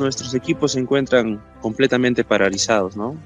nuestros 0.00 0.34
equipos 0.34 0.72
se 0.72 0.80
encuentran 0.80 1.42
completamente 1.60 2.24
paralizados, 2.24 2.96
¿no? 2.96 3.16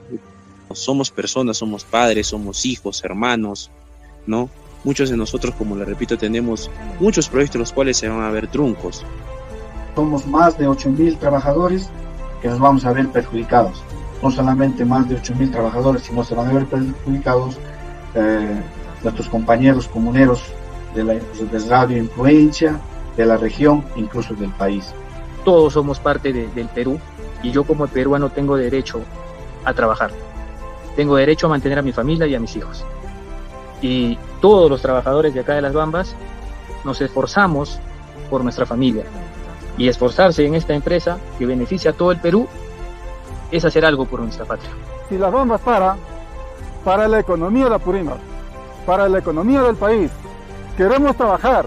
Somos 0.72 1.11
personas, 1.11 1.58
somos 1.58 1.84
padres, 1.84 2.28
somos 2.28 2.66
hijos, 2.66 3.05
hermanos, 3.05 3.70
¿no? 4.27 4.48
Muchos 4.83 5.08
de 5.11 5.16
nosotros, 5.16 5.55
como 5.55 5.77
le 5.77 5.84
repito, 5.84 6.19
tenemos 6.19 6.70
muchos 7.00 7.28
proyectos 7.28 7.58
los 7.58 7.72
cuales 7.72 7.97
se 7.97 8.08
van 8.08 8.22
a 8.22 8.31
ver 8.31 8.48
truncos. 8.48 9.05
Somos 9.94 10.27
más 10.27 10.58
de 10.58 10.69
8.000 10.69 11.19
trabajadores 11.19 11.89
que 12.42 12.48
nos 12.48 12.58
vamos 12.58 12.84
a 12.84 12.92
ver 12.92 13.09
perjudicados. 13.09 13.83
No 14.22 14.31
solamente 14.31 14.84
más 14.84 15.09
de 15.09 15.16
8.000 15.16 15.53
trabajadores, 15.53 16.03
sino 16.03 16.25
se 16.25 16.34
van 16.34 16.48
a 16.48 16.53
ver 16.53 16.66
perjudicados 16.66 17.56
eh, 18.14 18.61
nuestros 19.03 19.28
compañeros 19.28 19.88
comuneros 19.88 20.42
de 20.94 21.05
la 21.05 21.14
de 21.14 21.59
radio 21.69 21.97
influencia, 21.98 22.78
de 23.16 23.27
la 23.27 23.36
región, 23.36 23.84
incluso 23.97 24.34
del 24.34 24.50
país. 24.50 24.92
Todos 25.45 25.75
somos 25.75 26.00
parte 26.00 26.33
del 26.33 26.69
Perú 26.69 26.98
y 27.42 27.50
yo 27.50 27.64
como 27.64 27.87
peruano 27.87 28.31
tengo 28.31 28.56
derecho 28.56 29.00
a 29.64 29.75
trabajar. 29.75 30.11
Tengo 30.97 31.17
derecho 31.17 31.47
a 31.47 31.50
mantener 31.50 31.78
a 31.78 31.83
mi 31.83 31.92
familia 31.92 32.27
y 32.27 32.34
a 32.34 32.41
mis 32.41 32.56
hijos. 32.56 32.84
Y 33.83 34.19
todos 34.41 34.70
los 34.70 34.81
trabajadores 34.81 35.34
de 35.34 35.41
acá 35.41 35.55
de 35.55 35.62
las 35.62 35.75
Bambas 35.75 36.17
nos 36.84 37.00
esforzamos 37.00 37.78
por 38.31 38.42
nuestra 38.42 38.65
familia. 38.65 39.05
Y 39.77 39.89
esforzarse 39.89 40.47
en 40.47 40.55
esta 40.55 40.75
empresa 40.75 41.19
que 41.39 41.47
beneficia 41.47 41.91
a 41.91 41.95
todo 41.95 42.12
el 42.12 42.20
Perú 42.20 42.47
es 43.50 43.65
hacer 43.65 43.84
algo 43.84 44.06
por 44.06 44.20
nuestra 44.20 44.45
patria. 44.45 44.70
Si 45.09 45.19
las 45.19 45.33
Bambas 45.33 45.60
para, 45.60 45.97
para 46.84 47.09
la 47.09 47.21
economía 47.21 47.69
de 47.69 47.75
Apurímac, 47.75 48.19
para 48.87 49.09
la 49.09 49.19
economía 49.19 49.62
del 49.62 49.77
país, 49.77 50.10
queremos 50.77 51.16
trabajar, 51.16 51.66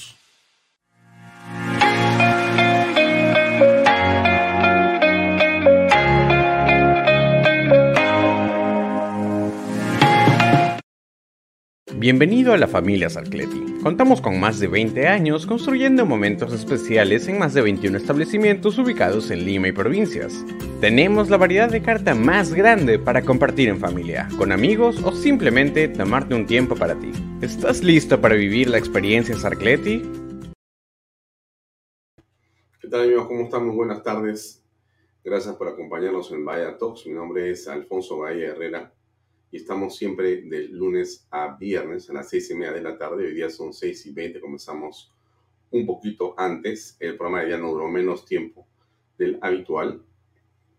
Bienvenido 12.01 12.53
a 12.53 12.57
la 12.57 12.67
familia 12.67 13.11
Sarcleti. 13.11 13.75
Contamos 13.83 14.21
con 14.21 14.39
más 14.39 14.59
de 14.59 14.67
20 14.67 15.07
años 15.07 15.45
construyendo 15.45 16.03
momentos 16.03 16.51
especiales 16.51 17.27
en 17.27 17.37
más 17.37 17.53
de 17.53 17.61
21 17.61 17.95
establecimientos 17.95 18.79
ubicados 18.79 19.29
en 19.29 19.45
Lima 19.45 19.67
y 19.67 19.71
provincias. 19.71 20.43
Tenemos 20.79 21.29
la 21.29 21.37
variedad 21.37 21.69
de 21.69 21.83
carta 21.83 22.15
más 22.15 22.55
grande 22.55 22.97
para 22.97 23.21
compartir 23.21 23.69
en 23.69 23.77
familia, 23.77 24.27
con 24.39 24.51
amigos 24.51 24.99
o 25.03 25.11
simplemente 25.11 25.87
tomarte 25.89 26.33
un 26.33 26.47
tiempo 26.47 26.75
para 26.75 26.95
ti. 26.95 27.11
¿Estás 27.39 27.83
listo 27.83 28.19
para 28.19 28.33
vivir 28.33 28.67
la 28.67 28.79
experiencia 28.79 29.37
Sarcleti? 29.37 30.01
¿Qué 32.79 32.87
tal 32.87 33.01
amigos? 33.01 33.27
¿Cómo 33.27 33.43
están? 33.43 33.67
Muy 33.67 33.75
buenas 33.75 34.01
tardes. 34.01 34.65
Gracias 35.23 35.53
por 35.53 35.67
acompañarnos 35.67 36.31
en 36.31 36.43
Vaya 36.45 36.75
Talks. 36.79 37.05
Mi 37.05 37.13
nombre 37.13 37.51
es 37.51 37.67
Alfonso 37.67 38.17
Bahía 38.17 38.47
Herrera 38.47 38.91
y 39.51 39.57
estamos 39.57 39.97
siempre 39.97 40.43
de 40.43 40.69
lunes 40.69 41.27
a 41.29 41.57
viernes 41.57 42.09
a 42.09 42.13
las 42.13 42.29
seis 42.29 42.49
y 42.49 42.55
media 42.55 42.71
de 42.71 42.81
la 42.81 42.97
tarde. 42.97 43.27
Hoy 43.27 43.35
día 43.35 43.49
son 43.49 43.73
seis 43.73 44.05
y 44.05 44.11
veinte, 44.11 44.39
comenzamos 44.39 45.13
un 45.71 45.85
poquito 45.85 46.33
antes. 46.37 46.95
El 46.99 47.17
programa 47.17 47.47
ya 47.47 47.57
no 47.57 47.71
duró 47.71 47.89
menos 47.89 48.25
tiempo 48.25 48.65
del 49.17 49.37
habitual, 49.41 50.01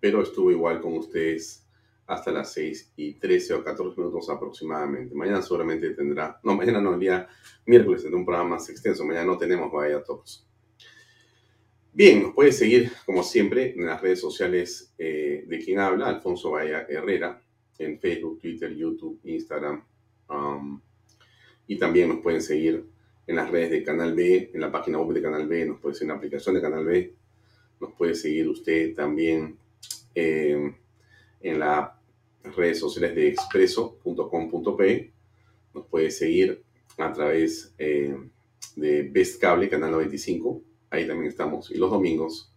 pero 0.00 0.22
estuvo 0.22 0.50
igual 0.50 0.80
con 0.80 0.96
ustedes 0.96 1.68
hasta 2.06 2.32
las 2.32 2.52
seis 2.52 2.92
y 2.96 3.14
trece 3.14 3.52
o 3.54 3.62
catorce 3.62 4.00
minutos 4.00 4.28
aproximadamente. 4.30 5.14
Mañana 5.14 5.42
seguramente 5.42 5.90
tendrá, 5.90 6.40
no, 6.42 6.54
mañana 6.54 6.80
no, 6.80 6.94
el 6.94 7.00
día 7.00 7.28
miércoles 7.66 8.02
tendrá 8.02 8.18
un 8.18 8.26
programa 8.26 8.50
más 8.56 8.68
extenso. 8.70 9.04
Mañana 9.04 9.26
no 9.26 9.38
tenemos 9.38 9.70
Vaya 9.70 10.02
todos. 10.02 10.48
Bien, 11.92 12.22
nos 12.22 12.34
puede 12.34 12.52
seguir 12.52 12.90
como 13.04 13.22
siempre 13.22 13.74
en 13.76 13.84
las 13.84 14.00
redes 14.00 14.18
sociales 14.18 14.94
eh, 14.96 15.44
de 15.46 15.58
quien 15.58 15.78
habla, 15.78 16.08
Alfonso 16.08 16.52
Vaya 16.52 16.86
Herrera, 16.88 17.42
en 17.78 17.98
Facebook, 17.98 18.40
Twitter, 18.40 18.74
YouTube, 18.74 19.20
Instagram. 19.24 19.84
Um, 20.28 20.80
y 21.66 21.78
también 21.78 22.08
nos 22.08 22.20
pueden 22.20 22.42
seguir 22.42 22.84
en 23.26 23.36
las 23.36 23.50
redes 23.50 23.70
de 23.70 23.82
Canal 23.82 24.14
B, 24.14 24.50
en 24.52 24.60
la 24.60 24.70
página 24.72 24.98
web 24.98 25.14
de 25.14 25.22
Canal 25.22 25.46
B, 25.46 25.64
nos 25.66 25.80
puede 25.80 25.94
seguir 25.94 26.04
en 26.04 26.08
la 26.08 26.16
aplicación 26.16 26.54
de 26.54 26.60
Canal 26.60 26.84
B, 26.84 27.14
nos 27.80 27.92
puede 27.92 28.14
seguir 28.14 28.48
usted 28.48 28.94
también 28.94 29.56
eh, 30.14 30.74
en 31.40 31.58
las 31.58 31.90
redes 32.56 32.78
sociales 32.78 33.14
de 33.14 33.28
expreso.com.p, 33.28 35.12
nos 35.74 35.86
puede 35.86 36.10
seguir 36.10 36.62
a 36.98 37.12
través 37.12 37.72
eh, 37.78 38.16
de 38.76 39.02
Best 39.04 39.40
Cable, 39.40 39.68
Canal 39.68 39.92
95, 39.92 40.62
ahí 40.90 41.06
también 41.06 41.30
estamos, 41.30 41.70
y 41.70 41.78
los 41.78 41.90
domingos 41.90 42.52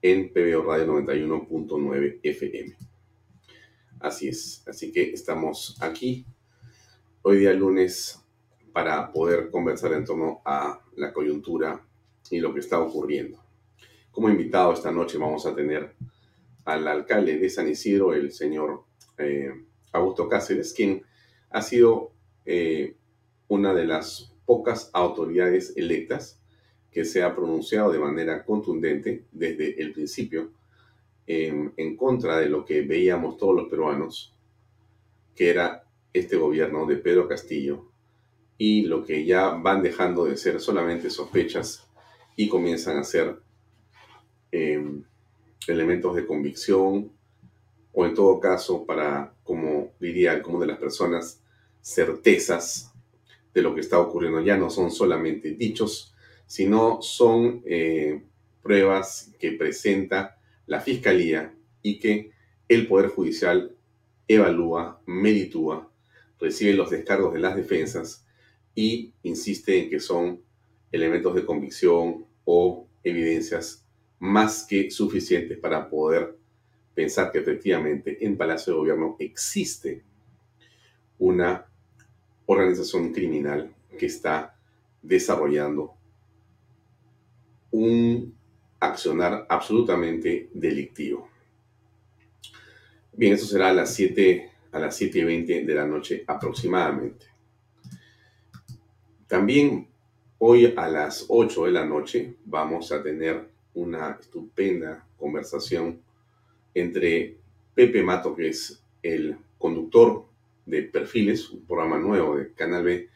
en 0.00 0.32
PBO 0.32 0.62
Radio 0.62 0.86
91.9 0.86 2.20
FM. 2.22 2.87
Así 4.00 4.28
es, 4.28 4.62
así 4.68 4.92
que 4.92 5.10
estamos 5.10 5.76
aquí 5.80 6.24
hoy 7.22 7.38
día 7.38 7.52
lunes 7.52 8.20
para 8.72 9.10
poder 9.10 9.50
conversar 9.50 9.92
en 9.92 10.04
torno 10.04 10.40
a 10.44 10.80
la 10.94 11.12
coyuntura 11.12 11.84
y 12.30 12.38
lo 12.38 12.54
que 12.54 12.60
está 12.60 12.78
ocurriendo. 12.78 13.42
Como 14.12 14.28
invitado 14.28 14.72
esta 14.72 14.92
noche 14.92 15.18
vamos 15.18 15.46
a 15.46 15.54
tener 15.54 15.96
al 16.64 16.86
alcalde 16.86 17.38
de 17.38 17.50
San 17.50 17.68
Isidro, 17.68 18.14
el 18.14 18.30
señor 18.30 18.84
eh, 19.16 19.50
Augusto 19.92 20.28
Cáceres, 20.28 20.72
quien 20.72 21.02
ha 21.50 21.60
sido 21.60 22.12
eh, 22.44 22.94
una 23.48 23.74
de 23.74 23.84
las 23.84 24.32
pocas 24.46 24.90
autoridades 24.92 25.72
electas 25.76 26.40
que 26.92 27.04
se 27.04 27.24
ha 27.24 27.34
pronunciado 27.34 27.90
de 27.90 27.98
manera 27.98 28.44
contundente 28.44 29.24
desde 29.32 29.82
el 29.82 29.92
principio 29.92 30.52
en, 31.28 31.96
contra 31.96 32.38
de 32.38 32.48
lo 32.48 32.64
que 32.64 32.80
veíamos 32.80 33.36
todos 33.36 33.54
los 33.54 33.68
peruanos, 33.68 34.34
que 35.36 35.50
era 35.50 35.84
este 36.12 36.36
gobierno 36.36 36.86
de 36.86 36.96
Pedro 36.96 37.28
Castillo, 37.28 37.90
y 38.56 38.82
lo 38.86 39.04
que 39.04 39.24
ya 39.26 39.50
van 39.50 39.82
dejando 39.82 40.24
de 40.24 40.38
ser 40.38 40.58
solamente 40.58 41.10
sospechas 41.10 41.86
y 42.34 42.48
comienzan 42.48 42.96
a 42.96 43.04
ser 43.04 43.40
em, 44.50 45.04
elementos 45.68 46.16
de 46.16 46.26
convicción 46.26 47.12
o 47.92 48.06
en 48.06 48.14
todo 48.14 48.40
caso 48.40 48.86
para, 48.86 49.34
como 49.44 49.92
diría 50.00 50.32
el 50.32 50.42
de 50.42 50.66
las 50.66 50.78
personas, 50.78 51.42
certezas 51.82 52.92
de 53.52 53.62
lo 53.62 53.74
que 53.74 53.82
está 53.82 53.98
ocurriendo. 53.98 54.40
Ya 54.40 54.56
no 54.56 54.70
son 54.70 54.90
solamente 54.90 55.52
dichos, 55.52 56.14
sino 56.46 57.02
son 57.02 57.62
eh, 57.66 58.22
pruebas 58.62 59.32
que 59.38 59.52
presenta 59.52 60.37
la 60.68 60.80
Fiscalía 60.80 61.52
y 61.82 61.98
que 61.98 62.30
el 62.68 62.86
Poder 62.86 63.08
Judicial 63.08 63.74
evalúa, 64.28 65.00
meritúa, 65.06 65.90
recibe 66.38 66.74
los 66.74 66.90
descargos 66.90 67.32
de 67.32 67.40
las 67.40 67.56
defensas 67.56 68.26
y 68.74 69.12
insiste 69.22 69.82
en 69.82 69.90
que 69.90 69.98
son 69.98 70.40
elementos 70.92 71.34
de 71.34 71.44
convicción 71.44 72.26
o 72.44 72.86
evidencias 73.02 73.84
más 74.20 74.64
que 74.68 74.90
suficientes 74.90 75.58
para 75.58 75.88
poder 75.88 76.36
pensar 76.94 77.32
que 77.32 77.38
efectivamente 77.38 78.24
en 78.24 78.36
Palacio 78.36 78.74
de 78.74 78.78
Gobierno 78.78 79.16
existe 79.18 80.04
una 81.18 81.66
organización 82.46 83.12
criminal 83.12 83.74
que 83.98 84.06
está 84.06 84.56
desarrollando 85.02 85.94
un 87.70 88.37
accionar 88.80 89.46
absolutamente 89.48 90.50
delictivo. 90.52 91.28
Bien, 93.12 93.34
eso 93.34 93.46
será 93.46 93.70
a 93.70 93.72
las 93.72 93.94
7, 93.94 94.50
a 94.72 94.78
las 94.78 94.96
7 94.96 95.18
y 95.18 95.24
20 95.24 95.64
de 95.64 95.74
la 95.74 95.86
noche 95.86 96.24
aproximadamente. 96.26 97.26
También 99.26 99.88
hoy 100.38 100.72
a 100.76 100.88
las 100.88 101.26
8 101.28 101.64
de 101.64 101.72
la 101.72 101.84
noche 101.84 102.34
vamos 102.44 102.92
a 102.92 103.02
tener 103.02 103.48
una 103.74 104.16
estupenda 104.20 105.04
conversación 105.16 106.00
entre 106.74 107.36
Pepe 107.74 108.02
Mato, 108.02 108.34
que 108.34 108.48
es 108.48 108.82
el 109.02 109.36
conductor 109.58 110.26
de 110.66 110.82
Perfiles, 110.82 111.50
un 111.50 111.66
programa 111.66 111.98
nuevo 111.98 112.36
de 112.36 112.52
Canal 112.52 112.84
B, 112.84 113.08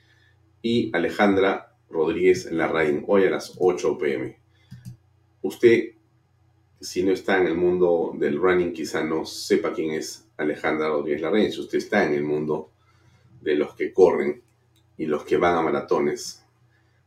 y 0.63 0.91
Alejandra 0.95 1.77
Rodríguez 1.91 2.51
Larraín, 2.51 3.05
hoy 3.07 3.25
a 3.25 3.31
las 3.31 3.55
8 3.59 3.99
pm 3.99 4.42
usted, 5.43 5.93
si 6.81 7.03
no 7.03 7.13
está 7.13 7.39
en 7.39 7.47
el 7.47 7.55
mundo 7.55 8.13
del 8.19 8.41
running, 8.41 8.73
quizá 8.73 9.05
no 9.05 9.25
sepa 9.25 9.73
quién 9.73 9.93
es 9.93 10.29
Alejandra 10.37 10.89
Rodríguez 10.89 11.21
Larraín. 11.21 11.53
Si 11.53 11.61
usted 11.61 11.79
está 11.79 12.05
en 12.05 12.15
el 12.15 12.25
mundo 12.25 12.71
de 13.41 13.55
los 13.57 13.75
que 13.75 13.93
corren 13.93 14.43
y 14.97 15.07
los 15.07 15.25
que 15.25 15.37
van 15.37 15.57
a 15.57 15.63
maratones, 15.63 16.45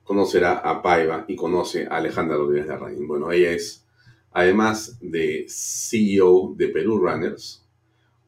conocerá 0.03 0.59
a 0.59 0.81
Paiva 0.81 1.25
y 1.27 1.35
conoce 1.35 1.87
a 1.87 1.97
Alejandra 1.97 2.37
Rodríguez 2.37 2.67
Larraín. 2.67 3.07
Bueno, 3.07 3.31
ella 3.31 3.51
es, 3.51 3.85
además 4.31 4.97
de 5.01 5.45
CEO 5.49 6.53
de 6.55 6.67
Perú 6.69 6.99
Runners, 6.99 7.65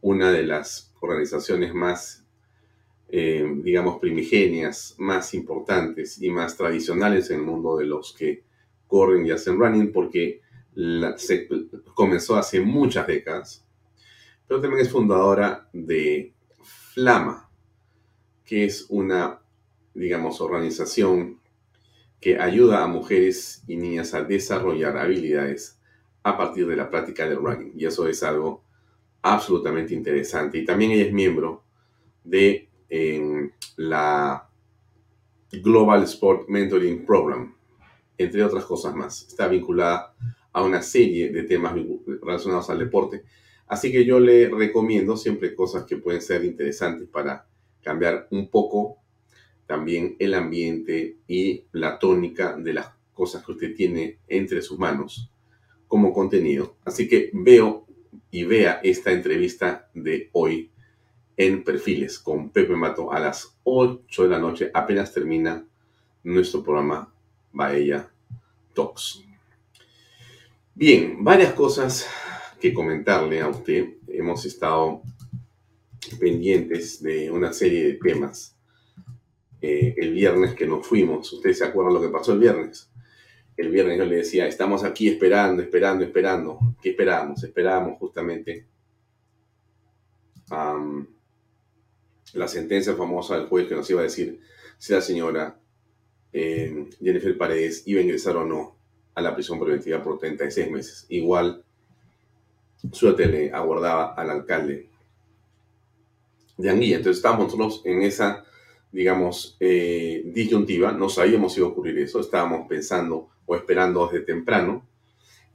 una 0.01 0.31
de 0.31 0.43
las 0.43 0.93
organizaciones 0.99 1.73
más, 1.73 2.25
eh, 3.09 3.45
digamos, 3.63 3.99
primigenias, 3.99 4.95
más 4.97 5.33
importantes 5.33 6.21
y 6.21 6.29
más 6.29 6.57
tradicionales 6.57 7.29
en 7.29 7.37
el 7.37 7.45
mundo 7.45 7.77
de 7.77 7.85
los 7.85 8.13
que 8.13 8.46
corren 8.87 9.25
y 9.25 9.31
hacen 9.31 9.59
running 9.59 9.91
porque 9.91 10.41
se 11.17 11.47
comenzó 11.93 12.35
hace 12.35 12.59
muchas 12.59 13.07
décadas, 13.07 13.65
pero 14.47 14.61
también 14.61 14.83
es 14.83 14.91
fundadora 14.91 15.67
de 15.73 16.33
Flama, 16.93 17.49
que 18.45 18.65
es 18.65 18.85
una, 18.89 19.41
digamos, 19.93 20.39
organización 20.39 21.39
que 22.19 22.39
ayuda 22.39 22.83
a 22.83 22.87
mujeres 22.87 23.63
y 23.67 23.75
niñas 23.75 24.13
a 24.13 24.23
desarrollar 24.23 24.97
habilidades 24.97 25.79
a 26.23 26.37
partir 26.37 26.67
de 26.67 26.75
la 26.75 26.89
práctica 26.89 27.27
del 27.27 27.37
running. 27.37 27.73
Y 27.75 27.85
eso 27.85 28.07
es 28.07 28.23
algo 28.23 28.63
absolutamente 29.21 29.93
interesante. 29.93 30.57
Y 30.57 30.65
también 30.65 30.91
ella 30.91 31.05
es 31.05 31.13
miembro 31.13 31.63
de 32.23 32.69
la 33.75 34.49
Global 35.51 36.03
Sport 36.03 36.47
Mentoring 36.49 37.05
Program, 37.05 37.56
entre 38.17 38.43
otras 38.43 38.65
cosas 38.65 38.95
más. 38.95 39.27
Está 39.27 39.47
vinculada 39.47 40.13
a 40.51 40.63
una 40.63 40.81
serie 40.81 41.29
de 41.29 41.43
temas 41.43 41.73
relacionados 42.21 42.69
al 42.69 42.79
deporte. 42.79 43.23
Así 43.67 43.91
que 43.91 44.05
yo 44.05 44.19
le 44.19 44.49
recomiendo 44.49 45.17
siempre 45.17 45.53
cosas 45.53 45.83
que 45.83 45.97
pueden 45.97 46.21
ser 46.21 46.45
interesantes 46.45 47.07
para 47.07 47.47
cambiar 47.81 48.27
un 48.31 48.49
poco 48.49 48.97
también 49.65 50.15
el 50.19 50.33
ambiente 50.33 51.17
y 51.27 51.65
la 51.73 51.99
tónica 51.99 52.55
de 52.57 52.73
las 52.73 52.91
cosas 53.13 53.45
que 53.45 53.51
usted 53.51 53.75
tiene 53.75 54.19
entre 54.27 54.61
sus 54.61 54.79
manos 54.79 55.31
como 55.87 56.13
contenido. 56.13 56.77
Así 56.85 57.07
que 57.07 57.29
veo 57.33 57.85
y 58.31 58.43
vea 58.43 58.79
esta 58.83 59.11
entrevista 59.11 59.89
de 59.93 60.29
hoy 60.33 60.71
en 61.35 61.63
Perfiles 61.63 62.19
con 62.19 62.49
Pepe 62.49 62.75
Mato 62.75 63.11
a 63.11 63.19
las 63.19 63.57
8 63.63 64.23
de 64.23 64.29
la 64.29 64.39
noche. 64.39 64.71
Apenas 64.73 65.13
termina 65.13 65.65
nuestro 66.23 66.63
programa 66.63 67.13
Baella 67.57 68.07
Talks. 68.75 69.25
Bien, 70.75 71.23
varias 71.23 71.53
cosas 71.53 72.07
que 72.61 72.71
comentarle 72.71 73.41
a 73.41 73.49
usted. 73.49 73.95
Hemos 74.07 74.45
estado 74.45 75.01
pendientes 76.19 77.01
de 77.01 77.31
una 77.31 77.51
serie 77.51 77.83
de 77.83 77.93
temas. 77.93 78.55
Eh, 79.59 79.95
el 79.97 80.13
viernes 80.13 80.53
que 80.53 80.67
nos 80.67 80.85
fuimos, 80.85 81.33
ustedes 81.33 81.57
se 81.57 81.65
acuerdan 81.65 81.95
lo 81.95 82.01
que 82.01 82.09
pasó 82.09 82.33
el 82.33 82.39
viernes. 82.39 82.91
El 83.57 83.71
viernes 83.71 83.97
yo 83.97 84.05
le 84.05 84.17
decía, 84.17 84.47
estamos 84.47 84.83
aquí 84.83 85.09
esperando, 85.09 85.63
esperando, 85.63 86.05
esperando. 86.05 86.59
¿Qué 86.79 86.91
esperábamos? 86.91 87.43
Esperábamos 87.43 87.97
justamente 87.97 88.67
la 92.33 92.47
sentencia 92.47 92.93
famosa 92.93 93.35
del 93.35 93.47
juez 93.47 93.67
que 93.67 93.75
nos 93.75 93.89
iba 93.89 94.01
a 94.01 94.03
decir 94.03 94.39
si 94.77 94.93
la 94.93 95.01
señora 95.01 95.59
eh, 96.33 96.89
Jennifer 97.01 97.37
Paredes 97.37 97.83
iba 97.85 97.99
a 97.99 98.03
ingresar 98.03 98.35
o 98.37 98.45
no 98.45 98.75
a 99.15 99.21
la 99.21 99.33
prisión 99.33 99.59
preventiva 99.59 100.03
por 100.03 100.19
36 100.19 100.71
meses. 100.71 101.05
Igual, 101.09 101.63
suerte 102.91 103.25
le 103.25 103.51
aguardaba 103.51 104.13
al 104.13 104.29
alcalde 104.29 104.89
de 106.57 106.69
Anguilla. 106.69 106.97
Entonces 106.97 107.17
estábamos 107.17 107.57
nosotros 107.57 107.81
en 107.85 108.03
esa, 108.03 108.45
digamos, 108.91 109.57
eh, 109.59 110.21
disyuntiva. 110.25 110.91
No 110.91 111.09
sabíamos 111.09 111.53
si 111.53 111.59
iba 111.59 111.67
a 111.67 111.71
ocurrir 111.71 111.97
eso. 111.99 112.19
Estábamos 112.19 112.67
pensando 112.67 113.29
o 113.45 113.55
esperando 113.55 114.07
desde 114.07 114.25
temprano, 114.25 114.85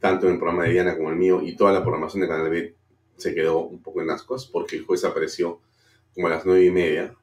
tanto 0.01 0.27
en 0.27 0.33
el 0.33 0.39
programa 0.39 0.65
de 0.65 0.73
Diana 0.73 0.97
como 0.97 1.11
el 1.11 1.17
mío, 1.17 1.41
y 1.43 1.55
toda 1.55 1.73
la 1.73 1.83
programación 1.83 2.23
de 2.23 2.29
Canal 2.29 2.51
B 2.51 2.75
se 3.17 3.35
quedó 3.35 3.61
un 3.61 3.81
poco 3.81 4.03
en 4.03 4.11
ascuas 4.11 4.47
porque 4.47 4.77
el 4.77 4.85
juez 4.85 5.05
apareció 5.05 5.61
como 6.15 6.27
a 6.27 6.31
las 6.31 6.45
nueve 6.45 6.65
y 6.65 6.71
media 6.71 7.15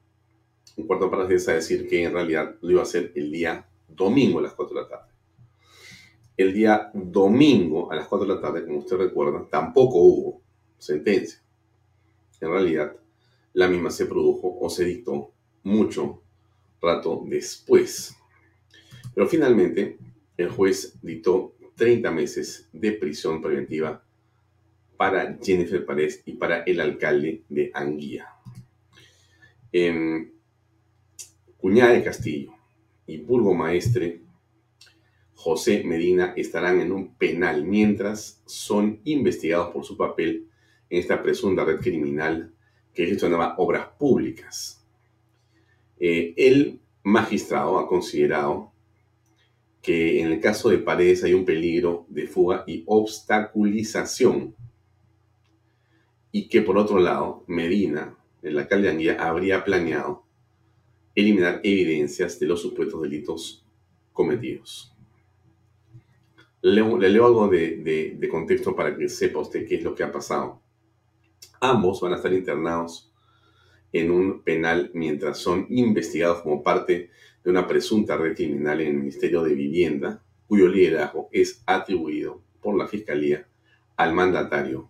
un 0.76 0.86
cuarto 0.86 1.10
para 1.10 1.24
a 1.24 1.26
decir 1.26 1.88
que 1.88 2.04
en 2.04 2.12
realidad 2.12 2.56
lo 2.60 2.70
iba 2.70 2.80
a 2.80 2.84
hacer 2.84 3.12
el 3.14 3.30
día 3.30 3.66
domingo 3.88 4.38
a 4.38 4.42
las 4.42 4.54
4 4.54 4.74
de 4.74 4.82
la 4.82 4.88
tarde. 4.88 5.10
El 6.36 6.54
día 6.54 6.90
domingo 6.94 7.92
a 7.92 7.96
las 7.96 8.06
4 8.08 8.26
de 8.26 8.34
la 8.34 8.40
tarde, 8.40 8.64
como 8.64 8.78
usted 8.78 8.96
recuerda, 8.96 9.46
tampoco 9.50 9.98
hubo 9.98 10.42
sentencia. 10.78 11.42
En 12.40 12.50
realidad, 12.50 12.96
la 13.52 13.68
misma 13.68 13.90
se 13.90 14.06
produjo 14.06 14.58
o 14.58 14.70
se 14.70 14.84
dictó 14.84 15.32
mucho 15.62 16.22
rato 16.80 17.22
después. 17.26 18.16
Pero 19.14 19.26
finalmente, 19.26 19.98
el 20.36 20.48
juez 20.48 20.98
dictó 21.02 21.54
30 21.76 22.10
meses 22.10 22.68
de 22.72 22.92
prisión 22.92 23.42
preventiva 23.42 24.02
para 24.96 25.38
Jennifer 25.42 25.84
Párez 25.84 26.22
y 26.26 26.32
para 26.34 26.62
el 26.62 26.80
alcalde 26.80 27.42
de 27.48 27.70
Anguía. 27.74 28.28
En 29.72 30.39
Cuñada 31.60 31.92
de 31.92 32.02
Castillo 32.02 32.54
y 33.06 33.18
burgomaestre 33.18 34.22
José 35.34 35.84
Medina 35.84 36.32
estarán 36.34 36.80
en 36.80 36.90
un 36.90 37.14
penal 37.16 37.64
mientras 37.66 38.42
son 38.46 39.00
investigados 39.04 39.70
por 39.70 39.84
su 39.84 39.94
papel 39.94 40.48
en 40.88 41.00
esta 41.00 41.22
presunta 41.22 41.64
red 41.64 41.80
criminal 41.80 42.54
que 42.94 43.06
gestionaba 43.06 43.56
obras 43.58 43.88
públicas. 43.98 44.82
Eh, 45.98 46.32
el 46.38 46.80
magistrado 47.02 47.78
ha 47.78 47.86
considerado 47.86 48.72
que 49.82 50.22
en 50.22 50.32
el 50.32 50.40
caso 50.40 50.70
de 50.70 50.78
Paredes 50.78 51.24
hay 51.24 51.34
un 51.34 51.44
peligro 51.44 52.06
de 52.08 52.26
fuga 52.26 52.64
y 52.66 52.84
obstaculización 52.86 54.54
y 56.32 56.48
que 56.48 56.62
por 56.62 56.78
otro 56.78 56.98
lado 56.98 57.44
Medina, 57.46 58.16
el 58.42 58.58
alcalde 58.58 58.88
de 58.88 58.92
Anguilla, 58.92 59.16
habría 59.28 59.62
planeado 59.62 60.29
eliminar 61.20 61.60
evidencias 61.62 62.38
de 62.38 62.46
los 62.46 62.62
supuestos 62.62 63.00
delitos 63.02 63.64
cometidos. 64.12 64.94
Le, 66.62 66.82
leo 67.08 67.26
algo 67.26 67.48
de, 67.48 68.16
de 68.18 68.28
contexto 68.28 68.76
para 68.76 68.96
que 68.96 69.08
sepa 69.08 69.40
usted 69.40 69.66
qué 69.66 69.76
es 69.76 69.82
lo 69.82 69.94
que 69.94 70.02
ha 70.02 70.12
pasado. 70.12 70.60
Ambos 71.60 72.00
van 72.00 72.12
a 72.12 72.16
estar 72.16 72.32
internados 72.32 73.10
en 73.92 74.10
un 74.10 74.42
penal 74.42 74.90
mientras 74.94 75.38
son 75.38 75.66
investigados 75.70 76.42
como 76.42 76.62
parte 76.62 77.10
de 77.42 77.50
una 77.50 77.66
presunta 77.66 78.16
red 78.16 78.36
criminal 78.36 78.80
en 78.80 78.88
el 78.88 78.96
Ministerio 78.98 79.42
de 79.42 79.54
Vivienda, 79.54 80.22
cuyo 80.46 80.68
liderazgo 80.68 81.28
es 81.32 81.62
atribuido 81.66 82.42
por 82.60 82.76
la 82.76 82.86
Fiscalía 82.86 83.46
al 83.96 84.12
mandatario. 84.14 84.88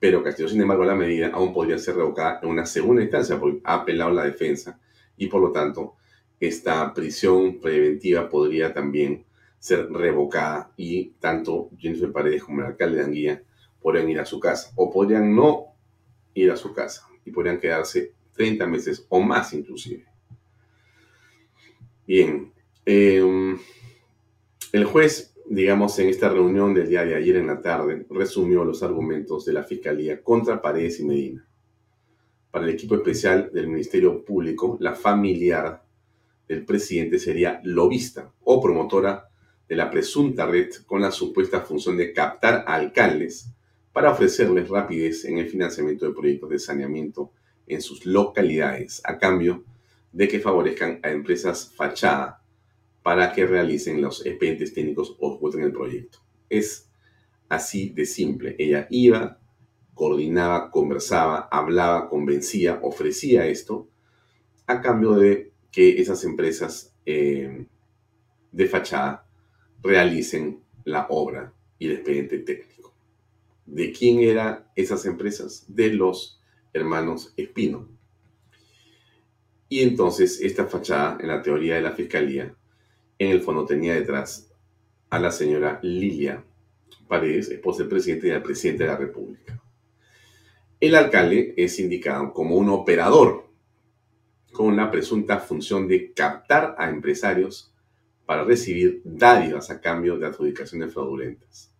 Pero 0.00 0.22
Castillo, 0.22 0.48
sin 0.48 0.60
embargo, 0.60 0.84
la 0.84 0.94
medida 0.94 1.28
aún 1.28 1.52
podría 1.52 1.78
ser 1.78 1.96
revocada 1.96 2.40
en 2.42 2.48
una 2.48 2.66
segunda 2.66 3.02
instancia 3.02 3.38
porque 3.38 3.60
ha 3.64 3.74
apelado 3.74 4.10
la 4.10 4.24
defensa 4.24 4.80
y 5.22 5.28
por 5.28 5.40
lo 5.40 5.52
tanto 5.52 5.94
esta 6.40 6.92
prisión 6.92 7.60
preventiva 7.60 8.28
podría 8.28 8.74
también 8.74 9.24
ser 9.60 9.88
revocada 9.92 10.72
y 10.76 11.10
tanto 11.20 11.70
Jennifer 11.78 12.10
Paredes 12.10 12.42
como 12.42 12.60
el 12.60 12.66
alcalde 12.66 12.98
de 12.98 13.04
Anguilla 13.04 13.42
podrían 13.80 14.08
ir 14.08 14.18
a 14.18 14.24
su 14.24 14.40
casa 14.40 14.72
o 14.74 14.90
podrían 14.90 15.36
no 15.36 15.66
ir 16.34 16.50
a 16.50 16.56
su 16.56 16.74
casa 16.74 17.06
y 17.24 17.30
podrían 17.30 17.60
quedarse 17.60 18.14
30 18.34 18.66
meses 18.66 19.06
o 19.08 19.20
más 19.20 19.52
inclusive. 19.52 20.04
Bien, 22.04 22.52
em, 22.84 23.56
el 24.72 24.84
juez, 24.86 25.36
digamos, 25.48 25.96
en 26.00 26.08
esta 26.08 26.28
reunión 26.28 26.74
del 26.74 26.88
día 26.88 27.04
de 27.04 27.14
ayer 27.14 27.36
en 27.36 27.46
la 27.46 27.60
tarde, 27.60 28.06
resumió 28.10 28.64
los 28.64 28.82
argumentos 28.82 29.44
de 29.44 29.52
la 29.52 29.62
Fiscalía 29.62 30.20
contra 30.20 30.60
Paredes 30.60 30.98
y 30.98 31.04
Medina. 31.04 31.46
Para 32.52 32.66
el 32.66 32.74
equipo 32.74 32.96
especial 32.96 33.50
del 33.50 33.66
Ministerio 33.66 34.22
Público, 34.22 34.76
la 34.78 34.94
familiar 34.94 35.82
del 36.46 36.66
presidente 36.66 37.18
sería 37.18 37.62
lobista 37.64 38.30
o 38.44 38.60
promotora 38.60 39.30
de 39.66 39.74
la 39.74 39.90
presunta 39.90 40.44
red 40.44 40.68
con 40.84 41.00
la 41.00 41.10
supuesta 41.10 41.62
función 41.62 41.96
de 41.96 42.12
captar 42.12 42.62
a 42.66 42.74
alcaldes 42.74 43.48
para 43.90 44.10
ofrecerles 44.10 44.68
rapidez 44.68 45.24
en 45.24 45.38
el 45.38 45.48
financiamiento 45.48 46.04
de 46.04 46.12
proyectos 46.12 46.50
de 46.50 46.58
saneamiento 46.58 47.32
en 47.66 47.80
sus 47.80 48.04
localidades, 48.04 49.00
a 49.04 49.18
cambio 49.18 49.64
de 50.12 50.28
que 50.28 50.38
favorezcan 50.38 51.00
a 51.02 51.10
empresas 51.10 51.72
fachada 51.74 52.42
para 53.02 53.32
que 53.32 53.46
realicen 53.46 54.02
los 54.02 54.26
expedientes 54.26 54.74
técnicos 54.74 55.16
o 55.20 55.38
voten 55.38 55.62
el 55.62 55.72
proyecto. 55.72 56.18
Es 56.50 56.90
así 57.48 57.88
de 57.88 58.04
simple. 58.04 58.56
Ella 58.58 58.86
iba, 58.90 59.38
coordinaba, 59.94 60.70
conversaba, 60.70 61.48
hablaba, 61.50 62.08
convencía, 62.08 62.80
ofrecía 62.82 63.46
esto, 63.46 63.88
a 64.66 64.80
cambio 64.80 65.14
de 65.14 65.52
que 65.70 66.00
esas 66.00 66.24
empresas 66.24 66.94
eh, 67.06 67.66
de 68.52 68.66
fachada 68.66 69.26
realicen 69.82 70.60
la 70.84 71.06
obra 71.08 71.52
y 71.78 71.86
el 71.86 71.92
expediente 71.92 72.38
técnico. 72.38 72.94
¿De 73.66 73.92
quién 73.92 74.20
eran 74.20 74.64
esas 74.76 75.06
empresas? 75.06 75.64
De 75.68 75.92
los 75.92 76.40
hermanos 76.72 77.32
Espino. 77.36 77.88
Y 79.68 79.80
entonces 79.80 80.40
esta 80.42 80.66
fachada, 80.66 81.16
en 81.20 81.28
la 81.28 81.42
teoría 81.42 81.76
de 81.76 81.82
la 81.82 81.92
fiscalía, 81.92 82.54
en 83.18 83.30
el 83.30 83.40
fondo 83.40 83.64
tenía 83.64 83.94
detrás 83.94 84.50
a 85.08 85.18
la 85.18 85.30
señora 85.30 85.78
Lilia 85.82 86.44
Paredes, 87.08 87.50
esposa 87.50 87.82
del 87.82 87.88
presidente 87.88 88.26
y 88.26 88.30
del 88.30 88.42
presidente 88.42 88.84
de 88.84 88.90
la 88.90 88.96
República. 88.96 89.61
El 90.82 90.96
alcalde 90.96 91.54
es 91.56 91.78
indicado 91.78 92.32
como 92.32 92.56
un 92.56 92.68
operador 92.68 93.48
con 94.50 94.74
la 94.74 94.90
presunta 94.90 95.38
función 95.38 95.86
de 95.86 96.12
captar 96.12 96.74
a 96.76 96.90
empresarios 96.90 97.72
para 98.26 98.42
recibir 98.42 99.00
dádivas 99.04 99.70
a 99.70 99.80
cambio 99.80 100.18
de 100.18 100.26
adjudicaciones 100.26 100.92
fraudulentas. 100.92 101.72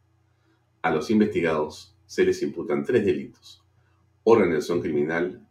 A 0.82 0.92
los 0.92 1.10
investigados 1.10 1.96
se 2.06 2.24
les 2.24 2.40
imputan 2.44 2.84
tres 2.84 3.04
delitos. 3.04 3.64
Organización 4.22 4.80
criminal, 4.80 5.44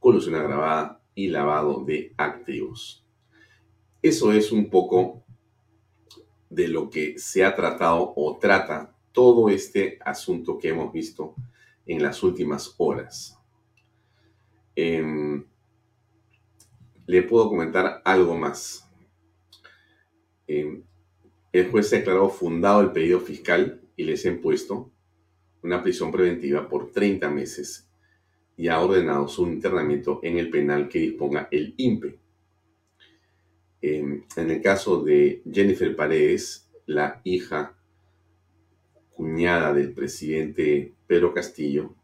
colusión 0.00 0.34
agravada 0.34 1.00
y 1.14 1.28
lavado 1.28 1.84
de 1.84 2.12
activos. 2.16 3.06
Eso 4.02 4.32
es 4.32 4.50
un 4.50 4.68
poco 4.68 5.22
de 6.48 6.66
lo 6.66 6.90
que 6.90 7.20
se 7.20 7.44
ha 7.44 7.54
tratado 7.54 8.12
o 8.16 8.36
trata 8.40 8.96
todo 9.12 9.48
este 9.48 10.00
asunto 10.04 10.58
que 10.58 10.70
hemos 10.70 10.92
visto 10.92 11.36
en 11.90 12.04
las 12.04 12.22
últimas 12.22 12.72
horas. 12.78 13.36
Em, 14.76 15.44
le 17.04 17.22
puedo 17.24 17.48
comentar 17.48 18.00
algo 18.04 18.36
más. 18.36 18.88
Em, 20.46 20.84
el 21.52 21.68
juez 21.68 21.88
se 21.88 21.96
ha 21.96 21.98
declarado 21.98 22.30
fundado 22.30 22.80
el 22.80 22.92
pedido 22.92 23.18
fiscal 23.18 23.80
y 23.96 24.04
les 24.04 24.24
ha 24.24 24.28
impuesto 24.28 24.92
una 25.62 25.82
prisión 25.82 26.12
preventiva 26.12 26.68
por 26.68 26.92
30 26.92 27.28
meses 27.28 27.88
y 28.56 28.68
ha 28.68 28.80
ordenado 28.80 29.26
su 29.26 29.48
internamiento 29.48 30.20
en 30.22 30.38
el 30.38 30.48
penal 30.48 30.88
que 30.88 31.00
disponga 31.00 31.48
el 31.50 31.74
INPE. 31.76 32.20
En, 33.82 34.26
el 34.36 34.62
caso 34.62 35.02
de 35.02 35.42
Jennifer 35.50 35.96
Paredes, 35.96 36.70
la 36.86 37.20
hija 37.24 37.76
cuñada 39.20 39.74
del 39.74 39.92
presidente 39.92 40.94
Pedro 41.06 41.34
Castillo, 41.34 41.94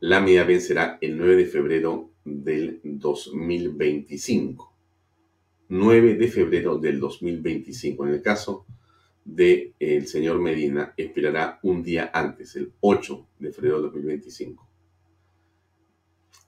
la 0.00 0.22
medida 0.22 0.44
vencerá 0.44 0.96
el 1.02 1.18
9 1.18 1.36
de 1.36 1.44
febrero 1.44 2.10
del 2.24 2.80
2025. 2.84 4.72
9 5.68 6.14
de 6.14 6.28
febrero 6.28 6.78
del 6.78 7.00
2025. 7.00 8.06
En 8.06 8.14
el 8.14 8.22
caso 8.22 8.64
del 9.26 9.74
el 9.78 10.06
señor 10.06 10.38
Medina, 10.38 10.94
expirará 10.96 11.60
un 11.62 11.82
día 11.82 12.10
antes, 12.14 12.56
el 12.56 12.72
8 12.80 13.26
de 13.40 13.52
febrero 13.52 13.74
del 13.82 13.90
2025. 13.90 14.66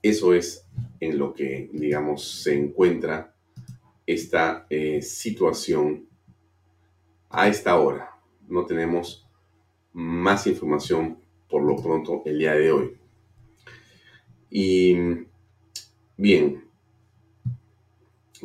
Eso 0.01 0.33
es 0.33 0.67
en 0.99 1.19
lo 1.19 1.35
que, 1.35 1.69
digamos, 1.75 2.43
se 2.43 2.55
encuentra 2.55 3.35
esta 4.07 4.67
eh, 4.71 5.03
situación 5.03 6.09
a 7.29 7.49
esta 7.49 7.79
hora. 7.79 8.13
No 8.49 8.65
tenemos 8.65 9.26
más 9.97 10.47
información 10.47 11.17
por 11.49 11.63
lo 11.63 11.75
pronto 11.83 12.23
el 12.27 12.39
día 12.39 12.55
de 12.55 12.71
hoy. 12.71 12.93
Y 14.51 14.95
bien, 16.19 16.65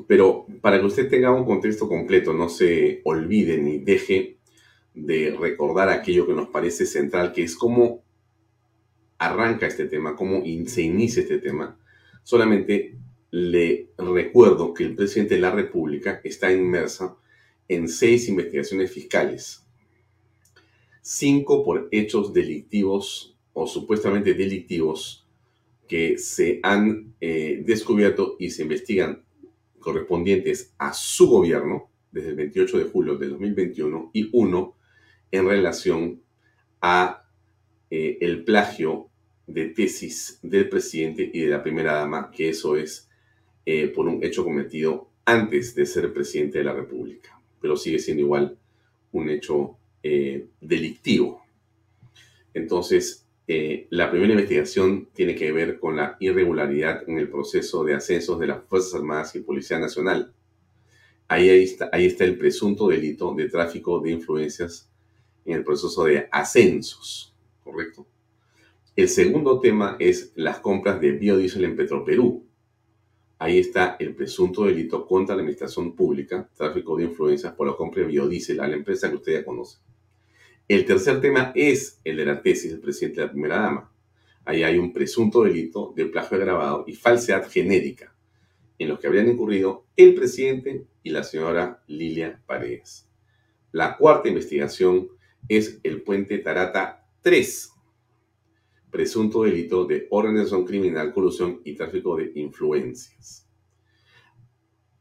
pero 0.08 0.46
para 0.62 0.80
que 0.80 0.86
usted 0.86 1.10
tenga 1.10 1.32
un 1.32 1.44
contexto 1.44 1.90
completo, 1.90 2.34
no 2.34 2.48
se 2.48 3.02
olvide 3.04 3.58
ni 3.58 3.80
deje 3.80 4.38
de 4.94 5.36
recordar 5.38 5.90
aquello 5.90 6.26
que 6.26 6.34
nos 6.34 6.48
parece 6.48 6.86
central, 6.86 7.34
que 7.34 7.44
es 7.44 7.58
cómo 7.58 8.02
arranca 9.18 9.68
este 9.68 9.88
tema, 9.88 10.16
cómo 10.16 10.44
se 10.68 10.82
inicia 10.82 11.22
este 11.22 11.40
tema, 11.40 11.78
solamente 12.24 12.96
le 13.32 13.90
recuerdo 13.98 14.74
que 14.74 14.86
el 14.86 14.96
presidente 14.96 15.36
de 15.36 15.42
la 15.42 15.52
República 15.52 16.22
está 16.24 16.52
inmersa 16.52 17.18
en 17.68 17.90
seis 17.90 18.30
investigaciones 18.30 18.90
fiscales, 18.90 19.66
cinco 21.02 21.64
por 21.64 21.88
hechos 21.92 22.34
delictivos 22.34 23.36
o 23.54 23.68
supuestamente 23.68 24.34
delictivos 24.34 25.26
que 25.88 26.18
se 26.18 26.60
han 26.64 27.14
eh, 27.20 27.64
descubierto 27.66 28.38
y 28.40 28.52
se 28.52 28.62
investigan 28.62 29.24
correspondientes 29.80 30.74
a 30.78 30.94
su 30.94 31.28
gobierno 31.28 31.90
desde 32.12 32.30
el 32.30 32.36
28 32.36 32.78
de 32.78 32.84
julio 32.86 33.18
de 33.18 33.28
2021 33.28 34.12
y 34.14 34.30
uno 34.32 34.76
en 35.32 35.48
relación 35.48 36.22
a 36.80 37.26
eh, 37.90 38.18
el 38.22 38.44
plagio 38.44 39.10
de 39.48 39.66
tesis 39.66 40.40
del 40.42 40.70
presidente 40.70 41.30
y 41.34 41.42
de 41.42 41.50
la 41.50 41.64
primera 41.64 41.94
dama, 41.94 42.32
que 42.32 42.50
eso 42.50 42.78
es 42.78 43.10
eh, 43.66 43.88
por 43.88 44.08
un 44.08 44.24
hecho 44.24 44.44
cometido 44.44 45.10
antes 45.26 45.76
de 45.76 45.86
ser 45.86 46.14
presidente 46.14 46.60
de 46.60 46.64
la 46.64 46.74
República, 46.74 47.40
pero 47.60 47.76
sigue 47.76 48.00
siendo 48.00 48.24
igual 48.24 48.58
un 49.12 49.30
hecho 49.30 49.78
eh, 50.04 50.48
delictivo. 50.60 51.44
Entonces, 52.54 53.28
eh, 53.48 53.88
la 53.90 54.10
primera 54.10 54.34
investigación 54.34 55.10
tiene 55.14 55.36
que 55.36 55.52
ver 55.52 55.80
con 55.80 55.98
la 55.98 56.16
irregularidad 56.20 57.04
en 57.08 57.18
el 57.18 57.30
proceso 57.30 57.84
de 57.84 57.96
ascensos 57.96 58.40
de 58.40 58.48
las 58.48 58.64
Fuerzas 58.66 58.96
Armadas 58.96 59.36
y 59.36 59.42
Policía 59.42 59.80
Nacional. 59.80 60.34
Ahí, 61.28 61.50
está, 61.50 61.90
ahí 61.92 62.06
está 62.06 62.24
el 62.26 62.38
presunto 62.38 62.88
delito 62.88 63.34
de 63.34 63.50
tráfico 63.50 64.00
de 64.00 64.12
influencias 64.12 64.90
en 65.46 65.56
el 65.56 65.64
proceso 65.64 66.06
de 66.06 66.28
ascensos, 66.32 67.36
¿correcto? 67.64 68.06
El 68.96 69.08
segundo 69.08 69.60
tema 69.60 69.96
es 70.00 70.34
las 70.36 70.60
compras 70.60 71.00
de 71.00 71.12
biodiesel 71.12 71.64
en 71.64 71.76
Petroperú. 71.76 72.46
Ahí 73.40 73.60
está 73.60 73.96
el 74.00 74.14
presunto 74.14 74.66
delito 74.66 75.08
contra 75.08 75.36
la 75.36 75.42
administración 75.42 75.96
pública, 75.96 76.50
tráfico 76.56 76.98
de 76.98 77.06
influencias 77.06 77.54
por 77.54 77.68
la 77.68 77.76
compra 77.76 78.02
de 78.02 78.08
biodiesel 78.08 78.60
a 78.60 78.68
la 78.68 78.76
empresa 78.76 79.10
que 79.10 79.16
usted 79.16 79.34
ya 79.34 79.46
conoce. 79.46 79.78
El 80.72 80.86
tercer 80.86 81.20
tema 81.20 81.52
es 81.54 82.00
el 82.06 82.16
de 82.16 82.24
la 82.24 82.42
tesis 82.42 82.72
del 82.72 82.80
presidente 82.80 83.20
de 83.20 83.28
la 83.28 83.34
primera 83.34 83.60
dama. 83.60 83.92
Ahí 84.46 84.64
hay 84.64 84.78
un 84.78 84.94
presunto 84.94 85.44
delito 85.44 85.92
de 85.98 86.06
plagio 86.06 86.38
agravado 86.38 86.86
y 86.88 86.94
falsedad 86.94 87.46
genérica, 87.52 88.16
en 88.80 88.88
los 88.88 88.98
que 88.98 89.08
habrían 89.08 89.28
incurrido 89.28 89.86
el 89.98 90.16
presidente 90.16 90.86
y 91.04 91.10
la 91.10 91.26
señora 91.26 91.84
Lilia 91.88 92.42
Paredes. 92.46 93.06
La 93.74 93.98
cuarta 93.98 94.30
investigación 94.30 95.10
es 95.50 95.82
el 95.84 96.04
puente 96.04 96.38
Tarata 96.38 97.06
3, 97.22 97.70
presunto 98.92 99.44
delito 99.44 99.84
de 99.84 100.08
organización 100.10 100.64
criminal, 100.64 101.12
colusión 101.12 101.60
y 101.66 101.74
tráfico 101.74 102.16
de 102.16 102.32
influencias. 102.36 103.46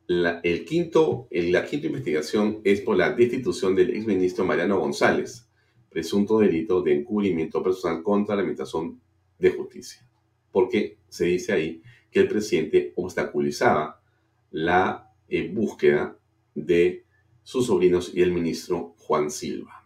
El 0.09 0.64
quinto, 0.64 1.28
la 1.30 1.64
quinta 1.64 1.87
investigación 1.87 2.61
es 2.64 2.80
por 2.80 2.96
la 2.96 3.12
destitución 3.12 3.76
del 3.76 3.90
exministro 3.90 4.44
Mariano 4.44 4.80
González, 4.80 5.46
presunto 5.90 6.38
delito 6.38 6.83
de 6.83 6.94
encubrimiento 6.94 7.62
personal 7.62 8.03
contra 8.03 8.35
la 8.35 8.42
Administración 8.42 9.00
de 9.38 9.50
Justicia, 9.50 10.07
porque 10.53 10.98
se 11.09 11.26
dice 11.26 11.53
ahí 11.53 11.83
que 12.11 12.20
el 12.20 12.29
presidente 12.29 12.92
obstaculizaba 12.96 14.00
la 14.50 15.12
eh, 15.29 15.48
búsqueda 15.53 16.16
de 16.55 17.05
sus 17.42 17.66
sobrinos 17.66 18.12
y 18.14 18.22
el 18.22 18.33
ministro 18.33 18.94
Juan 18.98 19.31
Silva. 19.31 19.85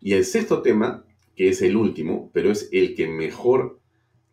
Y 0.00 0.12
el 0.12 0.24
sexto 0.24 0.62
tema, 0.62 1.04
que 1.34 1.48
es 1.48 1.62
el 1.62 1.76
último, 1.76 2.30
pero 2.32 2.50
es 2.50 2.68
el 2.72 2.94
que 2.94 3.08
mejor 3.08 3.80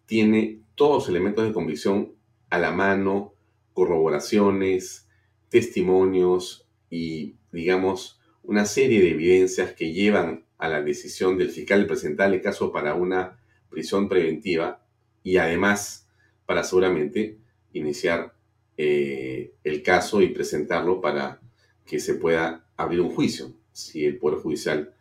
tiene 0.06 0.62
todos 0.75 1.04
los 1.04 1.10
elementos 1.10 1.45
de 1.45 1.54
convicción 1.54 2.13
a 2.49 2.60
la 2.60 2.71
mano, 2.71 3.34
corroboraciones, 3.73 5.08
testimonios 5.49 6.67
y, 6.89 7.36
digamos, 7.51 8.19
una 8.43 8.65
serie 8.65 9.01
de 9.01 9.12
evidencias 9.12 9.73
que 9.73 9.91
llevan 9.91 10.44
a 10.57 10.69
la 10.69 10.81
decisión 10.81 11.37
del 11.37 11.49
fiscal 11.49 11.81
de 11.81 11.87
presentar 11.87 12.33
el 12.33 12.41
caso 12.41 12.71
para 12.71 12.95
una 12.95 13.39
prisión 13.69 14.07
preventiva 14.07 14.81
y 15.23 15.37
además 15.37 16.07
para 16.45 16.63
seguramente 16.63 17.37
iniciar 17.73 18.33
eh, 18.77 19.53
el 19.63 19.83
caso 19.83 20.21
y 20.21 20.29
presentarlo 20.29 21.01
para 21.01 21.41
que 21.85 21.99
se 21.99 22.15
pueda 22.15 22.65
abrir 22.77 23.01
un 23.01 23.13
juicio, 23.13 23.53
si 23.71 24.05
el 24.05 24.17
Poder 24.17 24.39
Judicial 24.39 24.93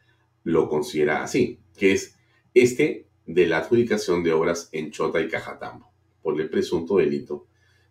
lo 0.44 0.68
considera 0.68 1.22
así, 1.22 1.60
que 1.76 1.92
es 1.92 2.16
este 2.52 3.06
de 3.26 3.46
la 3.46 3.58
adjudicación 3.58 4.22
de 4.22 4.32
obras 4.32 4.68
en 4.72 4.90
Chota 4.90 5.20
y 5.20 5.28
Cajatambo, 5.28 5.90
por 6.22 6.40
el 6.40 6.50
presunto 6.50 6.98
delito 6.98 7.46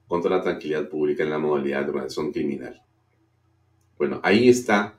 contra 0.08 0.38
la 0.38 0.44
tranquilidad 0.44 0.90
pública 0.90 1.24
en 1.24 1.32
la 1.32 1.40
modalidad 1.40 1.84
de 1.84 1.90
organización 1.90 2.32
criminal. 2.32 2.82
Bueno, 3.98 4.20
ahí 4.24 4.50
está 4.50 4.98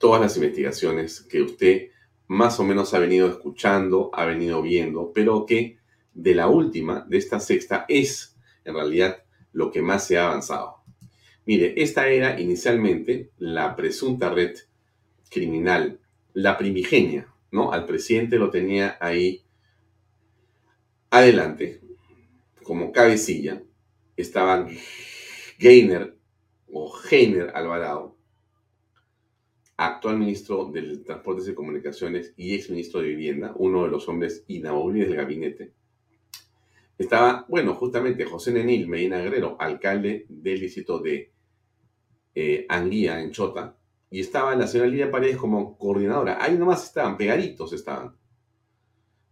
todas 0.00 0.20
las 0.22 0.34
investigaciones 0.36 1.20
que 1.20 1.42
usted 1.42 1.90
más 2.26 2.58
o 2.58 2.64
menos 2.64 2.94
ha 2.94 2.98
venido 2.98 3.28
escuchando, 3.28 4.10
ha 4.14 4.24
venido 4.24 4.62
viendo, 4.62 5.12
pero 5.12 5.44
que 5.44 5.76
de 6.14 6.34
la 6.34 6.48
última, 6.48 7.04
de 7.06 7.18
esta 7.18 7.38
sexta, 7.38 7.84
es 7.86 8.34
en 8.64 8.74
realidad 8.74 9.22
lo 9.52 9.70
que 9.70 9.82
más 9.82 10.06
se 10.06 10.16
ha 10.16 10.26
avanzado. 10.26 10.76
Mire, 11.44 11.74
esta 11.76 12.08
era 12.08 12.40
inicialmente 12.40 13.30
la 13.36 13.76
presunta 13.76 14.30
red 14.30 14.56
criminal, 15.28 16.00
la 16.32 16.56
primigenia, 16.56 17.28
¿no? 17.50 17.70
Al 17.70 17.84
presidente 17.84 18.38
lo 18.38 18.48
tenía 18.50 18.96
ahí 19.00 19.42
adelante, 21.10 21.82
como 22.62 22.90
cabecilla, 22.90 23.62
estaban 24.16 24.70
Gainer 25.58 26.16
o 26.72 26.90
Heiner 27.10 27.50
Alvarado, 27.54 28.09
actual 29.80 30.18
ministro 30.18 30.66
del 30.66 31.02
Transportes 31.04 31.48
y 31.48 31.54
Comunicaciones 31.54 32.34
y 32.36 32.54
ex 32.54 32.68
ministro 32.68 33.00
de 33.00 33.08
Vivienda, 33.08 33.54
uno 33.56 33.84
de 33.84 33.90
los 33.90 34.06
hombres 34.10 34.44
inamovibles 34.46 35.08
del 35.08 35.16
gabinete. 35.16 35.72
Estaba, 36.98 37.46
bueno, 37.48 37.74
justamente 37.74 38.26
José 38.26 38.52
Nenil 38.52 38.86
Medina 38.88 39.18
Guerrero, 39.18 39.56
alcalde 39.58 40.26
del 40.28 40.60
distrito 40.60 40.98
de 40.98 41.32
eh, 42.34 42.66
Anguía, 42.68 43.22
en 43.22 43.30
Chota, 43.30 43.74
y 44.10 44.20
estaba 44.20 44.54
la 44.54 44.66
señora 44.66 44.90
Lidia 44.90 45.10
Paredes 45.10 45.38
como 45.38 45.78
coordinadora. 45.78 46.36
Ahí 46.44 46.58
nomás 46.58 46.84
estaban, 46.84 47.16
pegaditos 47.16 47.72
estaban. 47.72 48.14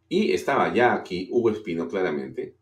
Y 0.08 0.32
estaba 0.32 0.72
ya 0.72 0.94
aquí 0.94 1.28
Hugo 1.30 1.50
Espino, 1.50 1.86
claramente, 1.86 2.56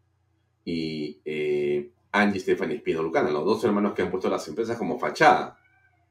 y 0.64 1.20
eh, 1.24 1.92
Angie 2.10 2.40
Stephanie 2.40 2.78
Espino 2.78 3.00
Lucana, 3.00 3.30
los 3.30 3.44
dos 3.44 3.62
hermanos 3.62 3.94
que 3.94 4.02
han 4.02 4.10
puesto 4.10 4.28
las 4.28 4.48
empresas 4.48 4.76
como 4.76 4.98
fachada 4.98 5.56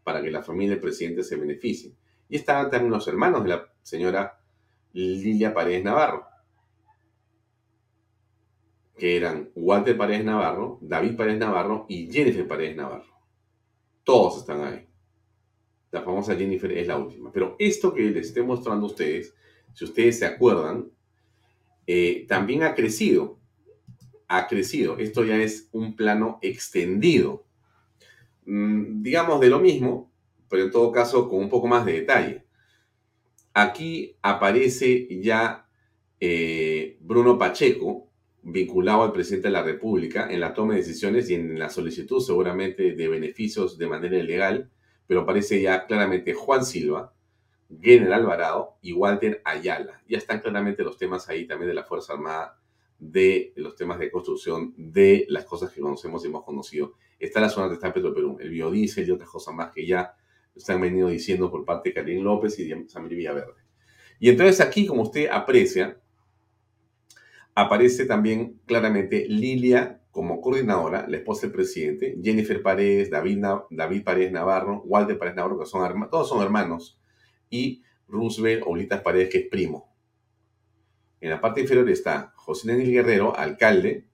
para 0.06 0.22
que 0.22 0.30
la 0.30 0.44
familia 0.44 0.76
del 0.76 0.82
presidente 0.82 1.24
se 1.24 1.36
beneficie. 1.36 1.96
Y 2.30 2.36
estaban 2.36 2.70
también 2.70 2.92
los 2.92 3.08
hermanos 3.08 3.44
de 3.44 3.50
la 3.50 3.74
señora 3.82 4.40
Lilia 4.94 5.52
Paredes 5.52 5.84
Navarro, 5.84 6.28
que 8.96 9.18
eran 9.18 9.50
Walter 9.56 9.98
Paredes 9.98 10.24
Navarro, 10.24 10.78
David 10.80 11.18
Paredes 11.18 11.40
Navarro 11.40 11.88
y 11.90 12.10
Jennifer 12.12 12.48
Paredes 12.48 12.78
Navarro. 12.78 13.20
Todos 14.04 14.38
están 14.38 14.64
ahí. 14.64 14.88
La 15.90 16.04
famosa 16.04 16.36
Jennifer 16.36 16.72
es 16.72 16.86
la 16.86 16.98
última. 16.98 17.32
Pero 17.32 17.56
esto 17.58 17.92
que 17.92 18.04
les 18.04 18.28
estoy 18.28 18.44
mostrando 18.44 18.86
a 18.86 18.90
ustedes, 18.90 19.34
si 19.74 19.86
ustedes 19.86 20.20
se 20.20 20.28
acuerdan, 20.28 20.92
eh, 21.88 22.28
también 22.28 22.62
ha 22.62 22.76
crecido. 22.76 23.40
Ha 24.28 24.48
crecido. 24.48 25.00
Esto 25.00 25.24
ya 25.24 25.38
es 25.38 25.68
un 25.72 25.96
plano 25.96 26.38
extendido 26.44 27.45
digamos, 28.46 29.40
de 29.40 29.50
lo 29.50 29.60
mismo, 29.60 30.12
pero 30.50 30.64
en 30.64 30.72
todo 30.72 30.92
caso 30.92 31.28
con 31.28 31.40
un 31.40 31.50
poco 31.50 31.68
más 31.68 31.86
de 31.86 31.94
detalle. 31.94 32.46
Aquí 33.54 34.18
aparece 34.22 35.08
ya 35.22 35.68
eh, 36.20 36.98
Bruno 37.00 37.38
Pacheco, 37.38 38.10
vinculado 38.44 39.04
al 39.04 39.12
presidente 39.12 39.48
de 39.48 39.54
la 39.54 39.64
República 39.64 40.28
en 40.30 40.40
la 40.40 40.54
toma 40.54 40.74
de 40.74 40.82
decisiones 40.82 41.30
y 41.30 41.36
en 41.36 41.58
la 41.58 41.70
solicitud 41.70 42.22
seguramente 42.22 42.94
de 42.94 43.08
beneficios 43.08 43.78
de 43.78 43.88
manera 43.88 44.18
ilegal, 44.18 44.70
pero 45.08 45.22
aparece 45.22 45.62
ya 45.62 45.88
claramente 45.88 46.34
Juan 46.34 46.64
Silva, 46.64 47.14
General 47.82 48.22
Alvarado 48.22 48.78
y 48.82 48.94
Walter 48.94 49.42
Ayala. 49.44 50.02
Ya 50.08 50.20
están 50.20 50.42
claramente 50.42 50.84
los 50.84 50.98
temas 50.98 51.28
ahí 51.28 51.48
también 51.48 51.70
de 51.70 51.74
la 51.74 51.84
Fuerza 51.84 52.14
Armada, 52.14 52.60
de 53.12 53.54
los 53.56 53.76
temas 53.76 54.00
de 54.00 54.12
construcción, 54.12 54.74
de 54.78 55.26
las 55.30 55.46
cosas 55.46 55.72
que 55.72 55.82
conocemos 55.82 56.24
y 56.24 56.28
hemos 56.28 56.44
conocido 56.44 56.94
está 57.20 57.40
la 57.40 57.50
zona 57.50 57.70
de 57.70 57.76
está 57.76 57.94
Perú, 57.94 58.38
el 58.40 58.50
biodiesel 58.50 59.08
y 59.08 59.12
otras 59.12 59.30
cosas 59.30 59.54
más 59.54 59.72
que 59.72 59.86
ya 59.86 60.16
están 60.56 60.82
venido 60.82 61.10
diciendo 61.10 61.52
por 61.52 61.66
parte 61.66 61.90
de 61.90 61.96
Karim 61.96 62.24
López 62.24 62.58
y 62.60 62.68
de 62.68 62.88
Samir 62.88 63.16
Villaverde. 63.16 63.54
Y 64.20 64.30
entonces 64.30 64.62
aquí, 64.62 64.86
como 64.86 65.04
usted 65.04 65.28
aprecia, 65.30 66.00
aparece 67.54 68.06
también 68.06 68.60
claramente 68.66 69.26
Lilia 69.28 70.02
como 70.12 70.40
coordinadora, 70.40 71.06
la 71.10 71.18
esposa 71.18 71.42
del 71.42 71.52
presidente, 71.52 72.18
Jennifer 72.24 72.62
Paredes, 72.62 73.10
David, 73.10 73.44
David 73.70 74.04
Paredes 74.04 74.32
Navarro, 74.32 74.82
Walter 74.86 75.18
Paredes 75.18 75.36
Navarro, 75.36 75.60
que 75.60 75.66
son 75.66 76.10
todos 76.10 76.30
son 76.30 76.42
hermanos, 76.42 76.98
y 77.50 77.84
Roosevelt 78.08 78.64
Olitas 78.66 79.02
Paredes, 79.02 79.30
que 79.30 79.40
es 79.40 79.48
primo. 79.50 79.94
En 81.22 81.30
la 81.30 81.42
parte 81.42 81.62
inferior 81.62 81.90
está 81.90 82.34
José 82.36 82.68
Nenil 82.68 82.92
Guerrero, 82.92 83.36
alcalde 83.38 84.08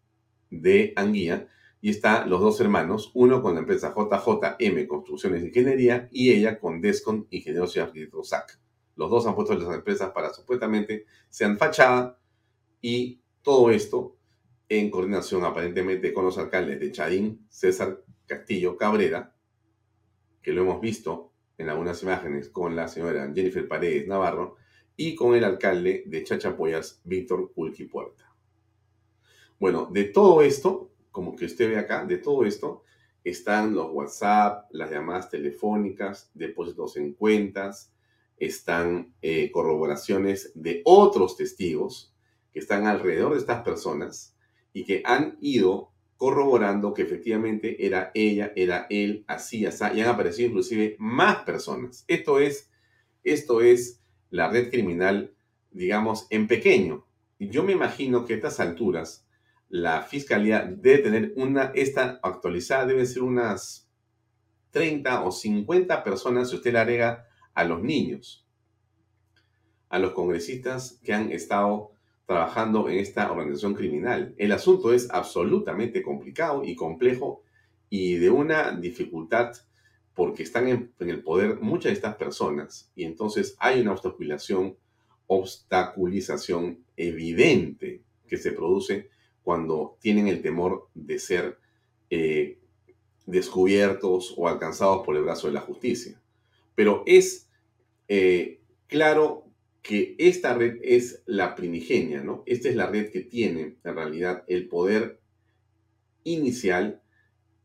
de 0.50 0.94
Anguía, 0.96 1.48
y 1.82 1.90
está 1.90 2.26
los 2.26 2.40
dos 2.40 2.62
hermanos, 2.62 3.12
uno 3.16 3.42
con 3.42 3.56
la 3.56 3.62
empresa 3.62 3.94
JJM 3.96 4.88
Construcciones 4.88 5.44
e 5.44 5.48
Ingeniería 5.48 6.08
y 6.12 6.32
ella 6.32 6.60
con 6.60 6.80
Descon 6.80 7.28
Ingenieros 7.32 7.76
y 7.76 7.80
Arquitectos 7.80 8.30
SAC. 8.30 8.60
Los 8.96 9.10
dos 9.10 9.26
han 9.26 9.34
puesto 9.34 9.56
las 9.56 9.74
empresas 9.74 10.12
para 10.12 10.32
supuestamente 10.32 11.06
sean 11.30 11.58
fachada 11.58 12.20
y 12.82 13.22
todo 13.42 13.72
esto 13.72 14.18
en 14.70 14.92
coordinación 14.92 15.44
aparentemente 15.44 16.14
con 16.14 16.24
los 16.24 16.38
alcaldes 16.38 16.80
de 16.80 16.92
Chadín, 16.92 17.46
César 17.50 18.04
Castillo 18.28 18.78
Cabrera, 18.78 19.36
que 20.42 20.54
lo 20.54 20.62
hemos 20.62 20.82
visto 20.82 21.34
en 21.58 21.70
algunas 21.70 22.02
imágenes 22.04 22.50
con 22.50 22.76
la 22.76 22.88
señora 22.88 23.32
Jennifer 23.34 23.68
Paredes 23.68 24.08
Navarro, 24.08 24.56
y 25.02 25.16
con 25.16 25.34
el 25.34 25.44
alcalde 25.44 26.04
de 26.06 26.24
Chachapoyas, 26.24 27.02
Víctor 27.04 27.52
Ulqui 27.56 27.86
Puerta. 27.86 28.32
Bueno, 29.60 29.90
de 29.92 30.04
todo 30.04 30.44
esto, 30.44 30.92
como 31.10 31.36
que 31.36 31.46
usted 31.46 31.70
ve 31.70 31.80
acá, 31.80 32.06
de 32.06 32.20
todo 32.20 32.46
esto, 32.46 32.84
están 33.24 33.74
los 33.74 33.92
WhatsApp, 33.92 34.68
las 34.70 34.92
llamadas 34.92 35.32
telefónicas, 35.32 36.30
depósitos 36.36 36.98
en 36.98 37.14
cuentas, 37.14 37.92
están 38.38 39.16
eh, 39.24 39.50
corroboraciones 39.52 40.52
de 40.54 40.84
otros 40.86 41.36
testigos 41.36 42.14
que 42.54 42.60
están 42.60 42.86
alrededor 42.86 43.34
de 43.34 43.40
estas 43.40 43.64
personas 43.64 44.38
y 44.72 44.84
que 44.84 45.02
han 45.04 45.36
ido 45.42 45.90
corroborando 46.16 46.94
que 46.94 47.02
efectivamente 47.02 47.88
era 47.88 48.12
ella, 48.14 48.54
era 48.56 48.86
él, 48.92 49.26
así, 49.28 49.66
así, 49.66 49.84
y 49.96 50.02
han 50.02 50.10
aparecido 50.10 50.50
inclusive 50.50 50.96
más 51.00 51.38
personas. 51.38 52.06
Esto 52.08 52.40
es, 52.40 52.70
esto 53.24 53.62
es 53.62 54.01
la 54.32 54.50
red 54.50 54.72
criminal, 54.72 55.36
digamos, 55.70 56.26
en 56.32 56.48
pequeño. 56.48 57.06
Yo 57.38 57.64
me 57.64 57.74
imagino 57.74 58.26
que 58.26 58.34
a 58.34 58.36
estas 58.38 58.60
alturas 58.60 59.28
la 59.70 60.02
fiscalía 60.02 60.66
debe 60.66 61.04
tener 61.04 61.34
una, 61.36 61.72
esta 61.76 62.20
actualizada 62.24 62.88
debe 62.88 63.06
ser 63.06 63.24
unas 63.24 63.90
30 64.72 65.24
o 65.24 65.32
50 65.32 66.04
personas 66.04 66.50
si 66.50 66.56
usted 66.56 66.74
le 66.74 66.80
agrega 66.80 67.28
a 67.54 67.64
los 67.64 67.82
niños, 67.82 68.48
a 69.90 70.00
los 70.00 70.12
congresistas 70.12 71.00
que 71.04 71.14
han 71.14 71.32
estado 71.32 71.92
trabajando 72.26 72.90
en 72.90 73.00
esta 73.00 73.32
organización 73.32 73.74
criminal. 73.74 74.34
El 74.38 74.54
asunto 74.54 74.94
es 74.94 75.10
absolutamente 75.12 76.02
complicado 76.02 76.64
y 76.64 76.76
complejo 76.76 77.44
y 77.90 78.16
de 78.16 78.30
una 78.30 78.72
dificultad 78.72 79.54
porque 80.22 80.44
están 80.44 80.68
en, 80.68 80.94
el 81.00 81.24
poder 81.24 81.62
muchas 81.62 81.86
de 81.86 81.94
estas 81.94 82.16
personas 82.16 82.92
y 82.94 83.06
entonces 83.06 83.56
hay 83.58 83.82
una 83.82 83.94
obstaculización, 83.94 84.78
obstaculización 85.26 86.86
evidente 86.96 88.04
que 88.28 88.38
se 88.38 88.52
produce 88.52 89.10
cuando 89.42 89.98
tienen 90.00 90.28
el 90.28 90.44
temor 90.44 90.90
de 90.94 91.18
ser 91.18 91.58
eh, 92.12 92.60
descubiertos 93.26 94.36
o 94.38 94.48
alcanzados 94.48 95.04
por 95.04 95.18
el 95.18 95.24
brazo 95.24 95.48
de 95.48 95.54
la 95.54 95.62
justicia. 95.62 96.22
Pero 96.76 97.02
es 97.08 97.50
eh, 98.08 98.62
claro 98.86 99.48
que 99.82 100.14
esta 100.20 100.54
red 100.54 100.78
es 100.84 101.24
la 101.26 101.56
primigenia, 101.56 102.22
¿no? 102.22 102.44
Esta 102.46 102.70
es 102.70 102.76
la 102.76 102.86
red 102.86 103.10
que 103.10 103.22
tiene 103.22 103.78
en 103.84 103.96
realidad 103.96 104.44
el 104.46 104.68
poder 104.68 105.20
inicial 106.24 107.02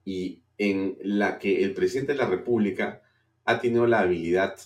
y 0.06 0.40
en 0.58 0.96
la 1.02 1.38
que 1.38 1.64
el 1.64 1.74
presidente 1.74 2.12
de 2.12 2.18
la 2.18 2.28
República 2.28 3.02
ha 3.44 3.60
tenido 3.60 3.86
la 3.86 4.00
habilidad 4.00 4.58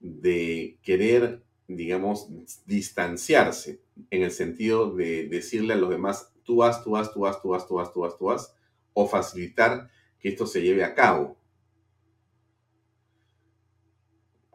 de 0.00 0.78
querer, 0.82 1.42
digamos, 1.68 2.28
distanciarse 2.66 3.80
en 4.10 4.22
el 4.22 4.30
sentido 4.30 4.94
de 4.94 5.28
decirle 5.28 5.74
a 5.74 5.76
los 5.76 5.90
demás, 5.90 6.32
tú 6.42 6.56
vas, 6.56 6.82
tú 6.82 6.92
vas, 6.92 7.12
tú 7.12 7.20
vas, 7.20 7.40
tú 7.40 7.48
vas, 7.50 7.66
tú 7.68 7.74
vas, 7.74 7.92
tú 7.92 8.00
vas, 8.00 8.18
tú 8.18 8.24
vas, 8.26 8.56
o 8.94 9.06
facilitar 9.06 9.90
que 10.18 10.30
esto 10.30 10.46
se 10.46 10.62
lleve 10.62 10.84
a 10.84 10.94
cabo. 10.94 11.36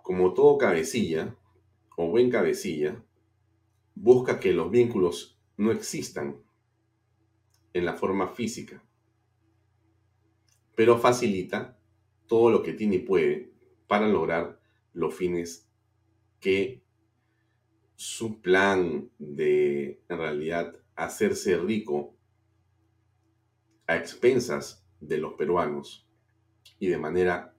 Como 0.01 0.33
todo 0.33 0.57
cabecilla, 0.57 1.35
o 1.95 2.07
buen 2.09 2.29
cabecilla, 2.29 3.01
busca 3.95 4.39
que 4.39 4.51
los 4.51 4.69
vínculos 4.69 5.37
no 5.57 5.71
existan 5.71 6.37
en 7.73 7.85
la 7.85 7.93
forma 7.93 8.27
física, 8.27 8.83
pero 10.75 10.99
facilita 10.99 11.77
todo 12.27 12.49
lo 12.51 12.63
que 12.63 12.73
tiene 12.73 12.95
y 12.95 12.99
puede 12.99 13.51
para 13.87 14.07
lograr 14.07 14.59
los 14.93 15.13
fines 15.13 15.67
que 16.39 16.83
su 17.95 18.41
plan 18.41 19.09
de, 19.19 20.01
en 20.09 20.17
realidad, 20.17 20.75
hacerse 20.95 21.57
rico 21.57 22.15
a 23.87 23.95
expensas 23.95 24.85
de 24.99 25.17
los 25.17 25.33
peruanos 25.33 26.07
y 26.79 26.87
de 26.87 26.97
manera 26.97 27.53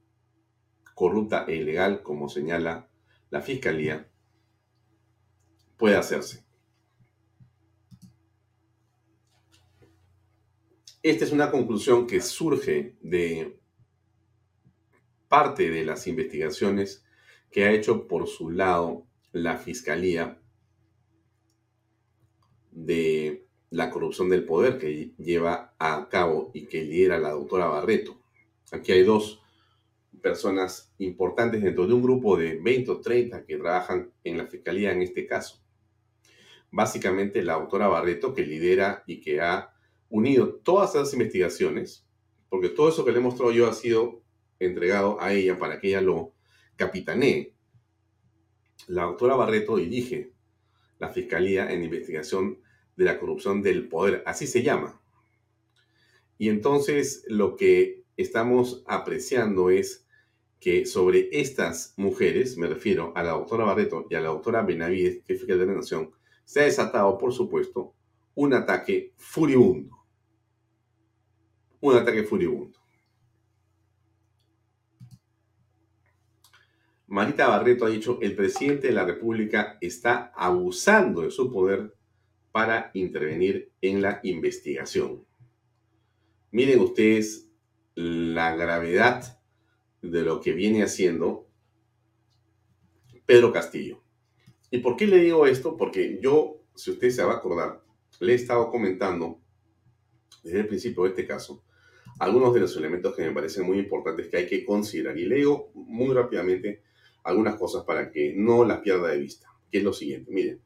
corrupta 0.94 1.44
e 1.46 1.56
ilegal, 1.56 2.02
como 2.02 2.28
señala 2.28 2.88
la 3.30 3.40
Fiscalía, 3.40 4.08
puede 5.76 5.96
hacerse. 5.96 6.45
Esta 11.06 11.24
es 11.24 11.30
una 11.30 11.52
conclusión 11.52 12.04
que 12.08 12.20
surge 12.20 12.96
de 13.00 13.60
parte 15.28 15.70
de 15.70 15.84
las 15.84 16.08
investigaciones 16.08 17.04
que 17.48 17.64
ha 17.64 17.70
hecho 17.70 18.08
por 18.08 18.26
su 18.26 18.50
lado 18.50 19.06
la 19.30 19.56
Fiscalía 19.56 20.40
de 22.72 23.46
la 23.70 23.88
corrupción 23.88 24.28
del 24.28 24.44
poder 24.46 24.78
que 24.78 25.12
lleva 25.16 25.76
a 25.78 26.08
cabo 26.08 26.50
y 26.52 26.66
que 26.66 26.82
lidera 26.82 27.20
la 27.20 27.30
doctora 27.30 27.66
Barreto. 27.66 28.20
Aquí 28.72 28.90
hay 28.90 29.04
dos 29.04 29.40
personas 30.20 30.92
importantes 30.98 31.62
dentro 31.62 31.86
de 31.86 31.94
un 31.94 32.02
grupo 32.02 32.36
de 32.36 32.56
20 32.56 32.90
o 32.90 33.00
30 33.00 33.44
que 33.44 33.58
trabajan 33.58 34.10
en 34.24 34.38
la 34.38 34.48
fiscalía 34.48 34.90
en 34.90 35.02
este 35.02 35.24
caso. 35.24 35.62
Básicamente 36.72 37.44
la 37.44 37.52
doctora 37.52 37.86
Barreto 37.86 38.34
que 38.34 38.44
lidera 38.44 39.04
y 39.06 39.20
que 39.20 39.40
ha 39.40 39.75
unido 40.08 40.54
todas 40.54 40.94
esas 40.94 41.12
investigaciones, 41.12 42.06
porque 42.48 42.68
todo 42.68 42.88
eso 42.88 43.04
que 43.04 43.12
le 43.12 43.18
he 43.18 43.22
mostrado 43.22 43.52
yo 43.52 43.68
ha 43.68 43.74
sido 43.74 44.22
entregado 44.58 45.20
a 45.20 45.32
ella 45.32 45.58
para 45.58 45.78
que 45.78 45.88
ella 45.88 46.00
lo 46.00 46.32
capitanee. 46.76 47.54
La 48.86 49.04
doctora 49.04 49.34
Barreto 49.34 49.76
dirige 49.76 50.32
la 50.98 51.08
fiscalía 51.08 51.70
en 51.72 51.84
investigación 51.84 52.60
de 52.96 53.04
la 53.04 53.18
corrupción 53.18 53.62
del 53.62 53.88
poder, 53.88 54.22
así 54.26 54.46
se 54.46 54.62
llama. 54.62 55.00
Y 56.38 56.48
entonces 56.48 57.24
lo 57.28 57.56
que 57.56 58.04
estamos 58.16 58.82
apreciando 58.86 59.70
es 59.70 60.06
que 60.60 60.86
sobre 60.86 61.28
estas 61.32 61.94
mujeres, 61.96 62.56
me 62.56 62.66
refiero 62.66 63.12
a 63.14 63.22
la 63.22 63.30
doctora 63.30 63.64
Barreto 63.64 64.06
y 64.10 64.14
a 64.14 64.20
la 64.20 64.28
doctora 64.28 64.62
Benavides, 64.62 65.22
que 65.24 65.34
es 65.34 65.38
fiscal 65.38 65.58
de 65.58 65.66
la 65.66 65.74
Nación, 65.74 66.12
se 66.44 66.60
ha 66.60 66.64
desatado, 66.64 67.18
por 67.18 67.32
supuesto, 67.32 67.94
un 68.34 68.54
ataque 68.54 69.12
furibundo. 69.16 69.95
Un 71.80 71.96
ataque 71.96 72.22
furibundo. 72.22 72.78
Marita 77.08 77.46
Barreto 77.48 77.86
ha 77.86 77.90
dicho, 77.90 78.18
el 78.20 78.34
presidente 78.34 78.88
de 78.88 78.92
la 78.92 79.04
República 79.04 79.78
está 79.80 80.32
abusando 80.34 81.22
de 81.22 81.30
su 81.30 81.52
poder 81.52 81.94
para 82.50 82.90
intervenir 82.94 83.70
en 83.80 84.02
la 84.02 84.20
investigación. 84.24 85.24
Miren 86.50 86.80
ustedes 86.80 87.48
la 87.94 88.56
gravedad 88.56 89.40
de 90.02 90.22
lo 90.22 90.40
que 90.40 90.52
viene 90.52 90.82
haciendo 90.82 91.48
Pedro 93.24 93.52
Castillo. 93.52 94.02
¿Y 94.70 94.78
por 94.78 94.96
qué 94.96 95.06
le 95.06 95.18
digo 95.18 95.46
esto? 95.46 95.76
Porque 95.76 96.18
yo, 96.20 96.62
si 96.74 96.90
usted 96.90 97.10
se 97.10 97.22
va 97.22 97.34
a 97.34 97.36
acordar, 97.36 97.84
le 98.20 98.32
he 98.32 98.36
estado 98.36 98.70
comentando 98.70 99.40
desde 100.42 100.60
el 100.60 100.66
principio 100.66 101.04
de 101.04 101.10
este 101.10 101.26
caso 101.26 101.62
algunos 102.18 102.54
de 102.54 102.60
los 102.60 102.76
elementos 102.76 103.14
que 103.14 103.22
me 103.22 103.32
parecen 103.32 103.66
muy 103.66 103.78
importantes 103.78 104.28
que 104.28 104.38
hay 104.38 104.46
que 104.46 104.64
considerar. 104.64 105.18
Y 105.18 105.26
le 105.26 105.36
digo 105.36 105.70
muy 105.74 106.14
rápidamente 106.14 106.82
algunas 107.24 107.56
cosas 107.56 107.84
para 107.84 108.10
que 108.10 108.32
no 108.34 108.64
las 108.64 108.80
pierda 108.80 109.08
de 109.08 109.18
vista, 109.18 109.48
que 109.70 109.78
es 109.78 109.84
lo 109.84 109.92
siguiente. 109.92 110.30
Miren, 110.30 110.60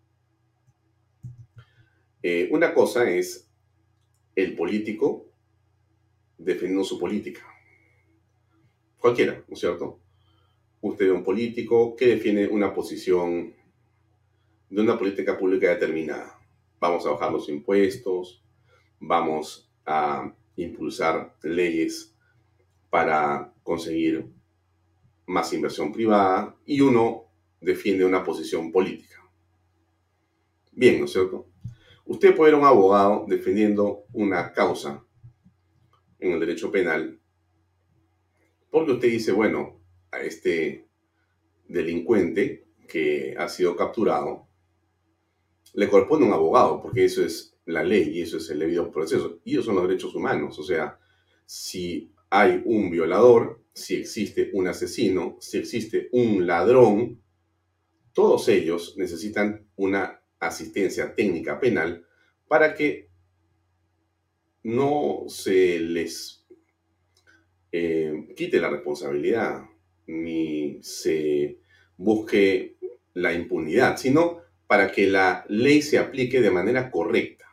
eh, 2.22 2.48
una 2.52 2.74
cosa 2.74 3.10
es 3.10 3.50
el 4.36 4.54
político 4.54 5.26
defendiendo 6.38 6.84
su 6.84 6.98
política. 6.98 7.46
Cualquiera, 8.98 9.42
¿no 9.48 9.54
es 9.54 9.60
cierto? 9.60 10.00
Usted 10.82 11.06
es 11.06 11.12
un 11.12 11.24
político 11.24 11.96
que 11.96 12.06
defiende 12.06 12.48
una 12.48 12.72
posición 12.72 13.54
de 14.68 14.80
una 14.80 14.98
política 14.98 15.36
pública 15.38 15.70
determinada. 15.70 16.38
Vamos 16.78 17.04
a 17.06 17.10
bajar 17.10 17.32
los 17.32 17.48
impuestos, 17.48 18.42
vamos 18.98 19.70
a 19.84 20.34
impulsar 20.62 21.36
leyes 21.42 22.14
para 22.88 23.52
conseguir 23.62 24.30
más 25.26 25.52
inversión 25.52 25.92
privada 25.92 26.56
y 26.64 26.80
uno 26.80 27.26
defiende 27.60 28.04
una 28.04 28.24
posición 28.24 28.72
política. 28.72 29.16
Bien, 30.72 30.98
¿no 30.98 31.04
es 31.04 31.12
cierto? 31.12 31.48
Usted 32.06 32.34
puede 32.34 32.52
ser 32.52 32.60
un 32.60 32.66
abogado 32.66 33.26
defendiendo 33.28 34.04
una 34.12 34.52
causa 34.52 35.04
en 36.18 36.32
el 36.32 36.40
derecho 36.40 36.70
penal 36.70 37.20
porque 38.70 38.92
usted 38.92 39.08
dice, 39.08 39.32
bueno, 39.32 39.80
a 40.12 40.20
este 40.20 40.88
delincuente 41.68 42.68
que 42.88 43.34
ha 43.36 43.48
sido 43.48 43.76
capturado 43.76 44.48
le 45.74 45.88
corresponde 45.88 46.26
un 46.26 46.32
abogado, 46.32 46.80
porque 46.82 47.04
eso 47.04 47.24
es 47.24 47.49
la 47.72 47.82
ley 47.84 48.10
y 48.18 48.22
eso 48.22 48.36
es 48.38 48.50
el 48.50 48.58
debido 48.58 48.90
proceso. 48.90 49.40
Y 49.44 49.52
esos 49.52 49.66
son 49.66 49.76
los 49.76 49.88
derechos 49.88 50.14
humanos. 50.14 50.58
O 50.58 50.62
sea, 50.62 50.98
si 51.46 52.12
hay 52.30 52.62
un 52.64 52.90
violador, 52.90 53.62
si 53.72 53.96
existe 53.96 54.50
un 54.52 54.68
asesino, 54.68 55.36
si 55.40 55.58
existe 55.58 56.08
un 56.12 56.46
ladrón, 56.46 57.20
todos 58.12 58.48
ellos 58.48 58.94
necesitan 58.96 59.66
una 59.76 60.22
asistencia 60.38 61.14
técnica 61.14 61.58
penal 61.60 62.04
para 62.48 62.74
que 62.74 63.08
no 64.62 65.24
se 65.28 65.78
les 65.80 66.46
eh, 67.72 68.28
quite 68.36 68.60
la 68.60 68.68
responsabilidad 68.68 69.64
ni 70.06 70.78
se 70.82 71.60
busque 71.96 72.76
la 73.14 73.32
impunidad, 73.32 73.96
sino 73.96 74.40
para 74.66 74.90
que 74.90 75.06
la 75.06 75.44
ley 75.48 75.82
se 75.82 75.98
aplique 75.98 76.40
de 76.40 76.50
manera 76.50 76.90
correcta 76.90 77.49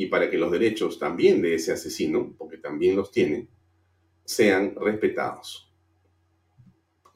y 0.00 0.06
para 0.06 0.30
que 0.30 0.38
los 0.38 0.52
derechos 0.52 0.98
también 0.98 1.42
de 1.42 1.56
ese 1.56 1.72
asesino, 1.72 2.32
porque 2.38 2.56
también 2.56 2.94
los 2.94 3.10
tiene, 3.10 3.48
sean 4.24 4.76
respetados. 4.76 5.70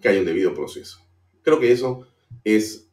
Que 0.00 0.08
haya 0.08 0.18
un 0.18 0.26
debido 0.26 0.52
proceso. 0.52 0.98
Creo 1.42 1.60
que 1.60 1.70
eso 1.70 2.08
es 2.42 2.90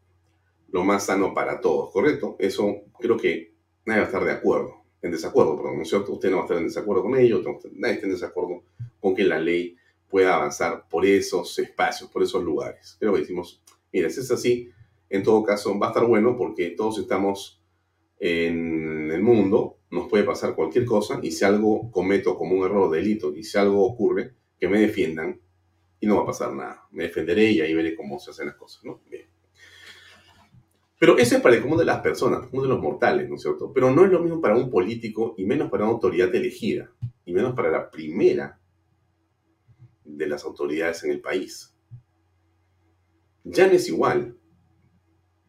lo 0.71 0.83
más 0.83 1.07
sano 1.07 1.33
para 1.33 1.59
todos, 1.59 1.91
¿correcto? 1.91 2.35
Eso 2.37 2.83
creo 2.99 3.17
que 3.17 3.55
nadie 3.83 4.01
va 4.01 4.05
a 4.05 4.09
estar 4.09 4.23
de 4.23 4.31
acuerdo, 4.31 4.83
en 5.01 5.09
desacuerdo, 5.09 5.55
perdón, 5.55 5.77
¿no 5.77 5.81
es 5.81 5.89
cierto? 5.89 6.13
Usted 6.13 6.29
no 6.29 6.35
va 6.35 6.43
a 6.43 6.45
estar 6.45 6.57
en 6.57 6.67
desacuerdo 6.67 7.01
con 7.01 7.17
ello, 7.17 7.41
nadie 7.73 7.95
está 7.95 8.05
en 8.05 8.13
desacuerdo 8.13 8.63
con 8.99 9.15
que 9.15 9.23
la 9.23 9.39
ley 9.39 9.75
pueda 10.07 10.35
avanzar 10.35 10.87
por 10.87 11.03
esos 11.03 11.57
espacios, 11.57 12.11
por 12.11 12.21
esos 12.21 12.43
lugares. 12.43 12.95
Creo 12.99 13.13
que 13.13 13.21
decimos, 13.21 13.63
mira, 13.91 14.07
si 14.11 14.19
es 14.19 14.29
así, 14.29 14.69
en 15.09 15.23
todo 15.23 15.41
caso 15.41 15.79
va 15.79 15.87
a 15.87 15.89
estar 15.89 16.05
bueno 16.05 16.37
porque 16.37 16.69
todos 16.69 16.99
estamos 16.99 17.59
en 18.19 19.09
el 19.09 19.23
mundo, 19.23 19.78
nos 19.91 20.07
puede 20.07 20.23
pasar 20.23 20.55
cualquier 20.55 20.85
cosa 20.85 21.19
y 21.21 21.31
si 21.31 21.45
algo 21.45 21.91
cometo 21.91 22.37
como 22.37 22.55
un 22.55 22.65
error, 22.65 22.91
delito, 22.91 23.35
y 23.35 23.43
si 23.43 23.57
algo 23.57 23.85
ocurre, 23.85 24.35
que 24.59 24.67
me 24.67 24.79
defiendan 24.79 25.39
y 25.99 26.07
no 26.07 26.17
va 26.17 26.23
a 26.23 26.27
pasar 26.27 26.53
nada. 26.53 26.87
Me 26.91 27.03
defenderé 27.03 27.51
y 27.51 27.61
ahí 27.61 27.73
veré 27.73 27.95
cómo 27.95 28.19
se 28.19 28.31
hacen 28.31 28.47
las 28.47 28.55
cosas, 28.55 28.83
¿no? 28.83 29.01
Bien. 29.09 29.27
Pero 30.99 31.17
ese 31.17 31.37
es 31.37 31.41
para 31.41 31.55
el 31.55 31.61
común 31.61 31.77
de 31.77 31.85
las 31.85 32.01
personas, 32.01 32.49
uno 32.51 32.63
de 32.63 32.69
los 32.69 32.81
mortales, 32.81 33.29
¿no 33.29 33.35
es 33.35 33.41
cierto? 33.41 33.71
Pero 33.73 33.89
no 33.89 34.03
es 34.03 34.11
lo 34.11 34.19
mismo 34.19 34.41
para 34.41 34.57
un 34.57 34.69
político 34.69 35.33
y 35.37 35.45
menos 35.45 35.71
para 35.71 35.85
una 35.85 35.93
autoridad 35.93 36.33
elegida, 36.35 36.91
y 37.25 37.31
menos 37.31 37.55
para 37.55 37.71
la 37.71 37.89
primera 37.89 38.59
de 40.03 40.27
las 40.27 40.43
autoridades 40.43 41.03
en 41.03 41.11
el 41.11 41.21
país. 41.21 41.73
Ya 43.43 43.67
no 43.67 43.73
es 43.73 43.87
igual. 43.87 44.37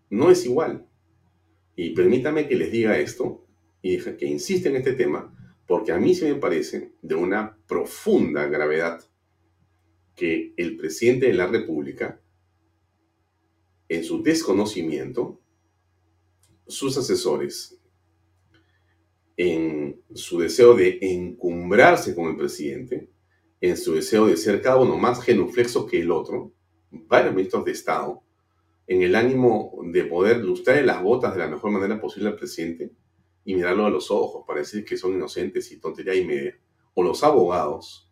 No 0.09 0.31
es 0.31 0.45
igual. 0.45 0.87
Y 1.75 1.91
permítame 1.91 2.47
que 2.47 2.57
les 2.57 2.71
diga 2.71 2.99
esto 2.99 3.47
y 3.83 3.99
que 3.99 4.27
insiste 4.27 4.69
en 4.69 4.77
este 4.77 4.93
tema, 4.93 5.35
porque 5.67 5.93
a 5.93 5.99
mí 5.99 6.15
se 6.15 6.33
me 6.33 6.41
parece 6.41 6.93
de 7.01 7.15
una 7.15 7.57
profunda 7.67 8.47
gravedad 8.47 9.03
que 10.15 10.53
el 10.57 10.77
presidente 10.77 11.27
de 11.27 11.35
la 11.35 11.47
República, 11.47 12.21
en 13.89 14.05
su 14.05 14.23
desconocimiento, 14.23 15.41
sus 16.67 16.97
asesores, 16.99 17.81
en 19.37 20.03
su 20.15 20.39
deseo 20.39 20.75
de 20.75 20.99
encumbrarse 21.01 22.15
con 22.15 22.29
el 22.29 22.37
presidente, 22.37 23.11
en 23.61 23.77
su 23.77 23.95
deseo 23.95 24.27
de 24.27 24.37
ser 24.37 24.61
cada 24.61 24.77
uno 24.77 24.99
más 24.99 25.23
genuflexo 25.23 25.87
que 25.87 26.01
el 26.01 26.11
otro, 26.11 26.53
varios 26.91 27.35
ministros 27.35 27.65
de 27.65 27.73
Estado, 27.73 28.23
en 28.87 29.03
el 29.03 29.15
ánimo 29.15 29.81
de 29.85 30.05
poder 30.05 30.39
lustrar 30.45 30.85
las 30.85 31.03
botas 31.03 31.33
de 31.35 31.41
la 31.41 31.49
mejor 31.49 31.71
manera 31.71 32.01
posible 32.01 32.29
al 32.29 32.37
presidente 32.37 32.93
y 33.51 33.55
mirarlo 33.57 33.87
a 33.87 33.91
los 33.91 34.11
ojos 34.11 34.45
para 34.47 34.61
decir 34.61 34.85
que 34.85 34.97
son 34.97 35.15
inocentes 35.15 35.71
y 35.73 35.81
tontería 35.81 36.15
y 36.15 36.25
media, 36.25 36.59
o 36.95 37.03
los 37.03 37.25
abogados, 37.25 38.11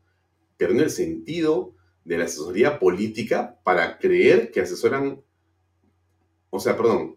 perdiendo 0.57 0.85
el 0.85 0.91
sentido 0.91 1.75
de 2.05 2.19
la 2.19 2.25
asesoría 2.25 2.79
política 2.79 3.61
para 3.63 3.99
creer 3.99 4.51
que 4.51 4.61
asesoran, 4.61 5.23
o 6.51 6.61
sea, 6.61 6.77
perdón, 6.77 7.17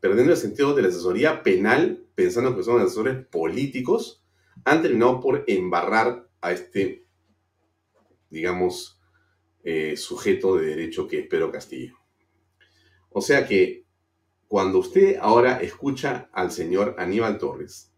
perdiendo 0.00 0.32
el 0.32 0.38
sentido 0.38 0.74
de 0.74 0.82
la 0.82 0.88
asesoría 0.88 1.42
penal 1.42 2.04
pensando 2.14 2.56
que 2.56 2.62
son 2.62 2.80
asesores 2.80 3.26
políticos, 3.26 4.24
han 4.64 4.82
terminado 4.82 5.20
por 5.20 5.44
embarrar 5.46 6.28
a 6.40 6.52
este 6.52 7.08
digamos, 8.30 9.00
eh, 9.64 9.96
sujeto 9.96 10.56
de 10.56 10.66
derecho 10.66 11.06
que 11.06 11.20
es 11.20 11.26
Pedro 11.26 11.50
Castillo. 11.50 11.96
O 13.10 13.20
sea 13.20 13.46
que 13.46 13.86
cuando 14.48 14.78
usted 14.78 15.18
ahora 15.20 15.60
escucha 15.60 16.30
al 16.32 16.50
señor 16.50 16.96
Aníbal 16.98 17.36
Torres, 17.36 17.92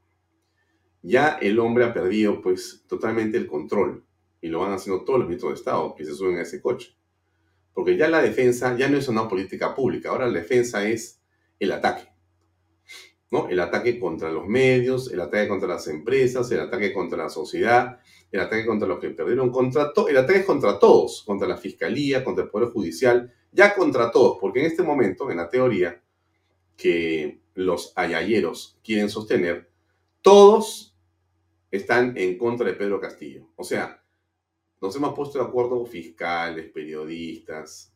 ya 1.00 1.38
el 1.40 1.60
hombre 1.60 1.84
ha 1.84 1.94
perdido 1.94 2.42
pues 2.42 2.84
totalmente 2.88 3.38
el 3.38 3.46
control 3.46 4.04
y 4.40 4.48
lo 4.48 4.58
van 4.58 4.72
haciendo 4.72 5.04
todos 5.04 5.20
los 5.20 5.28
ministros 5.28 5.52
de 5.52 5.58
Estado 5.58 5.94
que 5.94 6.04
se 6.04 6.12
suben 6.12 6.38
a 6.38 6.42
ese 6.42 6.60
coche. 6.60 6.96
Porque 7.72 7.96
ya 7.96 8.08
la 8.08 8.20
defensa 8.20 8.76
ya 8.76 8.88
no 8.88 8.98
es 8.98 9.06
una 9.06 9.28
política 9.28 9.76
pública, 9.76 10.10
ahora 10.10 10.26
la 10.26 10.40
defensa 10.40 10.86
es 10.86 11.22
el 11.60 11.70
ataque. 11.70 12.08
¿no? 13.30 13.48
El 13.48 13.60
ataque 13.60 14.00
contra 14.00 14.28
los 14.28 14.48
medios, 14.48 15.12
el 15.12 15.20
ataque 15.20 15.46
contra 15.46 15.68
las 15.68 15.86
empresas, 15.86 16.50
el 16.50 16.58
ataque 16.58 16.92
contra 16.92 17.16
la 17.16 17.28
sociedad, 17.28 18.00
el 18.32 18.40
ataque 18.40 18.66
contra 18.66 18.88
los 18.88 18.98
que 18.98 19.10
perdieron, 19.10 19.52
contra 19.52 19.92
el 20.08 20.16
ataque 20.16 20.40
es 20.40 20.44
contra 20.44 20.80
todos, 20.80 21.22
contra 21.24 21.46
la 21.46 21.56
fiscalía, 21.56 22.24
contra 22.24 22.42
el 22.42 22.50
Poder 22.50 22.70
Judicial, 22.70 23.32
ya 23.52 23.72
contra 23.72 24.10
todos, 24.10 24.38
porque 24.40 24.60
en 24.60 24.66
este 24.66 24.82
momento, 24.82 25.30
en 25.30 25.36
la 25.36 25.48
teoría 25.48 26.02
que 26.80 27.42
los 27.54 27.92
ayayeros 27.96 28.78
quieren 28.82 29.10
sostener, 29.10 29.70
todos 30.22 30.96
están 31.70 32.16
en 32.16 32.38
contra 32.38 32.66
de 32.66 32.74
Pedro 32.74 33.00
Castillo. 33.00 33.48
O 33.56 33.64
sea, 33.64 34.02
nos 34.80 34.96
hemos 34.96 35.14
puesto 35.14 35.38
de 35.38 35.44
acuerdo 35.44 35.84
fiscales, 35.84 36.70
periodistas, 36.70 37.94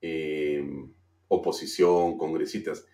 em, 0.00 0.92
oposición, 1.28 2.18
congresistas, 2.18 2.86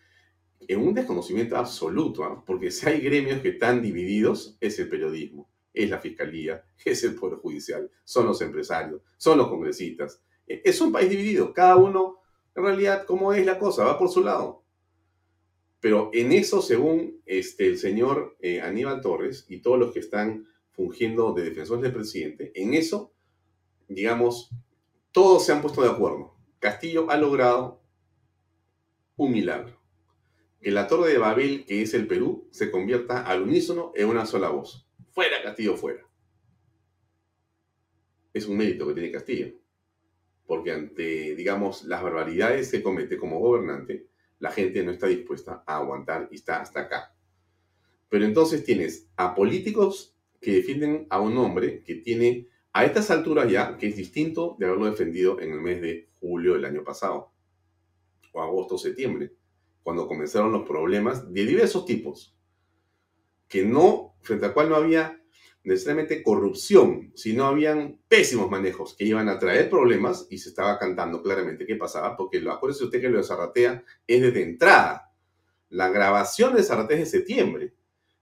en 0.61 0.81
un 0.81 0.95
desconocimiento 0.95 1.57
absoluto, 1.57 2.25
¿ah? 2.25 2.45
porque 2.45 2.71
si 2.71 2.89
hay 2.89 3.01
gremios 3.01 3.41
que 3.41 3.51
están 3.51 3.81
divididos, 3.81 4.59
es 4.61 4.79
el 4.79 4.89
periodismo 4.89 5.49
es 5.79 5.91
la 5.91 5.99
fiscalía, 5.99 6.65
es 6.85 7.05
el 7.05 7.15
Poder 7.15 7.39
Judicial, 7.39 7.91
son 8.05 8.27
los 8.27 8.41
empresarios, 8.43 9.03
son 9.17 9.39
los 9.39 9.49
congresistas. 9.49 10.23
E, 10.47 10.63
es 10.65 10.81
un 10.81 10.93
país 10.93 11.09
dividido, 11.09 11.53
cada 11.53 11.77
uno, 11.77 12.21
en 12.55 12.65
realidad, 12.65 13.05
¿cómo 13.07 13.33
es 13.33 13.47
la 13.47 13.59
cosa? 13.59 13.85
Va 13.85 13.99
por 13.99 14.11
su 14.11 14.23
lado. 14.23 14.65
Pero 15.81 16.11
en 16.13 16.33
eso, 16.33 16.61
según 16.61 17.21
este, 17.25 17.67
el 17.67 17.79
señor 17.79 18.37
eh, 18.41 18.61
Aníbal 18.61 19.01
Torres 19.01 19.47
y 19.49 19.59
todos 19.59 19.79
los 19.79 19.93
que 19.93 20.01
están 20.01 20.47
fungiendo 20.73 21.33
de 21.33 21.45
defensores 21.45 21.83
del 21.83 21.93
presidente, 21.93 22.53
en 22.55 22.75
eso, 22.75 23.13
digamos, 23.87 24.51
todos 25.13 25.47
se 25.47 25.53
han 25.53 25.63
puesto 25.63 25.83
de 25.83 25.91
acuerdo. 25.91 26.35
Castillo 26.59 27.11
ha 27.11 27.17
logrado 27.17 27.81
un 29.17 29.33
milagro. 29.33 29.79
Que 30.61 30.73
la 30.73 30.89
torre 30.89 31.13
de 31.13 31.19
Babel, 31.19 31.65
que 31.65 31.83
es 31.83 31.95
el 31.95 32.09
Perú, 32.09 32.49
se 32.51 32.71
convierta 32.71 33.23
al 33.25 33.43
unísono 33.43 33.93
en 33.95 34.09
una 34.09 34.27
sola 34.27 34.49
voz. 34.49 34.89
Fuera 35.11 35.41
Castillo, 35.43 35.77
fuera. 35.77 36.05
Es 38.33 38.47
un 38.47 38.57
mérito 38.57 38.87
que 38.89 38.95
tiene 38.95 39.13
Castillo. 39.13 39.55
Porque 40.47 40.73
ante, 40.73 41.37
digamos, 41.37 41.85
las 41.85 42.03
barbaridades 42.03 42.71
que 42.71 42.83
comete 42.83 43.17
como 43.17 43.39
gobernante, 43.39 44.08
la 44.39 44.51
gente 44.51 44.83
no 44.85 44.93
está 44.93 45.07
dispuesta 45.07 45.63
a 45.67 45.77
aguantar 45.77 46.29
y 46.31 46.37
está 46.37 46.61
hasta 46.61 46.81
acá. 46.81 47.15
Pero 48.09 48.25
entonces 48.25 48.65
tienes 48.65 49.09
a 49.17 49.35
políticos 49.35 50.17
que 50.41 50.53
defienden 50.53 51.07
a 51.11 51.21
un 51.21 51.37
hombre 51.39 51.83
que 51.83 51.97
tiene 51.97 52.49
a 52.73 52.85
estas 52.85 53.11
alturas 53.11 53.51
ya, 53.51 53.77
que 53.77 53.89
es 53.89 53.97
distinto 53.97 54.57
de 54.59 54.67
haberlo 54.67 54.87
defendido 54.87 55.41
en 55.41 55.53
el 55.53 55.61
mes 55.61 55.81
de 55.81 56.11
julio 56.21 56.55
del 56.55 56.65
año 56.65 56.85
pasado, 56.85 57.33
o 58.33 58.41
agosto, 58.41 58.79
septiembre, 58.79 59.33
cuando 59.83 60.07
comenzaron 60.07 60.53
los 60.53 60.67
problemas 60.67 61.33
de 61.33 61.45
diversos 61.45 61.85
tipos, 61.87 62.37
que 63.49 63.65
no 63.65 64.15
frente 64.21 64.47
al 64.47 64.55
cual 64.55 64.69
no 64.69 64.77
había 64.77 65.18
necesariamente 65.69 66.23
corrupción, 66.23 67.13
sino 67.15 67.45
habían 67.45 68.01
pésimos 68.09 68.51
manejos 68.51 68.95
que 68.95 69.05
iban 69.05 69.29
a 69.29 69.39
traer 69.39 69.69
problemas 69.69 70.27
y 70.31 70.39
se 70.39 70.49
estaba 70.49 70.79
cantando 70.79 71.23
claramente 71.23 71.67
qué 71.67 71.77
pasaba, 71.77 72.17
porque 72.17 72.41
lo, 72.41 72.53
acuérdese 72.53 72.85
usted 72.85 73.01
que 73.01 73.09
lo 73.09 73.19
de 73.19 73.25
Zarratea 73.25 73.85
es 74.07 74.23
desde 74.23 74.43
entrada. 74.43 75.13
La 75.69 75.91
grabación 75.91 76.55
de 76.55 76.63
Zarratea 76.63 76.97
es 76.97 77.13
de 77.13 77.19
septiembre, 77.19 77.75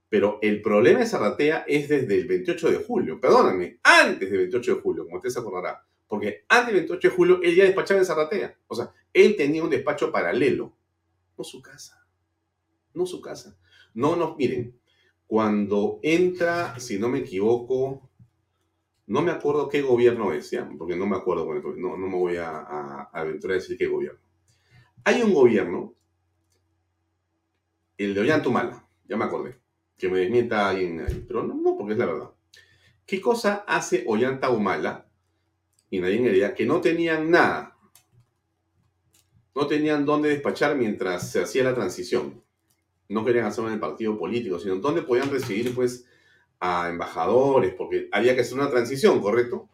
pero 0.09 0.39
el 0.43 0.61
problema 0.61 1.01
de 1.01 1.07
Zarratea 1.07 1.65
es 1.69 1.89
desde 1.89 2.17
el 2.17 2.27
28 2.27 2.71
de 2.71 2.77
julio, 2.79 3.21
perdóname, 3.21 3.79
antes 3.83 4.29
del 4.29 4.39
28 4.41 4.75
de 4.75 4.81
julio, 4.81 5.05
como 5.05 5.17
usted 5.17 5.31
se 5.31 5.39
acordará, 5.39 5.87
porque 6.09 6.45
antes 6.49 6.67
del 6.67 6.77
28 6.83 7.09
de 7.09 7.15
julio 7.15 7.41
él 7.43 7.55
ya 7.55 7.65
despachaba 7.65 8.01
en 8.01 8.07
Zarratea, 8.07 8.59
o 8.67 8.75
sea, 8.75 8.93
él 9.13 9.37
tenía 9.37 9.63
un 9.63 9.71
despacho 9.71 10.11
paralelo, 10.11 10.77
no 11.39 11.45
su 11.45 11.63
casa, 11.63 12.05
no 12.93 13.07
su 13.07 13.21
casa. 13.21 13.57
No 13.95 14.15
nos, 14.15 14.37
miren, 14.37 14.79
cuando 15.27 15.99
entra, 16.03 16.79
si 16.79 16.99
no 16.99 17.09
me 17.09 17.19
equivoco, 17.19 18.09
no 19.07 19.23
me 19.23 19.33
acuerdo 19.33 19.69
qué 19.69 19.83
gobierno 19.83 20.33
es, 20.33 20.51
¿ya? 20.51 20.69
Porque 20.79 20.97
no 20.97 21.07
me 21.07 21.17
acuerdo, 21.17 21.47
no, 21.77 21.97
no 21.97 22.07
me 22.07 22.17
voy 22.17 22.37
a, 22.37 23.09
aventurar 23.13 23.57
a 23.57 23.61
decir 23.61 23.77
qué 23.77 23.87
gobierno. 23.87 24.21
Hay 25.05 25.23
un 25.23 25.33
gobierno, 25.35 25.95
el 27.99 28.15
de 28.15 28.21
Ollantumala, 28.21 28.89
ya 29.09 29.17
me 29.17 29.25
acordé, 29.25 29.61
que 29.97 30.09
me 30.09 30.19
desmienta 30.19 30.69
alguien 30.69 31.01
ahí, 31.01 31.25
pero 31.27 31.43
no, 31.43 31.55
no, 31.55 31.77
porque 31.77 31.93
es 31.93 31.99
la 31.99 32.07
verdad. 32.07 32.31
¿Qué 33.05 33.21
cosa 33.21 33.65
hace 33.67 34.05
Ollanta 34.07 34.51
Humala 34.51 35.09
y 35.91 36.01
Nadine 36.01 36.29
Heredia 36.29 36.55
que 36.55 36.67
no 36.67 36.81
tenían 36.81 37.31
nada? 37.31 37.77
No 39.55 39.67
tenían 39.67 40.05
dónde 40.05 40.29
despachar 40.29 40.77
mientras 40.77 41.31
se 41.31 41.41
hacía 41.41 41.65
la 41.65 41.75
transición 41.75 42.46
no 43.09 43.25
querían 43.25 43.47
hacerlo 43.47 43.69
en 43.69 43.75
el 43.75 43.81
partido 43.81 44.19
político, 44.19 44.59
sino 44.59 44.77
donde 44.77 45.03
podían 45.03 45.31
recibir 45.31 45.75
pues 45.75 46.07
a 46.61 46.89
embajadores, 46.89 47.75
porque 47.75 48.09
había 48.13 48.35
que 48.35 48.41
hacer 48.41 48.55
una 48.55 48.71
transición, 48.71 49.21
¿correcto? 49.21 49.69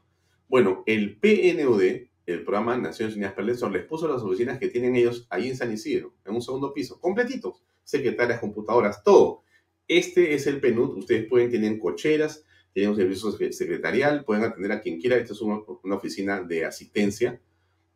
Bueno, 0.49 0.83
el 0.87 1.19
PNUD, 1.19 1.83
el 2.27 2.45
programa 2.45 2.77
Naciones 2.77 3.15
Unidas 3.15 3.33
para 3.33 3.47
el 3.47 3.55
Desarrollo, 3.55 3.79
les 3.79 3.87
puso 3.87 4.09
las 4.09 4.23
oficinas 4.23 4.59
que 4.59 4.69
tienen 4.69 4.97
ellos 4.97 5.27
ahí 5.31 5.49
en 5.49 5.57
San 5.57 5.73
Isidro, 5.73 6.13
en 6.25 6.35
un 6.35 6.43
segundo 6.43 6.75
piso, 6.75 7.01
completitos, 7.01 7.63
secretarias, 7.85 8.41
computadoras, 8.41 9.03
todo. 9.03 9.43
Este 9.89 10.35
es 10.35 10.47
el 10.47 10.61
PNUD, 10.61 10.99
ustedes 10.99 11.27
pueden, 11.27 11.51
tener 11.51 11.79
cocheras, 11.79 12.45
tienen 12.73 12.91
un 12.91 12.97
servicio 12.97 13.33
secretarial, 13.53 14.25
pueden 14.25 14.45
atender 14.45 14.73
a 14.73 14.81
quien 14.81 15.01
quiera. 15.01 15.17
Esta 15.17 15.35
es 15.35 15.41
una, 15.41 15.63
oficina 15.95 16.43
de 16.43 16.65
asistencia 16.65 17.41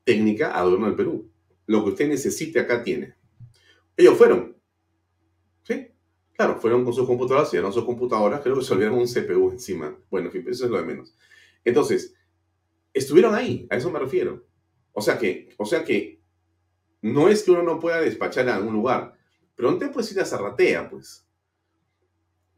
técnica 0.04 0.56
a 0.56 0.64
gobierno 0.64 0.86
del 0.86 0.96
Perú. 0.96 1.30
Lo 1.66 1.82
que 1.82 1.90
usted 1.90 2.08
necesite 2.08 2.60
acá 2.60 2.82
tiene. 2.82 3.14
Ellos 3.96 4.16
fueron. 4.16 4.55
Claro, 6.36 6.60
fueron 6.60 6.84
con 6.84 6.92
sus 6.92 7.06
computadoras, 7.06 7.52
y 7.54 7.56
no 7.56 7.72
sus 7.72 7.84
computadoras, 7.84 8.42
creo 8.42 8.56
que 8.56 8.62
se 8.62 8.74
olvidaron 8.74 8.98
un 8.98 9.06
CPU 9.06 9.50
encima. 9.50 9.96
Bueno, 10.10 10.26
en 10.26 10.32
fin, 10.32 10.44
eso 10.48 10.66
es 10.66 10.70
lo 10.70 10.76
de 10.76 10.84
menos. 10.84 11.16
Entonces, 11.64 12.14
estuvieron 12.92 13.34
ahí, 13.34 13.66
a 13.70 13.76
eso 13.76 13.90
me 13.90 13.98
refiero. 13.98 14.46
O 14.92 15.00
sea 15.00 15.18
que, 15.18 15.48
o 15.56 15.64
sea 15.64 15.82
que, 15.82 16.20
no 17.00 17.28
es 17.28 17.42
que 17.42 17.52
uno 17.52 17.62
no 17.62 17.80
pueda 17.80 18.00
despachar 18.00 18.48
a 18.48 18.56
algún 18.56 18.74
lugar, 18.74 19.14
pero 19.54 19.70
no 19.70 19.78
te 19.78 19.88
puedes 19.88 20.12
ir 20.12 20.20
a 20.20 20.26
Zarratea, 20.26 20.90
pues. 20.90 21.26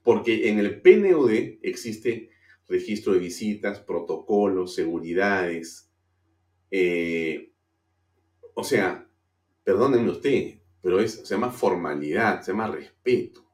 Porque 0.02 0.48
en 0.48 0.58
el 0.58 0.80
PNUD 0.80 1.58
existe 1.62 2.30
registro 2.66 3.12
de 3.12 3.20
visitas, 3.20 3.80
protocolos, 3.80 4.74
seguridades. 4.74 5.92
Eh, 6.70 7.52
o 8.54 8.64
sea, 8.64 9.08
perdónenme 9.62 10.10
usted, 10.10 10.60
pero 10.82 11.00
es, 11.00 11.14
se 11.14 11.34
llama 11.34 11.50
formalidad, 11.50 12.42
se 12.42 12.52
llama 12.52 12.68
respeto. 12.68 13.47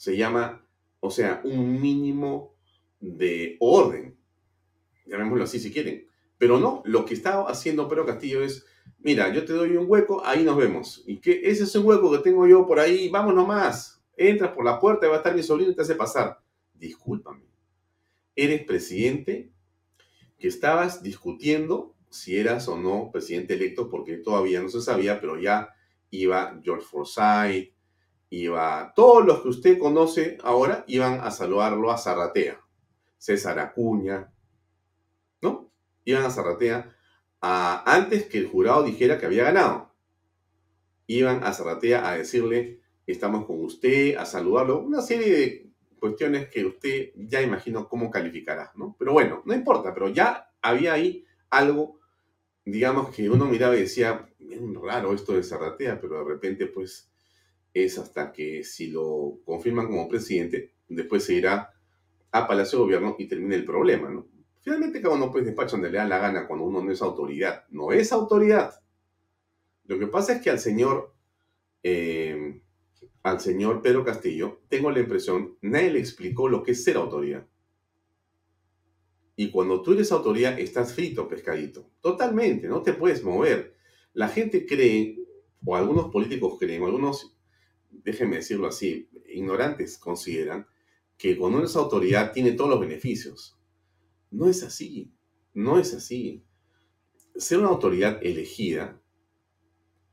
Se 0.00 0.16
llama, 0.16 0.64
o 1.00 1.10
sea, 1.10 1.42
un 1.44 1.80
mínimo 1.80 2.54
de 3.00 3.56
orden. 3.60 4.16
Llamémoslo 5.04 5.44
así 5.44 5.58
si 5.58 5.70
quieren. 5.70 6.06
Pero 6.38 6.58
no, 6.58 6.82
lo 6.86 7.04
que 7.04 7.12
está 7.12 7.42
haciendo 7.42 7.86
Pedro 7.86 8.06
Castillo 8.06 8.42
es, 8.42 8.64
mira, 8.98 9.30
yo 9.32 9.44
te 9.44 9.52
doy 9.52 9.76
un 9.76 9.84
hueco, 9.88 10.24
ahí 10.24 10.42
nos 10.42 10.56
vemos. 10.56 11.02
Y 11.06 11.18
que 11.18 11.42
ese 11.44 11.64
es 11.64 11.74
un 11.74 11.84
hueco 11.84 12.10
que 12.12 12.18
tengo 12.18 12.46
yo 12.46 12.66
por 12.66 12.80
ahí, 12.80 13.10
vamos 13.10 13.34
nomás 13.34 14.00
entras 14.28 14.52
por 14.52 14.64
la 14.64 14.78
puerta 14.78 15.08
va 15.08 15.14
a 15.14 15.16
estar 15.18 15.34
mi 15.34 15.42
sobrino 15.42 15.70
y 15.70 15.74
te 15.74 15.82
hace 15.82 15.94
pasar. 15.94 16.40
Discúlpame. 16.74 17.44
Eres 18.36 18.64
presidente 18.64 19.50
que 20.38 20.48
estabas 20.48 21.02
discutiendo 21.02 21.96
si 22.10 22.36
eras 22.36 22.68
o 22.68 22.76
no 22.76 23.10
presidente 23.10 23.54
electo 23.54 23.88
porque 23.88 24.16
todavía 24.18 24.60
no 24.60 24.68
se 24.68 24.82
sabía, 24.82 25.20
pero 25.20 25.40
ya 25.40 25.70
iba 26.10 26.60
George 26.62 26.84
Forsyth, 26.84 27.72
iba 28.30 28.92
todos 28.94 29.26
los 29.26 29.42
que 29.42 29.48
usted 29.48 29.78
conoce 29.78 30.38
ahora 30.42 30.84
iban 30.86 31.20
a 31.20 31.30
saludarlo 31.30 31.90
a 31.90 31.98
Zarratea. 31.98 32.60
César 33.18 33.58
Acuña, 33.58 34.32
¿no? 35.42 35.70
Iban 36.04 36.24
a 36.24 36.30
Zarratea 36.30 36.96
antes 37.40 38.26
que 38.26 38.38
el 38.38 38.48
jurado 38.48 38.82
dijera 38.82 39.18
que 39.18 39.26
había 39.26 39.44
ganado. 39.44 39.94
Iban 41.06 41.44
a 41.44 41.52
Zarratea 41.52 42.08
a 42.08 42.16
decirle, 42.16 42.80
estamos 43.06 43.44
con 43.44 43.62
usted, 43.62 44.16
a 44.16 44.24
saludarlo, 44.24 44.78
una 44.80 45.02
serie 45.02 45.36
de 45.36 45.70
cuestiones 45.98 46.48
que 46.48 46.64
usted 46.64 47.10
ya 47.16 47.42
imagino 47.42 47.88
cómo 47.88 48.10
calificará, 48.10 48.72
¿no? 48.76 48.96
Pero 48.98 49.12
bueno, 49.12 49.42
no 49.44 49.52
importa, 49.52 49.92
pero 49.92 50.08
ya 50.08 50.50
había 50.62 50.94
ahí 50.94 51.26
algo, 51.50 52.00
digamos 52.64 53.14
que 53.14 53.28
uno 53.28 53.44
miraba 53.44 53.76
y 53.76 53.80
decía, 53.80 54.30
bien 54.38 54.74
raro 54.82 55.12
esto 55.12 55.34
de 55.34 55.42
Zarratea, 55.42 56.00
pero 56.00 56.20
de 56.20 56.24
repente 56.24 56.66
pues 56.68 57.09
es 57.72 57.98
hasta 57.98 58.32
que 58.32 58.64
si 58.64 58.88
lo 58.88 59.38
confirman 59.44 59.86
como 59.86 60.08
presidente, 60.08 60.74
después 60.88 61.24
se 61.24 61.34
irá 61.34 61.72
a 62.32 62.46
Palacio 62.46 62.78
de 62.78 62.84
Gobierno 62.84 63.16
y 63.18 63.26
termina 63.26 63.54
el 63.54 63.64
problema. 63.64 64.24
Finalmente 64.60 65.00
cada 65.00 65.14
uno 65.14 65.30
pues 65.30 65.44
despacha 65.44 65.72
donde 65.72 65.90
le 65.90 65.98
da 65.98 66.04
la 66.04 66.18
gana 66.18 66.46
cuando 66.46 66.66
uno 66.66 66.82
no 66.82 66.92
es 66.92 67.02
autoridad. 67.02 67.64
No 67.70 67.92
es 67.92 68.12
autoridad. 68.12 68.80
Lo 69.84 69.98
que 69.98 70.06
pasa 70.06 70.34
es 70.34 70.42
que 70.42 70.50
al 70.50 70.58
señor 70.58 71.14
eh, 71.82 72.60
al 73.22 73.40
señor 73.40 73.82
Pedro 73.82 74.04
Castillo, 74.04 74.60
tengo 74.68 74.90
la 74.90 75.00
impresión, 75.00 75.56
nadie 75.60 75.90
le 75.90 75.98
explicó 75.98 76.48
lo 76.48 76.62
que 76.62 76.72
es 76.72 76.84
ser 76.84 76.96
autoridad. 76.96 77.46
Y 79.36 79.50
cuando 79.50 79.82
tú 79.82 79.92
eres 79.92 80.12
autoridad, 80.12 80.58
estás 80.58 80.94
frito, 80.94 81.28
pescadito. 81.28 81.90
Totalmente, 82.00 82.68
no 82.68 82.82
te 82.82 82.92
puedes 82.92 83.22
mover. 83.22 83.74
La 84.12 84.28
gente 84.28 84.66
cree, 84.66 85.18
o 85.64 85.76
algunos 85.76 86.10
políticos 86.10 86.56
creen, 86.58 86.82
o 86.82 86.86
algunos, 86.86 87.36
déjenme 87.90 88.36
decirlo 88.36 88.66
así, 88.66 89.08
ignorantes 89.28 89.98
consideran 89.98 90.66
que 91.16 91.36
cuando 91.36 91.58
uno 91.58 91.66
es 91.66 91.76
autoridad 91.76 92.32
tiene 92.32 92.52
todos 92.52 92.70
los 92.70 92.80
beneficios. 92.80 93.58
No 94.30 94.48
es 94.48 94.62
así, 94.62 95.12
no 95.52 95.78
es 95.78 95.92
así. 95.94 96.44
Ser 97.36 97.58
una 97.58 97.68
autoridad 97.68 98.18
elegida 98.22 99.00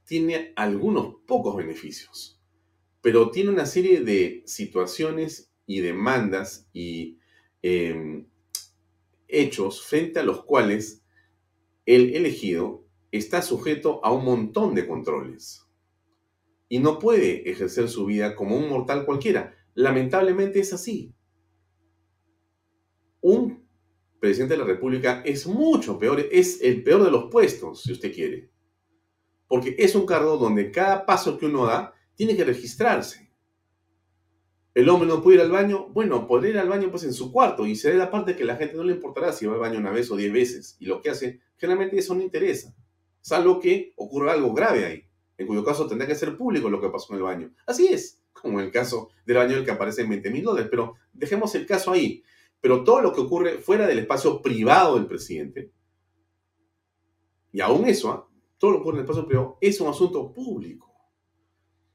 tiene 0.05 0.53
algunos 0.55 1.15
pocos 1.25 1.55
beneficios 1.55 2.37
pero 3.07 3.31
tiene 3.31 3.51
una 3.51 3.65
serie 3.65 4.01
de 4.01 4.43
situaciones 4.45 5.49
y 5.65 5.79
demandas 5.79 6.67
y 6.73 7.19
em, 7.61 8.27
hechos 9.29 9.81
frente 9.81 10.19
a 10.19 10.23
los 10.23 10.43
cuales 10.43 11.03
el 11.85 12.15
elegido 12.15 12.85
está 13.11 13.41
sujeto 13.41 14.03
a 14.03 14.11
un 14.11 14.25
montón 14.25 14.75
de 14.75 14.87
controles 14.87 15.66
y 16.69 16.79
no 16.79 16.99
puede 16.99 17.49
ejercer 17.49 17.89
su 17.89 18.05
vida 18.05 18.35
como 18.35 18.57
un 18.57 18.69
mortal 18.69 19.05
cualquiera. 19.05 19.55
Lamentablemente 19.73 20.59
es 20.59 20.73
así. 20.73 21.13
Un 23.21 23.67
presidente 24.19 24.55
de 24.55 24.59
la 24.59 24.65
República 24.65 25.21
es 25.25 25.47
mucho 25.47 25.97
peor, 25.99 26.19
es 26.31 26.61
el 26.61 26.83
peor 26.83 27.03
de 27.03 27.11
los 27.11 27.25
puestos, 27.31 27.83
si 27.83 27.91
usted 27.91 28.13
quiere. 28.13 28.51
Porque 29.47 29.75
es 29.77 29.95
un 29.95 30.05
cargo 30.05 30.37
donde 30.37 30.71
cada 30.71 31.05
paso 31.05 31.37
que 31.37 31.45
uno 31.45 31.65
da 31.65 31.93
tiene 32.15 32.35
que 32.35 32.43
registrarse. 32.43 33.27
El 34.73 34.89
hombre 34.89 35.07
no 35.07 35.23
puede 35.23 35.37
ir 35.37 35.41
al 35.41 35.51
baño, 35.51 35.87
bueno, 35.89 36.27
podría 36.27 36.51
ir 36.51 36.57
al 36.59 36.69
baño 36.69 36.91
pues 36.91 37.03
en 37.03 37.13
su 37.13 37.31
cuarto 37.31 37.65
y 37.65 37.75
será 37.75 37.95
la 37.95 38.11
parte 38.11 38.35
que 38.35 38.45
la 38.45 38.57
gente 38.57 38.75
no 38.75 38.83
le 38.83 38.93
importará 38.93 39.33
si 39.33 39.45
va 39.45 39.53
al 39.53 39.59
baño 39.59 39.79
una 39.79 39.91
vez 39.91 40.11
o 40.11 40.15
diez 40.15 40.31
veces. 40.31 40.77
Y 40.79 40.85
lo 40.85 41.01
que 41.01 41.09
hace, 41.09 41.39
generalmente 41.57 41.97
eso 41.97 42.13
no 42.13 42.21
interesa, 42.21 42.75
salvo 43.21 43.59
que 43.59 43.93
ocurra 43.95 44.33
algo 44.33 44.53
grave 44.53 44.85
ahí, 44.85 45.06
en 45.37 45.47
cuyo 45.47 45.63
caso 45.63 45.87
tendrá 45.87 46.07
que 46.07 46.15
ser 46.15 46.35
público 46.35 46.69
lo 46.69 46.81
que 46.81 46.89
pasó 46.89 47.13
en 47.13 47.17
el 47.17 47.23
baño. 47.23 47.51
Así 47.65 47.87
es, 47.87 48.23
como 48.33 48.59
en 48.59 48.65
el 48.65 48.71
caso 48.71 49.09
del 49.25 49.37
baño 49.37 49.55
del 49.55 49.65
que 49.65 49.71
aparece 49.71 50.01
en 50.01 50.09
20 50.09 50.29
mil 50.31 50.43
dólares, 50.43 50.67
pero 50.69 50.95
dejemos 51.13 51.53
el 51.55 51.65
caso 51.65 51.91
ahí. 51.91 52.23
Pero 52.59 52.83
todo 52.83 53.01
lo 53.01 53.13
que 53.13 53.21
ocurre 53.21 53.59
fuera 53.59 53.85
del 53.85 53.99
espacio 53.99 54.41
privado 54.41 54.95
del 54.95 55.05
presidente, 55.05 55.71
y 57.51 57.61
aún 57.61 57.87
eso, 57.87 58.11
¿ah? 58.11 58.27
todo 58.57 58.71
lo 58.71 58.77
que 58.77 58.81
ocurre 58.81 58.97
en 58.97 58.99
el 58.99 59.05
espacio 59.05 59.27
privado, 59.27 59.57
es 59.61 59.79
un 59.79 59.87
asunto 59.87 60.33
público. 60.33 60.93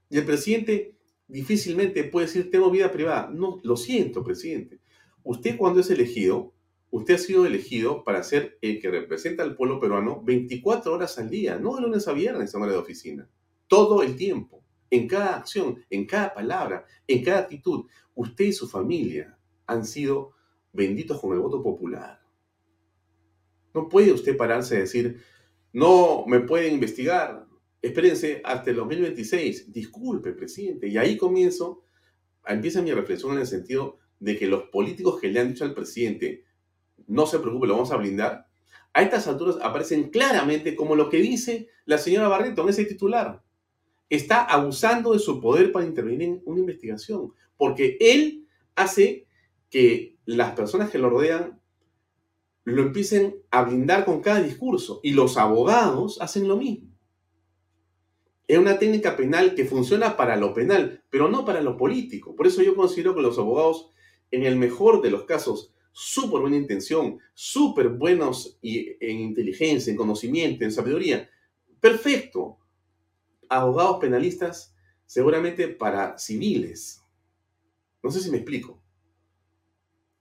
Y 0.09 0.19
el 0.19 0.25
presidente 0.25 0.97
difícilmente 1.27 2.05
puede 2.05 2.27
decir, 2.27 2.51
tengo 2.51 2.71
vida 2.71 2.93
privada. 2.93 3.31
No, 3.33 3.61
lo 3.63 3.77
siento, 3.77 4.23
presidente. 4.23 4.81
Usted 5.25 5.57
cuando 5.57 5.81
es 5.81 5.91
elegido, 5.91 6.53
usted 6.93 7.15
ha 7.15 7.19
sido 7.19 7.47
elegido 7.47 8.05
para 8.05 8.23
ser 8.23 8.59
el 8.61 8.79
que 8.79 8.91
representa 8.91 9.43
al 9.43 9.57
pueblo 9.57 9.81
peruano 9.81 10.23
24 10.23 10.93
horas 10.93 11.19
al 11.19 11.31
día, 11.31 11.59
no 11.59 11.75
de 11.75 11.81
lunes 11.81 12.07
a 12.07 12.13
viernes 12.13 12.55
en 12.55 12.63
hora 12.63 12.73
de 12.73 12.79
oficina. 12.79 13.29
Todo 13.67 14.03
el 14.03 14.15
tiempo, 14.15 14.63
en 14.91 15.09
cada 15.09 15.37
acción, 15.37 15.83
en 15.89 16.07
cada 16.07 16.35
palabra, 16.35 16.85
en 17.07 17.25
cada 17.25 17.41
actitud. 17.41 17.87
Usted 18.15 18.45
y 18.45 18.53
su 18.53 18.69
familia 18.69 19.39
han 19.67 19.87
sido 19.87 20.33
benditos 20.71 21.19
con 21.19 21.33
el 21.33 21.39
voto 21.39 21.63
popular. 21.63 22.21
No 23.73 23.89
puede 23.89 24.13
usted 24.13 24.37
pararse 24.37 24.77
a 24.77 24.81
decir, 24.81 25.23
no 25.73 26.27
me 26.27 26.41
pueden 26.41 26.75
investigar, 26.75 27.47
espérense 27.81 28.43
hasta 28.45 28.69
el 28.69 28.77
2026, 28.77 29.73
disculpe, 29.73 30.33
presidente. 30.33 30.89
Y 30.89 30.99
ahí 30.99 31.17
comienzo, 31.17 31.85
empieza 32.47 32.83
mi 32.83 32.93
reflexión 32.93 33.33
en 33.33 33.39
el 33.39 33.47
sentido 33.47 33.99
de 34.21 34.39
que 34.39 34.47
los 34.47 34.65
políticos 34.65 35.19
que 35.19 35.29
le 35.29 35.41
han 35.41 35.49
dicho 35.49 35.65
al 35.65 35.73
presidente, 35.73 36.45
no 37.07 37.27
se 37.27 37.39
preocupe, 37.39 37.67
lo 37.67 37.75
vamos 37.75 37.93
a 37.93 37.97
blindar, 37.97 38.47
a 38.95 39.03
estas 39.03 39.27
alturas 39.27 39.57
aparecen 39.63 40.11
claramente 40.11 40.77
como 40.77 40.97
lo 40.97 41.09
que 41.09 41.19
dice 41.19 41.69
la 41.87 41.99
señora 41.99 42.29
Barreto 42.29 42.63
en 42.63 42.69
ese 42.69 42.85
titular. 42.85 43.43
Está 44.11 44.45
abusando 44.45 45.15
de 45.15 45.19
su 45.19 45.41
poder 45.41 45.73
para 45.73 45.87
intervenir 45.87 46.23
en 46.23 46.43
una 46.45 46.61
investigación, 46.61 47.33
porque 47.57 47.97
él 48.01 48.47
hace 48.75 49.27
que 49.71 50.19
las 50.27 50.53
personas 50.53 50.91
que 50.91 50.99
lo 50.99 51.09
rodean 51.09 51.59
lo 52.65 52.83
empiecen 52.83 53.43
a 53.51 53.63
blindar 53.63 54.05
con 54.05 54.21
cada 54.21 54.43
discurso 54.43 55.01
y 55.03 55.13
los 55.13 55.37
abogados 55.37 56.21
hacen 56.21 56.47
lo 56.47 56.57
mismo. 56.57 56.93
Es 58.47 58.59
una 58.59 58.79
técnica 58.79 59.17
penal 59.17 59.55
que 59.55 59.65
funciona 59.65 60.17
para 60.17 60.37
lo 60.37 60.53
penal, 60.53 61.03
pero 61.09 61.29
no 61.29 61.45
para 61.45 61.63
lo 61.63 61.77
político. 61.79 62.37
Por 62.37 62.47
eso 62.47 62.63
yo 62.63 62.77
considero 62.77 63.15
que 63.15 63.23
los 63.23 63.39
abogados, 63.39 63.91
en 64.31 64.45
el 64.45 64.57
mejor 64.57 65.01
de 65.01 65.11
los 65.11 65.25
casos, 65.25 65.73
súper 65.93 66.41
buena 66.41 66.57
intención, 66.57 67.19
súper 67.35 67.89
buenos 67.91 68.59
en 68.63 69.21
inteligencia, 69.21 69.91
en 69.91 69.97
conocimiento, 69.97 70.65
en 70.65 70.73
sabiduría. 70.73 71.31
Perfecto. 71.81 72.59
Abogados 73.49 73.99
penalistas, 74.01 74.75
seguramente 75.07 75.69
para 75.69 76.19
civiles. 76.19 77.03
No 78.03 78.11
sé 78.11 78.21
si 78.21 78.31
me 78.31 78.39
explico. 78.39 78.83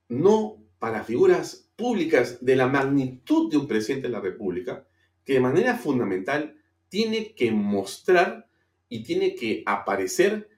no 0.10 0.58
para 0.78 1.04
figuras 1.04 1.70
públicas 1.76 2.44
de 2.44 2.56
la 2.56 2.68
magnitud 2.68 3.50
de 3.50 3.58
un 3.58 3.68
presidente 3.68 4.08
de 4.08 4.14
la 4.14 4.20
República, 4.20 4.86
que 5.24 5.34
de 5.34 5.40
manera 5.40 5.78
fundamental 5.78 6.58
tiene 6.90 7.34
que 7.34 7.52
mostrar 7.52 8.50
y 8.90 9.04
tiene 9.04 9.36
que 9.36 9.64
aparecer 9.66 10.50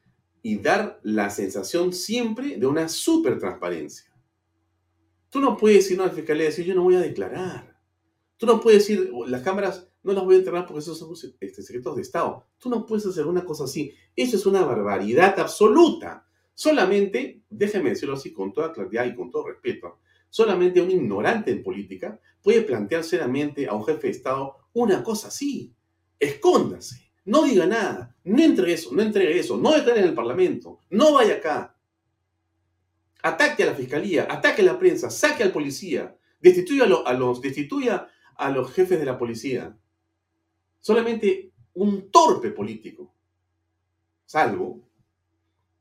y 0.41 0.57
dar 0.57 0.99
la 1.03 1.29
sensación 1.29 1.93
siempre 1.93 2.57
de 2.57 2.65
una 2.65 2.89
super 2.89 3.37
transparencia. 3.37 4.12
Tú 5.33 5.39
no 5.39 5.57
puedes 5.57 5.89
ir 5.89 5.99
a 5.99 6.05
la 6.05 6.11
fiscalía 6.11 6.43
y 6.43 6.47
decir, 6.49 6.63
yo 6.63 6.75
no 6.75 6.83
voy 6.83 6.93
a 6.93 6.99
declarar. 6.99 7.75
Tú 8.37 8.45
no 8.45 8.59
puedes 8.61 8.87
decir, 8.87 9.11
las 9.25 9.41
cámaras 9.41 9.89
no 10.03 10.13
las 10.13 10.23
voy 10.23 10.35
a 10.35 10.37
entregar 10.37 10.67
porque 10.67 10.81
esos 10.81 10.99
son 10.99 11.11
este, 11.41 11.63
secretos 11.63 11.95
de 11.95 12.03
Estado. 12.03 12.45
Tú 12.59 12.69
no 12.69 12.85
puedes 12.85 13.07
hacer 13.07 13.25
una 13.25 13.43
cosa 13.43 13.63
así. 13.63 13.91
Eso 14.15 14.37
es 14.37 14.45
una 14.45 14.63
barbaridad 14.63 15.39
absoluta. 15.39 16.27
Solamente, 16.53 17.41
déjeme 17.49 17.89
decirlo 17.89 18.13
así 18.13 18.31
con 18.31 18.53
toda 18.53 18.71
claridad 18.71 19.05
y 19.07 19.15
con 19.15 19.31
todo 19.31 19.47
respeto, 19.47 20.01
solamente 20.29 20.79
un 20.79 20.91
ignorante 20.91 21.49
en 21.49 21.63
política 21.63 22.19
puede 22.43 22.61
plantear 22.61 23.03
seriamente 23.03 23.67
a 23.67 23.73
un 23.73 23.83
jefe 23.85 24.05
de 24.05 24.13
Estado 24.13 24.57
una 24.73 25.03
cosa 25.03 25.29
así. 25.29 25.73
Escóndase, 26.19 27.11
no 27.25 27.41
diga 27.41 27.65
nada, 27.65 28.15
no 28.23 28.43
entregue 28.43 28.73
eso, 28.73 28.93
no 28.93 29.01
entregue 29.01 29.39
eso, 29.39 29.57
no 29.57 29.71
declare 29.71 30.01
en 30.01 30.09
el 30.09 30.13
Parlamento, 30.13 30.77
no 30.91 31.13
vaya 31.13 31.37
acá. 31.37 31.72
Ataque 33.23 33.63
a 33.63 33.67
la 33.67 33.73
fiscalía, 33.73 34.27
ataque 34.29 34.61
a 34.61 34.65
la 34.65 34.77
prensa, 34.77 35.09
saque 35.09 35.43
al 35.43 35.53
policía, 35.53 36.17
destituya 36.41 36.83
a, 36.83 37.13
los, 37.13 37.41
destituya 37.41 38.09
a 38.35 38.51
los 38.51 38.73
jefes 38.73 38.99
de 38.99 39.05
la 39.05 39.17
policía. 39.17 39.77
Solamente 40.81 41.53
un 41.73 42.11
torpe 42.11 42.51
político, 42.51 43.15
salvo 44.25 44.89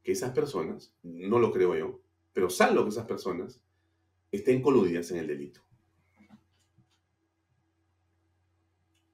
que 0.04 0.12
esas 0.12 0.30
personas, 0.30 0.94
no 1.02 1.40
lo 1.40 1.50
creo 1.50 1.74
yo, 1.74 2.00
pero 2.32 2.48
salvo 2.48 2.84
que 2.84 2.90
esas 2.90 3.06
personas 3.06 3.60
estén 4.30 4.62
coludidas 4.62 5.10
en 5.10 5.18
el 5.18 5.26
delito. 5.26 5.60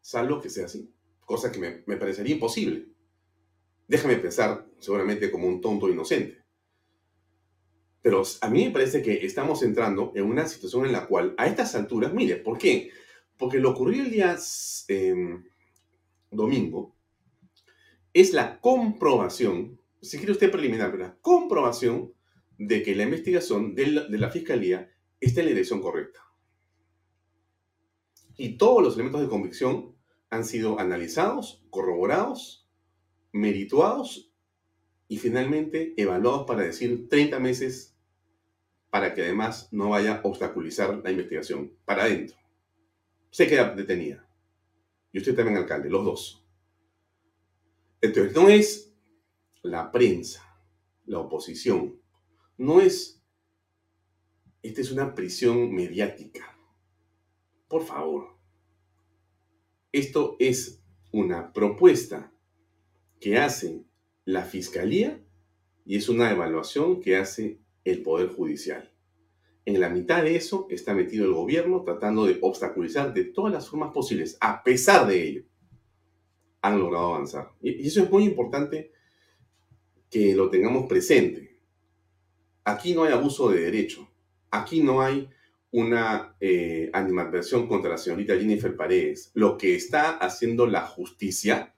Salvo 0.03 0.39
que 0.39 0.51
sea 0.51 0.66
así, 0.66 0.93
cosa 1.24 1.51
que 1.51 1.59
me, 1.59 1.83
me 1.87 1.97
parecería 1.97 2.35
imposible. 2.35 2.89
Déjame 3.87 4.16
pensar 4.16 4.66
seguramente 4.79 5.31
como 5.31 5.47
un 5.47 5.62
tonto 5.62 5.89
inocente. 5.89 6.47
Pero 8.01 8.22
a 8.40 8.49
mí 8.49 8.64
me 8.64 8.70
parece 8.70 9.03
que 9.03 9.26
estamos 9.26 9.62
entrando 9.62 10.12
en 10.14 10.24
una 10.24 10.46
situación 10.46 10.86
en 10.86 10.92
la 10.92 11.07
cual 11.07 11.34
a 11.36 11.46
estas 11.46 11.74
alturas, 11.74 12.12
mire, 12.12 12.36
¿por 12.36 12.59
qué? 12.59 12.90
Porque 13.36 13.59
lo 13.59 13.70
ocurrió 13.70 14.03
el 14.03 14.11
día 14.11 14.36
em, 14.88 15.44
domingo 16.30 16.99
es 18.12 18.32
la 18.32 18.61
comprobación, 18.61 19.80
si 20.01 20.16
quiere 20.16 20.32
usted 20.32 20.51
preliminar, 20.51 20.99
la 20.99 21.16
comprobación 21.20 22.12
de 22.59 22.82
que 22.82 22.94
la 22.96 23.05
investigación 23.05 23.74
de 23.74 23.86
la, 23.86 24.05
de 24.09 24.18
la 24.18 24.30
Fiscalía 24.30 24.90
está 25.20 25.40
en 25.40 25.46
la 25.46 25.53
dirección 25.53 25.80
correcta. 25.80 26.20
Y 28.36 28.57
todos 28.57 28.82
los 28.82 28.94
elementos 28.94 29.20
de 29.20 29.28
convicción 29.28 29.94
han 30.30 30.44
sido 30.44 30.78
analizados, 30.80 31.64
corroborados, 31.70 32.68
merituados 33.32 34.28
y 35.09 35.18
finalmente 35.18 35.94
evaluados 35.96 36.46
para 36.46 36.62
decir 36.62 37.09
30 37.09 37.40
meses 37.40 37.96
para 38.90 39.14
que 39.14 39.22
además 39.22 39.68
no 39.72 39.90
vaya 39.90 40.16
a 40.16 40.20
obstaculizar 40.22 41.00
la 41.02 41.11
investigación. 41.11 41.72
Para 41.84 42.04
adentro. 42.04 42.36
Se 43.30 43.46
queda 43.46 43.74
detenida. 43.74 44.26
Y 45.12 45.18
usted 45.18 45.34
también, 45.34 45.56
alcalde, 45.59 45.90
los 45.90 46.04
dos. 46.04 46.44
Entonces, 48.00 48.34
no 48.34 48.48
es 48.48 48.94
la 49.62 49.90
prensa, 49.90 50.42
la 51.06 51.18
oposición, 51.18 52.00
no 52.56 52.80
es, 52.80 53.22
esta 54.62 54.80
es 54.80 54.90
una 54.92 55.14
prisión 55.14 55.72
mediática. 55.72 56.56
Por 57.66 57.84
favor. 57.84 58.36
Esto 59.90 60.36
es 60.38 60.82
una 61.12 61.52
propuesta 61.52 62.32
que 63.20 63.38
hace 63.38 63.88
la 64.29 64.43
Fiscalía 64.43 65.18
y 65.87 65.97
es 65.97 66.11
una 66.11 66.31
evaluación 66.31 67.01
que 67.01 67.16
hace 67.16 67.61
el 67.83 68.03
Poder 68.03 68.29
Judicial. 68.29 68.93
En 69.64 69.81
la 69.81 69.89
mitad 69.89 70.22
de 70.22 70.37
eso 70.37 70.66
está 70.68 70.93
metido 70.93 71.24
el 71.24 71.33
gobierno 71.33 71.83
tratando 71.83 72.26
de 72.26 72.37
obstaculizar 72.43 73.14
de 73.14 73.24
todas 73.24 73.55
las 73.55 73.70
formas 73.70 73.91
posibles. 73.91 74.37
A 74.43 74.62
pesar 74.62 75.07
de 75.07 75.26
ello, 75.26 75.45
han 76.61 76.79
logrado 76.79 77.14
avanzar. 77.14 77.53
Y 77.62 77.87
eso 77.87 78.03
es 78.03 78.11
muy 78.11 78.24
importante 78.24 78.93
que 80.11 80.35
lo 80.35 80.51
tengamos 80.51 80.87
presente. 80.87 81.62
Aquí 82.64 82.93
no 82.93 83.05
hay 83.05 83.14
abuso 83.14 83.49
de 83.49 83.62
derecho. 83.62 84.11
Aquí 84.51 84.83
no 84.83 85.01
hay 85.01 85.31
una 85.70 86.37
eh, 86.39 86.91
animadversión 86.93 87.66
contra 87.66 87.93
la 87.93 87.99
señorita 87.99 88.37
Jennifer 88.37 88.76
Paredes. 88.76 89.31
Lo 89.33 89.57
que 89.57 89.74
está 89.74 90.18
haciendo 90.18 90.66
la 90.66 90.83
justicia, 90.83 91.74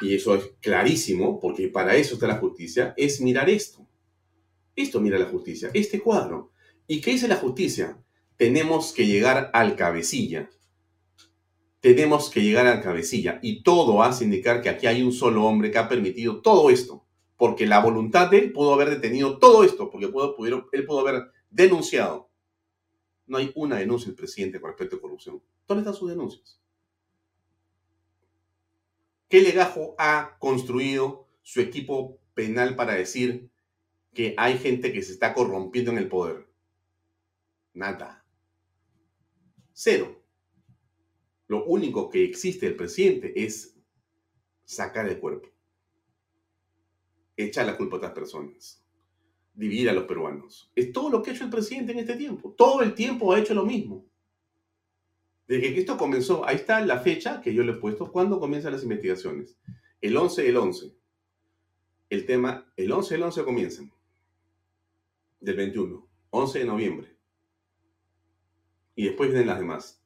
y 0.00 0.14
eso 0.14 0.34
es 0.34 0.52
clarísimo, 0.60 1.38
porque 1.40 1.68
para 1.68 1.96
eso 1.96 2.14
está 2.14 2.26
la 2.26 2.38
justicia, 2.38 2.94
es 2.96 3.20
mirar 3.20 3.48
esto. 3.50 3.86
Esto 4.74 5.00
mira 5.00 5.18
la 5.18 5.26
justicia, 5.26 5.70
este 5.74 6.00
cuadro. 6.00 6.52
¿Y 6.86 7.00
qué 7.00 7.12
dice 7.12 7.28
la 7.28 7.36
justicia? 7.36 7.98
Tenemos 8.36 8.92
que 8.92 9.06
llegar 9.06 9.50
al 9.52 9.76
cabecilla. 9.76 10.50
Tenemos 11.80 12.30
que 12.30 12.42
llegar 12.42 12.66
al 12.66 12.82
cabecilla. 12.82 13.38
Y 13.42 13.62
todo 13.62 14.02
hace 14.02 14.24
indicar 14.24 14.62
que 14.62 14.70
aquí 14.70 14.86
hay 14.86 15.02
un 15.02 15.12
solo 15.12 15.44
hombre 15.44 15.70
que 15.70 15.78
ha 15.78 15.88
permitido 15.88 16.40
todo 16.40 16.70
esto. 16.70 17.04
Porque 17.36 17.66
la 17.66 17.80
voluntad 17.80 18.30
de 18.30 18.38
él 18.38 18.52
pudo 18.52 18.74
haber 18.74 18.90
detenido 18.90 19.38
todo 19.38 19.64
esto, 19.64 19.90
porque 19.90 20.06
él 20.06 20.84
pudo 20.86 21.00
haber 21.00 21.30
denunciado 21.50 22.30
no 23.30 23.38
hay 23.38 23.52
una 23.54 23.76
denuncia 23.76 24.08
del 24.08 24.16
presidente 24.16 24.60
con 24.60 24.70
respecto 24.70 24.96
a 24.96 25.00
corrupción. 25.00 25.40
¿Dónde 25.66 25.82
están 25.82 25.94
sus 25.94 26.10
denuncias? 26.10 26.60
¿Qué 29.30 29.40
legajo 29.40 29.94
ha 29.96 30.36
construido 30.38 31.28
su 31.42 31.60
equipo 31.60 32.18
penal 32.34 32.76
para 32.76 32.94
decir 32.94 33.48
que 34.12 34.34
hay 34.36 34.58
gente 34.58 34.92
que 34.92 35.02
se 35.02 35.12
está 35.12 35.32
corrompiendo 35.32 35.92
en 35.92 35.98
el 35.98 36.08
poder? 36.08 36.46
Nada. 37.72 38.26
Cero. 39.72 40.22
Lo 41.46 41.64
único 41.64 42.10
que 42.10 42.24
existe 42.24 42.66
del 42.66 42.76
presidente 42.76 43.32
es 43.42 43.76
sacar 44.64 45.08
el 45.08 45.18
cuerpo. 45.18 45.48
Echar 47.36 47.64
la 47.66 47.76
culpa 47.78 47.96
a 47.96 47.98
otras 47.98 48.12
personas 48.12 48.84
dividir 49.60 49.90
a 49.90 49.92
los 49.92 50.04
peruanos. 50.04 50.70
Es 50.74 50.90
todo 50.90 51.10
lo 51.10 51.22
que 51.22 51.30
ha 51.30 51.34
hecho 51.34 51.44
el 51.44 51.50
presidente 51.50 51.92
en 51.92 51.98
este 51.98 52.16
tiempo. 52.16 52.54
Todo 52.56 52.82
el 52.82 52.94
tiempo 52.94 53.32
ha 53.32 53.38
hecho 53.38 53.54
lo 53.54 53.64
mismo. 53.64 54.06
Desde 55.50 55.74
que 55.74 55.80
esto 55.80 55.98
comenzó, 55.98 56.46
ahí 56.46 56.54
está 56.54 56.80
la 56.80 57.00
fecha 57.00 57.40
que 57.40 57.52
yo 57.52 57.64
le 57.64 57.72
he 57.72 57.74
puesto, 57.74 58.12
¿cuándo 58.12 58.38
comienzan 58.38 58.70
las 58.70 58.84
investigaciones? 58.84 59.58
El 60.00 60.16
11 60.16 60.44
del 60.44 60.56
11. 60.56 60.94
El 62.08 62.24
tema, 62.24 62.72
el 62.76 62.92
11 62.92 63.14
del 63.14 63.22
11 63.24 63.42
comienzan. 63.42 63.92
Del 65.40 65.56
21. 65.56 66.08
11 66.30 66.58
de 66.60 66.64
noviembre. 66.64 67.16
Y 68.94 69.06
después 69.06 69.30
vienen 69.30 69.48
las 69.48 69.58
demás. 69.58 70.00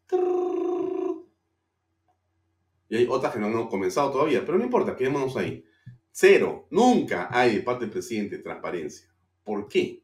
Y 2.88 2.96
hay 2.96 3.06
otras 3.06 3.34
que 3.34 3.38
no 3.38 3.48
han 3.48 3.68
comenzado 3.68 4.12
todavía, 4.12 4.46
pero 4.46 4.56
no 4.56 4.64
importa, 4.64 4.96
quedémonos 4.96 5.36
ahí. 5.36 5.62
Cero. 6.10 6.68
Nunca 6.70 7.28
hay 7.30 7.56
de 7.56 7.60
parte 7.60 7.84
del 7.84 7.92
presidente 7.92 8.38
transparencia. 8.38 9.14
¿Por 9.42 9.68
qué? 9.68 10.02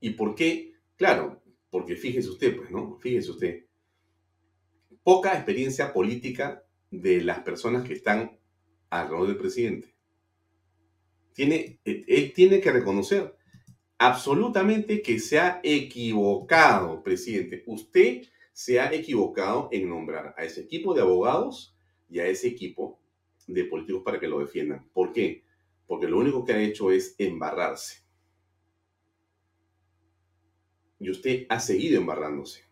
¿Y 0.00 0.10
por 0.12 0.34
qué? 0.34 0.72
Claro, 0.96 1.42
porque 1.68 1.94
fíjese 1.94 2.30
usted, 2.30 2.56
pues, 2.56 2.70
¿no? 2.70 2.96
Fíjese 2.96 3.32
usted. 3.32 3.65
Poca 5.06 5.34
experiencia 5.34 5.92
política 5.92 6.64
de 6.90 7.22
las 7.22 7.38
personas 7.44 7.86
que 7.86 7.94
están 7.94 8.40
alrededor 8.90 9.28
del 9.28 9.36
presidente. 9.36 9.94
Tiene, 11.32 11.78
él 11.84 12.32
tiene 12.34 12.60
que 12.60 12.72
reconocer 12.72 13.36
absolutamente 13.98 15.02
que 15.02 15.20
se 15.20 15.38
ha 15.38 15.60
equivocado, 15.62 17.04
presidente. 17.04 17.62
Usted 17.68 18.22
se 18.52 18.80
ha 18.80 18.92
equivocado 18.92 19.68
en 19.70 19.88
nombrar 19.88 20.34
a 20.36 20.42
ese 20.42 20.62
equipo 20.62 20.92
de 20.92 21.02
abogados 21.02 21.78
y 22.10 22.18
a 22.18 22.26
ese 22.26 22.48
equipo 22.48 22.98
de 23.46 23.64
políticos 23.66 24.02
para 24.04 24.18
que 24.18 24.26
lo 24.26 24.40
defiendan. 24.40 24.90
¿Por 24.92 25.12
qué? 25.12 25.44
Porque 25.86 26.08
lo 26.08 26.18
único 26.18 26.44
que 26.44 26.52
ha 26.52 26.60
hecho 26.60 26.90
es 26.90 27.14
embarrarse 27.18 28.04
y 30.98 31.10
usted 31.10 31.46
ha 31.48 31.60
seguido 31.60 32.00
embarrándose. 32.00 32.65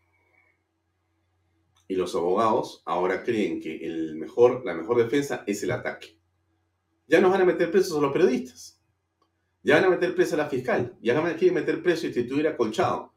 Y 1.86 1.96
los 1.96 2.14
abogados 2.14 2.82
ahora 2.86 3.22
creen 3.22 3.60
que 3.60 3.84
el 3.84 4.16
mejor, 4.16 4.64
la 4.64 4.74
mejor 4.74 4.98
defensa 4.98 5.44
es 5.46 5.62
el 5.62 5.70
ataque. 5.70 6.18
Ya 7.06 7.20
nos 7.20 7.30
van 7.30 7.42
a 7.42 7.44
meter 7.44 7.70
presos 7.70 7.98
a 7.98 8.00
los 8.00 8.12
periodistas. 8.12 8.80
Ya 9.62 9.76
van 9.76 9.84
a 9.84 9.90
meter 9.90 10.14
preso 10.14 10.34
a 10.34 10.38
la 10.38 10.46
fiscal. 10.46 10.96
Ya 11.00 11.20
quieren 11.36 11.54
meter 11.54 11.82
preso 11.82 12.04
y 12.04 12.08
instituir 12.08 12.46
acolchado. 12.46 13.14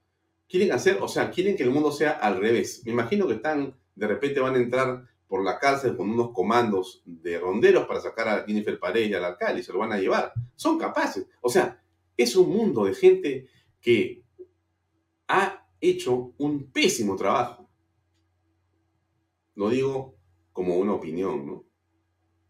Quieren 0.48 0.72
hacer, 0.72 0.98
o 1.02 1.08
sea, 1.08 1.30
quieren 1.30 1.58
que 1.58 1.64
el 1.64 1.72
mundo 1.72 1.92
sea 1.92 2.12
al 2.12 2.40
revés. 2.40 2.82
Me 2.86 2.94
imagino 2.94 3.28
que 3.28 3.34
están, 3.34 3.78
de 3.96 4.08
repente 4.08 4.40
van 4.40 4.56
a 4.56 4.60
entrar 4.60 5.08
por 5.28 5.44
la 5.44 5.60
cárcel 5.60 5.96
con 5.98 6.10
unos 6.10 6.32
comandos 6.32 7.02
de 7.06 7.38
ronderos 7.38 7.86
para 7.86 8.00
sacar 8.00 8.30
a 8.30 8.46
Jennifer 8.46 8.80
Paredes 8.80 9.10
y 9.10 9.14
al 9.14 9.26
alcalde 9.26 9.60
y 9.60 9.64
se 9.64 9.74
lo 9.74 9.80
van 9.80 9.92
a 9.92 10.00
llevar. 10.00 10.32
Son 10.56 10.78
capaces. 10.78 11.28
O 11.42 11.50
sea, 11.50 11.82
es 12.16 12.36
un 12.36 12.50
mundo 12.50 12.86
de 12.86 12.96
gente 12.96 13.48
que 13.82 14.24
ha 15.28 15.68
hecho 15.82 16.34
un 16.38 16.72
pésimo 16.72 17.18
trabajo. 17.18 17.67
Lo 19.58 19.72
digo 19.72 20.16
como 20.54 20.78
una 20.78 20.94
opinión, 20.94 21.48
¿no? 21.48 21.66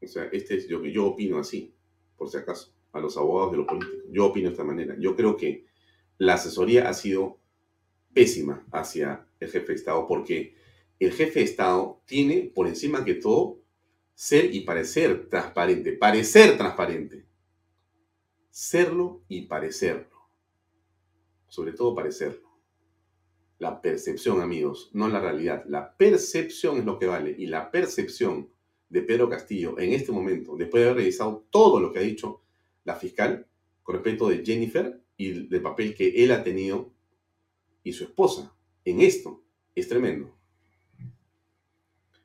O 0.02 0.08
sea, 0.08 0.26
este 0.26 0.58
es 0.58 0.68
yo 0.68 0.82
que 0.82 0.92
yo 0.92 1.06
opino 1.06 1.40
así, 1.40 1.74
por 2.18 2.30
si 2.30 2.36
acaso, 2.36 2.76
a 2.92 3.00
los 3.00 3.16
abogados 3.16 3.52
de 3.52 3.58
los 3.60 3.66
políticos. 3.66 4.04
Yo 4.12 4.26
opino 4.26 4.50
de 4.50 4.52
esta 4.52 4.66
manera. 4.66 4.94
Yo 5.00 5.16
creo 5.16 5.38
que 5.38 5.66
la 6.18 6.34
asesoría 6.34 6.90
ha 6.90 6.94
sido 6.94 7.40
pésima 8.14 8.68
hacia 8.74 9.26
el 9.40 9.50
jefe 9.50 9.68
de 9.68 9.74
Estado 9.76 10.06
porque 10.06 10.56
el 11.00 11.14
jefe 11.14 11.40
de 11.40 11.46
Estado 11.46 12.04
tiene 12.06 12.52
por 12.54 12.68
encima 12.68 13.06
que 13.06 13.14
todo 13.14 13.62
ser 14.14 14.54
y 14.54 14.62
parecer 14.62 15.30
transparente. 15.30 15.94
Parecer 15.94 16.58
transparente. 16.58 17.26
Serlo 18.50 19.24
y 19.30 19.44
parecerlo. 19.44 20.28
Sobre 21.48 21.72
todo 21.72 21.96
parecerlo. 21.96 22.47
La 23.60 23.82
percepción, 23.82 24.42
amigos, 24.42 24.92
no 24.94 25.08
la 25.08 25.20
realidad. 25.20 25.64
La 25.68 25.96
percepción 25.96 26.78
es 26.78 26.86
lo 26.86 27.00
que 27.00 27.08
vale. 27.08 27.36
Y 27.38 27.48
la 27.48 27.72
percepción 27.72 28.50
de 28.90 29.02
Pedro 29.02 29.30
Castillo 29.30 29.80
en 29.80 29.94
este 29.94 30.12
momento, 30.12 30.56
después 30.56 30.82
de 30.82 30.90
haber 30.90 31.02
revisado 31.02 31.48
todo 31.50 31.80
lo 31.80 31.92
que 31.92 32.00
ha 32.00 32.04
dicho 32.04 32.42
la 32.84 32.96
fiscal 32.96 33.48
con 33.84 33.96
respecto 33.96 34.30
de 34.30 34.46
Jennifer 34.46 35.02
y 35.18 35.48
del 35.48 35.62
papel 35.62 35.96
que 35.96 36.24
él 36.24 36.32
ha 36.32 36.44
tenido 36.44 36.94
y 37.84 37.94
su 37.94 38.04
esposa 38.04 38.56
en 38.86 39.02
esto, 39.02 39.44
es 39.76 39.88
tremendo. 39.88 40.36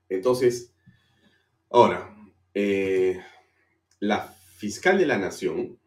Entonces, 0.08 0.74
ahora, 1.70 2.14
eh, 2.54 3.20
la 3.98 4.20
fiscal 4.56 4.98
de 4.98 5.06
la 5.06 5.18
nación 5.18 5.78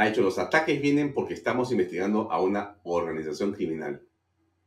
ha 0.00 0.08
hecho 0.08 0.22
los 0.22 0.38
ataques 0.38 0.80
vienen 0.80 1.12
porque 1.12 1.34
estamos 1.34 1.70
investigando 1.72 2.32
a 2.32 2.40
una 2.40 2.78
organización 2.84 3.52
criminal. 3.52 4.02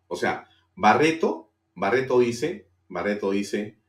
O 0.07 0.15
sea, 0.15 0.47
Barreto, 0.75 1.49
Barreto 1.73 2.19
dice, 2.19 2.67
Barreto 2.87 3.31
dice, 3.31 3.79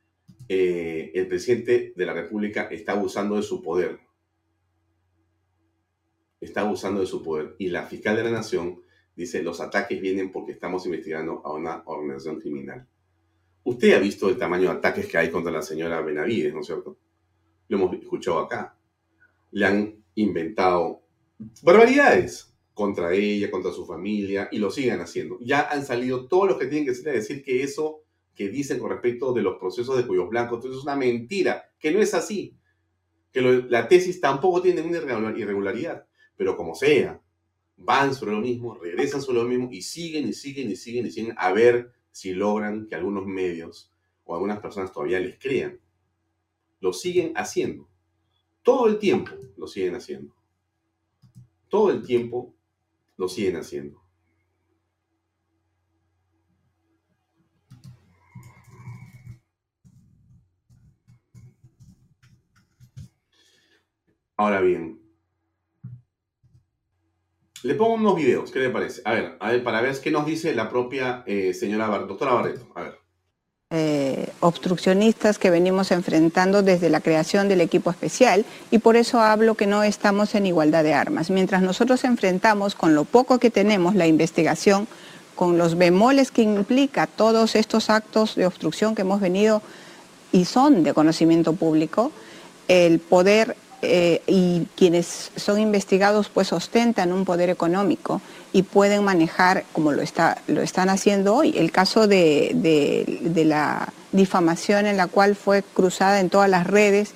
eh, 0.49 1.13
el 1.15 1.29
presidente 1.29 1.93
de 1.95 2.07
la 2.07 2.15
República 2.15 2.63
está 2.71 2.93
abusando 2.93 3.37
de 3.37 3.43
su 3.43 3.61
poder. 3.61 4.01
Está 6.41 6.63
abusando 6.63 7.03
de 7.03 7.07
su 7.07 7.23
poder. 7.23 7.57
Y 7.59 7.69
la 7.69 7.83
fiscal 7.83 8.17
de 8.17 8.25
la 8.25 8.31
nación 8.31 8.81
dice, 9.15 9.43
los 9.43 9.61
ataques 9.61 10.01
vienen 10.01 10.33
porque 10.33 10.53
estamos 10.53 10.87
investigando 10.87 11.43
a 11.45 11.53
una 11.53 11.83
organización 11.85 12.41
criminal. 12.41 12.89
Usted 13.65 13.93
ha 13.93 13.99
visto 13.99 14.31
el 14.31 14.39
tamaño 14.39 14.71
de 14.71 14.79
ataques 14.79 15.07
que 15.07 15.19
hay 15.19 15.31
contra 15.31 15.53
la 15.53 15.61
señora 15.61 16.01
Benavides, 16.01 16.55
¿no 16.55 16.61
es 16.61 16.67
cierto? 16.67 16.97
Lo 17.69 17.77
hemos 17.77 17.95
escuchado 17.99 18.39
acá. 18.39 18.79
Le 19.51 19.67
han 19.67 20.05
inventado 20.15 21.04
barbaridades 21.63 22.55
contra 22.73 23.13
ella, 23.13 23.51
contra 23.51 23.73
su 23.73 23.87
familia, 23.87 24.49
y 24.51 24.59
lo 24.59 24.71
siguen 24.71 25.01
haciendo. 25.01 25.39
Ya 25.41 25.69
han 25.71 25.85
salido 25.85 26.27
todos 26.27 26.49
los 26.49 26.59
que 26.59 26.67
tienen 26.67 26.87
que 26.87 26.95
salir 26.95 27.11
a 27.11 27.13
decir 27.13 27.43
que 27.43 27.63
eso 27.63 28.03
que 28.35 28.49
dicen 28.49 28.81
con 28.81 28.91
respecto 28.91 29.33
de 29.33 29.43
los 29.43 29.59
procesos 29.59 29.97
de 29.97 30.07
cuellos 30.07 30.29
blancos, 30.29 30.59
entonces 30.59 30.79
es 30.79 30.85
una 30.85 30.97
mentira, 30.97 31.71
que 31.79 31.93
no 31.93 32.01
es 32.01 32.15
así, 32.15 32.57
que 33.31 33.41
la 33.41 33.89
tesis 33.89 34.21
tampoco 34.21 34.61
tiene 34.63 34.83
una 34.83 35.37
irregularidad, 35.37 36.07
pero 36.37 36.57
como 36.57 36.75
sea, 36.75 37.21
van 37.77 38.15
sobre 38.15 38.33
lo 38.33 38.41
mismo, 38.41 38.75
regresan 38.77 39.23
sobre 39.23 39.39
lo 39.39 39.45
mismo 39.45 39.69
y 39.71 39.83
siguen 39.83 40.29
y 40.29 40.33
siguen 40.33 40.71
y 40.71 40.77
siguen 40.77 41.07
y 41.07 41.11
siguen 41.11 41.35
a 41.37 41.53
ver 41.53 41.93
si 42.11 42.33
logran 42.33 42.87
que 42.87 42.95
algunos 42.95 43.27
medios 43.27 43.93
o 44.25 44.35
algunas 44.35 44.61
personas 44.61 44.93
todavía 44.93 45.21
les 45.21 45.39
crean. 45.39 45.81
Lo 46.81 46.93
siguen 46.93 47.33
haciendo. 47.37 47.89
Todo 48.63 48.87
el 48.87 48.99
tiempo 48.99 49.33
lo 49.57 49.67
siguen 49.67 49.97
haciendo. 49.97 50.35
Todo 51.75 51.91
el 51.91 52.07
tiempo 52.07 52.55
lo 53.17 53.29
siguen 53.29 53.57
haciendo. 53.57 54.01
Ahora 64.37 64.61
bien, 64.61 65.01
le 67.65 67.75
pongo 67.75 67.95
unos 67.95 68.15
videos, 68.15 68.53
¿qué 68.53 68.61
le 68.61 68.71
parece? 68.71 69.03
A 69.05 69.15
ver, 69.15 69.37
a 69.41 69.51
ver 69.51 69.65
para 69.65 69.81
ver 69.81 70.01
qué 70.01 70.13
nos 70.13 70.27
dice 70.27 70.55
la 70.55 70.71
propia 70.71 71.25
eh, 71.27 71.53
señora 71.55 71.89
doctora 71.89 72.35
Barreto. 72.35 72.71
A 72.77 72.83
ver. 72.83 73.04
Eh, 73.77 74.29
obstruccionistas 74.39 75.37
que 75.41 75.51
venimos 75.51 75.91
enfrentando 75.91 76.63
desde 76.63 76.91
la 76.91 77.01
creación 77.01 77.49
del 77.49 77.61
equipo 77.61 77.91
especial 77.91 78.45
y 78.71 78.79
por 78.79 78.95
eso 78.95 79.19
hablo 79.19 79.57
que 79.57 79.67
no 79.67 79.83
estamos 79.83 80.37
en 80.37 80.47
igualdad 80.47 80.85
de 80.85 80.95
armas. 80.95 81.29
Mientras 81.29 81.61
nosotros 81.61 82.05
enfrentamos 82.05 82.77
con 82.77 82.95
lo 82.95 83.05
poco 83.05 83.41
que 83.41 83.51
tenemos 83.51 83.97
la 83.97 84.07
investigación, 84.07 84.87
con 85.35 85.59
los 85.59 85.77
bemoles 85.77 86.31
que 86.31 86.43
implica 86.43 87.09
todos 87.09 87.57
estos 87.57 87.91
actos 87.91 88.37
de 88.37 88.47
obstrucción 88.47 88.95
que 88.95 89.03
hemos 89.03 89.21
venido 89.21 89.61
y 90.31 90.45
son 90.45 90.85
de 90.85 90.95
conocimiento 90.95 91.55
público, 91.55 92.13
el 92.69 93.01
poder 93.01 93.57
eh, 93.85 94.23
y 94.27 94.67
quienes 94.77 95.31
son 95.37 95.61
investigados 95.61 96.29
pues 96.29 96.53
ostentan 96.53 97.13
un 97.13 97.25
poder 97.25 97.51
económico 97.51 98.21
y 98.53 98.63
pueden 98.63 99.05
manejar, 99.05 99.65
como 99.73 99.93
lo, 99.93 100.03
está, 100.03 100.39
lo 100.47 100.63
están 100.63 100.89
haciendo 100.89 101.35
hoy, 101.35 101.55
el 101.57 101.71
caso 101.73 102.07
de, 102.07 102.55
la 103.35 103.93
difamación 104.13 104.87
en 104.87 104.97
la 104.97 105.07
cual 105.07 105.37
fue 105.37 105.63
cruzada 105.63 106.21
en 106.21 106.31
todas 106.31 106.49
las 106.49 106.67
redes 106.67 107.13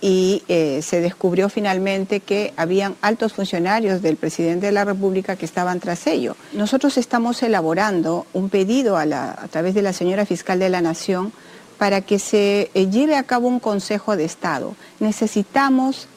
y 0.00 0.42
eh, 0.48 0.80
se 0.82 1.00
descubrió 1.00 1.48
finalmente 1.48 2.20
que 2.20 2.52
habían 2.56 2.94
altos 3.00 3.32
funcionarios 3.32 4.02
del 4.02 4.16
presidente 4.16 4.66
de 4.66 4.72
la 4.72 4.84
República 4.84 5.36
que 5.36 5.46
estaban 5.46 5.80
tras 5.80 6.06
ello. 6.06 6.36
Nosotros 6.52 6.98
estamos 6.98 7.42
elaborando 7.42 8.26
un 8.34 8.50
pedido 8.50 8.98
a, 8.98 9.02
a 9.02 9.48
través 9.48 9.74
de 9.74 9.82
la 9.82 9.94
señora 9.94 10.26
fiscal 10.26 10.58
de 10.58 10.68
la 10.68 10.82
Nación 10.82 11.32
para 11.78 12.00
que 12.00 12.18
se 12.18 12.70
eh, 12.74 12.88
lleve 12.90 13.16
a 13.16 13.24
cabo 13.24 13.48
un 13.48 13.60
Consejo 13.60 14.16
de 14.16 14.24
Estado. 14.24 14.76
Necesitamos 15.00 16.08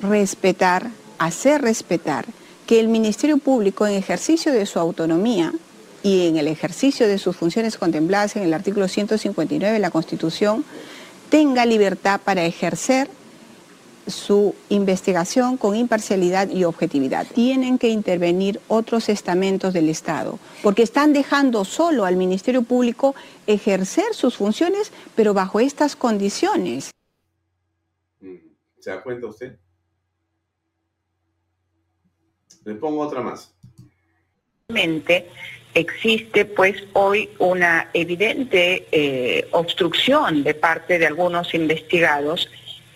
respetar, 0.00 0.90
hacer 1.18 1.62
respetar 1.62 2.26
que 2.66 2.80
el 2.80 2.88
Ministerio 2.88 3.38
Público 3.38 3.86
en 3.86 3.94
ejercicio 3.94 4.52
de 4.52 4.66
su 4.66 4.78
autonomía 4.78 5.52
y 6.02 6.28
en 6.28 6.36
el 6.36 6.48
ejercicio 6.48 7.08
de 7.08 7.18
sus 7.18 7.36
funciones 7.36 7.76
contempladas 7.76 8.36
en 8.36 8.42
el 8.42 8.54
artículo 8.54 8.88
159 8.88 9.72
de 9.72 9.80
la 9.80 9.90
Constitución 9.90 10.64
tenga 11.30 11.66
libertad 11.66 12.20
para 12.24 12.44
ejercer 12.44 13.10
su 14.08 14.54
investigación 14.68 15.56
con 15.56 15.76
imparcialidad 15.76 16.48
y 16.50 16.64
objetividad. 16.64 17.26
Tienen 17.26 17.78
que 17.78 17.88
intervenir 17.88 18.60
otros 18.68 19.08
estamentos 19.08 19.72
del 19.72 19.88
Estado, 19.88 20.38
porque 20.62 20.82
están 20.82 21.12
dejando 21.12 21.64
solo 21.64 22.04
al 22.04 22.16
Ministerio 22.16 22.62
Público 22.62 23.14
ejercer 23.46 24.14
sus 24.14 24.36
funciones, 24.36 24.92
pero 25.14 25.34
bajo 25.34 25.60
estas 25.60 25.96
condiciones. 25.96 26.90
Mm, 28.20 28.36
¿Se 28.78 28.90
da 28.90 29.02
cuenta 29.02 29.26
usted? 29.26 29.58
Le 32.64 32.74
pongo 32.74 33.00
otra 33.00 33.22
más. 33.22 33.54
Existe 35.74 36.44
pues 36.44 36.82
hoy 36.94 37.30
una 37.38 37.90
evidente 37.92 38.88
eh, 38.90 39.46
obstrucción 39.52 40.42
de 40.42 40.54
parte 40.54 40.98
de 40.98 41.06
algunos 41.06 41.54
investigados 41.54 42.48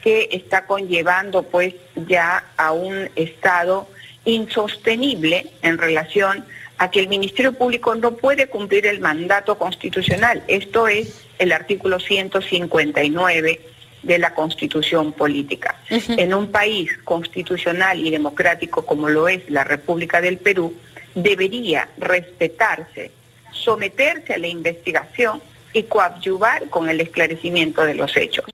que 0.02 0.28
está 0.32 0.66
conllevando 0.66 1.44
pues 1.44 1.74
ya 2.06 2.44
a 2.56 2.72
un 2.72 3.08
estado 3.16 3.88
insostenible 4.24 5.46
en 5.62 5.78
relación 5.78 6.44
a 6.78 6.90
que 6.90 7.00
el 7.00 7.08
Ministerio 7.08 7.52
Público 7.52 7.94
no 7.94 8.16
puede 8.16 8.48
cumplir 8.48 8.86
el 8.86 9.00
mandato 9.00 9.56
constitucional. 9.56 10.42
Esto 10.48 10.88
es 10.88 11.24
el 11.38 11.52
artículo 11.52 12.00
159 12.00 13.60
de 14.02 14.18
la 14.18 14.34
constitución 14.34 15.12
política. 15.12 15.76
En 15.88 16.34
un 16.34 16.50
país 16.50 16.90
constitucional 17.04 18.04
y 18.04 18.10
democrático 18.10 18.84
como 18.84 19.08
lo 19.08 19.28
es 19.28 19.48
la 19.48 19.64
República 19.64 20.20
del 20.20 20.38
Perú, 20.38 20.74
debería 21.14 21.88
respetarse, 21.98 23.12
someterse 23.52 24.34
a 24.34 24.38
la 24.38 24.48
investigación 24.48 25.40
y 25.72 25.84
coadyuvar 25.84 26.68
con 26.68 26.88
el 26.88 27.00
esclarecimiento 27.00 27.84
de 27.84 27.94
los 27.94 28.16
hechos. 28.16 28.46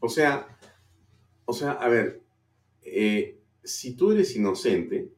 O 0.00 0.08
sea, 0.08 0.58
o 1.44 1.52
sea, 1.52 1.72
a 1.72 1.88
ver, 1.88 2.22
eh, 2.82 3.40
si 3.62 3.94
tú 3.94 4.12
eres 4.12 4.34
inocente, 4.36 5.12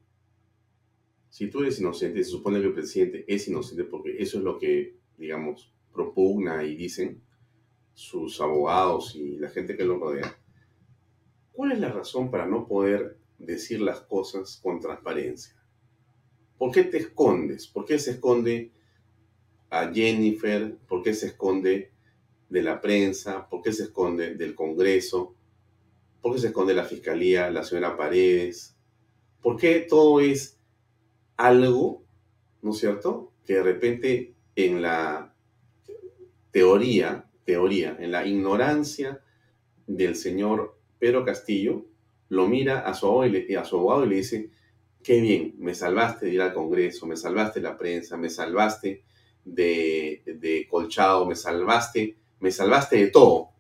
si 1.31 1.49
tú 1.49 1.61
eres 1.61 1.81
inocente, 1.81 2.25
se 2.25 2.31
supone 2.31 2.61
que 2.61 2.66
el 2.66 2.75
presidente 2.75 3.25
es 3.29 3.49
inocente 3.49 3.85
porque 3.85 4.16
eso 4.19 4.39
es 4.39 4.45
lo 4.45 4.59
que, 4.59 4.97
digamos, 5.16 5.73
propugna 5.93 6.64
y 6.64 6.77
dicen 6.77 7.23
sus 7.95 8.41
abogados 8.41 9.14
y 9.14 9.37
la 9.37 9.51
gente 9.51 9.77
que 9.77 9.85
lo 9.85 9.99
rodea. 9.99 10.39
¿Cuál 11.53 11.73
es 11.73 11.81
la 11.81 11.91
razón 11.91 12.31
para 12.31 12.47
no 12.47 12.69
poder 12.69 13.19
decir 13.39 13.81
las 13.81 14.01
cosas 14.03 14.61
con 14.62 14.81
transparencia? 14.81 15.55
¿Por 16.57 16.73
qué 16.73 16.85
te 16.85 16.99
escondes? 16.99 17.66
¿Por 17.66 17.85
qué 17.85 17.99
se 17.99 18.12
esconde 18.12 18.73
a 19.71 19.93
Jennifer? 19.93 20.77
¿Por 20.89 21.03
qué 21.03 21.14
se 21.14 21.27
esconde 21.29 21.93
de 22.49 22.62
la 22.62 22.80
prensa, 22.80 23.49
por 23.49 23.62
qué 23.62 23.72
se 23.72 23.84
esconde 23.84 24.34
del 24.34 24.55
Congreso, 24.55 25.34
¿Por 26.20 26.34
qué 26.34 26.40
se 26.40 26.46
esconde 26.49 26.74
la 26.74 26.84
fiscalía, 26.84 27.51
la 27.51 27.62
señora 27.62 27.96
Paredes? 27.96 28.76
¿Por 29.40 29.57
qué 29.57 29.86
todo 29.88 30.20
es 30.20 30.59
algo, 31.36 32.03
¿no 32.61 32.72
es 32.72 32.78
cierto? 32.78 33.32
Que 33.46 33.55
de 33.55 33.62
repente 33.62 34.34
en 34.57 34.82
la 34.82 35.32
teoría, 36.51 37.30
teoría, 37.44 37.96
en 38.01 38.11
la 38.11 38.26
ignorancia 38.26 39.22
del 39.86 40.16
señor 40.16 40.76
Pedro 40.99 41.24
Castillo, 41.24 41.86
lo 42.30 42.49
mira 42.49 42.80
a 42.80 42.94
su 42.94 43.07
abogado 43.07 43.26
y 43.26 43.46
le, 43.46 43.57
a 43.57 43.64
su 43.64 44.05
y 44.05 44.14
dice, 44.14 44.51
qué 45.03 45.20
bien, 45.20 45.55
me 45.59 45.74
salvaste 45.74 46.26
de 46.26 46.32
ir 46.32 46.42
al 46.42 46.53
Congreso, 46.53 47.07
me 47.07 47.16
salvaste 47.16 47.61
de 47.61 47.68
la 47.68 47.78
prensa, 47.78 48.16
me 48.16 48.28
salvaste 48.28 49.05
de 49.44 50.66
colchado, 50.68 51.24
me 51.26 51.36
salvaste, 51.36 52.16
me 52.41 52.51
salvaste 52.51 52.97
de 52.97 53.09
todo. 53.09 53.51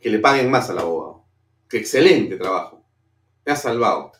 Que 0.00 0.10
le 0.10 0.18
paguen 0.18 0.50
más 0.50 0.68
al 0.70 0.78
abogado. 0.78 1.24
Qué 1.68 1.78
excelente 1.78 2.36
trabajo. 2.36 2.84
Me 3.44 3.52
ha 3.52 3.56
salvado. 3.56 4.12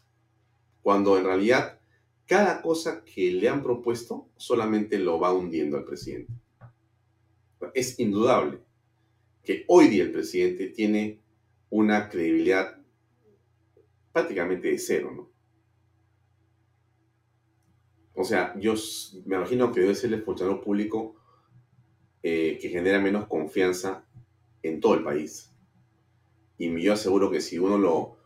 Cuando 0.82 1.16
en 1.18 1.24
realidad 1.24 1.78
cada 2.26 2.62
cosa 2.62 3.04
que 3.04 3.32
le 3.32 3.48
han 3.48 3.62
propuesto 3.62 4.28
solamente 4.36 4.98
lo 4.98 5.20
va 5.20 5.32
hundiendo 5.32 5.76
al 5.76 5.84
presidente. 5.84 6.32
Es 7.74 7.98
indudable 7.98 8.60
que 9.42 9.64
hoy 9.68 9.88
día 9.88 10.04
el 10.04 10.12
presidente 10.12 10.68
tiene 10.68 11.20
una 11.70 12.08
credibilidad 12.08 12.78
prácticamente 14.12 14.68
de 14.68 14.78
cero, 14.78 15.12
¿no? 15.14 15.34
O 18.14 18.24
sea, 18.24 18.54
yo 18.58 18.74
me 19.26 19.36
imagino 19.36 19.72
que 19.72 19.80
debe 19.80 19.94
ser 19.94 20.12
el 20.12 20.22
funcionario 20.22 20.62
público 20.62 21.16
eh, 22.26 22.58
que 22.58 22.70
genera 22.70 22.98
menos 22.98 23.26
confianza 23.26 24.02
en 24.62 24.80
todo 24.80 24.94
el 24.94 25.04
país. 25.04 25.52
Y 26.56 26.80
yo 26.80 26.94
aseguro 26.94 27.30
que 27.30 27.42
si 27.42 27.58
uno 27.58 27.76
lo, 27.76 28.16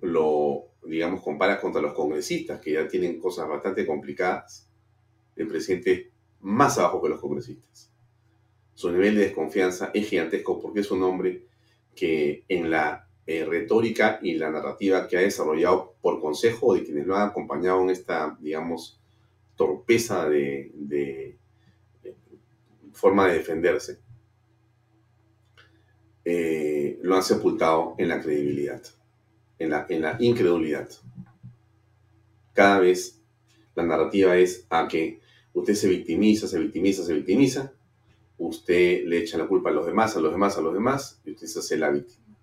lo, 0.00 0.68
digamos, 0.84 1.22
compara 1.22 1.60
contra 1.60 1.82
los 1.82 1.92
congresistas, 1.92 2.60
que 2.60 2.74
ya 2.74 2.86
tienen 2.86 3.18
cosas 3.18 3.48
bastante 3.48 3.84
complicadas, 3.84 4.70
el 5.34 5.48
presidente 5.48 5.92
es 5.92 6.06
más 6.40 6.78
abajo 6.78 7.02
que 7.02 7.08
los 7.08 7.20
congresistas. 7.20 7.90
Su 8.74 8.92
nivel 8.92 9.16
de 9.16 9.22
desconfianza 9.22 9.90
es 9.92 10.08
gigantesco 10.08 10.60
porque 10.60 10.78
es 10.78 10.90
un 10.92 11.02
hombre 11.02 11.42
que 11.96 12.44
en 12.48 12.70
la 12.70 13.08
eh, 13.26 13.44
retórica 13.44 14.20
y 14.22 14.34
la 14.34 14.50
narrativa 14.50 15.08
que 15.08 15.16
ha 15.16 15.20
desarrollado 15.20 15.96
por 16.00 16.20
consejo 16.20 16.74
de 16.74 16.84
quienes 16.84 17.08
lo 17.08 17.16
han 17.16 17.30
acompañado 17.30 17.82
en 17.82 17.90
esta, 17.90 18.38
digamos, 18.40 19.00
torpeza 19.56 20.28
de, 20.28 21.36
forma 22.98 23.28
de 23.28 23.34
defenderse, 23.34 24.00
eh, 26.24 26.98
lo 27.02 27.16
han 27.16 27.22
sepultado 27.22 27.94
en 27.96 28.08
la 28.08 28.20
credibilidad, 28.20 28.82
en 29.58 29.70
la, 29.70 30.16
incredulidad. 30.18 30.88
Cada 32.52 32.80
vez 32.80 33.22
la 33.74 33.84
narrativa 33.84 34.36
es 34.36 34.66
a 34.68 34.88
que 34.88 35.20
usted 35.52 35.74
se 35.74 35.88
victimiza, 35.88 36.48
se 36.48 36.58
victimiza, 36.58 37.04
se 37.04 37.14
victimiza, 37.14 37.72
usted 38.36 39.04
le 39.06 39.18
echa 39.18 39.38
la 39.38 39.46
culpa 39.46 39.70
a 39.70 39.72
los 39.72 39.86
demás, 39.86 40.16
a 40.16 40.20
los 40.20 40.32
demás, 40.32 40.58
a 40.58 40.60
los 40.60 40.74
demás, 40.74 41.20
y 41.24 41.30
usted 41.30 41.46
se 41.46 41.60
hace 41.60 41.76
la 41.76 41.90
víctima. 41.90 42.36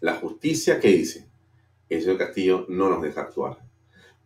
La 0.00 0.16
justicia, 0.16 0.78
¿qué 0.80 0.88
dice? 0.88 1.28
El 1.88 2.02
señor 2.02 2.18
Castillo 2.18 2.66
no 2.68 2.88
nos 2.88 3.02
deja 3.02 3.22
actuar. 3.22 3.58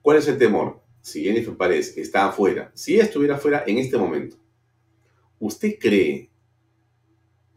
¿Cuál 0.03 0.19
es 0.19 0.29
el 0.29 0.39
temor? 0.39 0.85
si 1.05 1.23
Jennifer 1.23 1.55
Paredes 1.55 1.99
está 1.99 2.27
afuera, 2.27 2.73
si 2.73 2.99
estuviera 2.99 3.35
afuera 3.35 3.63
en 3.67 3.77
este 3.77 3.99
momento, 3.99 4.39
¿usted 5.47 5.79
cree 5.79 6.31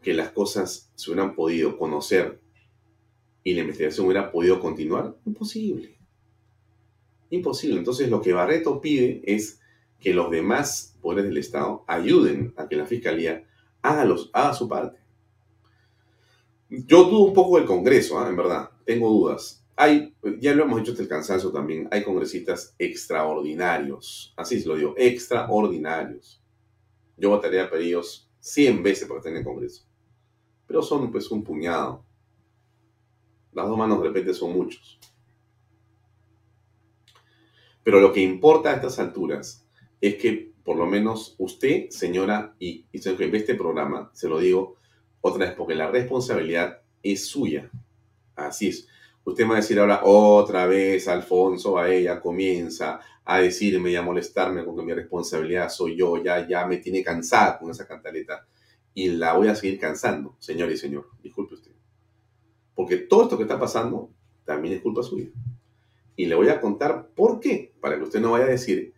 que 0.02 0.12
las 0.12 0.30
cosas 0.32 0.92
se 0.94 1.10
hubieran 1.10 1.34
podido 1.34 1.78
conocer 1.78 2.40
y 3.42 3.54
la 3.54 3.62
investigación 3.62 4.06
hubiera 4.06 4.30
podido 4.30 4.60
continuar? 4.60 5.16
Imposible. 5.24 5.98
Imposible. 7.30 7.78
Entonces 7.78 8.10
lo 8.10 8.20
que 8.20 8.32
Barreto 8.32 8.80
pide 8.80 9.22
es 9.24 9.60
que 9.98 10.12
los 10.12 10.30
demás 10.30 10.98
poderes 11.00 11.30
del 11.30 11.38
Estado 11.38 11.84
ayuden 11.86 12.52
a 12.56 12.68
que 12.68 12.76
la 12.76 12.86
Fiscalía 12.86 13.44
haga, 13.80 14.04
los, 14.04 14.30
haga 14.34 14.52
su 14.52 14.68
parte. 14.68 14.98
Yo 16.68 17.04
dudo 17.04 17.20
un 17.24 17.32
poco 17.32 17.56
del 17.56 17.66
Congreso, 17.66 18.18
¿ah? 18.18 18.28
en 18.28 18.36
verdad. 18.36 18.70
Tengo 18.84 19.08
dudas 19.08 19.58
hay, 19.80 20.12
ya 20.40 20.54
lo 20.54 20.64
hemos 20.64 20.80
dicho 20.80 20.90
hasta 20.90 21.04
el 21.04 21.08
cansancio 21.08 21.52
también, 21.52 21.86
hay 21.92 22.02
congresistas 22.02 22.74
extraordinarios, 22.80 24.34
así 24.36 24.60
se 24.60 24.66
lo 24.66 24.74
digo, 24.74 24.94
extraordinarios. 24.96 26.42
Yo 27.18 27.30
votaría 27.30 27.68
por 27.68 27.80
ellos 27.80 28.30
100 28.40 28.82
veces 28.82 29.08
para 29.08 29.18
estar 29.18 29.32
en 29.32 29.38
el 29.38 29.44
Congreso, 29.44 29.84
pero 30.66 30.82
son 30.82 31.10
pues 31.10 31.30
un 31.30 31.42
puñado. 31.42 32.04
Las 33.52 33.66
dos 33.66 33.76
manos 33.76 34.00
de 34.00 34.08
repente 34.08 34.32
son 34.34 34.52
muchos. 34.52 34.98
Pero 37.82 38.00
lo 38.00 38.12
que 38.12 38.20
importa 38.20 38.70
a 38.70 38.74
estas 38.74 38.98
alturas 38.98 39.66
es 40.00 40.16
que 40.16 40.52
por 40.62 40.76
lo 40.76 40.84
menos 40.84 41.34
usted, 41.38 41.88
señora, 41.88 42.54
y, 42.58 42.84
y 42.92 43.00
que 43.00 43.26
ve 43.26 43.38
este 43.38 43.54
programa, 43.54 44.10
se 44.12 44.28
lo 44.28 44.38
digo 44.38 44.76
otra 45.22 45.46
vez, 45.46 45.54
porque 45.56 45.74
la 45.74 45.90
responsabilidad 45.90 46.82
es 47.02 47.26
suya. 47.26 47.70
Así 48.36 48.68
es. 48.68 48.86
Usted 49.28 49.44
me 49.44 49.50
va 49.50 49.56
a 49.56 49.60
decir 49.60 49.78
ahora 49.78 50.00
otra 50.04 50.66
vez, 50.66 51.06
Alfonso, 51.06 51.76
a 51.78 51.92
ella 51.92 52.18
comienza 52.18 52.98
a 53.26 53.40
decirme 53.40 53.90
y 53.90 53.96
a 53.96 54.00
molestarme 54.00 54.64
con 54.64 54.74
que 54.74 54.82
mi 54.82 54.94
responsabilidad 54.94 55.68
soy 55.68 55.98
yo, 55.98 56.16
ya, 56.22 56.48
ya 56.48 56.66
me 56.66 56.78
tiene 56.78 57.02
cansada 57.02 57.58
con 57.58 57.70
esa 57.70 57.86
cantaleta 57.86 58.46
y 58.94 59.08
la 59.08 59.34
voy 59.34 59.48
a 59.48 59.54
seguir 59.54 59.78
cansando, 59.78 60.34
señor 60.38 60.72
y 60.72 60.78
señor. 60.78 61.10
Disculpe 61.22 61.56
usted. 61.56 61.72
Porque 62.74 62.96
todo 62.96 63.24
esto 63.24 63.36
que 63.36 63.42
está 63.42 63.60
pasando 63.60 64.10
también 64.46 64.76
es 64.76 64.80
culpa 64.80 65.02
suya. 65.02 65.28
Y 66.16 66.24
le 66.24 66.34
voy 66.34 66.48
a 66.48 66.58
contar 66.58 67.10
por 67.14 67.38
qué, 67.38 67.74
para 67.82 67.98
que 67.98 68.04
usted 68.04 68.20
no 68.20 68.30
vaya 68.30 68.46
a 68.46 68.48
decir 68.48 68.94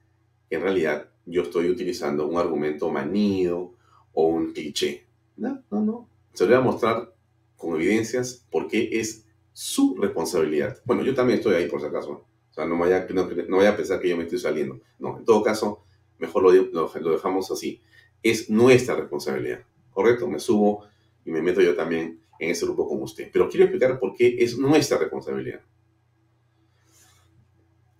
que 0.49 0.55
en 0.55 0.63
realidad 0.63 1.09
yo 1.27 1.43
estoy 1.43 1.69
utilizando 1.69 2.29
un 2.29 2.39
argumento 2.39 2.89
manido 2.89 3.75
o 4.13 4.29
un 4.29 4.53
cliché. 4.53 5.09
No, 5.37 5.61
no, 5.73 5.81
no. 5.81 6.09
Se 6.35 6.45
lo 6.45 6.51
voy 6.51 6.59
a 6.61 6.65
mostrar 6.65 7.13
con 7.57 7.75
evidencias 7.75 8.47
por 8.49 8.69
qué 8.69 8.91
es 8.93 9.27
su 9.53 9.97
responsabilidad. 9.97 10.81
Bueno, 10.85 11.03
yo 11.03 11.15
también 11.15 11.39
estoy 11.39 11.55
ahí 11.55 11.69
por 11.69 11.81
si 11.81 11.87
acaso. 11.87 12.27
O 12.51 12.53
sea, 12.53 12.65
no 12.67 12.79
vaya, 12.79 13.07
no, 13.11 13.29
no 13.49 13.57
vaya 13.59 13.71
a 13.71 13.77
pensar 13.77 14.01
que 14.01 14.09
yo 14.09 14.17
me 14.17 14.25
estoy 14.25 14.39
saliendo. 14.39 14.81
No, 14.99 15.19
en 15.19 15.25
todo 15.25 15.43
caso, 15.43 15.85
mejor 16.19 16.43
lo, 16.43 17.13
dejamos 17.13 17.51
así. 17.51 17.81
Es 18.23 18.51
nuestra 18.51 18.97
responsabilidad. 18.97 19.65
¿Correcto? 19.93 20.29
Me 20.29 20.39
subo 20.39 20.85
y 21.25 21.31
me 21.31 21.43
meto 21.43 21.61
yo 21.61 21.75
también 21.75 22.21
en 22.39 22.51
ese 22.51 22.65
grupo 22.65 22.89
con 22.89 23.03
usted. 23.03 23.31
Pero 23.33 23.49
quiero 23.49 23.65
explicar 23.65 23.99
por 23.99 24.15
qué 24.15 24.37
es 24.39 24.59
nuestra 24.59 24.99
responsabilidad. 24.99 25.61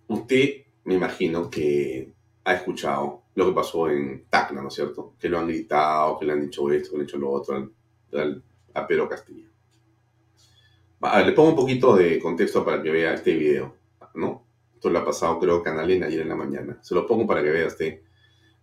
Usted, 0.07 0.63
me 0.83 0.95
imagino 0.95 1.49
que 1.49 2.11
ha 2.43 2.53
escuchado 2.55 3.21
lo 3.35 3.45
que 3.45 3.53
pasó 3.53 3.89
en 3.89 4.25
Tacna, 4.29 4.61
¿no 4.61 4.67
es 4.67 4.73
cierto? 4.73 5.13
Que 5.19 5.29
lo 5.29 5.39
han 5.39 5.47
gritado, 5.47 6.19
que 6.19 6.25
le 6.25 6.33
han 6.33 6.41
dicho 6.41 6.69
esto, 6.71 6.91
que 6.91 6.97
le 6.97 7.01
han 7.01 7.07
dicho 7.07 7.17
lo 7.17 7.31
otro 7.31 7.71
a 8.73 8.87
Pedro 8.87 9.07
Castillo 9.07 9.50
le 11.25 11.31
pongo 11.31 11.49
un 11.49 11.55
poquito 11.55 11.95
de 11.95 12.19
contexto 12.19 12.63
para 12.63 12.81
que 12.81 12.91
vea 12.91 13.13
este 13.13 13.33
video, 13.33 13.75
¿no? 14.15 14.45
Esto 14.75 14.89
lo 14.89 14.99
ha 14.99 15.05
pasado 15.05 15.39
creo 15.39 15.61
Canalena 15.61 16.07
ayer 16.07 16.21
en 16.21 16.29
la 16.29 16.35
mañana. 16.35 16.79
Se 16.81 16.95
lo 16.95 17.05
pongo 17.05 17.25
para 17.27 17.43
que 17.43 17.49
vea 17.49 17.67
este 17.67 18.03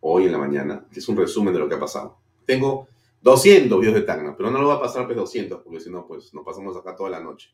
hoy 0.01 0.25
en 0.27 0.33
la 0.33 0.39
mañana, 0.39 0.87
que 0.93 1.01
es 1.01 1.09
un 1.09 1.17
resumen 1.17 1.53
de 1.53 1.61
lo 1.61 1.69
que 1.69 1.75
ha 1.75 1.81
pasado. 1.81 2.19
Tengo 2.45 2.89
200 3.23 3.79
videos 3.81 3.95
de 3.97 4.03
Tacna, 4.03 4.37
pero 4.37 4.51
no 4.51 4.61
lo 4.61 4.69
va 4.69 4.75
a 4.75 4.81
pasar 4.81 5.07
pues 5.07 5.17
200, 5.17 5.63
porque 5.63 5.81
si 5.81 5.91
no, 5.91 6.07
pues 6.07 6.33
nos 6.33 6.45
pasamos 6.45 6.77
acá 6.77 6.95
toda 6.95 7.11
la 7.11 7.21
noche. 7.21 7.51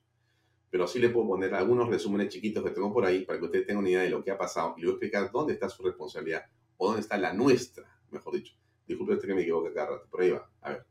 Pero 0.70 0.86
sí 0.86 0.98
le 0.98 1.08
puedo 1.08 1.28
poner 1.28 1.54
algunos 1.54 1.88
resúmenes 1.88 2.28
chiquitos 2.28 2.62
que 2.62 2.70
tengo 2.70 2.92
por 2.92 3.04
ahí 3.04 3.24
para 3.24 3.38
que 3.38 3.44
ustedes 3.46 3.66
tengan 3.66 3.82
una 3.82 3.90
idea 3.90 4.02
de 4.02 4.10
lo 4.10 4.22
que 4.22 4.30
ha 4.30 4.38
pasado 4.38 4.74
y 4.76 4.80
le 4.80 4.86
voy 4.86 4.92
a 4.92 4.96
explicar 4.96 5.30
dónde 5.32 5.54
está 5.54 5.68
su 5.68 5.82
responsabilidad 5.82 6.44
o 6.76 6.86
dónde 6.86 7.00
está 7.00 7.16
la 7.16 7.32
nuestra, 7.32 7.84
mejor 8.10 8.34
dicho. 8.34 8.54
Disculpe 8.86 9.18
que 9.18 9.34
me 9.34 9.42
equivoque 9.42 9.72
cada 9.72 9.90
rato, 9.90 10.06
por 10.10 10.20
ahí 10.20 10.30
va. 10.30 10.48
A 10.60 10.70
ver. 10.70 10.86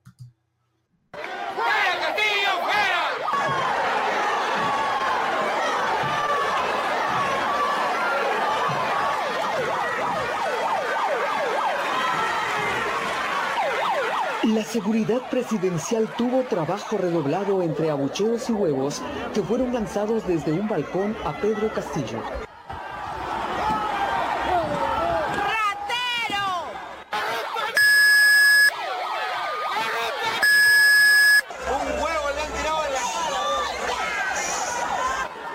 La 14.43 14.61
seguridad 14.61 15.21
presidencial 15.29 16.13
tuvo 16.17 16.41
trabajo 16.41 16.97
redoblado 16.97 17.61
entre 17.61 17.89
abucheos 17.89 18.49
y 18.49 18.51
huevos 18.51 19.01
que 19.33 19.41
fueron 19.41 19.73
lanzados 19.73 20.27
desde 20.27 20.51
un 20.51 20.67
balcón 20.67 21.15
a 21.23 21.31
Pedro 21.39 21.71
Castillo. 21.73 22.21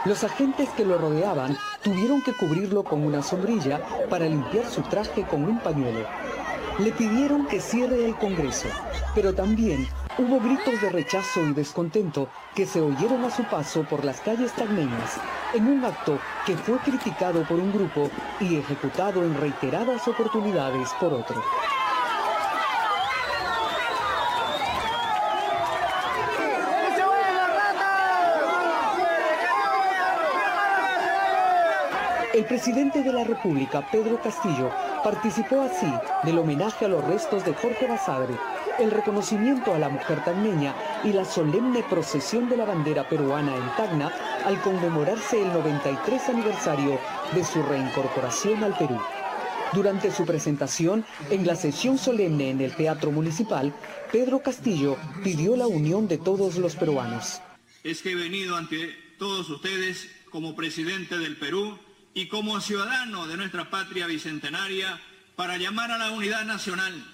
Los 0.06 0.24
agentes 0.24 0.70
que 0.70 0.86
lo 0.86 0.96
rodeaban 0.96 1.58
tuvieron 1.82 2.22
que 2.22 2.32
cubrirlo 2.32 2.84
con 2.84 3.04
una 3.04 3.22
sombrilla 3.22 3.82
para 4.08 4.24
limpiar 4.24 4.64
su 4.64 4.80
traje 4.80 5.24
con 5.24 5.44
un 5.44 5.58
pañuelo 5.58 6.06
le 6.78 6.92
pidieron 6.92 7.46
que 7.46 7.60
cierre 7.60 8.04
el 8.04 8.16
Congreso, 8.16 8.68
pero 9.14 9.34
también 9.34 9.86
Hubo 10.20 10.40
gritos 10.40 10.80
de 10.80 10.90
rechazo 10.90 11.46
y 11.46 11.52
descontento 11.52 12.28
que 12.56 12.66
se 12.66 12.80
oyeron 12.80 13.22
a 13.22 13.30
su 13.30 13.44
paso 13.44 13.84
por 13.84 14.04
las 14.04 14.20
calles 14.20 14.50
tagneñas, 14.50 15.16
en 15.54 15.68
un 15.68 15.84
acto 15.84 16.18
que 16.44 16.56
fue 16.56 16.76
criticado 16.78 17.44
por 17.44 17.60
un 17.60 17.72
grupo 17.72 18.10
y 18.40 18.56
ejecutado 18.56 19.22
en 19.22 19.40
reiteradas 19.40 20.08
oportunidades 20.08 20.88
por 20.98 21.12
otro. 21.12 21.40
Presidente 32.48 33.02
de 33.02 33.12
la 33.12 33.24
República, 33.24 33.88
Pedro 33.90 34.20
Castillo, 34.20 34.70
participó 35.04 35.60
así 35.62 35.86
del 36.24 36.38
homenaje 36.38 36.86
a 36.86 36.88
los 36.88 37.04
restos 37.04 37.44
de 37.44 37.54
Jorge 37.54 37.86
Basadre, 37.86 38.34
el 38.78 38.90
reconocimiento 38.90 39.74
a 39.74 39.78
la 39.78 39.88
mujer 39.88 40.24
tagneña 40.24 40.74
y 41.04 41.12
la 41.12 41.24
solemne 41.24 41.84
procesión 41.88 42.48
de 42.48 42.56
la 42.56 42.64
bandera 42.64 43.08
peruana 43.08 43.54
en 43.54 43.76
Tacna 43.76 44.10
al 44.44 44.60
conmemorarse 44.62 45.42
el 45.42 45.52
93 45.52 46.28
aniversario 46.30 46.98
de 47.34 47.44
su 47.44 47.62
reincorporación 47.62 48.64
al 48.64 48.76
Perú. 48.76 48.98
Durante 49.74 50.10
su 50.10 50.24
presentación 50.24 51.04
en 51.30 51.46
la 51.46 51.54
sesión 51.54 51.98
solemne 51.98 52.50
en 52.50 52.62
el 52.62 52.74
Teatro 52.74 53.10
Municipal, 53.10 53.74
Pedro 54.10 54.40
Castillo 54.40 54.96
pidió 55.22 55.56
la 55.56 55.66
unión 55.66 56.08
de 56.08 56.16
todos 56.16 56.56
los 56.56 56.74
peruanos. 56.74 57.42
Es 57.84 58.00
que 58.00 58.12
he 58.12 58.14
venido 58.14 58.56
ante 58.56 58.96
todos 59.18 59.50
ustedes 59.50 60.08
como 60.30 60.56
presidente 60.56 61.18
del 61.18 61.36
Perú 61.36 61.78
y 62.14 62.26
como 62.26 62.60
ciudadano 62.60 63.26
de 63.26 63.36
nuestra 63.36 63.70
patria 63.70 64.06
bicentenaria 64.06 65.00
para 65.36 65.56
llamar 65.56 65.92
a 65.92 65.98
la 65.98 66.10
unidad 66.10 66.44
nacional, 66.44 67.04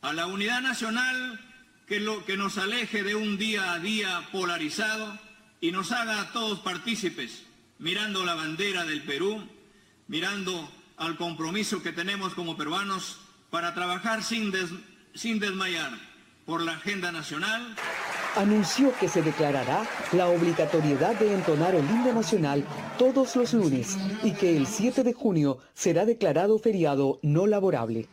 a 0.00 0.12
la 0.12 0.26
unidad 0.26 0.60
nacional 0.60 1.40
que, 1.86 2.00
lo, 2.00 2.24
que 2.24 2.36
nos 2.36 2.58
aleje 2.58 3.02
de 3.02 3.14
un 3.14 3.38
día 3.38 3.72
a 3.72 3.78
día 3.78 4.28
polarizado 4.32 5.18
y 5.60 5.70
nos 5.70 5.92
haga 5.92 6.20
a 6.20 6.32
todos 6.32 6.60
partícipes, 6.60 7.44
mirando 7.78 8.24
la 8.24 8.34
bandera 8.34 8.84
del 8.84 9.02
Perú, 9.02 9.48
mirando 10.08 10.72
al 10.96 11.16
compromiso 11.16 11.82
que 11.82 11.92
tenemos 11.92 12.34
como 12.34 12.56
peruanos 12.56 13.18
para 13.50 13.74
trabajar 13.74 14.22
sin, 14.22 14.52
sin 15.14 15.38
desmayar 15.38 15.92
por 16.46 16.62
la 16.62 16.72
agenda 16.72 17.12
nacional 17.12 17.76
anunció 18.36 18.92
que 18.98 19.08
se 19.08 19.22
declarará 19.22 19.86
la 20.12 20.28
obligatoriedad 20.28 21.14
de 21.16 21.34
entonar 21.34 21.74
el 21.74 21.84
himno 21.84 22.12
nacional 22.12 22.64
todos 22.98 23.36
los 23.36 23.52
lunes 23.52 23.98
y 24.22 24.32
que 24.32 24.56
el 24.56 24.66
7 24.66 25.02
de 25.02 25.12
junio 25.12 25.58
será 25.74 26.04
declarado 26.04 26.58
feriado 26.58 27.18
no 27.22 27.46
laborable. 27.46 28.08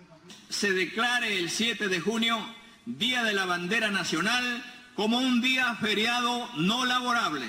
Se 0.49 0.71
declare 0.71 1.37
el 1.37 1.49
7 1.49 1.87
de 1.87 1.99
junio 1.99 2.37
Día 2.85 3.23
de 3.23 3.33
la 3.33 3.45
Bandera 3.45 3.91
Nacional 3.91 4.63
como 4.95 5.19
un 5.19 5.41
día 5.41 5.75
feriado 5.75 6.47
no 6.57 6.85
laborable. 6.85 7.45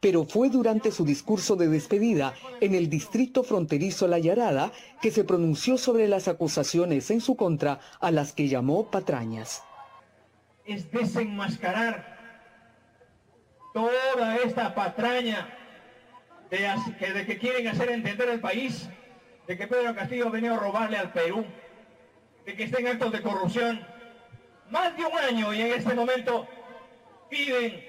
Pero 0.00 0.24
fue 0.24 0.50
durante 0.50 0.90
su 0.90 1.04
discurso 1.04 1.54
de 1.54 1.68
despedida 1.68 2.34
en 2.60 2.74
el 2.74 2.90
distrito 2.90 3.44
fronterizo 3.44 4.08
La 4.08 4.18
Yarada 4.18 4.72
que 5.00 5.12
se 5.12 5.22
pronunció 5.22 5.78
sobre 5.78 6.08
las 6.08 6.26
acusaciones 6.26 7.10
en 7.10 7.20
su 7.20 7.36
contra 7.36 7.78
a 8.00 8.10
las 8.10 8.32
que 8.32 8.48
llamó 8.48 8.90
patrañas 8.90 9.62
es 10.64 10.90
desenmascarar 10.90 12.18
toda 13.72 14.36
esta 14.36 14.74
patraña 14.74 15.48
de, 16.50 17.24
que, 17.26 17.38
quieren 17.38 17.68
hacer 17.68 17.90
entender 17.90 18.28
al 18.28 18.40
país 18.40 18.88
de 19.46 19.56
que 19.56 19.66
Pedro 19.66 19.94
Castillo 19.94 20.28
ha 20.28 20.30
venido 20.30 20.54
a 20.54 20.58
robarle 20.58 20.98
al 20.98 21.12
Perú, 21.12 21.46
de 22.44 22.54
que 22.54 22.64
está 22.64 22.78
en 22.80 22.88
actos 22.88 23.12
de 23.12 23.22
corrupción. 23.22 23.86
Más 24.70 24.96
de 24.96 25.04
un 25.04 25.18
año 25.18 25.52
y 25.52 25.62
en 25.62 25.72
este 25.72 25.94
momento 25.94 26.46
piden, 27.30 27.82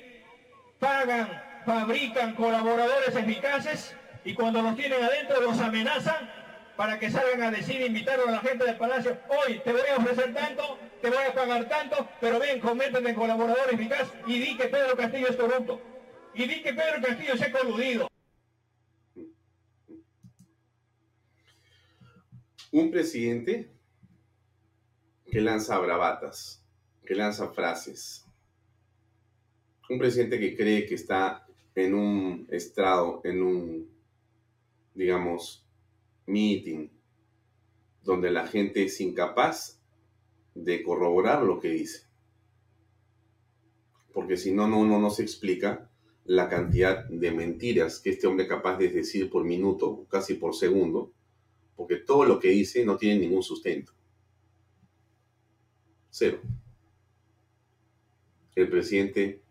pagan, 0.79 1.41
fabrican 1.65 2.35
colaboradores 2.35 3.15
eficaces 3.15 3.95
y 4.25 4.33
cuando 4.33 4.61
los 4.61 4.75
tienen 4.75 5.03
adentro 5.03 5.41
los 5.41 5.59
amenazan 5.59 6.42
para 6.75 6.99
que 6.99 7.09
salgan 7.09 7.41
a 7.41 7.51
decir, 7.51 7.81
invitaron 7.81 8.29
a 8.29 8.33
la 8.33 8.39
gente 8.39 8.65
del 8.65 8.77
Palacio, 8.77 9.17
hoy 9.29 9.59
te 9.59 9.71
voy 9.71 9.81
a 9.89 9.97
ofrecer 9.97 10.33
tanto, 10.33 10.77
te 11.01 11.09
voy 11.09 11.23
a 11.29 11.33
pagar 11.33 11.67
tanto, 11.67 12.07
pero 12.19 12.39
ven, 12.39 12.59
conviértete 12.59 13.09
en 13.09 13.15
colaborador 13.15 13.73
eficaz 13.73 14.11
y 14.25 14.39
di 14.39 14.57
que 14.57 14.65
Pedro 14.65 14.95
Castillo 14.95 15.27
es 15.29 15.35
corrupto. 15.35 15.81
Y 16.33 16.47
di 16.47 16.63
que 16.63 16.73
Pedro 16.73 17.01
Castillo 17.01 17.37
se 17.37 17.45
ha 17.45 17.51
coludido. 17.51 18.07
Un 22.71 22.89
presidente 22.89 23.71
que 25.29 25.41
lanza 25.41 25.77
bravatas, 25.77 26.65
que 27.05 27.13
lanza 27.13 27.49
frases. 27.49 28.25
Un 29.89 29.99
presidente 29.99 30.39
que 30.39 30.55
cree 30.55 30.87
que 30.87 30.95
está 30.95 31.45
en 31.75 31.93
un 31.93 32.47
estrado, 32.49 33.21
en 33.23 33.43
un, 33.43 33.91
digamos, 34.95 35.62
meeting 36.25 36.89
donde 38.03 38.31
la 38.31 38.47
gente 38.47 38.83
es 38.83 38.99
incapaz 39.01 39.79
de 40.55 40.83
corroborar 40.83 41.43
lo 41.43 41.59
que 41.59 41.69
dice. 41.69 42.07
Porque 44.13 44.37
si 44.37 44.51
no, 44.51 44.67
no, 44.67 44.79
uno 44.79 44.99
no 44.99 45.09
se 45.09 45.23
explica 45.23 45.89
la 46.25 46.47
cantidad 46.47 47.05
de 47.09 47.31
mentiras 47.31 47.99
que 47.99 48.11
este 48.11 48.27
hombre 48.27 48.43
es 48.43 48.49
capaz 48.49 48.77
de 48.77 48.89
decir 48.89 49.29
por 49.29 49.43
minuto, 49.43 50.05
casi 50.09 50.35
por 50.35 50.55
segundo, 50.55 51.11
porque 51.75 51.97
todo 51.97 52.25
lo 52.25 52.39
que 52.39 52.49
dice 52.49 52.85
no 52.85 52.97
tiene 52.97 53.19
ningún 53.19 53.43
sustento. 53.43 53.93
Cero. 56.09 56.39
El 58.55 58.69
presidente 58.69 59.41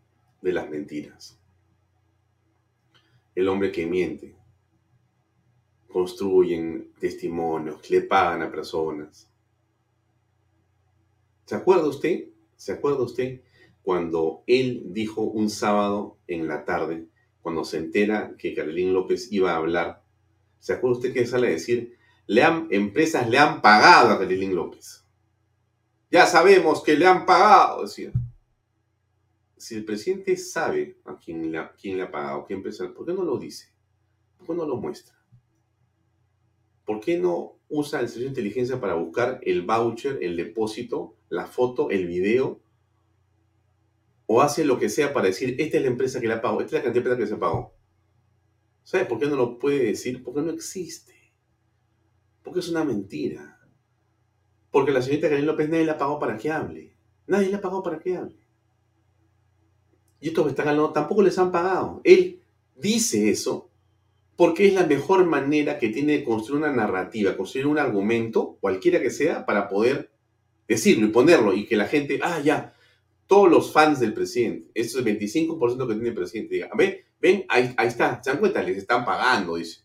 de 0.40 0.52
las 0.52 0.70
mentiras. 0.70 1.38
El 3.34 3.48
hombre 3.48 3.72
que 3.72 3.86
miente, 3.86 4.36
construyen 5.92 6.90
testimonios, 6.98 7.88
le 7.90 8.00
pagan 8.00 8.42
a 8.42 8.50
personas. 8.50 9.28
¿Se 11.44 11.54
acuerda 11.54 11.86
usted? 11.86 12.28
¿Se 12.56 12.72
acuerda 12.72 13.02
usted 13.02 13.40
cuando 13.82 14.42
él 14.46 14.84
dijo 14.86 15.22
un 15.22 15.50
sábado 15.50 16.16
en 16.26 16.48
la 16.48 16.64
tarde, 16.64 17.06
cuando 17.42 17.64
se 17.64 17.78
entera 17.78 18.34
que 18.38 18.54
Carolín 18.54 18.94
López 18.94 19.30
iba 19.30 19.52
a 19.52 19.56
hablar? 19.56 20.02
¿Se 20.60 20.72
acuerda 20.72 20.98
usted 20.98 21.12
que 21.12 21.26
sale 21.26 21.48
a 21.48 21.50
decir, 21.50 21.98
le 22.26 22.42
han, 22.42 22.68
empresas 22.70 23.28
le 23.28 23.38
han 23.38 23.60
pagado 23.60 24.10
a 24.10 24.18
Carolín 24.18 24.54
López? 24.54 25.04
Ya 26.10 26.26
sabemos 26.26 26.82
que 26.82 26.96
le 26.96 27.06
han 27.06 27.26
pagado, 27.26 27.82
decía. 27.82 28.12
Si 29.56 29.74
el 29.74 29.84
presidente 29.84 30.36
sabe 30.36 30.98
a 31.04 31.16
quién 31.16 31.52
le, 31.52 31.68
quién 31.80 31.96
le 31.96 32.04
ha 32.04 32.10
pagado, 32.10 32.44
qué 32.46 32.54
empresa, 32.54 32.92
¿por 32.92 33.06
qué 33.06 33.12
no 33.12 33.24
lo 33.24 33.38
dice? 33.38 33.68
¿Por 34.38 34.48
qué 34.48 34.54
no 34.54 34.66
lo 34.66 34.76
muestra? 34.76 35.21
¿Por 36.84 37.00
qué 37.00 37.18
no 37.18 37.58
usa 37.68 38.00
el 38.00 38.08
servicio 38.08 38.24
de 38.24 38.40
inteligencia 38.40 38.80
para 38.80 38.94
buscar 38.94 39.40
el 39.42 39.62
voucher, 39.62 40.18
el 40.22 40.36
depósito, 40.36 41.16
la 41.28 41.46
foto, 41.46 41.90
el 41.90 42.06
video? 42.06 42.60
O 44.26 44.40
hace 44.40 44.64
lo 44.64 44.78
que 44.78 44.88
sea 44.88 45.12
para 45.12 45.26
decir, 45.26 45.56
esta 45.58 45.76
es 45.76 45.82
la 45.82 45.90
empresa 45.90 46.20
que 46.20 46.28
la 46.28 46.40
pagó, 46.40 46.60
esta 46.60 46.76
es 46.76 46.80
la 46.80 46.84
cantidad 46.84 47.04
de 47.04 47.08
plata 47.10 47.22
que 47.22 47.28
se 47.28 47.36
pagó. 47.36 47.74
¿Sabes 48.84 49.06
por 49.06 49.18
qué 49.18 49.26
no 49.26 49.36
lo 49.36 49.58
puede 49.58 49.84
decir? 49.84 50.22
Porque 50.22 50.40
no 50.40 50.50
existe. 50.50 51.32
Porque 52.42 52.60
es 52.60 52.68
una 52.68 52.84
mentira. 52.84 53.60
Porque 54.70 54.90
la 54.90 55.02
señorita 55.02 55.28
Karen 55.28 55.46
López 55.46 55.68
nadie 55.68 55.84
la 55.84 55.98
pagó 55.98 56.18
para 56.18 56.36
que 56.36 56.50
hable. 56.50 56.96
Nadie 57.26 57.50
la 57.50 57.60
pagó 57.60 57.82
para 57.82 57.98
que 57.98 58.16
hable. 58.16 58.42
Y 60.20 60.28
estos 60.28 60.46
que 60.46 60.62
tampoco 60.62 61.22
les 61.22 61.38
han 61.38 61.52
pagado. 61.52 62.00
Él 62.04 62.42
dice 62.76 63.30
eso 63.30 63.71
porque 64.42 64.66
es 64.66 64.74
la 64.74 64.84
mejor 64.84 65.24
manera 65.24 65.78
que 65.78 65.90
tiene 65.90 66.14
de 66.14 66.24
construir 66.24 66.64
una 66.64 66.72
narrativa, 66.72 67.36
construir 67.36 67.68
un 67.68 67.78
argumento, 67.78 68.58
cualquiera 68.60 69.00
que 69.00 69.10
sea, 69.10 69.46
para 69.46 69.68
poder 69.68 70.10
decirlo 70.66 71.06
y 71.06 71.10
ponerlo 71.10 71.54
y 71.54 71.64
que 71.64 71.76
la 71.76 71.86
gente, 71.86 72.18
ah, 72.24 72.40
ya, 72.40 72.74
todos 73.28 73.48
los 73.48 73.72
fans 73.72 74.00
del 74.00 74.12
presidente, 74.12 74.68
eso 74.74 74.98
es 74.98 75.06
el 75.06 75.16
25% 75.16 75.86
que 75.86 75.94
tiene 75.94 76.08
el 76.08 76.14
presidente, 76.16 76.56
diga, 76.56 76.70
ven, 76.76 76.96
ven, 77.20 77.44
ahí, 77.48 77.72
está, 77.86 78.20
se 78.20 78.30
dan 78.30 78.40
cuenta, 78.40 78.64
les 78.64 78.78
están 78.78 79.04
pagando, 79.04 79.54
dice. 79.54 79.84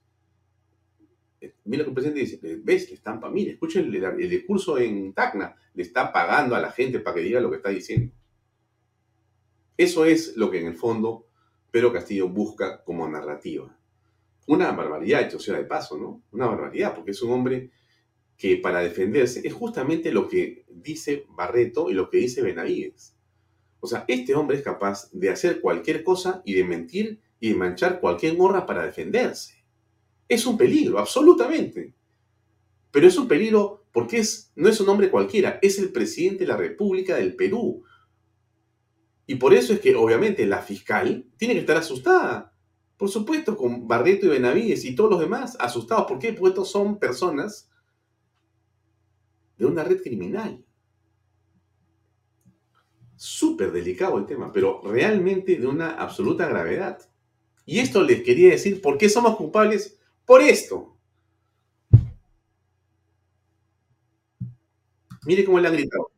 Eh, 1.40 1.54
mira 1.66 1.84
que 1.84 1.90
el 1.90 1.94
presidente 1.94 2.22
dice, 2.22 2.40
ves, 2.64 2.90
le 2.90 2.96
están 2.96 3.20
pagando, 3.20 3.36
mire, 3.36 3.52
escuchen 3.52 3.94
el, 3.94 4.04
el, 4.04 4.28
discurso 4.28 4.80
en 4.80 5.14
Tacna, 5.14 5.56
le 5.76 5.84
está 5.84 6.12
pagando 6.12 6.56
a 6.56 6.60
la 6.60 6.72
gente 6.72 7.00
para 7.00 7.18
que 7.18 7.22
diga 7.22 7.40
lo 7.40 7.52
que 7.52 7.58
está 7.58 7.70
diciendo. 7.70 8.12
Eso 9.78 10.04
es 10.04 10.36
lo 10.36 10.50
que 10.50 10.62
en 10.62 10.66
el 10.66 10.76
fondo 10.76 11.28
Pedro 11.70 11.94
Castillo 11.94 12.28
busca 12.28 12.84
como 12.84 13.08
narrativa 13.08 13.77
una 14.48 14.72
barbaridad, 14.72 15.22
hecho 15.22 15.40
sea 15.40 15.58
de 15.58 15.66
paso, 15.66 15.98
¿no? 15.98 16.24
Una 16.32 16.48
barbaridad, 16.48 16.96
porque 16.96 17.12
es 17.12 17.22
un 17.22 17.32
hombre 17.32 17.72
que 18.38 18.58
para 18.58 18.80
defenderse 18.80 19.42
es 19.44 19.54
justamente 19.54 20.12
lo 20.12 20.28
que 20.28 20.66
dice 20.70 21.26
Barreto 21.30 21.90
y 21.90 21.94
lo 21.94 22.10
que 22.10 22.18
dice 22.18 22.42
Benavides. 22.42 23.16
O 23.80 23.88
sea, 23.88 24.06
este 24.08 24.36
hombre 24.36 24.58
es 24.58 24.64
capaz 24.64 25.10
de 25.12 25.30
hacer 25.30 25.62
cualquier 25.62 26.04
cosa 26.04 26.42
y 26.46 26.54
de 26.54 26.64
mentir 26.64 27.20
y 27.40 27.50
de 27.50 27.56
manchar 27.56 28.00
cualquier 28.00 28.36
gorra 28.36 28.66
para 28.66 28.86
defenderse. 28.86 29.64
Es 30.28 30.46
un 30.46 30.58
peligro, 30.58 31.00
absolutamente. 31.00 31.94
Pero 32.92 33.08
es 33.08 33.18
un 33.18 33.28
peligro 33.28 33.86
porque 33.92 34.20
es, 34.20 34.52
no 34.56 34.70
es 34.70 34.80
un 34.80 34.90
hombre 34.90 35.10
cualquiera, 35.10 35.60
es 35.62 35.80
el 35.80 35.92
presidente 35.92 36.44
de 36.44 36.48
la 36.48 36.58
República 36.58 37.16
del 37.16 37.36
Perú. 37.36 37.84
Y 39.26 39.36
por 39.36 39.54
eso 39.54 39.74
es 39.74 39.80
que, 39.80 39.96
obviamente, 39.96 40.46
la 40.46 40.62
fiscal 40.62 41.26
tiene 41.38 41.54
que 41.54 41.62
estar 41.62 41.78
asustada. 41.78 42.54
Por 42.98 43.10
supuesto, 43.10 43.56
con 43.56 43.88
Barreto 43.88 44.26
y 44.26 44.30
Benavides 44.30 44.84
y 44.84 44.96
todos 44.96 45.12
los 45.12 45.20
demás 45.20 45.56
asustados. 45.60 46.08
¿Por 46.08 46.18
qué? 46.18 46.34
Porque 46.34 46.50
estos 46.50 46.72
son 46.72 46.98
personas 46.98 47.70
de 49.58 49.66
una 49.66 49.84
red 49.84 50.02
criminal. 50.02 50.64
Súper 53.16 53.72
delicado 53.72 54.18
el 54.18 54.26
tema, 54.26 54.52
pero 54.52 54.82
realmente 54.84 55.58
de 55.58 55.68
una 55.68 55.92
absoluta 55.92 56.48
gravedad. 56.48 57.00
Y 57.66 57.80
esto 57.80 58.02
les 58.02 58.24
quería 58.24 58.50
decir, 58.50 58.82
¿por 58.82 58.98
qué 58.98 59.10
somos 59.10 59.36
culpables? 59.36 60.00
Por 60.26 60.42
esto. 60.42 60.96
Mire 65.26 65.44
cómo 65.44 65.60
le 65.60 65.68
han 65.68 65.74
gritado. 65.74 66.12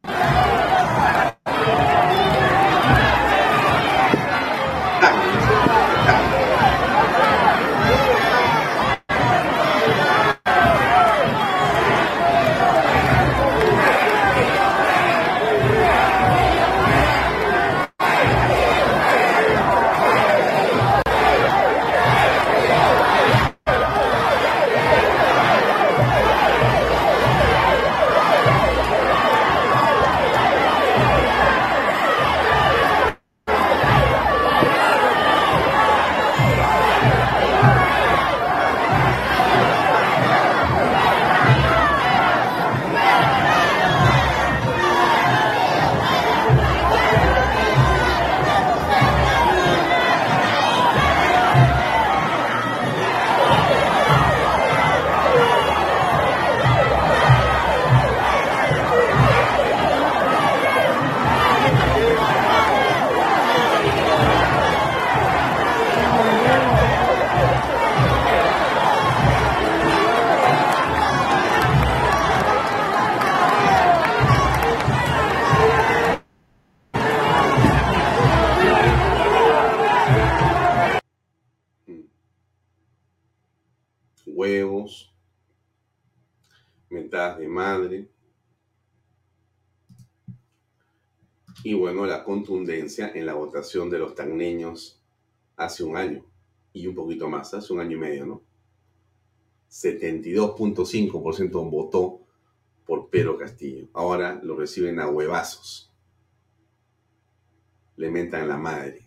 De 93.52 94.00
los 94.00 94.16
tagneños 94.16 95.04
hace 95.56 95.84
un 95.84 95.98
año 95.98 96.26
y 96.74 96.88
un 96.88 96.96
poquito 96.96 97.30
más, 97.30 97.54
hace 97.54 97.72
un 97.74 97.80
año 97.80 97.98
y 97.98 98.00
medio, 98.00 98.26
¿no? 98.26 98.42
72.5% 99.70 101.70
votó 101.70 102.22
por 102.86 103.10
Pedro 103.10 103.38
Castillo. 103.38 103.88
Ahora 103.94 104.40
lo 104.42 104.56
reciben 104.56 105.00
a 105.00 105.08
huevazos. 105.08 105.94
Le 107.98 108.10
mentan 108.10 108.48
la 108.48 108.58
madre. 108.58 109.06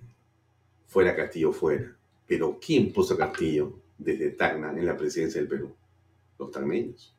Fuera 0.86 1.16
Castillo, 1.16 1.53
fuera. 1.53 1.97
Pero 2.26 2.61
¿quién 2.64 2.93
puso 2.93 3.14
a 3.14 3.18
Castillo 3.18 3.80
desde 3.99 4.30
Tacna 4.30 4.70
en 4.70 4.86
la 4.86 4.97
presidencia 4.97 5.40
del 5.40 5.49
Perú? 5.49 5.74
Los 6.38 6.53
tagneños. 6.53 7.16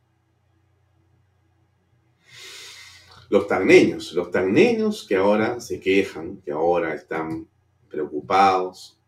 Los 3.33 3.47
tagneños, 3.47 4.13
los 4.13 4.29
tagneños 4.29 5.07
que 5.07 5.15
ahora 5.15 5.59
se 5.59 5.79
quejan, 5.79 6.37
que 6.45 6.51
ahora 6.51 6.93
están 6.93 7.47
preocupados, 7.89 8.99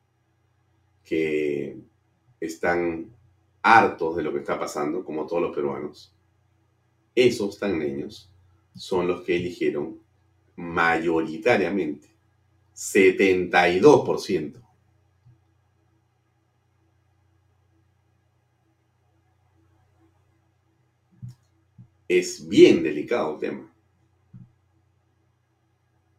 que 1.04 1.78
están 2.40 3.12
hartos 3.62 4.16
de 4.16 4.24
lo 4.24 4.34
que 4.34 4.40
está 4.40 4.58
pasando, 4.58 5.06
como 5.06 5.28
todos 5.28 5.44
los 5.44 5.56
peruanos. 5.56 6.12
Esos 7.14 7.60
tagneños 7.60 8.34
son 8.74 9.06
los 9.08 9.22
que 9.22 9.36
eligieron 9.36 10.00
mayoritariamente, 10.56 12.10
72%. 12.74 14.60
Es 22.08 22.50
bien 22.50 22.82
delicado 22.82 23.36
el 23.36 23.40
tema. 23.40 23.75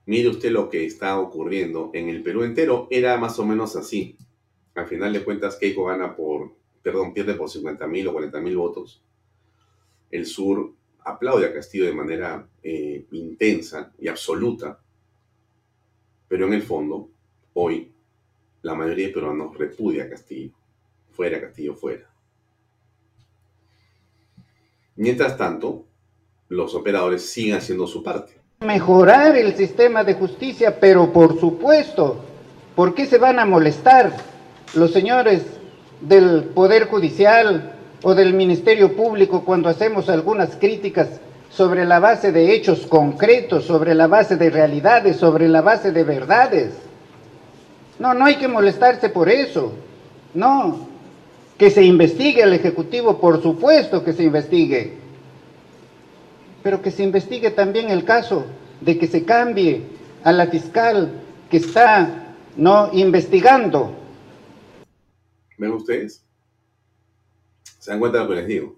Mire 0.07 0.29
usted 0.29 0.53
lo 0.53 0.71
que 0.71 0.87
está 0.87 1.19
ocurriendo 1.19 1.91
en 1.93 2.09
el 2.09 2.23
Perú 2.23 2.45
entero. 2.45 2.87
Era 2.91 3.17
más 3.19 3.39
o 3.41 3.45
menos 3.45 3.75
así. 3.75 4.17
Al 4.75 4.87
final 4.87 5.13
de 5.13 5.25
cuentas, 5.25 5.57
Keiko 5.57 5.85
gana 5.85 6.15
por, 6.15 6.55
perdón, 6.83 7.13
pierde 7.13 7.35
por 7.35 7.51
50 7.51 7.87
mil 7.89 8.07
o 8.07 8.13
40 8.13 8.41
mil 8.41 8.57
votos. 8.57 9.03
El 10.11 10.27
sur 10.27 10.73
aplaude 11.01 11.47
a 11.47 11.53
Castillo 11.53 11.87
de 11.87 11.93
manera 11.93 12.49
eh, 12.63 13.05
intensa 13.11 13.93
y 13.99 14.07
absoluta. 14.07 14.81
Pero 16.29 16.47
en 16.47 16.55
el 16.55 16.63
fondo, 16.63 17.11
hoy, 17.55 17.93
la 18.63 18.75
mayoría 18.75 19.09
de 19.09 19.13
peruanos 19.13 19.57
repudia 19.59 20.05
a 20.05 20.09
Castillo. 20.09 20.53
Fuera 21.11 21.41
Castillo, 21.41 21.75
fuera. 21.75 22.09
Mientras 24.95 25.37
tanto, 25.37 25.85
los 26.49 26.75
operadores 26.75 27.23
siguen 27.23 27.57
haciendo 27.57 27.87
su 27.87 28.03
parte. 28.03 28.36
Mejorar 28.61 29.37
el 29.37 29.55
sistema 29.55 30.03
de 30.03 30.15
justicia, 30.15 30.81
pero 30.81 31.13
por 31.13 31.39
supuesto, 31.39 32.25
¿por 32.75 32.95
qué 32.95 33.05
se 33.05 33.19
van 33.19 33.39
a 33.39 33.45
molestar 33.45 34.13
los 34.73 34.93
señores 34.93 35.43
del 36.01 36.45
Poder 36.45 36.87
Judicial 36.87 37.75
o 38.03 38.15
del 38.15 38.33
Ministerio 38.33 38.97
Público 38.97 39.45
cuando 39.45 39.69
hacemos 39.69 40.09
algunas 40.09 40.57
críticas 40.57 41.21
sobre 41.51 41.85
la 41.85 41.99
base 41.99 42.33
de 42.33 42.55
hechos 42.55 42.87
concretos, 42.87 43.67
sobre 43.67 43.95
la 43.95 44.07
base 44.07 44.37
de 44.37 44.49
realidades, 44.49 45.19
sobre 45.19 45.49
la 45.49 45.61
base 45.61 45.93
de 45.93 46.05
verdades? 46.05 46.73
No, 47.99 48.15
no 48.15 48.25
hay 48.25 48.37
que 48.37 48.49
molestarse 48.49 49.11
por 49.11 49.29
eso. 49.29 49.75
No, 50.33 50.79
que 51.59 51.71
se 51.71 51.85
investigue 51.85 52.41
el 52.43 52.55
Ejecutivo, 52.55 53.19
por 53.19 53.43
supuesto 53.43 54.03
que 54.03 54.15
se 54.15 54.23
investigue, 54.23 54.95
pero 56.67 56.83
que 56.83 56.91
se 56.91 57.05
investigue 57.05 57.53
también 57.53 57.91
el 57.91 58.05
caso 58.05 58.45
de 58.81 58.99
que 58.99 59.07
se 59.07 59.25
cambie 59.25 59.83
a 60.25 60.33
la 60.33 60.49
fiscal 60.49 61.23
que 61.49 61.59
está 61.59 62.35
no 62.57 62.91
investigando. 62.93 63.95
¿Ven 65.57 65.71
ustedes? 65.71 66.27
¿Se 67.79 67.93
dan 67.93 68.01
cuenta 68.01 68.19
de 68.19 68.25
lo 68.25 68.31
que 68.31 68.37
les 68.39 68.49
digo? 68.49 68.77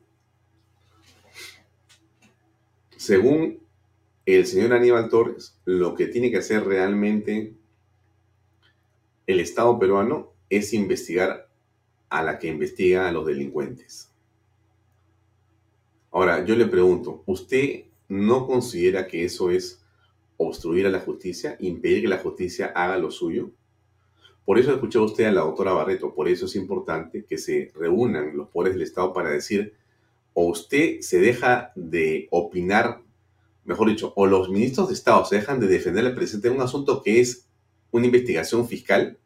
Según 2.95 3.67
el 4.27 4.45
señor 4.45 4.75
Aníbal 4.75 5.09
Torres, 5.09 5.59
lo 5.65 5.95
que 5.95 6.09
tiene 6.09 6.31
que 6.31 6.37
hacer 6.37 6.67
realmente 6.67 7.55
el 9.27 9.41
Estado 9.41 9.79
peruano 9.79 10.35
es 10.51 10.75
investigar 10.75 11.49
a 12.11 12.23
la 12.23 12.39
que 12.39 12.49
investiga 12.49 13.09
a 13.09 13.13
los 13.13 13.25
delincuentes. 13.25 14.08
Ahora, 16.19 16.45
yo 16.45 16.57
le 16.57 16.67
pregunto, 16.67 17.23
¿usted 17.27 17.85
no 18.09 18.45
considera 18.45 19.07
que 19.07 19.25
eso 19.25 19.53
es 19.53 19.81
obstruir 20.37 20.85
a 20.85 20.91
la 20.91 20.99
justicia, 20.99 21.57
impedir 21.61 22.03
que 22.03 22.09
la 22.09 22.19
justicia 22.19 22.73
haga 22.75 22.99
lo 22.99 23.13
suyo? 23.13 23.53
Por 24.45 24.59
eso 24.59 24.73
escuchó 24.73 25.05
usted 25.05 25.27
a 25.27 25.31
la 25.31 25.43
doctora 25.43 25.75
Barreto, 25.75 26.13
por 26.13 26.27
eso 26.27 26.47
es 26.47 26.57
importante 26.57 27.25
que 27.25 27.39
se 27.39 27.71
reúnan 27.73 28.37
los 28.37 28.49
poderes 28.49 28.75
del 28.75 28.83
Estado 28.83 29.13
para 29.13 29.31
decir, 29.31 29.75
o 30.35 30.47
usted 30.47 31.03
se 31.03 31.21
deja 31.21 31.71
de 31.77 32.27
opinar, 32.33 33.01
mejor 33.65 33.89
dicho, 33.89 34.13
o 34.17 34.27
los 34.27 34.51
ministros 34.51 34.89
de 34.89 34.95
Estado 34.95 35.25
se 35.25 35.37
dejan 35.37 35.61
de 35.61 35.69
defender 35.69 36.05
al 36.05 36.17
presidente 36.17 36.49
en 36.49 36.55
un 36.55 36.63
asunto 36.63 37.01
que 37.01 37.21
es 37.21 37.47
una 37.93 38.07
investigación 38.07 38.67
fiscal, 38.67 39.21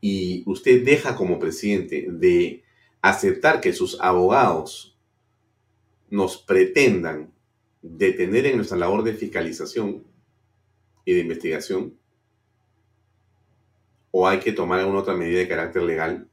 y 0.00 0.42
usted 0.46 0.82
deja 0.86 1.14
como 1.16 1.38
presidente 1.38 2.06
de 2.10 2.62
aceptar 3.02 3.60
que 3.60 3.74
sus 3.74 4.00
abogados 4.00 4.91
nos 6.12 6.36
pretendan 6.36 7.32
detener 7.80 8.44
en 8.44 8.56
nuestra 8.56 8.76
labor 8.76 9.02
de 9.02 9.14
fiscalización, 9.14 10.04
y 11.04 11.14
de 11.14 11.20
investigación? 11.20 11.98
¿O 14.10 14.28
hay 14.28 14.40
que 14.40 14.52
tomar 14.52 14.80
alguna 14.80 15.00
otra 15.00 15.14
medida 15.14 15.38
de 15.38 15.48
carácter 15.48 15.82
legal 15.82 16.28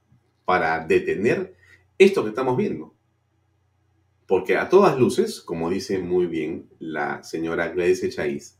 para 0.45 0.85
detener 0.85 1.55
esto 1.97 2.23
que 2.23 2.29
estamos 2.29 2.57
viendo? 2.57 2.93
Porque 4.27 4.57
a 4.57 4.67
todas 4.67 4.99
luces, 4.99 5.39
como 5.39 5.69
dice 5.69 5.97
muy 5.97 6.27
bien 6.27 6.69
la 6.79 7.23
señora 7.23 7.69
Gladys 7.69 8.03
Echaíz, 8.03 8.59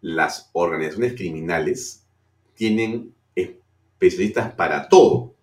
las 0.00 0.50
organizaciones 0.52 1.14
criminales 1.14 2.06
tienen 2.54 3.14
especialistas 3.36 4.52
para 4.54 4.88
todo. 4.88 5.35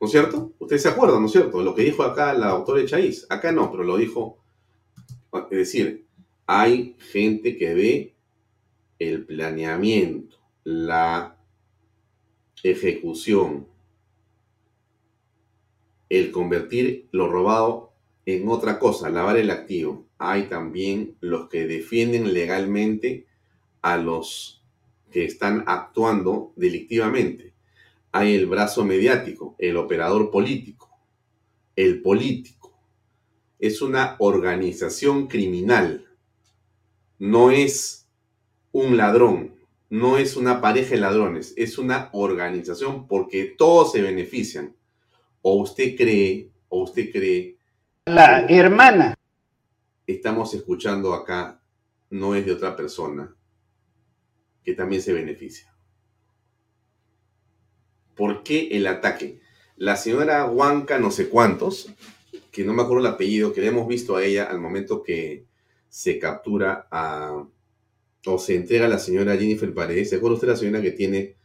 ¿No 0.00 0.06
es 0.06 0.12
cierto? 0.12 0.52
Ustedes 0.58 0.82
se 0.82 0.88
acuerdan, 0.88 1.20
¿no 1.20 1.26
es 1.26 1.32
cierto? 1.32 1.60
Lo 1.62 1.74
que 1.74 1.82
dijo 1.82 2.02
acá 2.02 2.32
la 2.32 2.48
doctora 2.48 2.80
Echaíz. 2.80 3.26
Acá 3.28 3.50
no, 3.52 3.70
pero 3.70 3.82
lo 3.82 3.96
dijo. 3.96 4.38
Es 5.50 5.58
decir, 5.58 6.06
hay 6.46 6.96
gente 6.98 7.56
que 7.56 7.74
ve 7.74 8.14
el 8.98 9.26
planeamiento, 9.26 10.36
la 10.64 11.36
ejecución, 12.62 13.66
el 16.08 16.30
convertir 16.30 17.08
lo 17.12 17.28
robado 17.28 17.92
en 18.24 18.48
otra 18.48 18.78
cosa, 18.78 19.10
lavar 19.10 19.36
el 19.36 19.50
activo. 19.50 20.06
Hay 20.18 20.44
también 20.44 21.16
los 21.20 21.48
que 21.48 21.66
defienden 21.66 22.32
legalmente 22.32 23.26
a 23.82 23.96
los 23.96 24.62
que 25.10 25.24
están 25.24 25.64
actuando 25.66 26.52
delictivamente. 26.56 27.47
Hay 28.18 28.34
el 28.34 28.46
brazo 28.46 28.84
mediático, 28.84 29.54
el 29.58 29.76
operador 29.76 30.32
político, 30.32 30.90
el 31.76 32.02
político. 32.02 32.76
Es 33.60 33.80
una 33.80 34.16
organización 34.18 35.28
criminal. 35.28 36.04
No 37.20 37.52
es 37.52 38.08
un 38.72 38.96
ladrón, 38.96 39.54
no 39.88 40.18
es 40.18 40.36
una 40.36 40.60
pareja 40.60 40.96
de 40.96 41.00
ladrones, 41.00 41.54
es 41.56 41.78
una 41.78 42.10
organización 42.12 43.06
porque 43.06 43.54
todos 43.56 43.92
se 43.92 44.02
benefician. 44.02 44.74
O 45.40 45.54
usted 45.54 45.94
cree, 45.96 46.50
o 46.68 46.82
usted 46.82 47.12
cree 47.12 47.56
la 48.06 48.46
hermana. 48.48 49.14
Estamos 50.08 50.54
escuchando 50.54 51.14
acá, 51.14 51.62
no 52.10 52.34
es 52.34 52.44
de 52.44 52.50
otra 52.50 52.74
persona 52.74 53.32
que 54.64 54.74
también 54.74 55.02
se 55.02 55.12
beneficia. 55.12 55.72
¿Por 58.18 58.42
qué 58.42 58.70
el 58.72 58.88
ataque? 58.88 59.38
La 59.76 59.96
señora 59.96 60.44
Huanca, 60.44 60.98
no 60.98 61.12
sé 61.12 61.28
cuántos, 61.28 61.88
que 62.50 62.64
no 62.64 62.74
me 62.74 62.82
acuerdo 62.82 63.06
el 63.06 63.14
apellido, 63.14 63.52
que 63.52 63.60
le 63.60 63.68
hemos 63.68 63.86
visto 63.86 64.16
a 64.16 64.24
ella 64.24 64.42
al 64.42 64.60
momento 64.60 65.04
que 65.04 65.46
se 65.88 66.18
captura 66.18 66.88
o 68.26 68.38
se 68.40 68.56
entrega 68.56 68.86
a 68.86 68.88
la 68.88 68.98
señora 68.98 69.36
Jennifer 69.36 69.72
Paredes. 69.72 70.10
¿Se 70.10 70.16
acuerda 70.16 70.34
usted 70.34 70.48
la 70.48 70.56
señora 70.56 70.82
que 70.82 70.90
tiene 70.90 71.36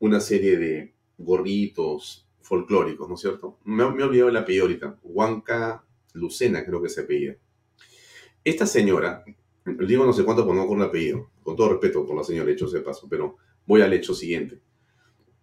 una 0.00 0.18
serie 0.18 0.56
de 0.58 0.94
gorritos 1.16 2.26
folclóricos, 2.40 3.08
¿no 3.08 3.14
es 3.14 3.20
cierto? 3.20 3.60
Me, 3.62 3.88
me 3.92 4.02
he 4.02 4.04
olvidado 4.04 4.30
el 4.30 4.36
apellido 4.36 4.64
ahorita. 4.64 4.98
Huanca 5.04 5.84
Lucena 6.12 6.64
creo 6.64 6.82
que 6.82 6.88
se 6.88 7.02
apellida. 7.02 7.36
Esta 8.42 8.66
señora, 8.66 9.24
digo 9.64 10.04
no 10.04 10.12
sé 10.12 10.24
cuánto 10.24 10.44
por 10.44 10.56
no 10.56 10.66
con 10.66 10.78
el 10.78 10.88
apellido, 10.88 11.30
con 11.44 11.54
todo 11.54 11.68
respeto 11.68 12.04
por 12.04 12.16
la 12.16 12.24
señora, 12.24 12.50
hecho 12.50 12.66
ese 12.66 12.80
paso, 12.80 13.06
pero 13.08 13.36
voy 13.64 13.82
al 13.82 13.92
hecho 13.92 14.12
siguiente. 14.12 14.65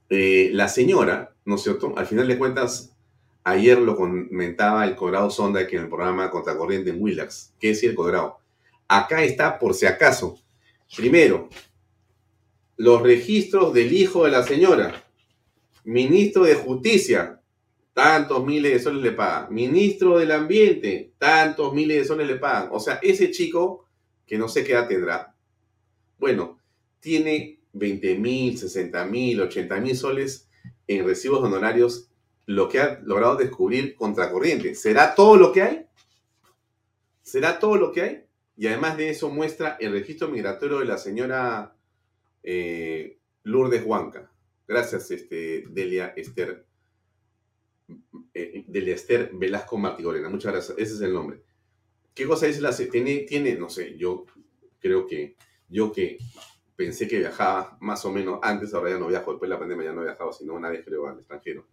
Eh, 0.09 0.49
la 0.53 0.67
señora, 0.67 1.33
¿no 1.45 1.55
es 1.55 1.63
cierto? 1.63 1.93
Al 1.97 2.05
final 2.05 2.27
de 2.27 2.37
cuentas, 2.37 2.95
ayer 3.43 3.79
lo 3.79 3.95
comentaba 3.95 4.85
el 4.85 4.95
Codrado 4.95 5.29
Sonda 5.29 5.67
que 5.67 5.77
en 5.77 5.83
el 5.83 5.89
programa 5.89 6.29
Contracorriente 6.29 6.89
en 6.89 7.01
Willax. 7.01 7.53
¿Qué 7.59 7.69
decía 7.69 7.89
el 7.89 7.95
Codrado? 7.95 8.39
Acá 8.87 9.23
está 9.23 9.57
por 9.59 9.73
si 9.73 9.85
acaso. 9.85 10.37
Primero, 10.95 11.49
los 12.77 13.01
registros 13.01 13.73
del 13.73 13.93
hijo 13.93 14.25
de 14.25 14.31
la 14.31 14.43
señora, 14.43 15.03
ministro 15.83 16.43
de 16.43 16.55
Justicia, 16.55 17.41
tantos 17.93 18.45
miles 18.45 18.73
de 18.73 18.79
soles 18.79 19.01
le 19.03 19.11
pagan. 19.11 19.53
Ministro 19.53 20.17
del 20.17 20.31
Ambiente, 20.31 21.13
tantos 21.17 21.73
miles 21.73 21.97
de 21.97 22.05
soles 22.05 22.27
le 22.27 22.35
pagan. 22.35 22.69
O 22.71 22.79
sea, 22.79 22.99
ese 23.01 23.31
chico, 23.31 23.87
que 24.25 24.37
no 24.37 24.47
sé 24.47 24.63
qué 24.63 24.73
edad 24.73 24.87
tendrá, 24.87 25.35
bueno, 26.17 26.59
tiene 26.99 27.59
20 27.73 28.17
mil, 28.19 28.57
60 28.57 29.05
mil, 29.05 29.41
80 29.41 29.79
mil 29.79 29.95
soles 29.95 30.49
en 30.87 31.05
recibos 31.05 31.43
honorarios, 31.43 32.09
lo 32.45 32.69
que 32.69 32.79
ha 32.79 32.99
logrado 33.03 33.35
descubrir 33.35 33.95
contracorriente. 33.95 34.75
¿Será 34.75 35.15
todo 35.15 35.35
lo 35.35 35.51
que 35.51 35.61
hay? 35.61 35.85
¿Será 37.21 37.59
todo 37.59 37.75
lo 37.75 37.91
que 37.91 38.01
hay? 38.01 38.25
Y 38.55 38.67
además 38.67 38.97
de 38.97 39.09
eso 39.09 39.29
muestra 39.29 39.77
el 39.79 39.91
registro 39.91 40.27
migratorio 40.27 40.79
de 40.79 40.85
la 40.85 40.97
señora 40.97 41.75
eh, 42.43 43.17
Lourdes 43.43 43.83
Huanca. 43.85 44.31
Gracias, 44.67 45.09
este, 45.11 45.65
Delia 45.69 46.13
Esther 46.15 46.65
eh, 48.33 48.63
de 48.67 48.81
Lester 48.81 49.31
Velasco 49.33 49.77
Martigorena. 49.77 50.29
Muchas 50.29 50.53
gracias. 50.53 50.77
Ese 50.77 50.93
es 50.95 51.01
el 51.01 51.13
nombre. 51.13 51.41
¿Qué 52.13 52.25
cosa 52.27 52.45
dice 52.45 52.61
la 52.61 52.75
tiene, 52.75 53.19
tiene, 53.19 53.55
no 53.55 53.69
sé, 53.69 53.97
yo 53.97 54.25
creo 54.79 55.07
que 55.07 55.35
yo 55.67 55.91
que 55.91 56.19
pensé 56.83 57.07
que 57.07 57.19
viajaba 57.19 57.77
más 57.79 58.03
o 58.03 58.11
menos 58.11 58.39
antes, 58.41 58.73
ahora 58.73 58.91
ya 58.91 58.97
no 58.97 59.07
viajo, 59.07 59.31
después 59.31 59.49
de 59.49 59.55
la 59.55 59.59
pandemia 59.59 59.85
ya 59.85 59.93
no 59.93 60.01
he 60.01 60.05
viajado, 60.05 60.33
sino 60.33 60.53
una 60.53 60.69
vez 60.69 60.83
creo 60.83 61.07
al 61.07 61.17
extranjero. 61.17 61.65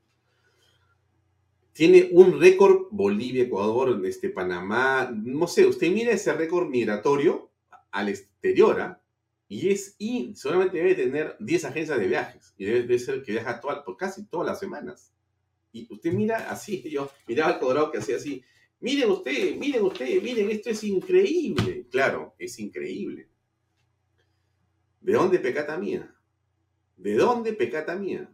Tiene 1.72 2.10
un 2.12 2.40
récord 2.40 2.86
Bolivia, 2.90 3.44
Ecuador, 3.44 4.00
este, 4.04 4.30
Panamá, 4.30 5.10
no 5.12 5.46
sé, 5.48 5.66
usted 5.66 5.90
mira 5.90 6.12
ese 6.12 6.32
récord 6.32 6.68
migratorio 6.68 7.50
al 7.90 8.08
exterior, 8.08 8.80
¿ah? 8.80 9.02
y 9.48 9.70
es, 9.70 9.96
y 9.98 10.34
solamente 10.36 10.76
debe 10.78 10.94
tener 10.94 11.36
10 11.40 11.64
agencias 11.64 11.98
de 11.98 12.06
viajes, 12.06 12.54
y 12.56 12.66
debe, 12.66 12.98
ser 12.98 13.22
que 13.22 13.32
viaja 13.32 13.60
por 13.60 13.96
casi 13.96 14.26
todas 14.26 14.46
las 14.46 14.60
semanas. 14.60 15.12
Y 15.72 15.92
usted 15.92 16.12
mira 16.12 16.50
así, 16.50 16.82
yo 16.90 17.10
miraba 17.26 17.54
al 17.54 17.58
cuadrado 17.58 17.90
que 17.90 17.98
hacía 17.98 18.16
así. 18.16 18.44
Miren 18.80 19.10
usted, 19.10 19.56
miren 19.56 19.82
usted, 19.82 20.22
miren, 20.22 20.50
esto 20.50 20.70
es 20.70 20.84
increíble. 20.84 21.86
Claro, 21.90 22.34
es 22.38 22.58
increíble. 22.58 23.29
¿De 25.00 25.12
dónde 25.12 25.38
pecata 25.38 25.76
mía? 25.76 26.08
¿De 26.96 27.14
dónde 27.14 27.52
pecata 27.52 27.96
mía? 27.96 28.28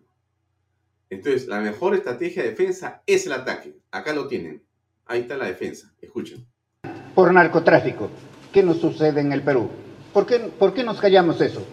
Entonces, 1.08 1.46
la 1.46 1.60
mejor 1.60 1.94
estrategia 1.94 2.42
de 2.42 2.50
defensa 2.50 3.02
es 3.06 3.26
el 3.26 3.32
ataque. 3.32 3.76
Acá 3.90 4.12
lo 4.12 4.26
tienen. 4.26 4.62
Ahí 5.06 5.20
está 5.20 5.36
la 5.36 5.46
defensa. 5.46 5.92
Escuchen. 6.00 6.44
Por 7.14 7.32
narcotráfico. 7.32 8.10
¿Qué 8.52 8.62
nos 8.62 8.78
sucede 8.78 9.20
en 9.20 9.32
el 9.32 9.42
Perú? 9.42 9.70
¿Por 10.12 10.26
qué, 10.26 10.38
¿Por 10.38 10.74
qué 10.74 10.82
nos 10.82 11.00
callamos 11.00 11.40
eso? 11.40 11.64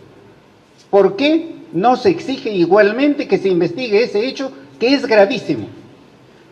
¿Por 0.89 1.15
qué 1.15 1.63
no 1.73 1.95
se 1.95 2.09
exige 2.09 2.51
igualmente 2.51 3.27
que 3.27 3.39
se 3.39 3.49
investigue 3.49 4.03
ese 4.03 4.25
hecho 4.25 4.51
que 4.79 4.93
es 4.93 5.05
gravísimo, 5.05 5.67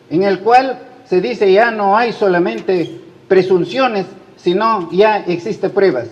en 0.09 0.23
el 0.23 0.39
cual 0.39 0.87
se 1.05 1.21
dice 1.21 1.51
ya 1.51 1.71
no 1.71 1.97
hay 1.97 2.11
solamente 2.11 2.99
presunciones, 3.27 4.07
sino 4.35 4.89
ya 4.91 5.17
existe 5.17 5.69
pruebas. 5.69 6.07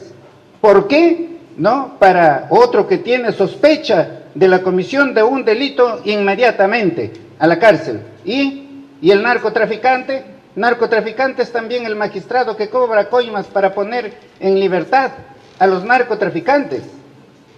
¿Por 0.62 0.88
qué? 0.88 1.29
¿No? 1.60 1.98
Para 2.00 2.48
otro 2.52 2.88
que 2.88 3.00
tiene 3.00 3.34
sospecha 3.34 4.22
de 4.34 4.48
la 4.48 4.62
comisión 4.62 5.14
de 5.14 5.24
un 5.24 5.44
delito 5.44 6.00
inmediatamente 6.06 7.12
a 7.38 7.46
la 7.48 7.60
cárcel. 7.60 8.00
¿Y, 8.24 8.86
y 9.02 9.12
el 9.12 9.22
narcotraficante? 9.22 10.24
Narcotraficante 10.56 11.44
es 11.44 11.52
también 11.52 11.86
el 11.86 11.98
magistrado 11.98 12.56
que 12.56 12.70
cobra 12.70 13.10
coimas 13.10 13.48
para 13.48 13.74
poner 13.74 14.14
en 14.40 14.58
libertad 14.58 15.12
a 15.60 15.68
los 15.68 15.84
narcotraficantes. 15.84 16.84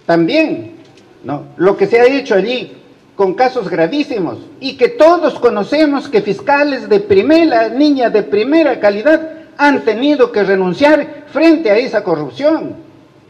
También, 0.04 0.78
¿no? 1.22 1.44
Lo 1.56 1.76
que 1.76 1.86
se 1.86 2.00
ha 2.00 2.04
hecho 2.04 2.34
allí 2.34 2.76
con 3.14 3.34
casos 3.34 3.70
gravísimos 3.70 4.38
y 4.58 4.76
que 4.76 4.88
todos 4.88 5.38
conocemos 5.38 6.08
que 6.08 6.22
fiscales 6.22 6.88
de 6.88 6.98
primera 6.98 7.68
niña 7.68 8.10
de 8.10 8.24
primera 8.24 8.80
calidad 8.80 9.30
han 9.56 9.82
tenido 9.82 10.32
que 10.32 10.42
renunciar 10.42 11.22
frente 11.28 11.70
a 11.70 11.76
esa 11.76 12.02
corrupción 12.02 12.81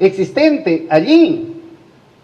existente 0.06 0.86
allí. 0.90 1.48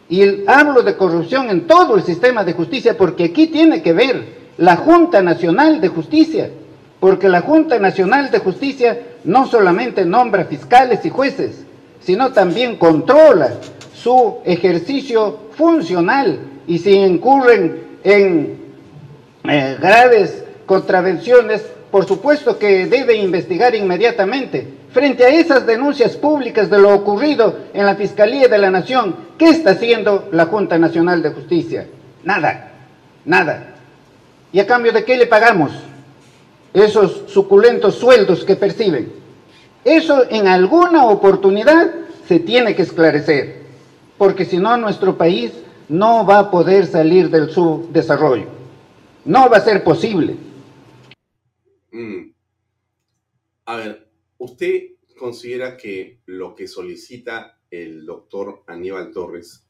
Y 0.09 0.45
hablo 0.47 0.83
de 0.83 0.97
corrupción 0.97 1.51
en 1.51 1.67
todo 1.67 1.97
el 1.97 2.03
sistema 2.03 2.43
de 2.43 2.55
justicia 2.55 2.97
porque 2.97 3.25
aquí 3.25 3.49
tiene 3.49 3.83
que 3.83 3.93
ver 3.93 4.39
la 4.57 4.77
Junta 4.77 5.23
Nacional 5.23 5.81
de 5.81 5.89
Justicia, 5.89 6.51
porque 6.99 7.29
la 7.29 7.43
Junta 7.43 7.79
Nacional 7.79 8.31
de 8.31 8.39
Justicia 8.39 8.99
no 9.25 9.47
solamente 9.47 10.05
nombra 10.05 10.47
fiscales 10.47 11.05
y 11.05 11.11
jueces, 11.11 11.65
sino 12.01 12.33
también 12.33 12.77
controla 12.77 13.53
su 13.95 14.39
ejercicio 14.45 15.39
funcional 15.53 16.39
y 16.67 16.79
si 16.79 16.95
incurren 16.95 17.99
en 18.03 18.59
eh, 19.45 19.77
graves 19.81 20.43
contravenciones, 20.67 21.65
por 21.91 22.07
supuesto 22.07 22.59
que 22.59 22.87
debe 22.87 23.17
investigar 23.17 23.75
inmediatamente. 23.75 24.78
Frente 24.93 25.25
a 25.25 25.29
esas 25.29 25.67
denuncias 25.67 26.17
públicas 26.17 26.71
de 26.71 26.79
lo 26.79 26.95
ocurrido 26.95 27.57
en 27.75 27.85
la 27.85 27.95
Fiscalía 27.95 28.49
de 28.49 28.59
la 28.59 28.71
Nación, 28.71 29.15
¿qué 29.37 29.51
está 29.51 29.73
haciendo 29.73 30.29
la 30.33 30.47
Junta 30.47 30.79
Nacional 30.79 31.23
de 31.23 31.31
Justicia? 31.31 31.87
Nada, 32.25 32.73
nada. 33.25 33.75
¿Y 34.51 34.61
a 34.61 34.67
cambio 34.67 34.93
de 34.93 35.05
qué 35.05 35.17
le 35.17 35.27
pagamos 35.27 35.73
esos 36.73 37.25
suculentos 37.27 37.97
sueldos 37.97 38.45
que 38.45 38.57
perciben? 38.57 39.13
Eso 39.85 40.25
en 40.31 40.49
alguna 40.49 41.05
oportunidad 41.05 41.91
se 42.27 42.41
tiene 42.41 42.75
que 42.75 42.83
esclarecer. 42.83 43.59
porque 44.19 44.45
si 44.45 44.59
no 44.59 44.77
nuestro 44.77 45.17
país 45.17 45.53
no 45.89 46.27
va 46.27 46.41
a 46.41 46.51
poder 46.51 46.87
salir 46.87 47.31
del 47.31 47.51
subdesarrollo. 47.51 48.47
No 49.25 49.49
va 49.49 49.59
a 49.59 49.61
ser 49.61 49.85
posible. 49.85 50.37
Mm. 51.93 52.33
A 53.67 53.77
ver, 53.77 54.08
¿usted 54.39 54.95
considera 55.19 55.77
que 55.77 56.21
lo 56.27 56.55
que 56.55 56.69
solicita 56.69 57.61
el 57.71 58.07
doctor 58.07 58.63
Aníbal 58.67 59.13
Torres 59.13 59.67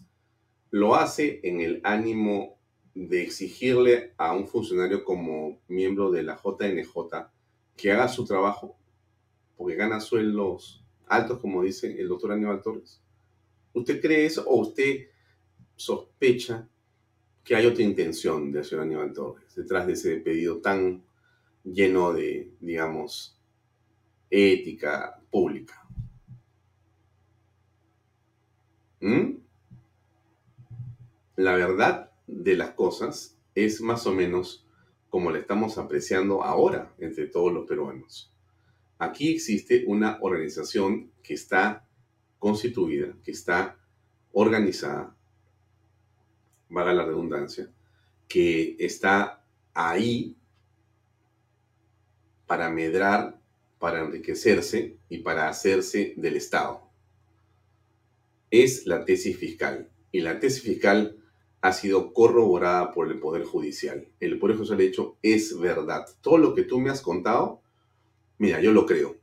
lo 0.70 0.94
hace 0.94 1.40
en 1.42 1.60
el 1.60 1.80
ánimo 1.82 2.58
de 2.94 3.22
exigirle 3.22 4.14
a 4.18 4.34
un 4.34 4.46
funcionario 4.46 5.04
como 5.04 5.60
miembro 5.68 6.10
de 6.10 6.22
la 6.22 6.36
JNJ 6.36 7.30
que 7.76 7.92
haga 7.92 8.08
su 8.08 8.24
trabajo? 8.24 8.76
Porque 9.56 9.74
gana 9.74 10.00
sueldos 10.00 10.84
altos, 11.06 11.40
como 11.40 11.62
dice 11.62 12.00
el 12.00 12.08
doctor 12.08 12.32
Aníbal 12.32 12.62
Torres. 12.62 13.02
¿Usted 13.72 14.00
cree 14.00 14.26
eso 14.26 14.44
o 14.46 14.60
usted 14.60 15.08
sospecha 15.74 16.68
que 17.44 17.56
hay 17.56 17.66
otra 17.66 17.82
intención 17.82 18.52
de 18.52 18.62
señor 18.62 18.84
Aníbal 18.84 19.12
Torres 19.12 19.54
detrás 19.54 19.86
de 19.86 19.94
ese 19.94 20.16
pedido 20.18 20.58
tan 20.58 21.02
lleno 21.64 22.12
de, 22.12 22.52
digamos, 22.60 23.37
ética 24.30 25.20
pública? 25.30 25.86
¿Mm? 29.00 29.38
La 31.36 31.54
verdad 31.54 32.10
de 32.26 32.56
las 32.56 32.72
cosas 32.72 33.38
es 33.54 33.80
más 33.80 34.06
o 34.06 34.12
menos 34.12 34.66
como 35.08 35.30
la 35.30 35.38
estamos 35.38 35.78
apreciando 35.78 36.42
ahora 36.42 36.94
entre 36.98 37.26
todos 37.26 37.52
los 37.52 37.66
peruanos. 37.66 38.32
Aquí 38.98 39.32
existe 39.34 39.84
una 39.86 40.18
organización 40.20 41.12
que 41.22 41.34
está 41.34 41.86
constituida, 42.38 43.14
que 43.22 43.30
está 43.30 43.78
organizada, 44.32 45.16
vaga 46.68 46.92
la 46.92 47.04
redundancia, 47.04 47.70
que 48.28 48.76
está 48.78 49.44
ahí 49.72 50.36
para 52.46 52.70
medrar, 52.70 53.37
para 53.78 54.00
enriquecerse 54.00 54.96
y 55.08 55.18
para 55.18 55.48
hacerse 55.48 56.14
del 56.16 56.36
Estado. 56.36 56.82
Es 58.50 58.86
la 58.86 59.04
tesis 59.04 59.36
fiscal. 59.36 59.90
Y 60.10 60.20
la 60.20 60.40
tesis 60.40 60.62
fiscal 60.62 61.16
ha 61.60 61.72
sido 61.72 62.12
corroborada 62.12 62.92
por 62.92 63.10
el 63.10 63.18
Poder 63.18 63.44
Judicial. 63.44 64.08
El 64.20 64.38
Poder 64.38 64.56
Judicial 64.56 64.78
ha 64.78 64.82
dicho, 64.82 65.16
es 65.22 65.58
verdad. 65.58 66.06
Todo 66.20 66.38
lo 66.38 66.54
que 66.54 66.62
tú 66.62 66.80
me 66.80 66.90
has 66.90 67.02
contado, 67.02 67.62
mira, 68.38 68.60
yo 68.60 68.72
lo 68.72 68.86
creo. 68.86 69.16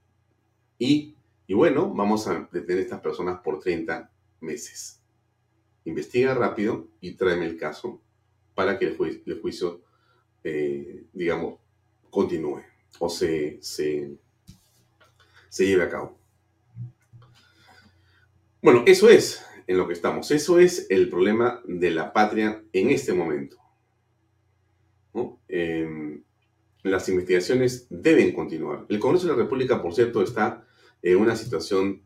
Y 0.77 1.15
y 1.47 1.53
bueno, 1.53 1.93
vamos 1.93 2.27
a 2.27 2.49
detener 2.51 2.79
a 2.79 2.81
estas 2.81 3.01
personas 3.01 3.39
por 3.41 3.59
30 3.59 4.11
meses. 4.41 5.01
Investiga 5.83 6.33
rápido 6.33 6.87
y 7.01 7.13
tráeme 7.13 7.45
el 7.45 7.57
caso 7.57 8.01
para 8.55 8.79
que 8.79 8.85
el, 8.87 8.97
juicio, 9.41 9.81
eh, 10.43 11.05
digamos, 11.13 11.59
continúe 12.09 12.63
o 12.97 13.09
se, 13.09 13.59
se, 13.61 14.17
se 15.55 15.65
lleve 15.65 15.83
a 15.83 15.89
cabo. 15.89 16.19
Bueno, 18.61 18.83
eso 18.85 19.07
es 19.07 19.41
en 19.67 19.77
lo 19.77 19.87
que 19.87 19.93
estamos. 19.93 20.29
Eso 20.31 20.59
es 20.59 20.85
el 20.89 21.09
problema 21.09 21.61
de 21.63 21.91
la 21.91 22.11
patria 22.11 22.61
en 22.73 22.89
este 22.89 23.13
momento. 23.13 23.55
Em, 25.47 26.21
las 26.83 27.07
investigaciones 27.07 27.87
deben 27.89 28.33
continuar. 28.33 28.85
El 28.89 28.99
Congreso 28.99 29.27
de 29.27 29.31
la 29.31 29.43
República, 29.43 29.81
por 29.81 29.95
cierto, 29.95 30.21
está 30.21 30.67
en 31.01 31.15
una 31.15 31.37
situación 31.37 32.03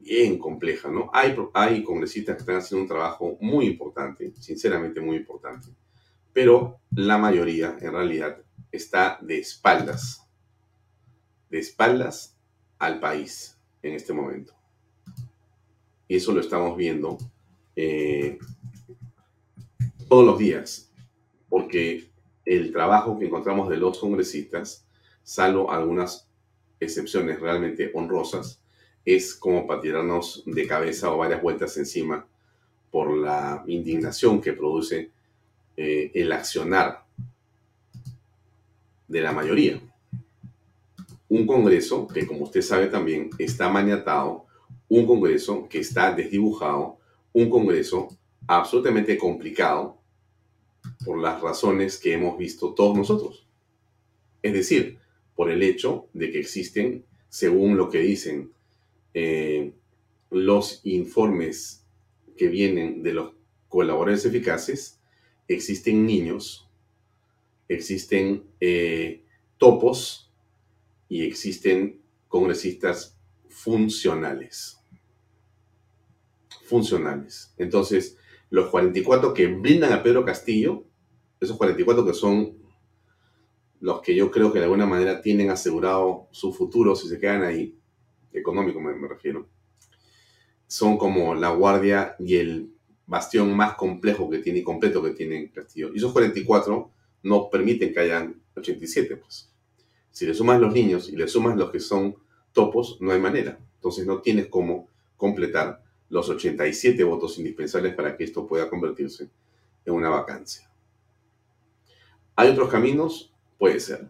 bien 0.00 0.38
compleja, 0.38 0.90
¿no? 0.90 1.08
Hay, 1.14 1.34
hay 1.54 1.82
congresistas 1.82 2.36
que 2.36 2.40
están 2.40 2.56
haciendo 2.56 2.82
un 2.82 2.88
trabajo 2.88 3.38
muy 3.40 3.68
importante, 3.68 4.34
sinceramente 4.38 5.00
muy 5.00 5.16
importante, 5.16 5.68
pero 6.30 6.80
la 6.90 7.16
mayoría 7.16 7.78
en 7.80 7.92
realidad 7.92 8.36
está 8.70 9.18
de 9.22 9.38
espaldas, 9.38 10.28
de 11.48 11.58
espaldas 11.58 12.35
al 12.78 13.00
país 13.00 13.56
en 13.82 13.94
este 13.94 14.12
momento. 14.12 14.52
Y 16.08 16.16
eso 16.16 16.32
lo 16.32 16.40
estamos 16.40 16.76
viendo 16.76 17.18
eh, 17.74 18.38
todos 20.08 20.24
los 20.24 20.38
días, 20.38 20.90
porque 21.48 22.08
el 22.44 22.72
trabajo 22.72 23.18
que 23.18 23.26
encontramos 23.26 23.68
de 23.68 23.76
los 23.76 23.98
congresistas, 23.98 24.86
salvo 25.22 25.70
algunas 25.70 26.28
excepciones 26.78 27.40
realmente 27.40 27.90
honrosas, 27.94 28.60
es 29.04 29.34
como 29.34 29.66
para 29.66 29.80
de 29.80 30.66
cabeza 30.66 31.12
o 31.12 31.18
varias 31.18 31.40
vueltas 31.40 31.76
encima 31.76 32.26
por 32.90 33.16
la 33.16 33.62
indignación 33.66 34.40
que 34.40 34.52
produce 34.52 35.10
eh, 35.76 36.10
el 36.14 36.32
accionar 36.32 37.04
de 39.06 39.20
la 39.20 39.32
mayoría. 39.32 39.80
Un 41.28 41.46
Congreso 41.46 42.06
que, 42.06 42.26
como 42.26 42.44
usted 42.44 42.62
sabe 42.62 42.86
también, 42.86 43.30
está 43.38 43.68
maniatado, 43.68 44.46
un 44.88 45.06
Congreso 45.06 45.68
que 45.68 45.80
está 45.80 46.12
desdibujado, 46.12 46.98
un 47.32 47.50
Congreso 47.50 48.08
absolutamente 48.46 49.18
complicado 49.18 49.98
por 51.04 51.18
las 51.20 51.40
razones 51.40 51.98
que 51.98 52.12
hemos 52.12 52.38
visto 52.38 52.74
todos 52.74 52.96
nosotros. 52.96 53.46
Es 54.42 54.52
decir, 54.52 54.98
por 55.34 55.50
el 55.50 55.62
hecho 55.62 56.08
de 56.12 56.30
que 56.30 56.38
existen, 56.38 57.04
según 57.28 57.76
lo 57.76 57.90
que 57.90 57.98
dicen 57.98 58.52
eh, 59.14 59.72
los 60.30 60.80
informes 60.84 61.84
que 62.36 62.48
vienen 62.48 63.02
de 63.02 63.12
los 63.12 63.32
colaboradores 63.68 64.24
eficaces, 64.24 65.00
existen 65.48 66.06
niños, 66.06 66.68
existen 67.68 68.44
eh, 68.60 69.22
topos 69.58 70.25
y 71.08 71.24
existen 71.24 72.00
congresistas 72.28 73.16
funcionales. 73.48 74.78
Funcionales. 76.64 77.54
Entonces, 77.58 78.18
los 78.50 78.70
44 78.70 79.34
que 79.34 79.46
brindan 79.46 79.92
a 79.92 80.02
Pedro 80.02 80.24
Castillo, 80.24 80.84
esos 81.40 81.56
44 81.56 82.04
que 82.06 82.14
son 82.14 82.56
los 83.80 84.00
que 84.00 84.14
yo 84.14 84.30
creo 84.30 84.52
que 84.52 84.58
de 84.58 84.64
alguna 84.64 84.86
manera 84.86 85.20
tienen 85.20 85.50
asegurado 85.50 86.28
su 86.30 86.52
futuro 86.52 86.96
si 86.96 87.08
se 87.08 87.18
quedan 87.18 87.42
ahí, 87.42 87.78
económico 88.32 88.80
me, 88.80 89.08
refiero, 89.08 89.48
son 90.66 90.96
como 90.96 91.34
la 91.34 91.50
guardia 91.50 92.16
y 92.18 92.36
el 92.36 92.72
bastión 93.06 93.54
más 93.56 93.74
complejo 93.74 94.28
que 94.28 94.38
tiene 94.38 94.60
y 94.60 94.62
completo 94.62 95.02
que 95.02 95.10
tiene 95.10 95.50
Castillo. 95.50 95.90
Y 95.94 95.98
esos 95.98 96.12
44 96.12 96.90
no 97.22 97.50
permiten 97.50 97.92
que 97.92 98.00
hayan 98.00 98.42
87, 98.56 99.16
pues. 99.16 99.52
Si 100.16 100.24
le 100.24 100.32
sumas 100.32 100.58
los 100.58 100.72
niños 100.72 101.10
y 101.10 101.16
le 101.16 101.28
sumas 101.28 101.58
los 101.58 101.70
que 101.70 101.78
son 101.78 102.16
topos, 102.54 102.96
no 103.02 103.12
hay 103.12 103.20
manera. 103.20 103.60
Entonces 103.74 104.06
no 104.06 104.22
tienes 104.22 104.46
cómo 104.46 104.88
completar 105.14 105.84
los 106.08 106.30
87 106.30 107.04
votos 107.04 107.36
indispensables 107.36 107.94
para 107.94 108.16
que 108.16 108.24
esto 108.24 108.46
pueda 108.46 108.70
convertirse 108.70 109.28
en 109.84 109.92
una 109.92 110.08
vacancia. 110.08 110.70
Hay 112.34 112.48
otros 112.48 112.70
caminos, 112.70 113.30
Puede 113.58 113.78
ser. 113.78 114.08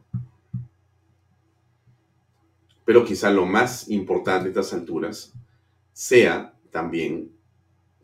Pero 2.85 3.05
quizá 3.05 3.28
lo 3.33 3.45
más 3.45 3.89
importante 3.91 4.47
a 4.47 4.51
estas 4.51 4.73
alturas 4.74 5.33
sea 5.93 6.55
también 6.70 7.33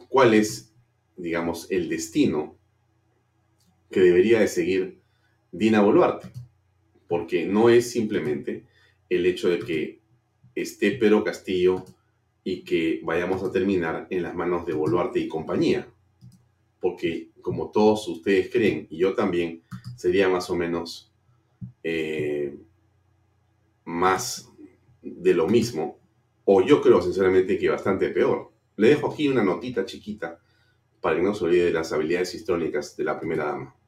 cuál 0.09 0.35
es, 0.35 0.73
digamos, 1.17 1.71
el 1.71 1.89
destino 1.89 2.57
que 3.93 4.01
debería 4.01 4.41
de 4.41 4.49
seguir 4.49 5.01
Dina 5.53 5.83
Boluarte. 5.83 6.42
Porque 7.13 7.45
no 7.45 7.69
es 7.69 7.91
simplemente 7.91 8.65
el 9.11 9.27
hecho 9.27 9.51
de 9.51 9.59
que 9.59 10.01
esté 10.55 10.93
Pedro 10.93 11.23
Castillo 11.23 11.85
y 12.43 12.65
que 12.65 13.03
vayamos 13.05 13.43
a 13.43 13.53
terminar 13.53 14.07
en 14.09 14.23
las 14.23 14.35
manos 14.35 14.65
de 14.65 14.73
Boluarte 14.73 15.21
y 15.21 15.29
compañía. 15.29 15.87
Porque 16.81 17.29
como 17.43 17.71
todos 17.71 18.09
ustedes 18.09 18.49
creen, 18.51 18.87
y 18.89 18.97
yo 18.97 19.13
también, 19.13 19.61
sería 19.95 20.31
más 20.31 20.49
o 20.49 20.57
menos 20.57 21.13
eh, 21.85 22.57
más 23.85 24.51
de 25.03 25.35
lo 25.35 25.47
mismo, 25.47 25.99
o 26.47 26.63
yo 26.63 26.81
creo 26.81 27.03
sinceramente 27.03 27.59
que 27.59 27.69
bastante 27.69 28.09
peor. 28.09 28.53
Le 28.77 28.89
dejo 28.89 29.13
aquí 29.13 29.29
una 29.29 29.45
notita 29.45 29.85
chiquita 29.85 30.41
para 31.03 31.17
que 31.17 31.23
no 31.23 31.35
se 31.35 31.45
olvide 31.45 31.67
de 31.67 31.73
las 31.73 31.93
habilidades 31.93 32.35
históricas 32.35 32.97
de 32.97 33.05
la 33.05 33.21
primera 33.21 33.45
dama. 33.45 33.82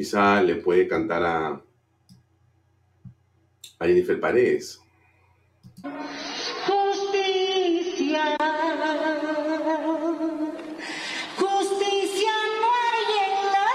Quizá 0.00 0.42
le 0.42 0.54
puede 0.56 0.88
cantar 0.88 1.22
a, 1.22 1.62
Jennifer 3.82 4.18
Paredes. 4.18 4.80
Justicia. 6.66 8.38
Justicia 11.36 12.30
no 12.60 12.68
hay 12.80 13.08
en 13.26 13.34
la 13.52 13.68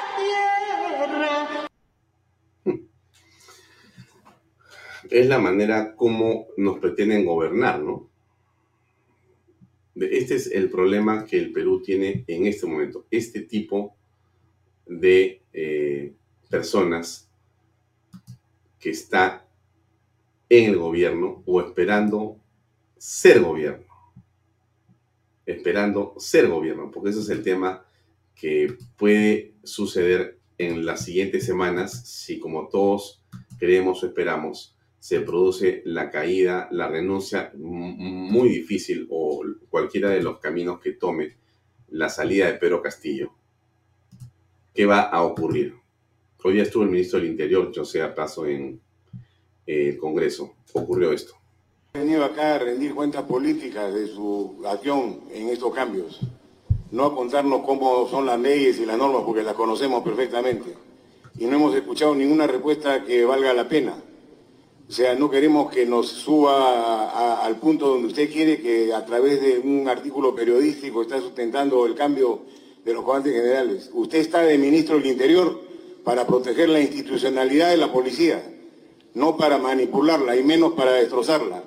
tierra. 0.97 1.69
Hmm. 2.63 2.87
Es 5.11 5.27
la 5.27 5.37
manera 5.37 5.95
como 5.95 6.47
nos 6.57 6.79
pretenden 6.79 7.23
gobernar, 7.23 7.81
¿no? 7.81 8.09
Este 9.93 10.33
es 10.33 10.51
el 10.51 10.71
problema 10.71 11.23
que 11.27 11.37
el 11.37 11.51
Perú 11.51 11.83
tiene 11.83 12.23
en 12.25 12.47
este 12.47 12.65
momento. 12.65 13.05
Este 13.11 13.41
tipo 13.41 13.95
de 14.85 15.41
eh, 15.53 16.13
personas 16.49 17.29
que 18.79 18.91
está 18.91 19.47
en 20.49 20.71
el 20.71 20.77
gobierno 20.77 21.43
o 21.45 21.61
esperando 21.61 22.39
ser 22.97 23.41
gobierno. 23.41 23.85
Esperando 25.45 26.15
ser 26.17 26.47
gobierno, 26.47 26.91
porque 26.91 27.09
ese 27.09 27.19
es 27.19 27.29
el 27.29 27.43
tema 27.43 27.85
que 28.35 28.77
puede 28.97 29.53
suceder 29.63 30.39
en 30.57 30.85
las 30.85 31.03
siguientes 31.03 31.45
semanas 31.45 32.07
si 32.07 32.39
como 32.39 32.67
todos 32.67 33.23
creemos 33.57 34.03
o 34.03 34.07
esperamos 34.07 34.75
se 35.05 35.21
produce 35.21 35.83
la 35.85 36.09
caída, 36.09 36.67
la 36.71 36.87
renuncia 36.87 37.51
muy 37.53 38.49
difícil 38.49 39.05
o 39.11 39.43
cualquiera 39.69 40.09
de 40.09 40.23
los 40.23 40.39
caminos 40.39 40.79
que 40.79 40.93
tome 40.93 41.37
la 41.89 42.09
salida 42.09 42.47
de 42.47 42.57
Pedro 42.57 42.81
Castillo. 42.81 43.34
¿Qué 44.75 44.85
va 44.85 45.03
a 45.03 45.23
ocurrir? 45.23 45.73
Hoy 46.43 46.55
día 46.55 46.63
estuvo 46.63 46.83
el 46.83 46.89
ministro 46.89 47.17
del 47.17 47.29
Interior, 47.29 47.71
José 47.73 48.05
Paso, 48.09 48.45
en 48.45 48.81
eh, 49.65 49.91
el 49.91 49.97
Congreso. 49.97 50.55
Ocurrió 50.73 51.13
esto. 51.13 51.33
He 51.93 51.99
venido 51.99 52.25
acá 52.25 52.55
a 52.55 52.59
rendir 52.59 52.93
cuentas 52.93 53.23
políticas 53.23 53.93
de 53.93 54.05
su 54.07 54.61
acción 54.67 55.21
en 55.31 55.47
estos 55.47 55.73
cambios. 55.73 56.19
No 56.91 57.05
a 57.05 57.15
contarnos 57.15 57.61
cómo 57.61 58.05
son 58.09 58.25
las 58.25 58.37
leyes 58.37 58.77
y 58.77 58.85
las 58.85 58.97
normas, 58.97 59.23
porque 59.25 59.43
las 59.43 59.53
conocemos 59.53 60.03
perfectamente. 60.03 60.73
Y 61.39 61.45
no 61.45 61.55
hemos 61.55 61.73
escuchado 61.73 62.13
ninguna 62.13 62.45
respuesta 62.45 63.05
que 63.05 63.23
valga 63.23 63.53
la 63.53 63.69
pena. 63.69 63.95
O 64.89 64.91
sea, 64.91 65.15
no 65.15 65.31
queremos 65.31 65.71
que 65.71 65.85
nos 65.85 66.09
suba 66.09 67.45
al 67.45 67.55
punto 67.61 67.87
donde 67.87 68.09
usted 68.09 68.29
quiere 68.29 68.61
que 68.61 68.93
a 68.93 69.05
través 69.05 69.41
de 69.41 69.57
un 69.57 69.87
artículo 69.87 70.35
periodístico 70.35 71.01
está 71.01 71.21
sustentando 71.21 71.85
el 71.85 71.95
cambio 71.95 72.41
de 72.85 72.93
los 72.93 73.03
comandantes 73.03 73.41
generales. 73.41 73.89
Usted 73.93 74.19
está 74.19 74.41
de 74.43 74.57
ministro 74.57 74.97
del 74.97 75.07
Interior 75.07 75.59
para 76.03 76.25
proteger 76.27 76.69
la 76.69 76.79
institucionalidad 76.79 77.71
de 77.71 77.77
la 77.77 77.91
policía, 77.91 78.43
no 79.15 79.35
para 79.35 79.57
manipularla 79.57 80.37
y 80.37 80.43
menos 80.43 80.73
para 80.73 80.93
destrozarla. 80.93 81.63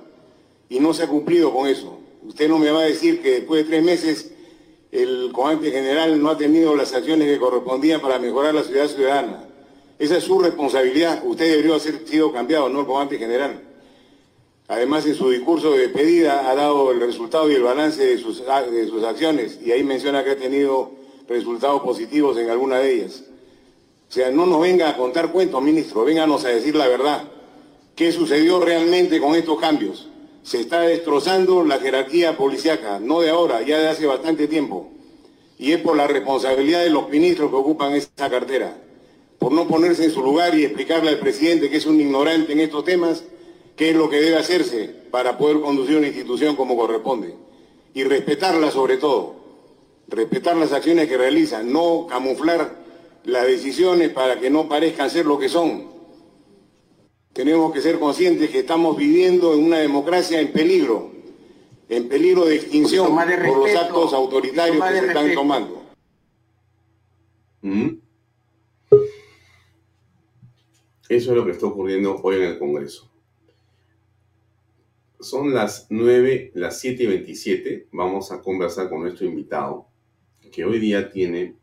Y 0.68 0.78
no 0.78 0.94
se 0.94 1.02
ha 1.02 1.08
cumplido 1.08 1.52
con 1.52 1.68
eso. 1.68 1.98
Usted 2.22 2.48
no 2.48 2.58
me 2.58 2.70
va 2.70 2.80
a 2.80 2.84
decir 2.84 3.20
que 3.20 3.32
después 3.32 3.64
de 3.64 3.70
tres 3.70 3.82
meses 3.82 4.30
el 4.92 5.30
comandante 5.32 5.70
general 5.72 6.22
no 6.22 6.30
ha 6.30 6.38
tenido 6.38 6.74
las 6.76 6.94
acciones 6.94 7.28
que 7.28 7.38
correspondían 7.38 8.00
para 8.00 8.18
mejorar 8.18 8.54
la 8.54 8.62
ciudad 8.62 8.86
ciudadana. 8.86 9.44
Esa 9.98 10.18
es 10.18 10.24
su 10.24 10.38
responsabilidad. 10.38 11.22
Usted 11.26 11.50
debería 11.50 11.74
haber 11.74 12.06
sido 12.06 12.32
cambiado, 12.32 12.68
no 12.68 12.80
el 12.80 12.86
comandante 12.86 13.18
general. 13.18 13.60
Además, 14.68 15.06
en 15.06 15.14
su 15.14 15.30
discurso 15.30 15.72
de 15.72 15.78
despedida 15.78 16.48
ha 16.48 16.54
dado 16.54 16.92
el 16.92 17.00
resultado 17.00 17.50
y 17.50 17.54
el 17.54 17.62
balance 17.62 18.04
de 18.04 18.18
sus, 18.18 18.44
de 18.44 18.86
sus 18.86 19.02
acciones 19.02 19.58
y 19.64 19.72
ahí 19.72 19.82
menciona 19.82 20.22
que 20.22 20.32
ha 20.32 20.36
tenido 20.36 20.97
resultados 21.28 21.82
positivos 21.82 22.36
en 22.38 22.50
alguna 22.50 22.78
de 22.78 22.94
ellas. 22.94 23.24
O 24.08 24.12
sea, 24.12 24.30
no 24.30 24.46
nos 24.46 24.60
venga 24.60 24.88
a 24.88 24.96
contar 24.96 25.30
cuentos, 25.30 25.62
ministro, 25.62 26.04
vénganos 26.04 26.44
a 26.44 26.48
decir 26.48 26.74
la 26.74 26.88
verdad. 26.88 27.24
¿Qué 27.94 28.10
sucedió 28.12 28.60
realmente 28.60 29.20
con 29.20 29.34
estos 29.34 29.60
cambios? 29.60 30.08
Se 30.42 30.60
está 30.60 30.80
destrozando 30.80 31.64
la 31.64 31.78
jerarquía 31.78 32.36
policiaca, 32.36 32.98
no 33.00 33.20
de 33.20 33.30
ahora, 33.30 33.60
ya 33.62 33.78
de 33.78 33.88
hace 33.88 34.06
bastante 34.06 34.48
tiempo. 34.48 34.88
Y 35.58 35.72
es 35.72 35.80
por 35.80 35.96
la 35.96 36.06
responsabilidad 36.06 36.82
de 36.82 36.90
los 36.90 37.10
ministros 37.10 37.50
que 37.50 37.56
ocupan 37.56 37.94
esa 37.94 38.30
cartera 38.30 38.74
por 39.38 39.52
no 39.52 39.68
ponerse 39.68 40.04
en 40.04 40.10
su 40.10 40.22
lugar 40.22 40.56
y 40.56 40.64
explicarle 40.64 41.10
al 41.10 41.18
presidente 41.18 41.70
que 41.70 41.76
es 41.76 41.86
un 41.86 42.00
ignorante 42.00 42.52
en 42.52 42.60
estos 42.60 42.84
temas, 42.84 43.24
qué 43.76 43.90
es 43.90 43.96
lo 43.96 44.10
que 44.10 44.20
debe 44.20 44.36
hacerse 44.36 44.90
para 45.10 45.38
poder 45.38 45.60
conducir 45.60 45.96
una 45.96 46.08
institución 46.08 46.56
como 46.56 46.76
corresponde. 46.76 47.34
Y 47.94 48.04
respetarla 48.04 48.70
sobre 48.70 48.96
todo, 48.96 49.36
respetar 50.08 50.56
las 50.56 50.72
acciones 50.72 51.08
que 51.08 51.16
realiza, 51.16 51.62
no 51.62 52.06
camuflar 52.08 52.76
las 53.24 53.46
decisiones 53.46 54.10
para 54.10 54.40
que 54.40 54.50
no 54.50 54.68
parezcan 54.68 55.10
ser 55.10 55.26
lo 55.26 55.38
que 55.38 55.48
son. 55.48 55.88
Tenemos 57.32 57.72
que 57.72 57.80
ser 57.80 57.98
conscientes 57.98 58.50
que 58.50 58.60
estamos 58.60 58.96
viviendo 58.96 59.54
en 59.54 59.64
una 59.64 59.78
democracia 59.78 60.40
en 60.40 60.50
peligro, 60.50 61.12
en 61.88 62.08
peligro 62.08 62.46
de 62.46 62.56
extinción 62.56 63.14
por 63.14 63.58
los 63.58 63.74
actos 63.76 64.12
autoritarios 64.12 64.84
que 64.84 64.98
se 64.98 65.06
están 65.06 65.34
tomando. 65.34 65.82
¿Mm? 67.60 67.88
Eso 71.08 71.30
es 71.30 71.36
lo 71.36 71.44
que 71.44 71.52
está 71.52 71.66
ocurriendo 71.66 72.16
hoy 72.22 72.36
en 72.36 72.42
el 72.42 72.58
Congreso. 72.58 73.10
Son 75.20 75.52
las 75.52 75.86
9, 75.90 76.52
las 76.54 76.78
7 76.80 77.02
y 77.02 77.06
27. 77.06 77.88
Vamos 77.92 78.30
a 78.30 78.40
conversar 78.40 78.88
con 78.88 79.00
nuestro 79.00 79.26
invitado, 79.26 79.87
que 80.58 80.64
hoy 80.64 80.80
día 80.80 81.08
tiene 81.08 81.54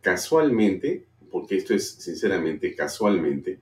casualmente, 0.00 1.06
porque 1.30 1.56
esto 1.56 1.72
es 1.72 1.88
sinceramente 1.88 2.74
casualmente, 2.74 3.60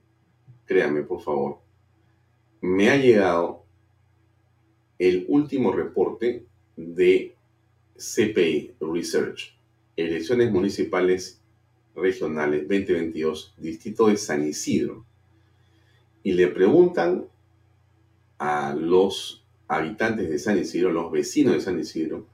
créame 0.65 1.03
por 1.03 1.21
favor, 1.21 1.59
me 2.59 2.89
ha 2.89 2.97
llegado 2.97 3.65
el 4.97 5.27
último 5.27 5.71
reporte 5.71 6.43
de 6.75 7.35
CPI 7.97 8.77
Research, 8.79 9.55
elecciones 9.95 10.51
municipales 10.51 11.39
regionales 11.93 12.61
2022, 12.61 13.53
distrito 13.57 14.07
de 14.07 14.17
San 14.17 14.43
Isidro, 14.47 15.05
y 16.23 16.31
le 16.31 16.47
preguntan 16.47 17.25
a 18.39 18.73
los 18.73 19.45
habitantes 19.67 20.31
de 20.31 20.39
San 20.39 20.57
Isidro, 20.57 20.91
los 20.91 21.11
vecinos 21.11 21.53
de 21.53 21.61
San 21.61 21.79
Isidro, 21.79 22.25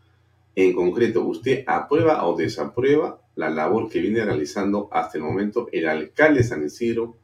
en 0.55 0.73
concreto, 0.73 1.23
¿usted 1.25 1.63
aprueba 1.67 2.25
o 2.25 2.35
desaprueba 2.35 3.21
la 3.35 3.49
labor 3.49 3.89
que 3.89 3.99
viene 3.99 4.23
realizando 4.23 4.87
hasta 4.91 5.17
el 5.17 5.23
momento 5.23 5.67
el 5.71 5.87
alcalde 5.87 6.39
de 6.39 6.47
San 6.47 6.63
Isidro, 6.63 7.17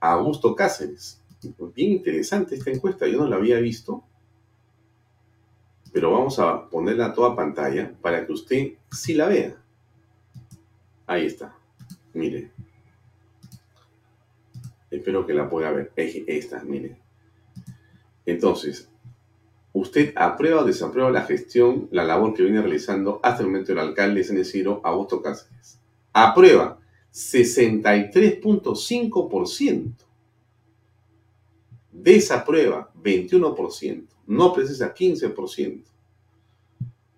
Augusto 0.00 0.54
Cáceres? 0.54 1.22
Bien 1.74 1.92
interesante 1.92 2.56
esta 2.56 2.70
encuesta, 2.70 3.06
yo 3.06 3.18
no 3.18 3.28
la 3.28 3.36
había 3.36 3.58
visto, 3.58 4.04
pero 5.92 6.12
vamos 6.12 6.38
a 6.38 6.68
ponerla 6.68 7.06
a 7.06 7.12
toda 7.14 7.34
pantalla 7.34 7.94
para 8.02 8.26
que 8.26 8.32
usted 8.32 8.72
sí 8.90 9.14
la 9.14 9.28
vea. 9.28 9.56
Ahí 11.06 11.26
está. 11.26 11.56
Mire. 12.12 12.50
Espero 14.90 15.26
que 15.26 15.32
la 15.32 15.48
pueda 15.48 15.70
ver. 15.70 15.92
Esta, 15.96 16.62
mire. 16.64 16.98
Entonces, 18.26 18.90
¿usted 19.78 20.12
aprueba 20.16 20.62
o 20.62 20.64
desaprueba 20.64 21.10
la 21.10 21.22
gestión, 21.22 21.88
la 21.92 22.02
labor 22.04 22.34
que 22.34 22.42
viene 22.42 22.60
realizando 22.60 23.20
hasta 23.22 23.42
el 23.42 23.48
momento 23.48 23.72
el 23.72 23.78
alcalde 23.78 24.22
de 24.22 24.44
San 24.44 24.80
Augusto 24.82 25.22
Cáceres? 25.22 25.78
Aprueba 26.12 26.78
63.5%. 27.12 29.92
Desaprueba 31.92 32.92
21%. 33.02 34.06
No 34.26 34.52
precisa 34.52 34.92
15%. 34.94 35.84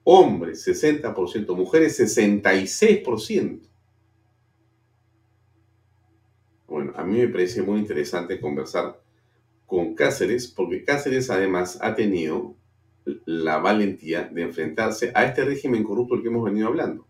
Hombres 0.05 0.65
60%. 0.67 1.57
Mujeres 1.57 1.99
66%. 1.99 3.61
Bueno, 6.67 6.93
a 6.95 7.05
mí 7.05 7.19
me 7.19 7.29
parece 7.29 7.63
muy 7.63 7.79
interesante 7.81 8.41
conversar 8.41 9.00
con 9.71 9.95
Cáceres, 9.95 10.49
porque 10.49 10.85
Cáceres 10.85 11.31
además 11.31 11.79
ha 11.81 11.95
tenido 11.95 12.57
la 13.25 13.59
valentía 13.59 14.25
de 14.25 14.43
enfrentarse 14.43 15.13
a 15.15 15.25
este 15.25 15.45
régimen 15.45 15.85
corrupto 15.85 16.15
del 16.15 16.25
que 16.25 16.29
hemos 16.29 16.45
venido 16.45 16.67
hablando. 16.67 17.07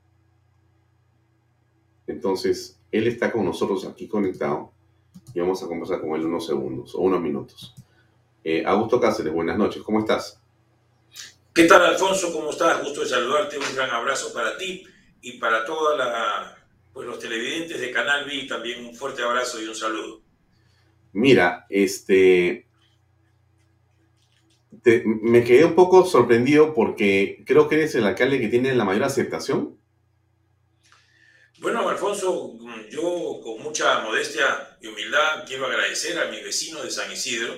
Entonces, 2.06 2.78
él 2.92 3.06
está 3.06 3.32
con 3.32 3.46
nosotros 3.46 3.86
aquí 3.86 4.06
conectado 4.06 4.72
y 5.34 5.40
vamos 5.40 5.62
a 5.62 5.68
conversar 5.68 6.02
con 6.02 6.10
él 6.10 6.26
unos 6.26 6.44
segundos 6.44 6.94
o 6.94 6.98
unos 6.98 7.22
minutos. 7.22 7.74
Eh, 8.44 8.62
Augusto 8.66 9.00
Cáceres, 9.00 9.32
buenas 9.32 9.56
noches, 9.56 9.82
¿cómo 9.82 10.00
estás? 10.00 10.38
¿Qué 11.54 11.64
tal, 11.64 11.82
Alfonso? 11.82 12.30
¿Cómo 12.30 12.50
estás? 12.50 12.82
Gusto 12.84 13.00
de 13.00 13.06
saludarte, 13.06 13.56
un 13.56 13.74
gran 13.74 13.88
abrazo 13.88 14.34
para 14.34 14.58
ti 14.58 14.84
y 15.22 15.38
para 15.38 15.64
toda 15.64 15.96
la 15.96 16.56
pues 16.92 17.06
los 17.06 17.18
televidentes 17.18 17.80
de 17.80 17.90
Canal 17.90 18.26
B 18.26 18.44
también 18.46 18.84
un 18.84 18.94
fuerte 18.94 19.22
abrazo 19.22 19.62
y 19.62 19.66
un 19.66 19.74
saludo. 19.74 20.20
Mira, 21.12 21.66
este, 21.68 22.66
me 25.04 25.44
quedé 25.44 25.64
un 25.64 25.74
poco 25.74 26.04
sorprendido 26.04 26.74
porque 26.74 27.42
creo 27.46 27.68
que 27.68 27.76
eres 27.76 27.94
el 27.94 28.04
alcalde 28.04 28.40
que 28.40 28.48
tiene 28.48 28.74
la 28.74 28.84
mayor 28.84 29.04
aceptación. 29.04 29.78
Bueno, 31.58 31.86
Alfonso, 31.88 32.54
yo 32.88 33.40
con 33.42 33.62
mucha 33.62 34.00
modestia 34.00 34.78
y 34.80 34.86
humildad 34.86 35.44
quiero 35.46 35.66
agradecer 35.66 36.18
a 36.18 36.30
mis 36.30 36.42
vecinos 36.42 36.84
de 36.84 36.90
San 36.90 37.12
Isidro 37.12 37.54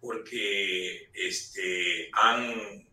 porque 0.00 1.10
este, 1.12 2.08
han 2.12 2.86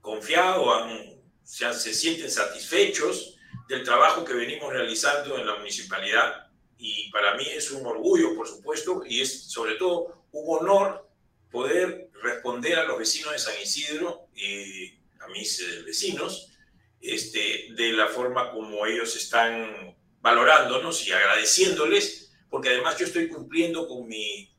confiado, 0.00 0.74
han, 0.74 1.22
se, 1.42 1.72
se 1.72 1.94
sienten 1.94 2.30
satisfechos 2.30 3.38
del 3.68 3.84
trabajo 3.84 4.24
que 4.24 4.34
venimos 4.34 4.70
realizando 4.70 5.38
en 5.38 5.46
la 5.46 5.56
municipalidad 5.56 6.51
y 6.84 7.08
para 7.12 7.36
mí 7.36 7.46
es 7.46 7.70
un 7.70 7.86
orgullo, 7.86 8.34
por 8.34 8.48
supuesto, 8.48 9.04
y 9.06 9.20
es 9.20 9.44
sobre 9.44 9.76
todo 9.76 10.26
un 10.32 10.58
honor 10.58 11.08
poder 11.48 12.10
responder 12.20 12.76
a 12.76 12.84
los 12.84 12.98
vecinos 12.98 13.30
de 13.30 13.38
San 13.38 13.54
Isidro 13.62 14.26
y 14.34 14.88
a 15.20 15.28
mis 15.28 15.60
eh, 15.60 15.82
vecinos 15.86 16.48
este, 17.00 17.68
de 17.76 17.92
la 17.92 18.08
forma 18.08 18.50
como 18.50 18.84
ellos 18.84 19.14
están 19.14 19.96
valorándonos 20.20 21.06
y 21.06 21.12
agradeciéndoles, 21.12 22.32
porque 22.50 22.70
además 22.70 22.98
yo 22.98 23.06
estoy 23.06 23.28
cumpliendo 23.28 23.86
con 23.86 24.08
mi, 24.08 24.52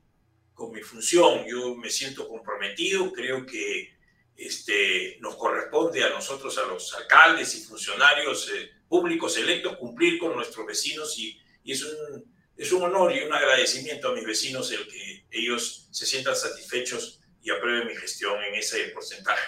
con 0.53 0.71
mi 0.71 0.81
función, 0.81 1.43
yo 1.45 1.75
me 1.75 1.89
siento 1.89 2.29
comprometido, 2.29 3.11
creo 3.11 3.45
que 3.45 3.97
este, 4.37 5.17
nos 5.19 5.35
corresponde 5.35 6.05
a 6.05 6.09
nosotros, 6.09 6.57
a 6.57 6.67
los 6.67 6.93
alcaldes 6.95 7.53
y 7.55 7.63
funcionarios 7.65 8.49
eh, 8.49 8.71
públicos 8.87 9.37
electos, 9.37 9.75
cumplir 9.75 10.17
con 10.19 10.33
nuestros 10.37 10.65
vecinos 10.65 11.19
y, 11.19 11.37
y 11.64 11.72
es, 11.72 11.84
un, 11.84 12.23
es 12.57 12.72
un 12.72 12.84
honor 12.84 13.15
y 13.15 13.23
un 13.23 13.34
agradecimiento 13.34 14.10
a 14.10 14.14
mis 14.14 14.26
vecinos 14.26 14.72
el 14.72 14.88
que 14.88 15.26
ellos 15.31 15.88
se 15.91 16.06
sientan 16.06 16.35
satisfechos 16.35 17.22
y 17.41 17.52
aprueben 17.52 17.88
mi 17.88 17.95
gestión 17.95 18.41
en 18.44 18.56
ese 18.56 18.90
porcentaje. 18.94 19.45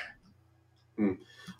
Mm. 0.98 1.14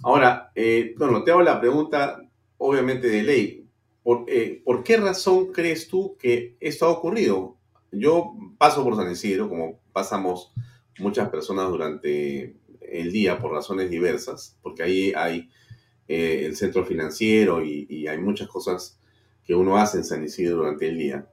Ahora, 0.04 0.52
eh, 0.56 0.94
bueno, 0.98 1.24
te 1.24 1.32
hago 1.32 1.42
la 1.42 1.60
pregunta, 1.60 2.22
obviamente, 2.58 3.08
de 3.08 3.24
ley. 3.24 3.68
¿Por, 4.04 4.26
eh, 4.28 4.62
¿Por 4.64 4.84
qué 4.84 4.98
razón 4.98 5.52
crees 5.52 5.88
tú 5.88 6.16
que 6.18 6.58
esto 6.60 6.86
ha 6.86 6.90
ocurrido? 6.90 7.58
Yo 7.92 8.34
paso 8.58 8.84
por 8.84 8.96
San 8.96 9.12
Isidro, 9.12 9.50
como 9.50 9.80
pasamos 9.94 10.54
muchas 11.00 11.30
personas 11.30 11.70
durante 11.70 12.56
el 12.82 13.12
día 13.12 13.40
por 13.40 13.52
razones 13.52 13.90
diversas, 13.90 14.58
porque 14.62 14.84
ahí 14.84 15.14
hay 15.16 15.50
eh, 16.08 16.44
el 16.46 16.56
centro 16.56 16.86
financiero 16.86 17.64
y, 17.64 18.08
hay 18.08 18.18
muchas 18.20 18.48
cosas 18.48 19.00
que 19.46 19.56
uno 19.56 19.78
hace 19.78 19.98
en 19.98 20.04
San 20.04 20.24
Isidro 20.24 20.58
durante 20.58 20.88
el 20.88 20.98
día. 20.98 21.30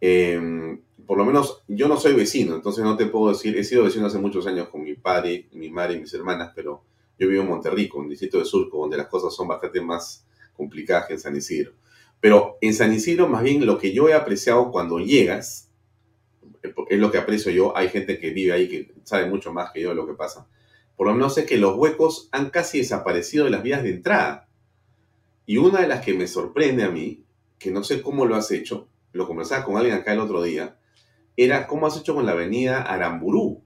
Em, 0.00 0.82
por 1.06 1.18
lo 1.18 1.24
menos 1.24 1.62
yo 1.68 1.88
no 1.88 1.96
soy 1.96 2.14
vecino, 2.14 2.54
entonces 2.54 2.84
no 2.84 2.96
te 2.96 3.06
puedo 3.06 3.32
decir, 3.32 3.56
he 3.56 3.64
sido 3.64 3.84
vecino 3.84 4.06
hace 4.06 4.18
muchos 4.18 4.46
años 4.46 4.68
con 4.68 4.82
mi 4.82 4.94
padre, 4.94 5.48
mi 5.52 5.70
madre 5.70 5.94
y 5.94 6.00
mis 6.00 6.14
hermanas, 6.14 6.52
pero 6.54 6.84
yo 7.18 7.28
vivo 7.28 7.42
en 7.42 7.48
Monterrico, 7.48 7.98
un 7.98 8.08
distrito 8.08 8.38
de 8.38 8.44
Surco, 8.44 8.78
donde 8.78 8.96
las 8.96 9.06
cosas 9.06 9.34
son 9.34 9.48
bastante 9.48 9.80
más 9.80 10.26
complicadas 10.54 11.06
que 11.06 11.14
en 11.14 11.20
San 11.20 11.36
Isidro. 11.36 11.72
Pero 12.20 12.58
en 12.60 12.74
San 12.74 12.92
Isidro, 12.92 13.28
más 13.28 13.42
bien, 13.42 13.64
lo 13.66 13.78
que 13.78 13.92
yo 13.92 14.08
he 14.08 14.14
apreciado 14.14 14.70
cuando 14.70 14.98
llegas, 14.98 15.70
es 16.62 16.98
lo 16.98 17.10
que 17.10 17.18
aprecio 17.18 17.50
yo, 17.50 17.76
hay 17.76 17.88
gente 17.88 18.18
que 18.18 18.30
vive 18.30 18.52
ahí 18.52 18.68
que 18.68 18.94
sabe 19.04 19.26
mucho 19.26 19.52
más 19.52 19.72
que 19.72 19.80
yo 19.80 19.88
de 19.90 19.94
lo 19.94 20.06
que 20.06 20.14
pasa. 20.14 20.48
Por 20.96 21.06
lo 21.06 21.14
menos 21.14 21.34
sé 21.34 21.46
que 21.46 21.58
los 21.58 21.76
huecos 21.76 22.28
han 22.30 22.50
casi 22.50 22.78
desaparecido 22.78 23.44
de 23.44 23.50
las 23.50 23.62
vías 23.62 23.82
de 23.82 23.90
entrada. 23.90 24.48
Y 25.46 25.56
una 25.56 25.80
de 25.80 25.88
las 25.88 26.04
que 26.04 26.14
me 26.14 26.28
sorprende 26.28 26.84
a 26.84 26.90
mí, 26.90 27.21
que 27.62 27.70
no 27.70 27.84
sé 27.84 28.02
cómo 28.02 28.26
lo 28.26 28.34
has 28.34 28.50
hecho, 28.50 28.88
lo 29.12 29.26
conversaba 29.26 29.64
con 29.64 29.76
alguien 29.76 29.94
acá 29.94 30.12
el 30.12 30.20
otro 30.20 30.42
día, 30.42 30.76
era 31.36 31.66
cómo 31.66 31.86
has 31.86 31.96
hecho 31.96 32.14
con 32.14 32.26
la 32.26 32.32
avenida 32.32 32.82
Aramburú. 32.82 33.62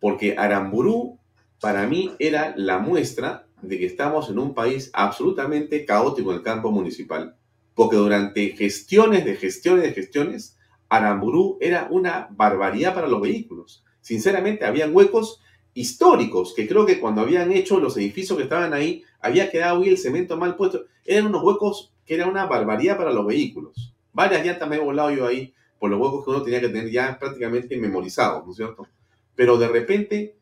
Porque 0.00 0.36
Aramburú 0.38 1.18
para 1.60 1.86
mí 1.86 2.12
era 2.18 2.54
la 2.56 2.78
muestra 2.78 3.46
de 3.62 3.78
que 3.78 3.86
estamos 3.86 4.28
en 4.30 4.38
un 4.38 4.54
país 4.54 4.90
absolutamente 4.92 5.84
caótico 5.84 6.30
en 6.30 6.38
el 6.38 6.42
campo 6.42 6.70
municipal, 6.70 7.36
porque 7.74 7.96
durante 7.96 8.56
gestiones 8.56 9.24
de 9.24 9.36
gestiones 9.36 9.84
de 9.84 9.92
gestiones, 9.92 10.58
Aramburú 10.88 11.58
era 11.60 11.88
una 11.90 12.28
barbaridad 12.30 12.94
para 12.94 13.08
los 13.08 13.20
vehículos. 13.20 13.84
Sinceramente, 14.00 14.64
habían 14.64 14.94
huecos 14.94 15.40
históricos 15.74 16.52
que 16.54 16.68
creo 16.68 16.84
que 16.84 17.00
cuando 17.00 17.22
habían 17.22 17.52
hecho 17.52 17.78
los 17.80 17.96
edificios 17.96 18.36
que 18.36 18.44
estaban 18.44 18.74
ahí, 18.74 19.04
había 19.20 19.50
quedado 19.50 19.82
ahí 19.82 19.88
el 19.88 19.98
cemento 19.98 20.36
mal 20.36 20.56
puesto. 20.56 20.84
Eran 21.04 21.26
unos 21.26 21.42
huecos 21.42 21.91
que 22.04 22.14
era 22.14 22.26
una 22.26 22.46
barbaridad 22.46 22.96
para 22.96 23.12
los 23.12 23.26
vehículos. 23.26 23.94
Varias 24.12 24.44
llantas 24.44 24.68
me 24.68 24.76
he 24.76 24.80
volado 24.80 25.10
yo 25.10 25.26
ahí 25.26 25.54
por 25.78 25.90
los 25.90 26.00
huecos 26.00 26.24
que 26.24 26.30
uno 26.30 26.42
tenía 26.42 26.60
que 26.60 26.68
tener 26.68 26.90
ya 26.90 27.18
prácticamente 27.18 27.76
memorizados, 27.76 28.44
¿no 28.44 28.50
es 28.50 28.56
cierto? 28.56 28.86
Pero 29.34 29.56
de 29.56 29.68
repente 29.68 30.36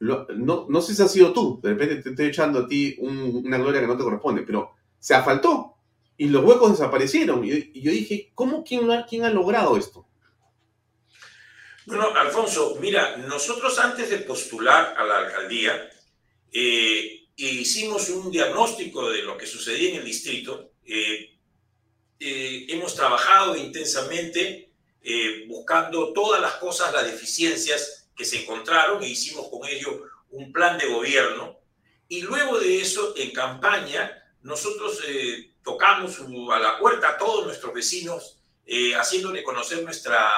no, 0.00 0.66
no 0.68 0.80
sé 0.80 0.94
si 0.94 1.02
ha 1.02 1.08
sido 1.08 1.32
tú, 1.32 1.60
de 1.62 1.70
repente 1.70 1.96
te 1.96 2.10
estoy 2.10 2.26
echando 2.26 2.60
a 2.60 2.66
ti 2.66 2.96
una 3.00 3.58
gloria 3.58 3.80
que 3.80 3.86
no 3.86 3.96
te 3.96 4.02
corresponde, 4.02 4.42
pero 4.42 4.72
se 4.98 5.14
afaltó 5.14 5.76
y 6.16 6.28
los 6.28 6.44
huecos 6.44 6.72
desaparecieron. 6.72 7.44
Y, 7.44 7.80
yo 7.80 7.90
dije, 7.90 8.30
¿cómo 8.34 8.64
quién, 8.64 8.88
quién 9.08 9.24
ha 9.24 9.30
logrado 9.30 9.76
esto? 9.76 10.06
Bueno, 11.86 12.14
Alfonso, 12.14 12.76
mira, 12.80 13.16
nosotros 13.16 13.78
antes 13.78 14.10
de 14.10 14.18
postular 14.18 14.94
a 14.96 15.04
la 15.04 15.18
alcaldía, 15.18 15.90
eh, 16.52 17.26
hicimos 17.36 18.08
un 18.10 18.30
diagnóstico 18.30 19.08
de 19.10 19.22
lo 19.22 19.36
que 19.36 19.46
sucedía 19.46 19.90
en 19.90 19.96
el 19.96 20.04
distrito. 20.04 20.69
Eh, 20.92 21.38
eh, 22.18 22.66
hemos 22.68 22.94
trabajado 22.94 23.56
intensamente 23.56 24.66
buscando 25.48 26.12
todas 26.12 26.42
las 26.42 26.54
cosas, 26.54 26.92
las 26.92 27.06
deficiencias 27.06 28.10
que 28.14 28.26
se 28.26 28.42
encontraron 28.42 29.02
e 29.02 29.08
hicimos 29.08 29.48
con 29.48 29.66
ellos 29.66 29.94
un 30.30 30.52
plan 30.52 30.76
de 30.78 30.86
gobierno. 30.88 31.58
Y 32.08 32.22
luego 32.22 32.58
de 32.58 32.80
eso, 32.80 33.14
en 33.16 33.30
campaña, 33.32 34.20
nosotros 34.42 35.00
eh, 35.06 35.52
tocamos 35.62 36.18
a 36.52 36.58
la 36.58 36.78
puerta 36.78 37.10
a 37.10 37.18
todos 37.18 37.46
nuestros 37.46 37.72
vecinos, 37.72 38.38
eh, 38.66 38.94
haciéndole 38.94 39.42
conocer 39.42 39.82
nuestra 39.82 40.30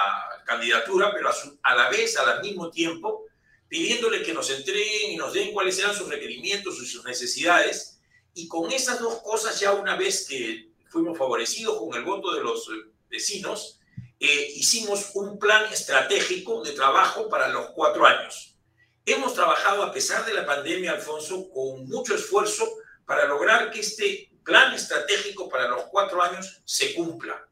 candidatura, 0.44 1.12
pero 1.12 1.28
a, 1.28 1.34
a 1.62 1.74
la 1.74 1.90
vez, 1.90 2.16
al 2.18 2.42
mismo 2.42 2.70
tiempo, 2.70 3.24
pidiéndole 3.68 4.22
que 4.22 4.34
nos 4.34 4.50
entreguen 4.50 5.12
y 5.12 5.16
nos 5.16 5.32
den 5.32 5.52
cuáles 5.52 5.78
eran 5.78 5.94
sus 5.94 6.08
requerimientos 6.08 6.80
y 6.80 6.86
sus 6.86 7.04
necesidades. 7.04 7.91
Y 8.34 8.48
con 8.48 8.70
esas 8.72 8.98
dos 8.98 9.20
cosas, 9.22 9.58
ya 9.60 9.72
una 9.72 9.96
vez 9.96 10.26
que 10.26 10.70
fuimos 10.88 11.18
favorecidos 11.18 11.78
con 11.78 11.94
el 11.94 12.04
voto 12.04 12.34
de 12.34 12.42
los 12.42 12.68
eh, 12.68 12.90
vecinos, 13.08 13.80
eh, 14.18 14.52
hicimos 14.54 15.10
un 15.14 15.38
plan 15.38 15.70
estratégico 15.72 16.62
de 16.62 16.72
trabajo 16.72 17.28
para 17.28 17.48
los 17.48 17.70
cuatro 17.70 18.06
años. 18.06 18.56
Hemos 19.04 19.34
trabajado, 19.34 19.82
a 19.82 19.92
pesar 19.92 20.24
de 20.24 20.34
la 20.34 20.46
pandemia, 20.46 20.92
Alfonso, 20.92 21.50
con 21.50 21.86
mucho 21.86 22.14
esfuerzo 22.14 22.68
para 23.04 23.26
lograr 23.26 23.70
que 23.70 23.80
este 23.80 24.30
plan 24.44 24.72
estratégico 24.74 25.48
para 25.48 25.68
los 25.68 25.84
cuatro 25.84 26.22
años 26.22 26.62
se 26.64 26.94
cumpla. 26.94 27.48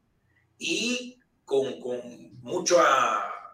Y 0.57 1.19
con, 1.43 1.79
con 1.81 2.39
mucho 2.41 2.81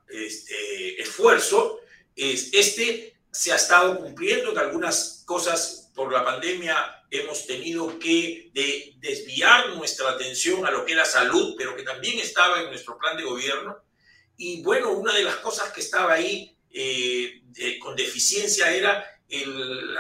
este, 0.07 1.01
esfuerzo, 1.01 1.79
este 2.15 3.17
se 3.31 3.51
ha 3.51 3.55
estado 3.55 3.99
cumpliendo 3.99 4.51
en 4.51 4.57
algunas 4.57 5.23
cosas 5.25 5.91
por 5.93 6.11
la 6.11 6.23
pandemia 6.23 6.96
hemos 7.09 7.45
tenido 7.45 7.97
que 7.99 8.51
desviar 8.99 9.69
nuestra 9.69 10.09
atención 10.09 10.65
a 10.65 10.71
lo 10.71 10.85
que 10.85 10.93
era 10.93 11.05
salud, 11.05 11.55
pero 11.57 11.75
que 11.75 11.83
también 11.83 12.19
estaba 12.19 12.61
en 12.61 12.67
nuestro 12.67 12.97
plan 12.97 13.15
de 13.15 13.23
gobierno. 13.23 13.77
Y 14.35 14.61
bueno, 14.61 14.91
una 14.91 15.13
de 15.13 15.23
las 15.23 15.37
cosas 15.37 15.71
que 15.71 15.81
estaba 15.81 16.13
ahí 16.13 16.55
eh, 16.71 17.41
con 17.79 17.95
deficiencia 17.95 18.71
era 18.71 19.03
el, 19.29 19.97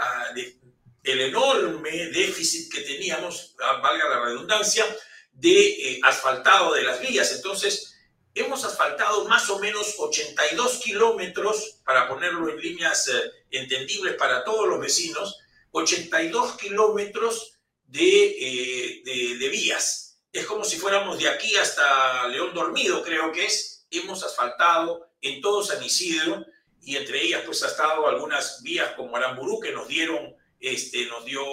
el, 1.03 1.21
enorme 1.21 1.91
déficit 2.07 2.71
que 2.71 2.81
teníamos, 2.81 3.55
ah, 3.61 3.79
valga 3.81 4.09
la 4.09 4.25
redundancia, 4.25 4.85
de 5.33 5.67
eh, 5.67 5.99
asfaltado 6.03 6.73
de 6.73 6.83
las 6.83 6.99
vías. 6.99 7.31
Entonces, 7.31 7.95
hemos 8.35 8.63
asfaltado 8.63 9.25
más 9.25 9.49
o 9.49 9.59
menos 9.59 9.95
82 9.97 10.79
kilómetros, 10.83 11.79
para 11.85 12.07
ponerlo 12.07 12.49
en 12.49 12.59
líneas 12.59 13.07
eh, 13.07 13.31
entendibles 13.51 14.15
para 14.15 14.43
todos 14.43 14.67
los 14.67 14.79
vecinos, 14.79 15.39
82 15.77 16.57
kilómetros 16.57 17.57
eh, 17.93 19.01
de, 19.03 19.37
de, 19.37 19.49
vías. 19.49 20.19
Es 20.31 20.45
como 20.45 20.63
si 20.63 20.77
fuéramos 20.77 21.17
de 21.19 21.29
aquí 21.29 21.55
hasta 21.55 22.27
León 22.27 22.53
Dormido, 22.53 23.01
creo 23.01 23.31
que 23.31 23.45
es. 23.45 23.87
Hemos 23.89 24.23
asfaltado 24.23 25.09
en 25.21 25.41
todo 25.41 25.63
San 25.63 25.81
Isidro 25.83 26.45
y 26.81 26.97
entre 26.97 27.21
ellas 27.21 27.43
pues 27.45 27.63
ha 27.63 27.67
estado 27.67 28.07
algunas 28.07 28.61
vías 28.61 28.91
como 28.95 29.15
Aramburú 29.15 29.59
que 29.59 29.71
nos 29.71 29.87
dieron, 29.87 30.35
este, 30.59 31.05
nos 31.07 31.25
dio 31.25 31.43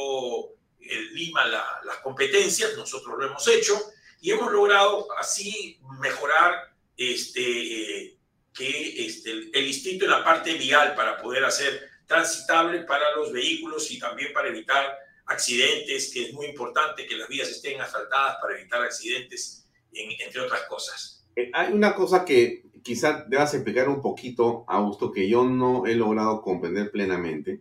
el 0.81 1.15
Lima 1.15 1.47
las 1.47 1.99
competencias, 2.03 2.77
nosotros 2.77 3.17
lo 3.19 3.27
hemos 3.27 3.47
hecho 3.49 3.81
y 4.21 4.31
hemos 4.33 4.53
logrado 4.53 5.07
así 5.19 5.79
mejorar 6.01 6.75
este, 6.97 7.41
eh, 7.41 8.19
que 8.53 9.07
este, 9.07 9.31
el 9.31 9.65
distrito 9.65 10.05
en 10.05 10.11
la 10.11 10.25
parte 10.25 10.55
vial 10.55 10.95
para 10.95 11.21
poder 11.21 11.45
hacer 11.45 11.94
transitable 12.07 12.81
para 12.85 13.15
los 13.17 13.33
vehículos 13.33 13.91
y 13.91 13.99
también 13.99 14.33
para 14.33 14.49
evitar 14.49 14.97
accidentes, 15.27 16.11
que 16.13 16.27
es 16.27 16.35
muy 16.35 16.47
importante 16.47 17.07
que 17.07 17.17
las 17.17 17.29
vías 17.29 17.49
estén 17.49 17.81
asfaltadas 17.81 18.37
para 18.41 18.59
evitar 18.59 18.83
accidentes, 18.83 19.67
entre 19.93 20.41
otras 20.41 20.63
cosas. 20.69 21.27
Eh, 21.37 21.51
hay 21.53 21.73
una 21.73 21.95
cosa 21.95 22.25
que 22.25 22.65
quizás 22.83 23.29
debas 23.29 23.55
explicar 23.55 23.89
un 23.89 24.03
poquito, 24.03 24.65
Augusto, 24.69 25.11
que 25.11 25.29
yo 25.29 25.45
no 25.45 25.87
he 25.87 25.95
logrado 25.95 26.43
comprender 26.43 26.91
plenamente 26.91 27.61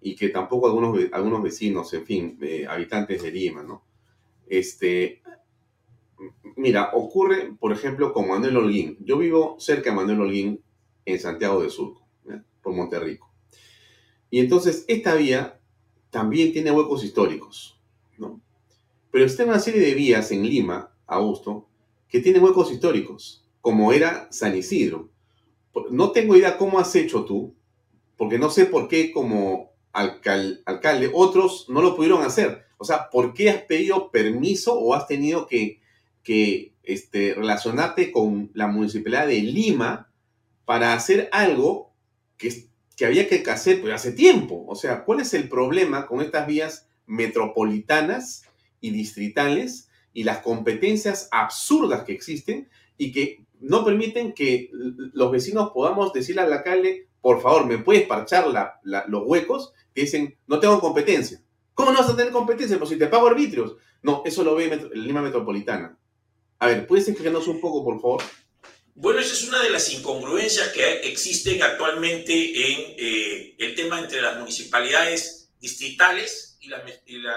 y 0.00 0.14
que 0.14 0.28
tampoco 0.28 0.68
algunos, 0.68 0.98
algunos 1.12 1.42
vecinos, 1.42 1.92
en 1.92 2.06
fin, 2.06 2.38
eh, 2.40 2.66
habitantes 2.68 3.22
de 3.22 3.32
Lima, 3.32 3.62
¿no? 3.62 3.84
Este, 4.46 5.20
mira, 6.54 6.90
ocurre, 6.92 7.52
por 7.58 7.72
ejemplo, 7.72 8.12
con 8.12 8.28
Manuel 8.28 8.56
Holguín. 8.56 8.96
Yo 9.00 9.18
vivo 9.18 9.56
cerca 9.58 9.90
de 9.90 9.96
Manuel 9.96 10.20
Holguín 10.20 10.62
en 11.04 11.18
Santiago 11.18 11.60
de 11.60 11.70
Surco, 11.70 12.06
por 12.62 12.72
Monterrico. 12.72 13.25
Y 14.30 14.40
entonces 14.40 14.84
esta 14.88 15.14
vía 15.14 15.60
también 16.10 16.52
tiene 16.52 16.70
huecos 16.70 17.04
históricos, 17.04 17.78
¿no? 18.18 18.40
Pero 19.10 19.24
está 19.24 19.44
una 19.44 19.58
serie 19.58 19.80
de 19.80 19.94
vías 19.94 20.30
en 20.32 20.42
Lima, 20.42 20.92
Augusto, 21.06 21.68
que 22.08 22.20
tienen 22.20 22.42
huecos 22.42 22.72
históricos, 22.72 23.44
como 23.60 23.92
era 23.92 24.28
San 24.30 24.56
Isidro. 24.56 25.10
No 25.90 26.10
tengo 26.12 26.36
idea 26.36 26.56
cómo 26.56 26.78
has 26.78 26.94
hecho 26.94 27.24
tú, 27.24 27.54
porque 28.16 28.38
no 28.38 28.50
sé 28.50 28.66
por 28.66 28.88
qué 28.88 29.12
como 29.12 29.72
alcalde 29.92 31.10
otros 31.12 31.66
no 31.68 31.82
lo 31.82 31.96
pudieron 31.96 32.22
hacer. 32.22 32.66
O 32.78 32.84
sea, 32.84 33.08
¿por 33.10 33.32
qué 33.32 33.50
has 33.50 33.62
pedido 33.62 34.10
permiso 34.10 34.78
o 34.78 34.94
has 34.94 35.06
tenido 35.06 35.46
que, 35.46 35.80
que 36.22 36.74
este, 36.82 37.34
relacionarte 37.34 38.12
con 38.12 38.50
la 38.54 38.66
municipalidad 38.66 39.26
de 39.26 39.40
Lima 39.40 40.10
para 40.64 40.92
hacer 40.92 41.28
algo 41.32 41.92
que, 42.36 42.66
que 42.96 43.06
había 43.06 43.28
que 43.28 43.42
hacer 43.50 43.80
pues, 43.80 43.92
hace 43.94 44.12
tiempo? 44.12 44.64
O 44.66 44.74
sea, 44.74 45.04
¿cuál 45.04 45.20
es 45.20 45.34
el 45.34 45.48
problema 45.48 46.06
con 46.06 46.20
estas 46.20 46.46
vías 46.46 46.88
metropolitanas 47.06 48.44
y 48.80 48.90
distritales 48.90 49.88
y 50.12 50.24
las 50.24 50.38
competencias 50.38 51.28
absurdas 51.30 52.04
que 52.04 52.12
existen 52.12 52.68
y 52.96 53.12
que 53.12 53.44
no 53.60 53.84
permiten 53.84 54.32
que 54.32 54.70
los 54.72 55.30
vecinos 55.30 55.70
podamos 55.72 56.12
decirle 56.12 56.42
al 56.42 56.52
alcalde, 56.52 57.08
por 57.20 57.40
favor, 57.40 57.66
¿me 57.66 57.78
puedes 57.78 58.06
parchar 58.06 58.46
los 58.82 59.22
huecos? 59.26 59.72
Que 59.94 60.02
dicen, 60.02 60.36
no 60.46 60.60
tengo 60.60 60.80
competencia. 60.80 61.42
¿Cómo 61.74 61.92
no 61.92 61.98
vas 61.98 62.10
a 62.10 62.16
tener 62.16 62.32
competencia? 62.32 62.78
Pues 62.78 62.90
si 62.90 62.98
te 62.98 63.06
pago 63.06 63.26
arbitrios. 63.26 63.76
No, 64.02 64.22
eso 64.24 64.44
lo 64.44 64.54
ve 64.54 64.90
Lima 64.94 65.20
Metropolitana. 65.20 65.98
A 66.58 66.66
ver, 66.68 66.86
¿puedes 66.86 67.08
explicarnos 67.08 67.48
un 67.48 67.60
poco, 67.60 67.84
por 67.84 68.00
favor? 68.00 68.22
Bueno, 68.98 69.20
esa 69.20 69.34
es 69.34 69.42
una 69.42 69.62
de 69.62 69.68
las 69.68 69.92
incongruencias 69.92 70.70
que 70.70 71.00
existen 71.00 71.62
actualmente 71.62 72.32
en 72.32 72.94
eh, 72.96 73.54
el 73.58 73.74
tema 73.74 74.00
entre 74.00 74.22
las 74.22 74.38
municipalidades 74.38 75.50
distritales 75.60 76.56
y 76.60 76.68
la, 76.68 76.82
y 77.04 77.18
la, 77.18 77.36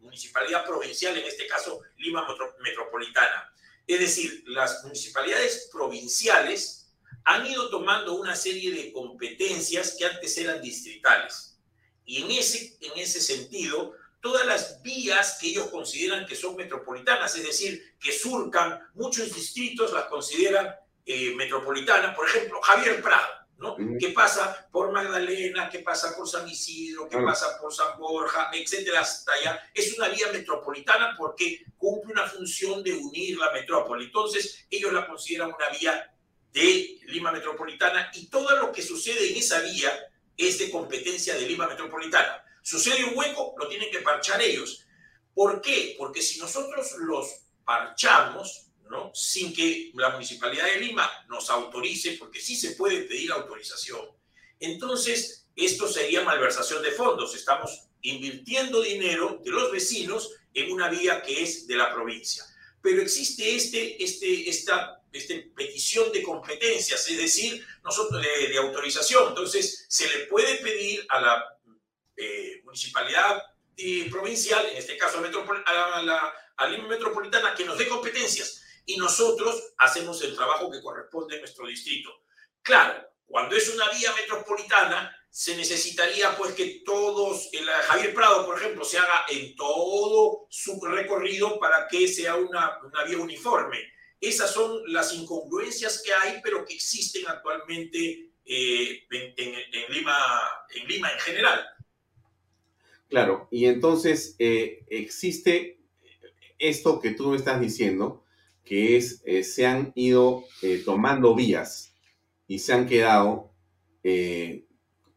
municipalidad 0.00 0.66
provincial, 0.66 1.16
en 1.16 1.24
este 1.24 1.46
caso 1.46 1.80
Lima 1.98 2.26
Metropolitana. 2.60 3.54
Es 3.86 4.00
decir, 4.00 4.42
las 4.48 4.82
municipalidades 4.82 5.68
provinciales 5.72 6.90
han 7.24 7.46
ido 7.46 7.70
tomando 7.70 8.14
una 8.14 8.34
serie 8.34 8.72
de 8.72 8.92
competencias 8.92 9.94
que 9.96 10.06
antes 10.06 10.36
eran 10.38 10.60
distritales. 10.60 11.56
Y 12.04 12.22
en 12.22 12.32
ese, 12.32 12.76
en 12.80 12.98
ese 12.98 13.20
sentido, 13.20 13.94
todas 14.24 14.46
las 14.46 14.82
vías 14.82 15.36
que 15.38 15.48
ellos 15.48 15.66
consideran 15.66 16.24
que 16.24 16.34
son 16.34 16.56
metropolitanas, 16.56 17.36
es 17.36 17.44
decir, 17.44 17.94
que 18.00 18.10
surcan, 18.10 18.80
muchos 18.94 19.34
distritos 19.34 19.92
las 19.92 20.06
consideran 20.06 20.74
eh, 21.04 21.34
metropolitanas. 21.36 22.16
Por 22.16 22.26
ejemplo, 22.26 22.58
Javier 22.62 23.02
Prado 23.02 23.28
¿no? 23.58 23.76
¿Qué 24.00 24.08
pasa 24.08 24.66
por 24.72 24.92
Magdalena? 24.92 25.68
¿Qué 25.68 25.80
pasa 25.80 26.16
por 26.16 26.26
San 26.26 26.48
Isidro? 26.48 27.06
¿Qué 27.06 27.18
pasa 27.18 27.58
por 27.60 27.72
San 27.72 27.98
Borja? 27.98 28.50
Etcétera, 28.52 29.00
hasta 29.00 29.32
allá. 29.32 29.60
Es 29.74 29.96
una 29.96 30.08
vía 30.08 30.32
metropolitana 30.32 31.14
porque 31.18 31.62
cumple 31.76 32.14
una 32.14 32.26
función 32.26 32.82
de 32.82 32.94
unir 32.94 33.36
la 33.36 33.52
metrópoli. 33.52 34.06
Entonces, 34.06 34.66
ellos 34.70 34.90
la 34.92 35.06
consideran 35.06 35.52
una 35.54 35.68
vía 35.78 36.12
de 36.50 36.98
Lima 37.08 37.30
Metropolitana 37.30 38.10
y 38.14 38.26
todo 38.28 38.56
lo 38.56 38.72
que 38.72 38.80
sucede 38.80 39.30
en 39.30 39.36
esa 39.36 39.60
vía 39.60 39.92
es 40.36 40.58
de 40.58 40.70
competencia 40.70 41.34
de 41.34 41.46
Lima 41.46 41.68
Metropolitana. 41.68 42.43
Sucede 42.64 43.04
un 43.04 43.14
hueco, 43.14 43.54
lo 43.58 43.68
tienen 43.68 43.90
que 43.90 43.98
parchar 43.98 44.40
ellos. 44.40 44.86
¿Por 45.34 45.60
qué? 45.60 45.96
Porque 45.98 46.22
si 46.22 46.38
nosotros 46.38 46.92
los 46.98 47.28
parchamos, 47.62 48.68
sin 49.12 49.52
que 49.52 49.90
la 49.94 50.10
Municipalidad 50.10 50.64
de 50.64 50.80
Lima 50.80 51.10
nos 51.28 51.50
autorice, 51.50 52.16
porque 52.18 52.40
sí 52.40 52.56
se 52.56 52.70
puede 52.70 53.02
pedir 53.02 53.32
autorización. 53.32 54.00
Entonces, 54.60 55.46
esto 55.54 55.86
sería 55.86 56.24
malversación 56.24 56.82
de 56.82 56.92
fondos. 56.92 57.34
Estamos 57.34 57.88
invirtiendo 58.00 58.80
dinero 58.80 59.40
de 59.44 59.50
los 59.50 59.70
vecinos 59.70 60.30
en 60.54 60.72
una 60.72 60.88
vía 60.88 61.22
que 61.22 61.42
es 61.42 61.66
de 61.66 61.76
la 61.76 61.92
provincia. 61.92 62.44
Pero 62.80 63.02
existe 63.02 63.54
este, 63.54 64.02
este, 64.02 64.48
esta 64.48 65.02
petición 65.54 66.10
de 66.12 66.22
competencias, 66.22 67.08
es 67.10 67.18
decir, 67.18 67.62
nosotros 67.82 68.22
de, 68.22 68.56
autorización. 68.56 69.28
Entonces, 69.28 69.84
se 69.88 70.08
le 70.08 70.26
puede 70.26 70.56
pedir 70.56 71.04
a 71.10 71.20
la 71.20 71.53
municipalidad 72.64 73.42
eh, 73.76 74.08
provincial, 74.10 74.64
en 74.66 74.76
este 74.76 74.96
caso 74.96 75.18
a 75.18 76.02
la, 76.02 76.34
a 76.56 76.68
Metropolitana, 76.68 77.54
que 77.54 77.64
nos 77.64 77.76
dé 77.76 77.88
competencias 77.88 78.62
y 78.86 78.96
nosotros 78.96 79.74
hacemos 79.78 80.22
el 80.22 80.34
trabajo 80.34 80.70
que 80.70 80.80
corresponde 80.80 81.36
a 81.36 81.40
nuestro 81.40 81.66
distrito. 81.66 82.10
Claro, 82.62 83.04
cuando 83.26 83.56
es 83.56 83.68
una 83.68 83.88
vía 83.90 84.12
metropolitana, 84.14 85.14
se 85.28 85.56
necesitaría 85.56 86.36
pues 86.36 86.54
que 86.54 86.82
todos, 86.84 87.48
el 87.52 87.66
Javier 87.66 88.14
Prado, 88.14 88.46
por 88.46 88.56
ejemplo, 88.58 88.84
se 88.84 88.98
haga 88.98 89.24
en 89.28 89.56
todo 89.56 90.46
su 90.48 90.80
recorrido 90.80 91.58
para 91.58 91.88
que 91.88 92.06
sea 92.06 92.36
una, 92.36 92.78
una 92.84 93.02
vía 93.02 93.18
uniforme. 93.18 93.78
Esas 94.20 94.52
son 94.52 94.80
las 94.92 95.12
incongruencias 95.12 96.00
que 96.02 96.14
hay, 96.14 96.40
pero 96.42 96.64
que 96.64 96.74
existen 96.74 97.26
actualmente 97.26 98.30
eh, 98.44 99.06
en, 99.10 99.92
Lima, 99.92 100.16
en 100.70 100.86
Lima 100.86 101.10
en 101.10 101.18
general. 101.18 101.66
Claro, 103.14 103.46
y 103.52 103.66
entonces 103.66 104.34
eh, 104.40 104.84
existe 104.88 105.78
esto 106.58 106.98
que 106.98 107.12
tú 107.12 107.30
me 107.30 107.36
estás 107.36 107.60
diciendo, 107.60 108.24
que 108.64 108.96
es, 108.96 109.22
eh, 109.24 109.44
se 109.44 109.66
han 109.66 109.92
ido 109.94 110.42
eh, 110.62 110.82
tomando 110.84 111.32
vías 111.36 111.94
y 112.48 112.58
se 112.58 112.72
han 112.72 112.88
quedado 112.88 113.52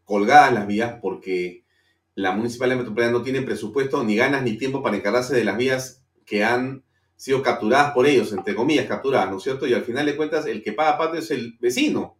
colgadas 0.06 0.54
las 0.54 0.68
vías 0.68 1.00
porque 1.02 1.66
la 2.14 2.34
Municipalidad 2.34 2.78
Metropolitana 2.78 3.18
no 3.18 3.24
tiene 3.24 3.42
presupuesto, 3.42 4.04
ni 4.04 4.16
ganas, 4.16 4.44
ni 4.44 4.60
tiempo 4.60 4.84
para 4.84 4.98
encargarse 4.98 5.36
de 5.36 5.44
las 5.44 5.58
vías 5.58 6.06
que 6.24 6.44
han 6.44 6.84
sido 7.16 7.42
capturadas 7.42 7.94
por 7.94 8.06
ellos, 8.06 8.32
entre 8.32 8.54
comillas, 8.54 8.86
capturadas, 8.86 9.32
¿no 9.32 9.38
es 9.38 9.44
cierto? 9.44 9.66
Y 9.66 9.74
al 9.74 9.86
final 9.86 10.06
de 10.06 10.16
cuentas, 10.16 10.46
el 10.46 10.62
que 10.62 10.74
paga 10.74 11.00
parte 11.00 11.18
es 11.18 11.32
el 11.32 11.58
vecino. 11.60 12.16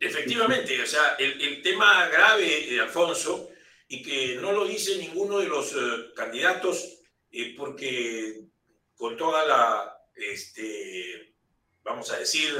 Efectivamente, 0.00 0.82
o 0.82 0.86
sea, 0.86 1.14
el, 1.20 1.62
tema 1.62 2.08
grave, 2.08 2.80
Alfonso, 2.80 3.53
y 3.88 4.02
que 4.02 4.36
no 4.36 4.52
lo 4.52 4.64
dice 4.64 4.96
ninguno 4.98 5.38
de 5.38 5.48
los 5.48 5.74
candidatos, 6.14 7.00
porque 7.56 8.44
con 8.96 9.16
toda 9.16 9.44
la, 9.46 9.98
este, 10.14 11.34
vamos 11.82 12.10
a 12.12 12.18
decir, 12.18 12.52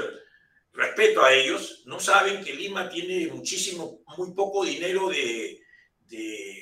respeto 0.72 1.24
a 1.24 1.32
ellos, 1.32 1.82
no 1.86 2.00
saben 2.00 2.44
que 2.44 2.52
Lima 2.52 2.88
tiene 2.88 3.28
muchísimo, 3.28 4.02
muy 4.16 4.32
poco 4.32 4.64
dinero 4.64 5.08
de, 5.08 5.60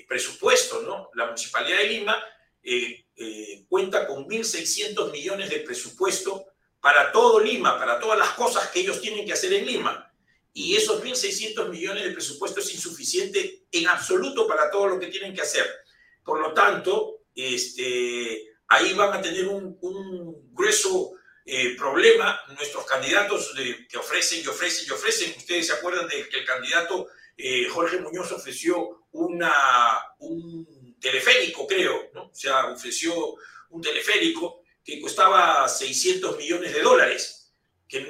presupuesto, 0.09 0.83
¿no? 0.83 1.11
La 1.15 1.27
Municipalidad 1.27 1.79
de 1.79 1.87
Lima 1.87 2.23
eh, 2.63 3.07
eh, 3.17 3.65
cuenta 3.69 4.07
con 4.07 4.27
1.600 4.27 5.11
millones 5.11 5.49
de 5.49 5.61
presupuesto 5.61 6.47
para 6.81 7.13
todo 7.13 7.41
Lima, 7.41 7.79
para 7.79 7.99
todas 7.99 8.19
las 8.19 8.31
cosas 8.31 8.69
que 8.69 8.81
ellos 8.81 9.01
tienen 9.01 9.25
que 9.25 9.33
hacer 9.33 9.53
en 9.55 9.67
Lima. 9.67 10.12
Y 10.53 10.77
esos 10.77 11.03
1.600 11.03 11.69
millones 11.69 12.05
de 12.05 12.11
presupuesto 12.11 12.61
es 12.61 12.75
insuficiente 12.75 13.65
en 13.71 13.89
absoluto 13.89 14.47
para 14.47 14.71
todo 14.71 14.87
lo 14.89 15.01
que 15.01 15.07
tienen 15.07 15.35
que 15.35 15.43
hacer. 15.43 15.67
Por 16.25 16.41
lo 16.41 16.53
tanto, 16.53 17.23
este, 17.35 18.55
ahí 18.69 18.93
van 18.93 19.15
a 19.15 19.23
tener 19.23 19.47
un, 19.49 19.79
grueso 20.53 21.13
eh, 21.45 21.75
problema 21.77 22.39
nuestros 22.57 22.85
candidatos 22.85 23.53
que 23.89 23.99
ofrecen 23.99 24.43
y 24.45 24.47
ofrecen 24.47 24.87
y 24.87 24.91
ofrecen. 24.91 25.35
Ustedes 25.37 25.67
se 25.67 25.73
acuerdan 25.73 26.07
de 26.07 26.29
que 26.29 26.41
el 26.41 26.45
candidato 26.45 27.09
eh, 27.37 27.67
Jorge 27.69 27.99
Muñoz 27.99 28.31
ofreció 28.33 29.07
un 29.13 29.41
teleférico, 31.01 31.67
creo, 31.67 32.11
¿no? 32.15 32.27
O 32.27 32.35
sea, 32.35 32.67
ofreció 32.67 33.35
un 33.71 33.83
teleférico 33.83 34.63
que 34.85 35.01
costaba 35.01 35.69
600 35.69 36.37
millones 36.37 36.73
de 36.73 36.83
dólares, 36.83 37.53
que 37.89 38.01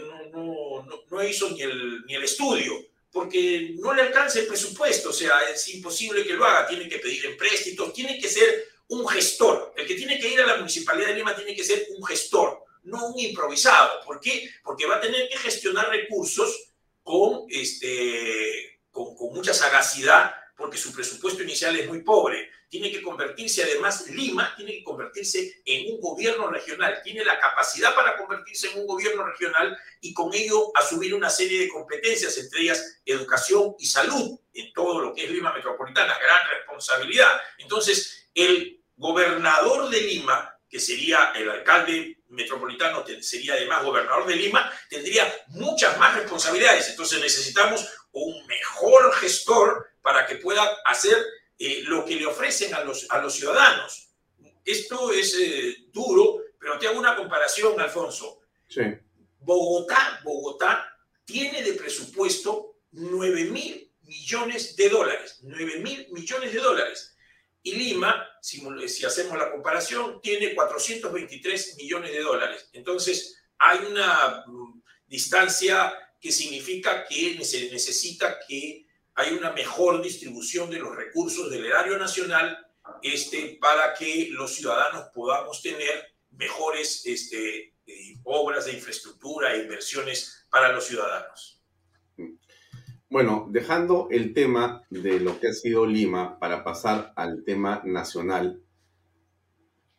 no, 1.11 1.25
hizo 1.25 1.51
ni 1.51 1.63
el, 1.63 2.05
ni 2.07 2.15
el 2.15 2.25
estudio 2.25 2.75
porque 3.13 3.75
no 3.79 3.93
le 3.93 4.03
alcanza 4.03 4.41
el 4.41 4.47
presupuesto, 4.47 5.11
o 5.11 5.13
sea, 5.13 5.39
es 5.55 5.69
imposible 5.69 6.25
que 6.25 6.33
lo 6.33 6.47
haga, 6.47 6.67
tiene 6.67 6.89
que 6.89 6.99
pedir 6.99 7.27
empréstitos, 7.27 7.93
tiene 7.93 8.19
que 8.19 8.27
ser 8.27 8.69
un 8.89 9.07
gestor. 9.07 9.75
El 9.77 9.87
que 9.87 9.95
tiene 9.95 10.19
que 10.19 10.29
ir 10.29 10.41
a 10.41 10.47
la 10.47 10.57
Municipalidad 10.57 11.09
de 11.09 11.17
Lima 11.17 11.37
tiene 11.37 11.55
que 11.55 11.63
ser 11.63 11.87
un 11.97 12.03
gestor, 12.05 12.65
no 12.85 13.09
un 13.09 13.21
improvisado. 13.21 14.03
¿Por 14.05 14.19
qué? 14.19 14.51
Porque 14.65 14.87
va 14.87 14.97
a 14.97 15.01
tener 15.01 15.29
que 15.29 15.37
gestionar 15.37 15.91
recursos 15.91 16.73
con, 17.03 17.45
este, 17.51 18.81
con, 18.91 19.15
con 19.15 19.35
mucha 19.35 19.53
sagacidad, 19.53 20.35
porque 20.57 20.79
su 20.79 20.91
presupuesto 20.91 21.43
inicial 21.43 21.77
es 21.77 21.87
muy 21.87 22.03
pobre. 22.03 22.51
Tiene 22.73 22.91
que 22.91 23.03
convertirse, 23.03 23.63
además, 23.65 24.07
Lima 24.09 24.55
tiene 24.57 24.73
que 24.73 24.83
convertirse 24.83 25.61
en 25.67 25.93
un 25.93 26.01
gobierno 26.01 26.49
regional. 26.49 27.03
Tiene 27.05 27.23
la 27.23 27.39
capacidad 27.39 27.95
para 27.95 28.17
convertirse 28.17 28.73
en 28.73 28.81
un 28.81 28.87
gobierno 28.87 29.27
regional 29.27 29.77
y 30.01 30.15
con 30.15 30.33
ello 30.33 30.73
asumir 30.75 31.15
una 31.15 31.29
serie 31.29 31.61
de 31.61 31.69
competencias, 31.69 32.39
entre 32.39 32.63
ellas 32.63 33.03
educación 33.05 33.77
y 33.79 33.85
salud, 33.85 34.41
en 34.55 34.73
todo 34.73 35.03
lo 35.03 35.15
que 35.15 35.25
es 35.25 35.31
Lima 35.31 35.53
Metropolitana. 35.53 36.19
Gran 36.19 36.49
responsabilidad. 36.49 37.39
Entonces, 37.59 38.31
el 38.35 38.83
gobernador 38.97 39.91
de 39.91 40.01
Lima, 40.01 40.59
que 40.67 40.81
sería 40.81 41.31
el 41.35 41.51
alcalde 41.51 42.23
metropolitano, 42.29 43.05
sería 43.21 43.53
además 43.53 43.85
gobernador 43.85 44.27
de 44.27 44.37
Lima, 44.37 44.73
tendría 44.89 45.31
muchas 45.49 45.99
más 45.99 46.17
responsabilidades. 46.17 46.89
Entonces 46.89 47.21
necesitamos 47.21 47.87
un 48.13 48.47
mejor 48.47 49.13
gestor 49.17 49.91
para 50.01 50.25
que 50.25 50.37
pueda 50.37 50.65
hacer 50.87 51.23
eh, 51.65 51.83
lo 51.85 52.05
que 52.05 52.17
le 52.17 52.27
ofrecen 52.27 52.75
a 52.75 52.83
los, 52.83 53.07
a 53.09 53.19
los 53.19 53.35
ciudadanos. 53.35 54.09
Esto 54.65 55.13
es 55.13 55.37
eh, 55.39 55.77
duro, 55.93 56.41
pero 56.59 56.77
te 56.77 56.89
hago 56.89 56.99
una 56.99 57.15
comparación, 57.15 57.81
Alfonso. 57.81 58.41
Sí. 58.69 58.83
Bogotá, 59.39 60.21
Bogotá 60.25 60.93
tiene 61.25 61.63
de 61.63 61.75
presupuesto 61.75 62.81
9 62.91 63.45
mil 63.45 63.93
millones 64.03 64.75
de 64.75 64.89
dólares, 64.89 65.39
9 65.43 65.79
mil 65.79 66.09
millones 66.11 66.53
de 66.53 66.59
dólares. 66.59 67.17
Y 67.63 67.77
Lima, 67.77 68.29
si, 68.41 68.61
si, 68.89 69.05
hacemos 69.05 69.39
la 69.39 69.53
comparación, 69.53 70.21
tiene 70.21 70.57
423 70.57 71.77
millones 71.77 72.11
de 72.11 72.23
dólares. 72.23 72.69
Entonces, 72.73 73.41
hay 73.59 73.79
una 73.85 74.43
mm, 74.49 74.83
distancia 75.07 75.95
que 76.21 76.33
significa 76.33 77.07
que 77.07 77.45
se 77.45 77.71
necesita 77.71 78.41
que 78.49 78.87
hay 79.15 79.35
una 79.35 79.53
mejor 79.53 80.03
distribución 80.03 80.71
de 80.71 80.79
los 80.79 80.95
recursos 80.97 81.51
del 81.51 81.67
erario 81.67 81.99
nacional 81.99 82.59
este, 83.03 83.59
para 83.61 83.95
que 83.95 84.29
los 84.31 84.55
ciudadanos 84.55 85.07
podamos 85.15 85.63
tener 85.63 86.15
mejores 86.31 87.05
este, 87.07 87.75
eh, 87.87 88.17
obras 88.25 88.67
de 88.67 88.73
infraestructura 88.73 89.55
e 89.55 89.63
inversiones 89.63 90.47
para 90.51 90.73
los 90.73 90.85
ciudadanos. 90.85 91.63
Bueno, 93.11 93.47
dejando 93.51 94.09
el 94.11 94.33
tema 94.33 94.83
de 94.89 95.21
lo 95.21 95.39
que 95.39 95.49
ha 95.49 95.53
sido 95.53 95.85
Lima 95.85 96.39
para 96.39 96.65
pasar 96.65 97.13
al 97.15 97.45
tema 97.45 97.83
nacional, 97.85 98.63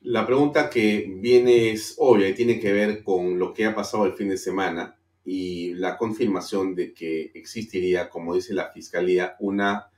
la 0.02 0.26
pregunta 0.26 0.69
que 0.69 1.06
viene 1.07 1.72
es 1.72 1.95
obvia 1.99 2.27
y 2.27 2.34
tiene 2.34 2.60
que 2.60 2.73
ver 2.73 3.03
con 3.03 3.38
lo 3.38 3.53
que 3.53 3.65
ha 3.65 3.76
pasado 3.76 4.06
el 4.06 4.14
fin 4.14 4.30
de 4.30 4.38
semana 4.38 4.99
y 5.26 5.74
la 5.76 5.98
confirmación 5.98 6.76
de 6.76 6.94
que 6.94 7.32
existiría, 7.34 8.10
como 8.10 8.36
dice 8.36 8.54
la 8.54 8.72
Fiscalía, 8.72 9.36
una 9.40 9.90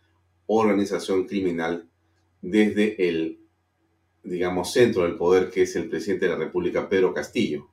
organización 0.48 1.26
criminal 1.26 1.90
desde 2.42 3.10
el, 3.10 3.40
digamos, 4.24 4.72
centro 4.72 5.04
del 5.04 5.16
poder 5.16 5.50
que 5.50 5.64
es 5.64 5.76
el 5.76 5.90
presidente 5.90 6.26
de 6.26 6.34
la 6.34 6.38
República, 6.38 6.88
Pedro 6.88 7.14
Castillo. 7.14 7.70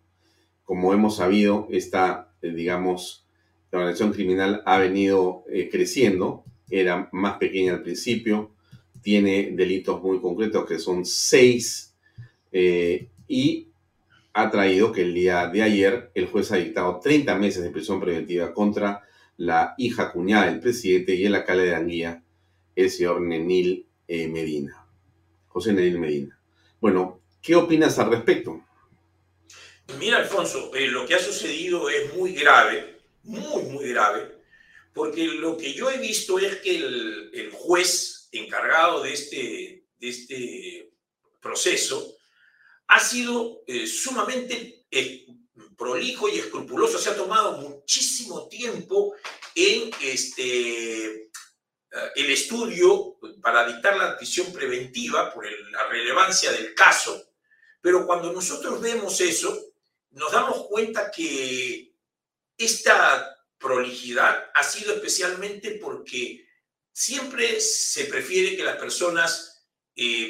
Como 0.64 0.94
hemos 0.94 1.16
sabido, 1.16 1.68
esta, 1.70 2.34
eh, 2.40 2.52
digamos, 2.52 3.26
la 3.70 3.80
organización 3.80 4.12
criminal 4.12 4.62
ha 4.64 4.78
venido 4.78 5.44
eh, 5.50 5.68
creciendo, 5.70 6.44
era 6.70 7.08
más 7.12 7.36
pequeña 7.36 7.74
al 7.74 7.82
principio, 7.82 8.52
tiene 9.02 9.50
delitos 9.52 10.02
muy 10.02 10.20
concretos 10.20 10.66
que 10.66 10.78
son 10.78 11.04
seis 11.04 11.94
eh, 12.52 13.08
y 13.28 13.71
ha 14.34 14.50
traído 14.50 14.92
que 14.92 15.02
el 15.02 15.14
día 15.14 15.46
de 15.48 15.62
ayer 15.62 16.10
el 16.14 16.26
juez 16.26 16.52
ha 16.52 16.56
dictado 16.56 17.00
30 17.00 17.34
meses 17.36 17.62
de 17.62 17.70
prisión 17.70 18.00
preventiva 18.00 18.52
contra 18.52 19.02
la 19.36 19.74
hija 19.78 20.12
cuñada 20.12 20.46
del 20.46 20.60
presidente 20.60 21.14
y 21.14 21.26
el 21.26 21.34
alcalde 21.34 21.64
de 21.64 21.74
Anguilla, 21.74 22.22
el 22.74 22.90
señor 22.90 23.20
Nenil 23.20 23.86
eh, 24.08 24.28
Medina. 24.28 24.86
José 25.48 25.72
Nenil 25.72 25.98
Medina. 25.98 26.40
Bueno, 26.80 27.20
¿qué 27.42 27.54
opinas 27.56 27.98
al 27.98 28.10
respecto? 28.10 28.64
Mira, 29.98 30.18
Alfonso, 30.18 30.74
eh, 30.74 30.88
lo 30.88 31.06
que 31.06 31.14
ha 31.14 31.18
sucedido 31.18 31.90
es 31.90 32.14
muy 32.14 32.32
grave, 32.32 33.00
muy, 33.24 33.62
muy 33.64 33.88
grave, 33.90 34.32
porque 34.94 35.26
lo 35.26 35.56
que 35.56 35.74
yo 35.74 35.90
he 35.90 35.98
visto 35.98 36.38
es 36.38 36.56
que 36.56 36.76
el, 36.76 37.50
juez 37.52 38.28
encargado 38.32 39.02
de 39.02 39.12
este, 39.12 39.84
de 39.98 40.08
este 40.08 40.92
proceso 41.40 42.11
ha 42.92 43.00
sido 43.00 43.62
eh, 43.66 43.86
sumamente 43.86 44.84
eh, 44.90 45.26
prolijo 45.78 46.28
y 46.28 46.38
escrupuloso, 46.38 46.98
se 46.98 47.08
ha 47.08 47.16
tomado 47.16 47.56
muchísimo 47.56 48.48
tiempo 48.48 49.14
en 49.54 49.90
este, 50.02 51.14
eh, 51.14 51.30
el 52.16 52.30
estudio 52.30 53.16
para 53.40 53.66
dictar 53.66 53.96
la 53.96 54.14
prisión 54.18 54.52
preventiva 54.52 55.32
por 55.32 55.50
la 55.70 55.88
relevancia 55.88 56.52
del 56.52 56.74
caso, 56.74 57.30
pero 57.80 58.06
cuando 58.06 58.30
nosotros 58.30 58.78
vemos 58.82 59.18
eso, 59.22 59.72
nos 60.10 60.30
damos 60.30 60.66
cuenta 60.66 61.10
que 61.10 61.94
esta 62.58 63.38
prolijidad 63.56 64.50
ha 64.52 64.62
sido 64.62 64.92
especialmente 64.92 65.78
porque 65.82 66.46
siempre 66.92 67.58
se 67.58 68.04
prefiere 68.04 68.54
que 68.54 68.64
las 68.64 68.76
personas 68.76 69.66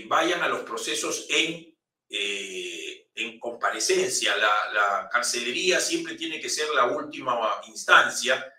vayan 0.07 0.43
a 0.43 0.49
los 0.49 0.61
procesos 0.61 1.27
en 1.29 1.72
eh, 2.15 3.09
en 3.15 3.41
comparecencia. 3.41 4.37
La, 4.37 5.09
carcelería 5.11 5.81
siempre 5.81 6.15
tiene 6.15 6.41
que 6.41 6.51
ser 6.51 6.69
la 6.75 6.85
última 6.87 7.39
instancia 7.67 8.53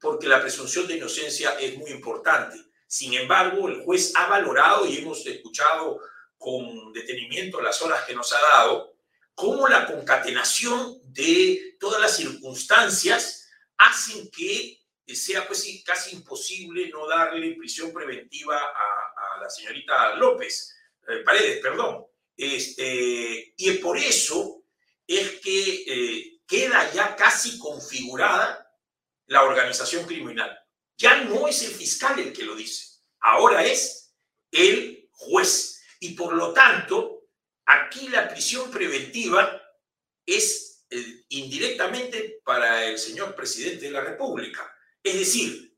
porque 0.00 0.28
la 0.28 0.40
presunción 0.40 0.86
de 0.86 0.96
inocencia 0.96 1.58
es 1.58 1.76
muy 1.76 1.90
importante. 1.90 2.56
Sin 2.86 3.14
embargo, 3.14 3.68
el 3.68 3.82
juez 3.82 4.12
ha 4.14 4.28
valorado 4.28 4.86
y 4.86 4.98
hemos 4.98 5.26
escuchado 5.26 6.00
con 6.38 6.92
detenimiento 6.92 7.60
las 7.60 7.82
horas 7.82 8.04
que 8.04 8.14
nos 8.14 8.32
ha 8.32 8.40
dado, 8.54 8.94
cómo 9.34 9.66
la 9.66 9.86
concatenación 9.86 11.00
de 11.02 11.76
todas 11.80 12.00
las 12.00 12.16
circunstancias 12.16 13.48
hacen 13.76 14.30
que 14.30 14.78
sea 15.06 15.48
pues, 15.48 15.82
casi 15.84 16.14
imposible 16.14 16.88
no 16.90 17.08
darle 17.08 17.56
prisión 17.56 17.92
preventiva 17.92 18.56
a, 18.56 19.40
la 19.40 19.50
señorita 19.50 20.14
López, 20.14 20.76
eh, 21.08 21.22
Paredes, 21.24 21.60
perdón. 21.60 22.09
Este, 22.42 23.52
y 23.54 23.70
por 23.82 23.98
eso 23.98 24.64
es 25.06 25.40
que 25.40 25.84
eh, 25.86 26.40
queda 26.46 26.90
ya 26.90 27.14
casi 27.14 27.58
configurada 27.58 28.66
la 29.26 29.42
organización 29.42 30.06
criminal. 30.06 30.58
Ya 30.96 31.22
no 31.24 31.46
es 31.46 31.62
el 31.64 31.72
fiscal 31.72 32.18
el 32.18 32.32
que 32.32 32.44
lo 32.44 32.54
dice, 32.56 33.02
ahora 33.20 33.62
es 33.66 34.14
el 34.50 35.10
juez. 35.12 35.82
Y 36.00 36.14
por 36.14 36.32
lo 36.32 36.54
tanto, 36.54 37.28
aquí 37.66 38.08
la 38.08 38.26
prisión 38.26 38.70
preventiva 38.70 39.60
es 40.24 40.86
eh, 40.88 41.24
indirectamente 41.28 42.40
para 42.42 42.86
el 42.86 42.98
señor 42.98 43.34
presidente 43.34 43.84
de 43.84 43.90
la 43.90 44.00
República. 44.00 44.74
Es 45.02 45.18
decir, 45.18 45.76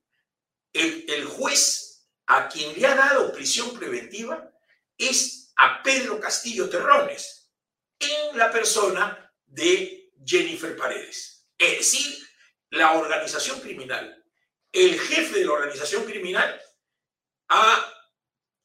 el, 0.72 1.06
el 1.08 1.24
juez 1.24 2.06
a 2.26 2.48
quien 2.48 2.80
le 2.80 2.86
ha 2.86 2.94
dado 2.94 3.32
prisión 3.32 3.76
preventiva 3.76 4.48
es 4.96 5.41
a 5.56 5.82
Pedro 5.82 6.18
Castillo 6.20 6.68
Terrones 6.68 7.50
en 7.98 8.36
la 8.36 8.50
persona 8.50 9.32
de 9.44 10.12
Jennifer 10.24 10.76
Paredes. 10.76 11.46
Es 11.58 11.78
decir, 11.78 12.28
la 12.70 12.92
organización 12.92 13.60
criminal, 13.60 14.24
el 14.72 14.98
jefe 14.98 15.40
de 15.40 15.44
la 15.44 15.52
organización 15.52 16.04
criminal 16.04 16.60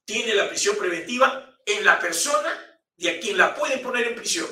tiene 0.06 0.34
la 0.34 0.48
prisión 0.48 0.78
preventiva 0.78 1.60
en 1.66 1.84
la 1.84 2.00
persona 2.00 2.80
de 2.96 3.10
a 3.10 3.20
quien 3.20 3.38
la 3.38 3.54
puede 3.54 3.80
poner 3.80 4.08
en 4.08 4.16
prisión. 4.16 4.48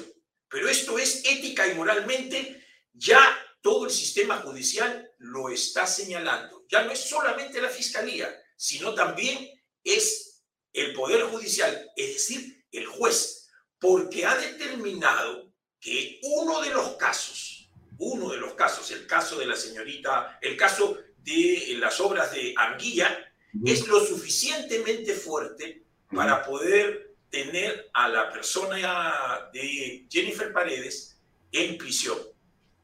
Pero 0.50 0.68
esto 0.70 1.00
es 1.00 1.24
ética 1.26 1.66
y 1.68 1.74
moralmente, 1.74 2.64
ya 2.92 3.20
todo 3.62 3.86
el 3.86 3.92
sistema 3.92 4.38
judicial 4.38 5.10
lo 5.20 5.50
está 5.50 5.88
señalando. 5.88 6.66
Ya 6.70 6.84
no 6.84 6.92
es 6.92 7.00
solamente 7.00 7.62
la 7.62 7.70
fiscalía, 7.70 8.30
sino 8.58 8.94
también 8.94 9.50
es 9.84 10.35
el 10.76 10.94
Poder 10.94 11.24
Judicial, 11.24 11.92
es 11.96 12.14
decir, 12.14 12.66
el 12.72 12.86
juez, 12.86 13.50
porque 13.80 14.26
ha 14.26 14.36
determinado 14.36 15.52
que 15.80 16.20
uno 16.24 16.62
de 16.62 16.72
los 16.72 16.96
casos, 16.96 17.70
uno 17.98 18.30
de 18.30 18.38
los 18.38 18.54
casos, 18.56 18.92
el 18.92 19.08
caso 19.08 19.40
de 19.40 19.46
la 19.46 19.56
señorita, 19.56 20.38
el 20.42 20.58
caso 20.58 20.98
de 21.18 21.76
las 21.80 22.00
obras 22.00 22.34
de 22.34 22.54
Anguilla, 22.58 23.18
es 23.66 23.88
lo 23.88 24.04
suficientemente 24.06 25.14
fuerte 25.14 25.84
para 26.14 26.44
poder 26.44 27.16
tener 27.30 27.90
a 27.94 28.10
la 28.10 28.32
persona 28.32 29.50
de 29.54 30.06
Jennifer 30.10 30.52
Paredes 30.52 31.18
en 31.52 31.78
prisión. 31.78 32.18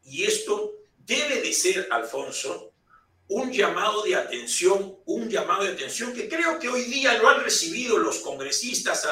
Y 0.04 0.24
esto 0.24 0.74
debe 0.98 1.42
de 1.42 1.52
ser, 1.52 1.88
Alfonso, 1.92 2.71
un 3.32 3.50
llamado 3.50 4.04
de 4.04 4.16
atención, 4.16 4.98
un 5.06 5.30
llamado 5.30 5.64
de 5.64 5.72
atención 5.72 6.14
que 6.14 6.28
creo 6.28 6.60
que 6.60 6.68
hoy 6.68 6.84
día 6.84 7.18
lo 7.18 7.30
han 7.30 7.42
recibido 7.42 7.98
los 7.98 8.20
congresistas 8.20 9.08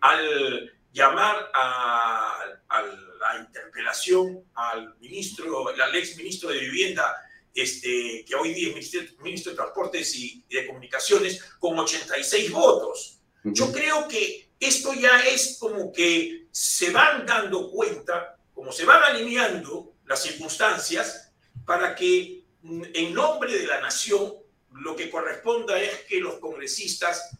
al, 0.00 0.72
llamar 0.92 1.50
a, 1.52 2.38
la 2.68 3.40
interpelación 3.40 4.44
al 4.54 4.96
ministro, 5.00 5.70
al 5.70 5.94
ex 5.96 6.16
ministro 6.16 6.50
de 6.50 6.60
Vivienda, 6.60 7.16
este, 7.52 8.24
que 8.24 8.36
hoy 8.36 8.54
día 8.54 8.68
es 8.68 9.18
ministro, 9.18 9.50
de 9.50 9.56
Transportes 9.56 10.14
y 10.14 10.44
de 10.48 10.64
Comunicaciones, 10.64 11.42
con 11.58 11.76
86 11.76 12.52
votos. 12.52 13.18
Yo 13.42 13.72
creo 13.72 14.06
que 14.06 14.50
esto 14.60 14.94
ya 14.94 15.20
es 15.22 15.56
como 15.58 15.92
que 15.92 16.46
se 16.52 16.90
van 16.90 17.26
dando 17.26 17.72
cuenta, 17.72 18.38
como 18.54 18.70
se 18.70 18.84
van 18.84 19.02
alineando 19.02 19.94
las 20.06 20.22
circunstancias 20.22 21.32
para 21.66 21.96
que 21.96 22.37
en 22.62 23.14
nombre 23.14 23.56
de 23.56 23.66
la 23.66 23.80
nación, 23.80 24.34
lo 24.72 24.96
que 24.96 25.10
corresponda 25.10 25.80
es 25.80 26.04
que 26.08 26.20
los 26.20 26.38
congresistas 26.38 27.38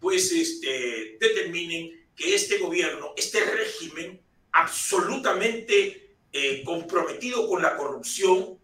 pues 0.00 0.32
este, 0.32 1.16
determinen 1.20 2.08
que 2.16 2.34
este 2.34 2.58
gobierno, 2.58 3.14
este 3.16 3.44
régimen 3.44 4.20
absolutamente 4.52 6.16
eh, 6.32 6.62
comprometido 6.64 7.48
con 7.48 7.62
la 7.62 7.76
corrupción, 7.76 8.58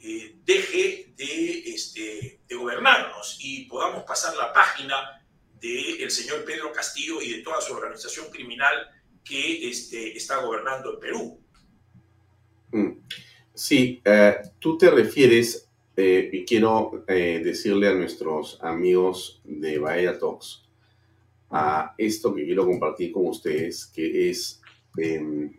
eh, 0.00 0.36
deje 0.44 1.12
de, 1.16 1.74
este, 1.74 2.40
de, 2.46 2.54
gobernarnos 2.54 3.38
y 3.40 3.64
podamos 3.64 4.04
pasar 4.04 4.36
la 4.36 4.52
página 4.52 5.26
del 5.60 6.10
señor 6.10 6.44
Pedro 6.44 6.72
Castillo 6.72 7.20
y 7.20 7.32
de 7.32 7.42
toda 7.42 7.60
su 7.60 7.74
organización 7.74 8.30
criminal 8.30 8.88
que 9.24 9.68
este, 9.68 10.16
está 10.16 10.36
gobernando 10.38 10.92
el 10.92 10.98
Perú. 10.98 11.40
Mm. 12.70 12.92
Sí, 13.58 14.00
eh, 14.04 14.36
tú 14.60 14.78
te 14.78 14.88
refieres, 14.88 15.68
eh, 15.96 16.30
y 16.32 16.44
quiero 16.44 17.02
eh, 17.08 17.42
decirle 17.42 17.88
a 17.88 17.94
nuestros 17.94 18.56
amigos 18.62 19.42
de 19.42 19.80
Bahía 19.80 20.16
Talks, 20.16 20.64
a 21.50 21.92
esto 21.98 22.32
que 22.32 22.44
quiero 22.44 22.64
compartir 22.66 23.10
con 23.10 23.26
ustedes, 23.26 23.86
que 23.86 24.30
es 24.30 24.62
em, 24.96 25.52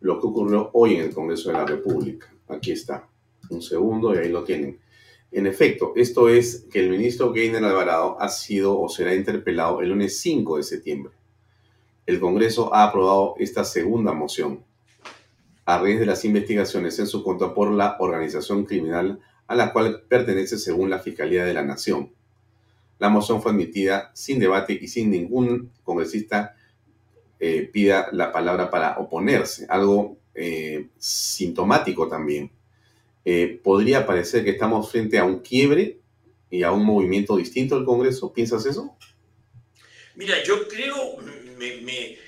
lo 0.00 0.18
que 0.18 0.26
ocurrió 0.28 0.70
hoy 0.72 0.94
en 0.94 1.02
el 1.02 1.14
Congreso 1.14 1.50
de 1.50 1.58
la 1.58 1.66
República. 1.66 2.34
Aquí 2.48 2.72
está, 2.72 3.06
un 3.50 3.60
segundo 3.60 4.14
y 4.14 4.18
ahí 4.18 4.30
lo 4.30 4.42
tienen. 4.42 4.80
En 5.30 5.46
efecto, 5.46 5.92
esto 5.96 6.30
es 6.30 6.68
que 6.72 6.80
el 6.80 6.88
ministro 6.88 7.34
Gainer 7.34 7.62
Alvarado 7.62 8.16
ha 8.18 8.30
sido 8.30 8.80
o 8.80 8.88
será 8.88 9.14
interpelado 9.14 9.82
el 9.82 9.90
lunes 9.90 10.18
5 10.20 10.56
de 10.56 10.62
septiembre. 10.62 11.12
El 12.06 12.18
Congreso 12.18 12.74
ha 12.74 12.84
aprobado 12.84 13.34
esta 13.38 13.62
segunda 13.62 14.14
moción 14.14 14.69
a 15.74 15.78
raíz 15.78 16.00
de 16.00 16.06
las 16.06 16.24
investigaciones 16.24 16.98
en 16.98 17.06
su 17.06 17.22
contra 17.22 17.54
por 17.54 17.70
la 17.72 17.96
organización 17.98 18.64
criminal 18.64 19.20
a 19.46 19.54
la 19.54 19.72
cual 19.72 20.02
pertenece 20.08 20.58
según 20.58 20.90
la 20.90 21.00
Fiscalía 21.00 21.44
de 21.44 21.54
la 21.54 21.62
Nación. 21.62 22.12
La 22.98 23.08
moción 23.08 23.42
fue 23.42 23.52
admitida 23.52 24.10
sin 24.14 24.38
debate 24.38 24.78
y 24.80 24.88
sin 24.88 25.10
ningún 25.10 25.72
congresista 25.82 26.54
eh, 27.38 27.68
pida 27.72 28.08
la 28.12 28.32
palabra 28.32 28.70
para 28.70 28.98
oponerse, 28.98 29.66
algo 29.68 30.18
eh, 30.34 30.88
sintomático 30.98 32.08
también 32.08 32.52
eh, 33.24 33.60
podría 33.62 34.06
parecer 34.06 34.44
que 34.44 34.50
estamos 34.50 34.90
frente 34.90 35.18
a 35.18 35.24
un 35.24 35.40
quiebre 35.40 35.98
y 36.50 36.62
a 36.62 36.72
un 36.72 36.84
movimiento 36.84 37.36
distinto 37.36 37.76
del 37.76 37.84
Congreso. 37.84 38.32
¿Piensas 38.32 38.64
eso? 38.66 38.96
Mira, 40.16 40.42
yo 40.42 40.66
creo, 40.66 41.18
me, 41.58 42.18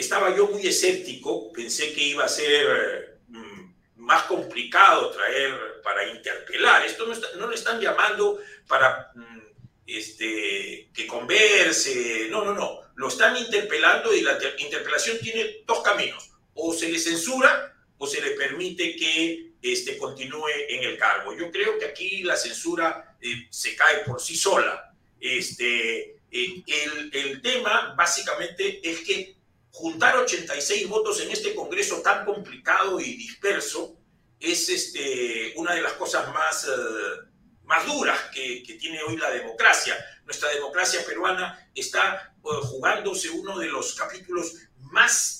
estaba 0.00 0.34
yo 0.36 0.46
muy 0.48 0.66
escéptico, 0.66 1.52
pensé 1.52 1.92
que 1.92 2.04
iba 2.04 2.24
a 2.24 2.28
ser 2.28 3.20
mm, 3.28 3.72
más 3.96 4.24
complicado 4.24 5.10
traer 5.10 5.80
para 5.82 6.06
interpelar. 6.08 6.84
Esto 6.84 7.06
no, 7.06 7.14
no 7.38 7.48
le 7.48 7.54
están 7.54 7.80
llamando 7.80 8.40
para 8.66 9.10
mm, 9.14 9.38
este, 9.86 10.90
que 10.94 11.06
converse, 11.06 12.28
no, 12.30 12.44
no, 12.44 12.54
no. 12.54 12.80
Lo 12.94 13.08
están 13.08 13.36
interpelando 13.36 14.14
y 14.14 14.20
la 14.20 14.38
interpelación 14.58 15.18
tiene 15.18 15.62
dos 15.66 15.80
caminos. 15.82 16.30
O 16.54 16.72
se 16.74 16.88
le 16.90 16.98
censura 16.98 17.74
o 17.96 18.06
se 18.06 18.20
le 18.20 18.32
permite 18.32 18.96
que 18.96 19.52
este, 19.62 19.96
continúe 19.96 20.48
en 20.68 20.84
el 20.84 20.98
cargo. 20.98 21.36
Yo 21.36 21.50
creo 21.50 21.78
que 21.78 21.86
aquí 21.86 22.22
la 22.22 22.36
censura 22.36 23.16
eh, 23.20 23.46
se 23.50 23.74
cae 23.76 24.04
por 24.04 24.20
sí 24.20 24.36
sola. 24.36 24.92
Este, 25.20 26.18
eh, 26.30 26.62
el, 26.66 27.10
el, 27.12 27.42
tema 27.42 27.94
básicamente 27.96 28.80
es 28.88 29.00
que 29.00 29.37
juntar 29.78 30.16
86 30.16 30.88
votos 30.88 31.20
en 31.20 31.30
este 31.30 31.54
Congreso 31.54 32.00
tan 32.02 32.24
complicado 32.24 33.00
y 33.00 33.16
disperso 33.16 33.96
es 34.40 34.68
este, 34.68 35.52
una 35.56 35.74
de 35.74 35.82
las 35.82 35.92
cosas 35.94 36.32
más, 36.32 36.64
eh, 36.64 37.28
más 37.64 37.86
duras 37.86 38.18
que, 38.32 38.62
que, 38.62 38.74
tiene 38.74 39.02
hoy 39.02 39.16
la 39.16 39.30
democracia. 39.30 39.96
Nuestra 40.24 40.50
democracia 40.50 41.04
peruana 41.04 41.70
está 41.74 42.34
jugándose 42.42 43.30
uno 43.30 43.58
de 43.58 43.66
los 43.66 43.94
capítulos 43.94 44.54
más 44.78 45.38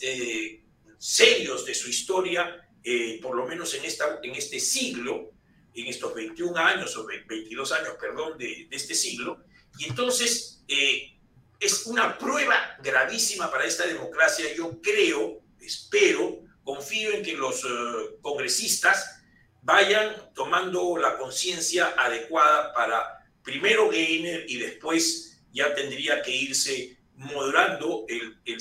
serios 0.98 1.65
de 1.65 1.74
su 1.74 1.89
historia 1.89 2.69
eh, 2.90 3.19
por 3.20 3.36
lo 3.36 3.47
menos 3.47 3.74
en, 3.74 3.85
esta, 3.85 4.19
en 4.23 4.35
este 4.35 4.59
siglo, 4.59 5.32
en 5.74 5.86
estos 5.89 6.15
21 6.15 6.56
años 6.56 6.97
o 6.97 7.05
22 7.06 7.73
años, 7.73 7.97
perdón, 8.01 8.39
de, 8.39 8.66
de 8.70 8.77
este 8.77 8.94
siglo, 8.94 9.44
y 9.78 9.89
entonces 9.89 10.65
eh, 10.69 11.17
es 11.60 11.86
una 11.86 12.16
prueba 12.18 12.76
gravísima 12.82 13.51
para 13.51 13.64
esta 13.64 13.86
democracia. 13.86 14.55
Yo 14.55 14.80
creo, 14.80 15.40
espero, 15.60 16.40
confío 16.62 17.12
en 17.12 17.22
que 17.22 17.32
los 17.32 17.64
uh, 17.64 18.20
congresistas 18.20 19.22
vayan 19.62 20.32
tomando 20.35 20.97
la 20.97 21.18
conciencia 21.18 21.94
adecuada 21.97 22.72
para 22.72 23.26
primero 23.43 23.89
Gainer 23.89 24.44
y 24.48 24.59
después 24.59 25.40
ya 25.52 25.74
tendría 25.74 26.22
que 26.22 26.30
irse 26.30 26.98
moderando 27.14 28.05
el, 28.09 28.40
el, 28.44 28.59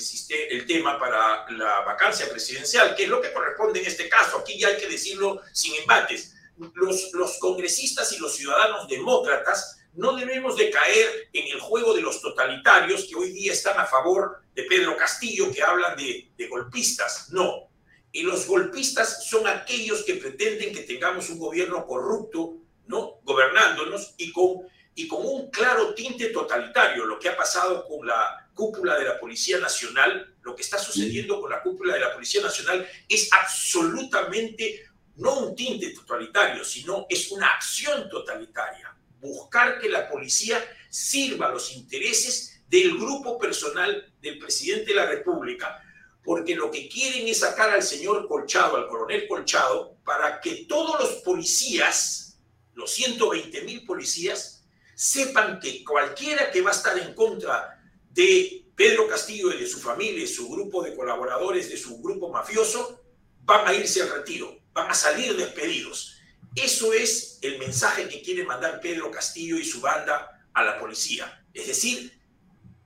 el, 0.50 0.66
tema 0.66 0.98
para 0.98 1.48
la 1.50 1.80
vacancia 1.82 2.28
presidencial, 2.28 2.96
que 2.96 3.04
es 3.04 3.08
lo 3.08 3.20
que 3.20 3.32
corresponde 3.32 3.80
en 3.80 3.86
este 3.86 4.08
caso. 4.08 4.38
Aquí 4.38 4.58
ya 4.58 4.68
hay 4.68 4.78
que 4.78 4.88
decirlo 4.88 5.40
sin 5.52 5.74
embates. 5.76 6.34
Los, 6.74 7.12
los 7.12 7.38
congresistas 7.38 8.12
y 8.12 8.18
los 8.18 8.34
ciudadanos 8.34 8.88
demócratas 8.88 9.77
no 9.98 10.14
debemos 10.14 10.56
de 10.56 10.70
caer 10.70 11.28
en 11.32 11.48
el 11.48 11.58
juego 11.58 11.92
de 11.92 12.02
los 12.02 12.22
totalitarios 12.22 13.04
que 13.08 13.16
hoy 13.16 13.32
día 13.32 13.52
están 13.52 13.80
a 13.80 13.84
favor 13.84 14.42
de 14.54 14.62
Pedro 14.62 14.96
Castillo, 14.96 15.50
que 15.52 15.60
hablan 15.60 15.96
de, 15.96 16.30
golpistas. 16.48 17.30
No. 17.32 17.68
Y 18.12 18.22
los 18.22 18.46
golpistas 18.46 19.28
son 19.28 19.48
aquellos 19.48 20.04
que 20.04 20.14
pretenden 20.14 20.72
que 20.72 20.82
tengamos 20.82 21.28
un 21.30 21.40
gobierno 21.40 21.84
corrupto, 21.84 22.58
¿no? 22.86 23.18
Gobernándonos 23.24 24.14
y 24.18 24.30
con, 24.30 24.68
y 24.94 25.08
con 25.08 25.26
un 25.26 25.50
claro 25.50 25.92
tinte 25.94 26.26
totalitario, 26.28 27.04
lo 27.04 27.18
que 27.18 27.30
ha 27.30 27.36
pasado 27.36 27.84
con 27.84 28.06
la 28.06 28.48
cúpula 28.54 28.96
de 28.96 29.04
la 29.04 29.18
Policía 29.18 29.58
Nacional, 29.58 30.36
lo 30.42 30.54
que 30.54 30.62
está 30.62 30.78
sucediendo 30.78 31.40
con 31.40 31.50
la 31.50 31.60
cúpula 31.60 31.94
de 31.94 32.00
la 32.00 32.14
Policía 32.14 32.40
Nacional 32.40 32.88
es 33.08 33.28
absolutamente 33.32 34.84
no 35.16 35.40
un 35.40 35.56
tinte 35.56 35.90
totalitario, 35.90 36.64
sino 36.64 37.06
es 37.10 37.32
una 37.32 37.48
acción 37.48 38.08
totalitaria. 38.08 38.94
Buscar 39.20 39.78
que 39.78 39.88
la 39.88 40.08
policía 40.08 40.64
sirva 40.90 41.50
los 41.50 41.74
intereses 41.74 42.62
del 42.68 42.96
grupo 42.98 43.38
personal 43.38 44.12
del 44.20 44.38
presidente 44.38 44.86
de 44.86 44.96
la 44.96 45.06
República, 45.06 45.82
porque 46.22 46.54
lo 46.54 46.70
que 46.70 46.88
quieren 46.88 47.26
es 47.26 47.40
sacar 47.40 47.70
al 47.70 47.82
señor 47.82 48.28
Colchado, 48.28 48.76
al 48.76 48.88
coronel 48.88 49.26
Colchado, 49.26 49.96
para 50.04 50.40
que 50.40 50.66
todos 50.68 51.00
los 51.00 51.22
policías, 51.22 52.38
los 52.74 52.90
120 52.92 53.62
mil 53.62 53.84
policías, 53.84 54.64
sepan 54.94 55.60
que 55.60 55.84
cualquiera 55.84 56.50
que 56.50 56.60
va 56.60 56.70
a 56.70 56.74
estar 56.74 56.98
en 56.98 57.14
contra 57.14 57.80
de 58.10 58.66
Pedro 58.74 59.08
Castillo 59.08 59.52
y 59.52 59.58
de 59.60 59.66
su 59.66 59.78
familia 59.80 60.22
y 60.22 60.26
su 60.26 60.48
grupo 60.48 60.82
de 60.82 60.94
colaboradores 60.94 61.70
de 61.70 61.76
su 61.76 62.00
grupo 62.00 62.30
mafioso 62.30 63.02
van 63.42 63.66
a 63.66 63.74
irse 63.74 64.02
al 64.02 64.10
retiro, 64.10 64.58
van 64.72 64.90
a 64.90 64.94
salir 64.94 65.36
despedidos. 65.36 66.17
Eso 66.54 66.92
es 66.92 67.38
el 67.42 67.58
mensaje 67.58 68.08
que 68.08 68.22
quiere 68.22 68.44
mandar 68.44 68.80
Pedro 68.80 69.10
Castillo 69.10 69.56
y 69.56 69.64
su 69.64 69.80
banda 69.80 70.46
a 70.52 70.62
la 70.64 70.78
policía. 70.78 71.44
Es 71.52 71.66
decir, 71.66 72.20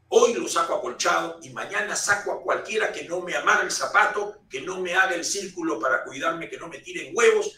hoy 0.09 0.35
lo 0.35 0.47
saco 0.49 0.75
acolchado 0.75 1.39
y 1.43 1.51
mañana 1.51 1.97
saco 1.97 2.33
a 2.33 2.43
cualquiera 2.43 2.93
que 2.93 3.05
no 3.05 3.21
me 3.21 3.35
amarre 3.35 3.65
el 3.65 3.71
zapato, 3.71 4.43
que 4.49 4.61
no 4.61 4.81
me 4.81 4.95
haga 4.95 5.15
el 5.15 5.25
círculo 5.25 5.81
para 5.81 6.05
cuidarme, 6.05 6.49
que 6.49 6.59
no 6.59 6.69
me 6.69 6.79
tiren 6.79 7.17
huevos. 7.17 7.53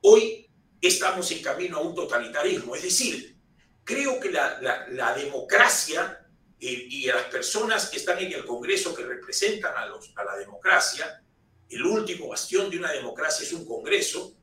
Hoy 0.00 0.48
estamos 0.80 1.30
en 1.32 1.42
camino 1.42 1.78
a 1.78 1.82
un 1.82 1.94
totalitarismo. 1.94 2.74
Es 2.74 2.82
decir, 2.82 3.36
creo 3.84 4.20
que 4.20 4.30
la, 4.30 5.14
democracia 5.16 6.26
y 6.58 7.08
a 7.08 7.16
las 7.16 7.24
personas 7.24 7.88
que 7.90 7.98
están 7.98 8.18
en 8.18 8.32
el 8.32 8.44
Congreso 8.44 8.94
que 8.94 9.04
representan 9.04 9.76
a, 9.76 9.86
los, 9.86 10.12
a 10.16 10.24
la 10.24 10.36
democracia, 10.36 11.22
el 11.68 11.84
último 11.84 12.28
bastión 12.28 12.70
de 12.70 12.78
una 12.78 12.92
democracia 12.92 13.44
es 13.44 13.52
un 13.52 13.66
Congreso, 13.66 14.37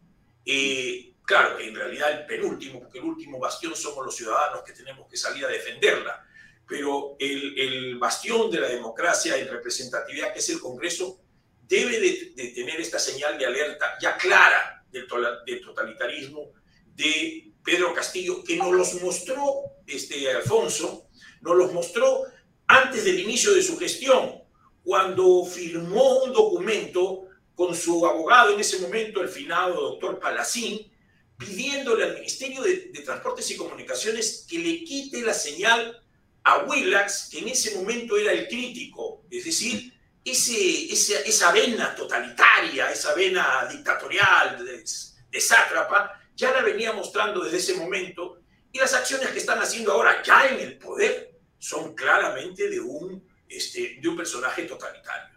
eh, 0.46 1.14
claro 1.24 1.60
en 1.60 1.76
realidad 1.76 2.12
el 2.12 2.26
penúltimo, 2.26 2.80
porque 2.80 3.00
el 3.00 3.06
último 3.06 3.40
bastión 3.40 3.76
somos 3.76 4.06
los 4.06 4.16
ciudadanos 4.16 4.64
que 4.64 4.74
tenemos 4.74 5.10
que 5.10 5.18
salir 5.18 5.46
a 5.46 5.50
defenderla, 5.50 6.26
pero 6.68 7.16
el, 7.20 7.60
el 7.60 7.98
bastión 7.98 8.50
de 8.50 8.60
la 8.60 8.68
democracia 8.68 9.38
en 9.38 9.48
representatividad 9.48 10.34
que 10.34 10.40
es 10.40 10.50
el 10.50 10.60
Congreso 10.60 11.22
debe 11.68 12.00
de, 12.00 12.34
de 12.36 12.50
tener 12.50 12.80
esta 12.80 13.00
señal 13.00 13.38
de 13.38 13.46
alerta 13.46 13.98
ya 14.02 14.18
clara 14.18 14.86
del, 14.92 15.08
del 15.46 15.62
totalitarismo 15.62 16.52
de 16.96 17.52
Pedro 17.64 17.94
Castillo, 17.94 18.44
que 18.44 18.56
nos 18.56 18.72
los 18.72 19.02
mostró 19.02 19.64
este, 19.88 20.32
Alfonso, 20.32 21.10
nos 21.42 21.56
los 21.56 21.74
mostró 21.74 22.24
antes 22.68 23.04
del 23.04 23.20
inicio 23.20 23.54
de 23.54 23.62
su 23.62 23.78
gestión, 23.78 24.44
cuando 24.84 25.44
firmó 25.46 26.24
un 26.24 26.34
documento 26.34 27.28
con 27.56 27.73
su 27.76 28.06
abogado 28.06 28.53
en 28.53 28.60
ese 28.60 28.80
momento, 28.80 29.22
el 29.22 29.30
finado 29.30 29.82
doctor 29.82 30.19
Palacín, 30.19 30.91
pidiéndole 31.38 32.03
al 32.03 32.14
Ministerio 32.15 32.61
de, 32.61 32.91
Transportes 33.06 33.49
y 33.52 33.57
Comunicaciones 33.57 34.45
que 34.49 34.60
le 34.60 34.84
quite 34.84 35.22
la 35.22 35.34
señal 35.34 36.02
a 36.44 36.60
Willax, 36.65 37.30
que 37.32 37.40
en 37.40 37.49
ese 37.49 37.76
momento 37.76 38.18
era 38.18 38.32
el 38.32 38.48
crítico, 38.48 39.23
es 39.30 39.45
decir, 39.45 39.94
ese, 40.23 40.91
esa, 40.91 41.19
esa 41.19 41.52
vena 41.52 41.95
totalitaria, 41.95 42.91
esa 42.91 43.14
vena 43.14 43.68
dictatorial 43.72 44.65
de, 44.65 44.84
de 45.32 45.41
sátrapa, 45.41 46.22
ya 46.36 46.52
la 46.52 46.61
venía 46.61 46.94
mostrando 46.94 47.44
desde 47.44 47.57
ese 47.57 47.73
momento 47.76 48.41
y 48.72 48.80
las 48.80 48.94
acciones 48.94 49.30
que 49.30 49.40
están 49.40 49.60
haciendo 49.60 49.94
ahora 49.94 50.22
ya 50.22 50.48
en 50.48 50.60
el 50.60 50.77
poder 50.77 51.40
son 51.57 51.95
claramente 51.95 52.69
de 52.69 52.80
un, 52.80 53.26
este, 53.48 53.99
de 54.02 54.07
un 54.07 54.18
personaje 54.18 54.64
totalitario. 54.64 55.35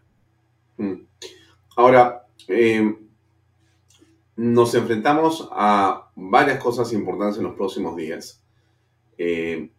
Ahora, 1.78 2.26
eh, 2.48 2.92
nos 4.34 4.74
enfrentamos 4.74 5.48
a 5.52 6.10
varias 6.16 6.60
cosas 6.60 6.92
importantes 6.92 7.38
en 7.38 7.44
los 7.44 7.54
próximos 7.54 7.94
días. 7.94 8.42
Eh, 9.16 9.70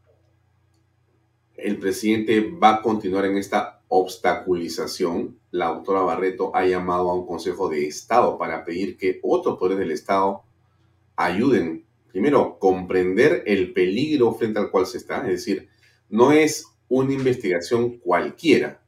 el 1.58 1.78
presidente 1.78 2.52
va 2.52 2.76
a 2.76 2.82
continuar 2.82 3.26
en 3.26 3.36
esta 3.36 3.82
obstaculización. 3.90 5.38
La 5.52 5.68
doctora 5.74 6.00
Barreto 6.00 6.56
ha 6.56 6.66
llamado 6.66 7.10
a 7.10 7.16
un 7.16 7.28
Consejo 7.28 7.68
de 7.68 7.86
Estado 7.88 8.38
para 8.38 8.64
pedir 8.64 8.96
que 8.96 9.20
otros 9.22 9.60
poderes 9.60 9.80
del 9.80 9.92
Estado 9.92 10.44
ayuden, 11.18 11.84
primero, 12.14 12.60
comprender 12.60 13.44
el 13.46 13.74
peligro 13.74 14.34
frente 14.36 14.60
al 14.60 14.72
cual 14.72 14.86
se 14.86 15.00
está, 15.00 15.18
es 15.24 15.32
decir, 15.46 15.68
no 16.08 16.32
es 16.32 16.66
una 16.88 17.12
investigación 17.12 17.98
cualquiera, 17.98 18.82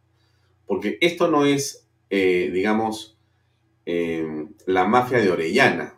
porque 0.66 0.98
esto 1.02 1.28
no 1.28 1.44
es, 1.44 1.90
eh, 2.14 2.52
digamos, 2.52 3.18
eh, 3.86 4.48
la 4.66 4.84
mafia 4.84 5.20
de 5.20 5.32
Orellana, 5.32 5.98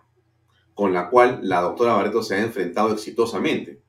con 0.76 0.94
la 0.94 1.10
cual 1.10 1.40
la 1.41 1.61
doctora 1.61 1.95
Barreto 1.95 2.22
se 2.22 2.35
ha 2.35 2.44
enfrentado 2.44 2.94
exitosamente. 2.94 3.81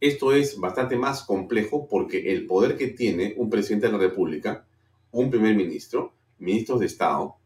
Esto 0.00 0.32
es 0.32 0.58
bastante 0.58 0.96
más 0.96 1.22
complejo 1.22 1.86
porque 1.86 2.32
el 2.32 2.46
poder 2.46 2.78
que 2.78 2.88
tiene 2.88 3.34
un 3.36 3.50
presidente 3.50 3.88
de 3.88 3.92
la 3.92 3.98
República, 3.98 4.66
un 5.12 5.30
primer 5.30 5.54
ministro, 5.54 6.14
ministros 6.38 6.80
de 6.80 6.86
Estado, 6.86 7.36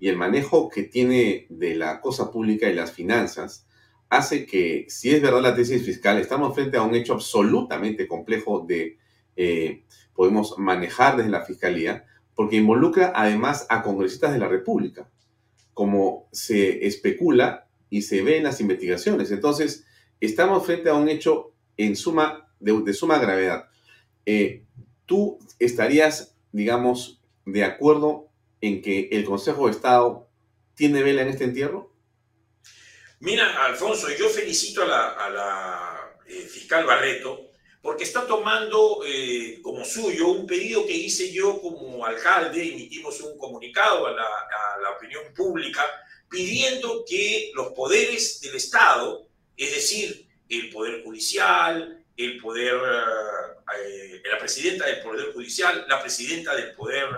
y 0.00 0.08
el 0.08 0.16
manejo 0.16 0.70
que 0.70 0.84
tiene 0.84 1.46
de 1.50 1.74
la 1.74 2.00
cosa 2.00 2.32
pública 2.32 2.70
y 2.70 2.74
las 2.74 2.92
finanzas, 2.92 3.66
hace 4.08 4.46
que, 4.46 4.86
si 4.88 5.10
es 5.10 5.20
verdad 5.20 5.42
la 5.42 5.54
tesis 5.54 5.84
fiscal, 5.84 6.18
estamos 6.18 6.54
frente 6.54 6.78
a 6.78 6.82
un 6.82 6.94
hecho 6.94 7.12
absolutamente 7.12 8.08
complejo 8.08 8.64
de, 8.66 8.96
eh, 9.36 9.82
podemos 10.14 10.58
manejar 10.58 11.18
desde 11.18 11.30
la 11.30 11.44
fiscalía, 11.44 12.06
porque 12.34 12.56
involucra 12.56 13.12
además 13.14 13.66
a 13.68 13.82
congresistas 13.82 14.32
de 14.32 14.38
la 14.38 14.48
República, 14.48 15.08
como 15.74 16.28
se 16.32 16.86
especula 16.86 17.66
y 17.90 18.02
se 18.02 18.22
ve 18.22 18.38
en 18.38 18.44
las 18.44 18.60
investigaciones. 18.60 19.30
Entonces, 19.30 19.84
estamos 20.20 20.64
frente 20.64 20.88
a 20.88 20.94
un 20.94 21.08
hecho 21.08 21.52
en 21.76 21.96
suma, 21.96 22.48
de, 22.60 22.94
suma 22.94 23.18
gravedad. 23.18 23.68
Eh, 24.24 24.64
¿Tú 25.06 25.38
estarías, 25.58 26.34
digamos, 26.52 27.20
de 27.44 27.64
acuerdo 27.64 28.28
en 28.60 28.80
que 28.80 29.08
el 29.12 29.24
Consejo 29.24 29.66
de 29.66 29.72
Estado 29.72 30.28
tiene 30.74 31.02
vela 31.02 31.22
en 31.22 31.28
este 31.28 31.44
entierro? 31.44 31.92
Mira, 33.20 33.64
Alfonso, 33.66 34.08
yo 34.18 34.28
felicito 34.28 34.82
a 34.82 34.86
la, 34.86 36.18
eh, 36.26 36.40
fiscal 36.40 36.84
Barreto 36.84 37.51
porque 37.82 38.04
está 38.04 38.26
tomando 38.28 39.02
eh, 39.04 39.58
como 39.60 39.84
suyo 39.84 40.28
un 40.28 40.46
pedido 40.46 40.86
que 40.86 40.92
hice 40.94 41.32
yo 41.32 41.60
como 41.60 42.06
alcalde, 42.06 42.62
emitimos 42.62 43.20
un 43.20 43.36
comunicado 43.36 44.06
a 44.06 44.12
la, 44.12 44.28
opinión 44.96 45.34
pública 45.34 45.84
pidiendo 46.28 47.04
que 47.08 47.50
los 47.54 47.72
poderes 47.72 48.40
del 48.40 48.54
Estado, 48.54 49.26
es 49.56 49.74
decir, 49.74 50.28
el 50.48 50.70
Poder 50.70 51.02
Judicial, 51.02 52.04
el 52.16 52.38
Poder, 52.38 52.74
eh, 52.74 54.14
eh, 54.14 54.22
la 54.30 54.38
presidenta 54.38 54.86
del 54.86 55.00
Poder 55.00 55.32
Judicial, 55.32 55.84
la 55.88 56.00
presidenta 56.00 56.54
del 56.54 56.72
Poder 56.74 57.08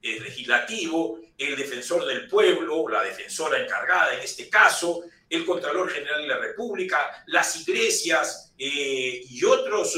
Legislativo, 0.00 1.18
el 1.36 1.56
defensor 1.56 2.06
del 2.06 2.28
pueblo, 2.28 2.88
la 2.88 3.02
defensora 3.02 3.62
encargada 3.62 4.14
en 4.14 4.20
este 4.20 4.48
caso, 4.48 5.02
el 5.30 5.44
Contralor 5.44 5.90
General 5.90 6.22
de 6.22 6.28
la 6.28 6.38
República, 6.38 7.24
las 7.26 7.56
iglesias 7.60 8.52
y 8.56 9.44
otros 9.44 9.96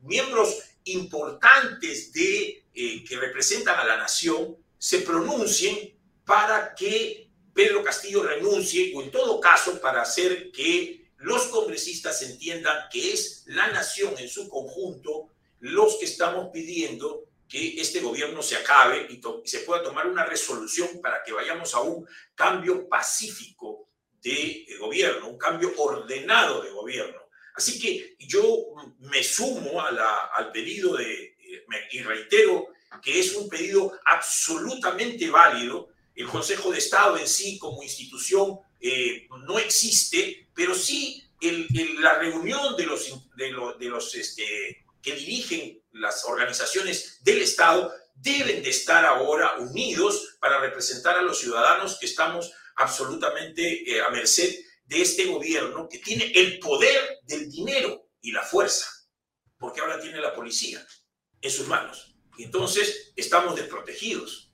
miembros 0.00 0.58
importantes 0.84 2.12
de, 2.12 2.64
que 2.72 3.16
representan 3.16 3.78
a 3.78 3.84
la 3.84 3.96
nación 3.96 4.56
se 4.78 4.98
pronuncien 5.00 5.96
para 6.24 6.74
que 6.74 7.30
Pedro 7.54 7.82
Castillo 7.82 8.22
renuncie 8.22 8.92
o 8.94 9.02
en 9.02 9.10
todo 9.10 9.40
caso 9.40 9.80
para 9.80 10.02
hacer 10.02 10.50
que 10.50 11.04
los 11.18 11.44
congresistas 11.46 12.20
entiendan 12.22 12.88
que 12.90 13.12
es 13.12 13.44
la 13.46 13.68
nación 13.68 14.14
en 14.18 14.28
su 14.28 14.48
conjunto 14.48 15.30
los 15.60 15.96
que 15.96 16.04
estamos 16.04 16.50
pidiendo 16.52 17.24
que 17.48 17.80
este 17.80 18.00
gobierno 18.00 18.42
se 18.42 18.56
acabe 18.56 19.06
y, 19.08 19.20
se 19.48 19.60
pueda 19.60 19.82
tomar 19.82 20.06
una 20.06 20.26
resolución 20.26 21.00
para 21.00 21.22
que 21.22 21.32
vayamos 21.32 21.74
a 21.74 21.80
un 21.80 22.06
cambio 22.34 22.88
pacífico 22.88 23.88
de, 24.24 24.66
gobierno, 24.80 25.28
un 25.28 25.38
cambio 25.38 25.72
ordenado 25.76 26.62
de 26.62 26.70
gobierno. 26.70 27.20
Así 27.54 27.78
que 27.78 28.16
yo 28.18 28.64
me 28.98 29.22
sumo 29.22 29.80
al 29.80 30.50
pedido 30.50 30.96
de, 30.96 31.36
y 31.92 32.02
reitero 32.02 32.68
que 33.02 33.20
es 33.20 33.34
un 33.34 33.48
pedido 33.48 33.92
absolutamente 34.04 35.30
válido. 35.30 35.90
El 36.14 36.26
Consejo 36.26 36.72
de 36.72 36.78
Estado 36.78 37.18
en 37.18 37.28
sí 37.28 37.58
como 37.58 37.82
institución 37.82 38.58
eh, 38.80 39.28
no 39.46 39.58
existe, 39.58 40.48
pero 40.54 40.74
sí 40.74 41.22
la 41.98 42.18
reunión 42.18 42.76
de 42.76 42.86
los, 42.86 43.06
de 43.36 43.88
los, 43.88 44.14
este, 44.14 44.84
que 45.02 45.14
dirigen 45.14 45.82
las 45.92 46.24
organizaciones 46.24 47.18
del 47.22 47.42
Estado 47.42 47.92
deben 48.14 48.62
de 48.62 48.70
estar 48.70 49.04
ahora 49.04 49.56
unidos 49.58 50.36
para 50.40 50.60
representar 50.60 51.18
a 51.18 51.22
los 51.22 51.40
ciudadanos 51.40 51.98
que 51.98 52.06
estamos 52.06 52.52
absolutamente 52.76 53.90
eh, 53.90 54.00
a 54.00 54.10
merced 54.10 54.54
de 54.84 55.02
este 55.02 55.26
gobierno 55.26 55.88
que 55.88 55.98
tiene 55.98 56.32
el 56.34 56.58
poder 56.58 57.20
del 57.22 57.50
dinero 57.50 58.08
y 58.20 58.32
la 58.32 58.42
fuerza, 58.42 58.86
porque 59.58 59.80
ahora 59.80 60.00
tiene 60.00 60.20
la 60.20 60.34
policía 60.34 60.84
en 61.40 61.50
sus 61.50 61.66
manos. 61.66 62.16
Entonces 62.38 63.12
estamos 63.16 63.56
desprotegidos, 63.56 64.52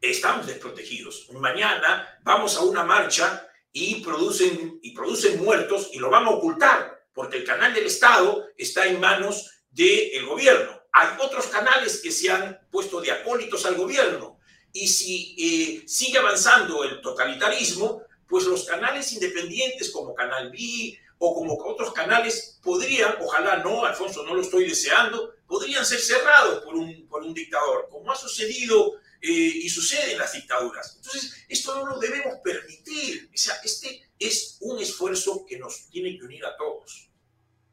estamos 0.00 0.46
desprotegidos. 0.46 1.28
Mañana 1.32 2.18
vamos 2.22 2.56
a 2.56 2.62
una 2.62 2.84
marcha 2.84 3.46
y 3.72 4.02
producen, 4.02 4.78
y 4.82 4.94
producen 4.94 5.42
muertos 5.42 5.90
y 5.92 5.98
lo 5.98 6.10
van 6.10 6.26
a 6.26 6.30
ocultar, 6.30 7.06
porque 7.12 7.38
el 7.38 7.44
canal 7.44 7.74
del 7.74 7.86
Estado 7.86 8.46
está 8.56 8.86
en 8.86 9.00
manos 9.00 9.64
del 9.70 10.24
gobierno. 10.26 10.80
Hay 10.92 11.08
otros 11.20 11.46
canales 11.48 12.00
que 12.02 12.10
se 12.10 12.30
han 12.30 12.58
puesto 12.70 13.00
de 13.00 13.12
acólitos 13.12 13.66
al 13.66 13.74
gobierno. 13.74 14.37
Y 14.80 14.86
si 14.86 15.34
eh, 15.36 15.82
sigue 15.88 16.18
avanzando 16.18 16.84
el 16.84 17.00
totalitarismo, 17.00 18.02
pues 18.28 18.44
los 18.44 18.64
canales 18.64 19.12
independientes 19.12 19.90
como 19.90 20.14
Canal 20.14 20.50
B 20.52 20.96
o 21.18 21.34
como 21.34 21.54
otros 21.54 21.92
canales 21.92 22.60
podrían, 22.62 23.16
ojalá 23.20 23.56
no, 23.56 23.84
Alfonso, 23.84 24.22
no 24.22 24.34
lo 24.34 24.40
estoy 24.40 24.68
deseando, 24.68 25.34
podrían 25.48 25.84
ser 25.84 25.98
cerrados 25.98 26.62
por 26.62 26.76
un, 26.76 27.08
por 27.08 27.22
un 27.22 27.34
dictador, 27.34 27.88
como 27.90 28.12
ha 28.12 28.14
sucedido 28.14 28.94
eh, 29.20 29.30
y 29.32 29.68
sucede 29.68 30.12
en 30.12 30.18
las 30.18 30.32
dictaduras. 30.32 30.94
Entonces, 30.96 31.44
esto 31.48 31.74
no 31.74 31.86
lo 31.86 31.98
debemos 31.98 32.38
permitir. 32.44 33.30
O 33.34 33.36
sea, 33.36 33.54
este 33.64 34.08
es 34.16 34.58
un 34.60 34.78
esfuerzo 34.78 35.44
que 35.44 35.58
nos 35.58 35.88
tiene 35.88 36.16
que 36.16 36.24
unir 36.24 36.44
a 36.44 36.56
todos. 36.56 37.10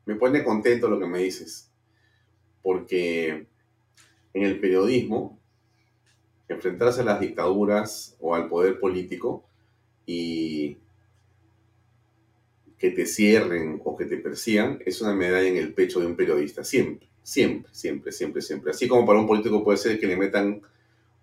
Me 0.06 0.16
pone 0.16 0.44
contento 0.44 0.88
lo 0.88 1.00
que 1.00 1.06
me 1.06 1.20
dices, 1.20 1.70
porque 2.64 3.46
en 4.34 4.44
el 4.44 4.60
periodismo, 4.60 5.40
enfrentarse 6.48 7.02
a 7.02 7.06
las 7.06 7.20
dictaduras 7.20 8.16
o 8.20 8.36
al 8.36 8.48
poder 8.48 8.80
político 8.80 9.46
y 10.06 10.78
que 12.78 12.92
te 12.92 13.06
cierren 13.06 13.82
o 13.84 13.96
que 13.96 14.06
te 14.06 14.18
persigan 14.18 14.80
es 14.86 15.02
una 15.02 15.14
medalla 15.14 15.48
en 15.48 15.58
el 15.58 15.74
pecho 15.74 16.00
de 16.00 16.08
un 16.08 16.16
periodista, 16.16 16.64
siempre, 16.64 17.08
siempre, 17.24 17.74
siempre, 17.74 18.12
siempre, 18.12 18.42
siempre. 18.42 18.72
Así 18.72 18.88
como 18.88 19.06
para 19.06 19.20
un 19.20 19.28
político 19.28 19.64
puede 19.64 19.78
ser 19.78 20.00
que 20.00 20.08
le 20.08 20.18
metan 20.18 20.62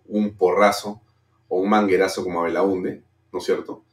un 0.07 0.35
porrazo 0.35 1.01
o 1.49 1.61
un 1.61 1.69
manguerazo 1.69 2.25
como 2.25 2.41
a 2.41 2.45
Belaunde, 2.45 3.03
¿no 3.33 3.39
es 3.39 3.45
cierto? 3.45 3.85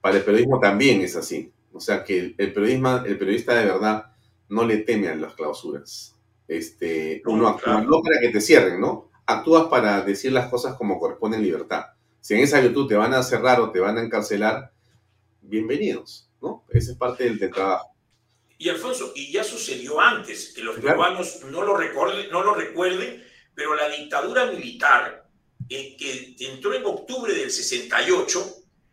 Para 0.00 0.16
el 0.16 0.24
periodismo 0.24 0.60
también 0.60 1.00
es 1.00 1.16
así. 1.16 1.52
O 1.72 1.80
sea 1.80 2.04
que 2.04 2.34
el, 2.36 2.52
periodismo, 2.52 2.98
el 2.98 3.18
periodista 3.18 3.54
de 3.54 3.66
verdad 3.66 4.12
no 4.48 4.64
le 4.64 4.78
teme 4.78 5.08
a 5.08 5.14
las 5.14 5.34
clausuras. 5.34 6.14
Este, 6.46 7.22
uno 7.26 7.48
actúa 7.48 7.82
no 7.82 8.02
para 8.02 8.20
que 8.20 8.30
te 8.30 8.40
cierren, 8.40 8.80
¿no? 8.80 9.07
Actúas 9.30 9.66
para 9.68 10.00
decir 10.00 10.32
las 10.32 10.48
cosas 10.48 10.74
como 10.76 10.98
corresponde 10.98 11.36
en 11.36 11.42
libertad. 11.42 11.84
Si 12.18 12.32
en 12.32 12.40
esa 12.40 12.60
virtud 12.60 12.88
te 12.88 12.94
van 12.94 13.12
a 13.12 13.22
cerrar 13.22 13.60
o 13.60 13.70
te 13.70 13.78
van 13.78 13.98
a 13.98 14.02
encarcelar, 14.02 14.72
bienvenidos, 15.42 16.30
¿no? 16.40 16.64
Esa 16.70 16.92
es 16.92 16.96
parte 16.96 17.24
del, 17.24 17.38
trabajo. 17.50 17.94
Y 18.56 18.70
Alfonso, 18.70 19.12
y 19.14 19.30
ya 19.30 19.44
sucedió 19.44 20.00
antes, 20.00 20.54
que 20.54 20.62
los 20.62 20.76
peruanos 20.76 21.42
no 21.44 21.62
lo, 21.62 21.76
recuerden, 21.76 22.30
no 22.30 22.42
lo 22.42 22.54
recuerden, 22.54 23.22
pero 23.54 23.74
la 23.74 23.90
dictadura 23.90 24.46
militar 24.46 25.28
que 25.68 26.34
entró 26.38 26.72
en 26.72 26.86
octubre 26.86 27.34
del 27.34 27.50
68, 27.50 28.46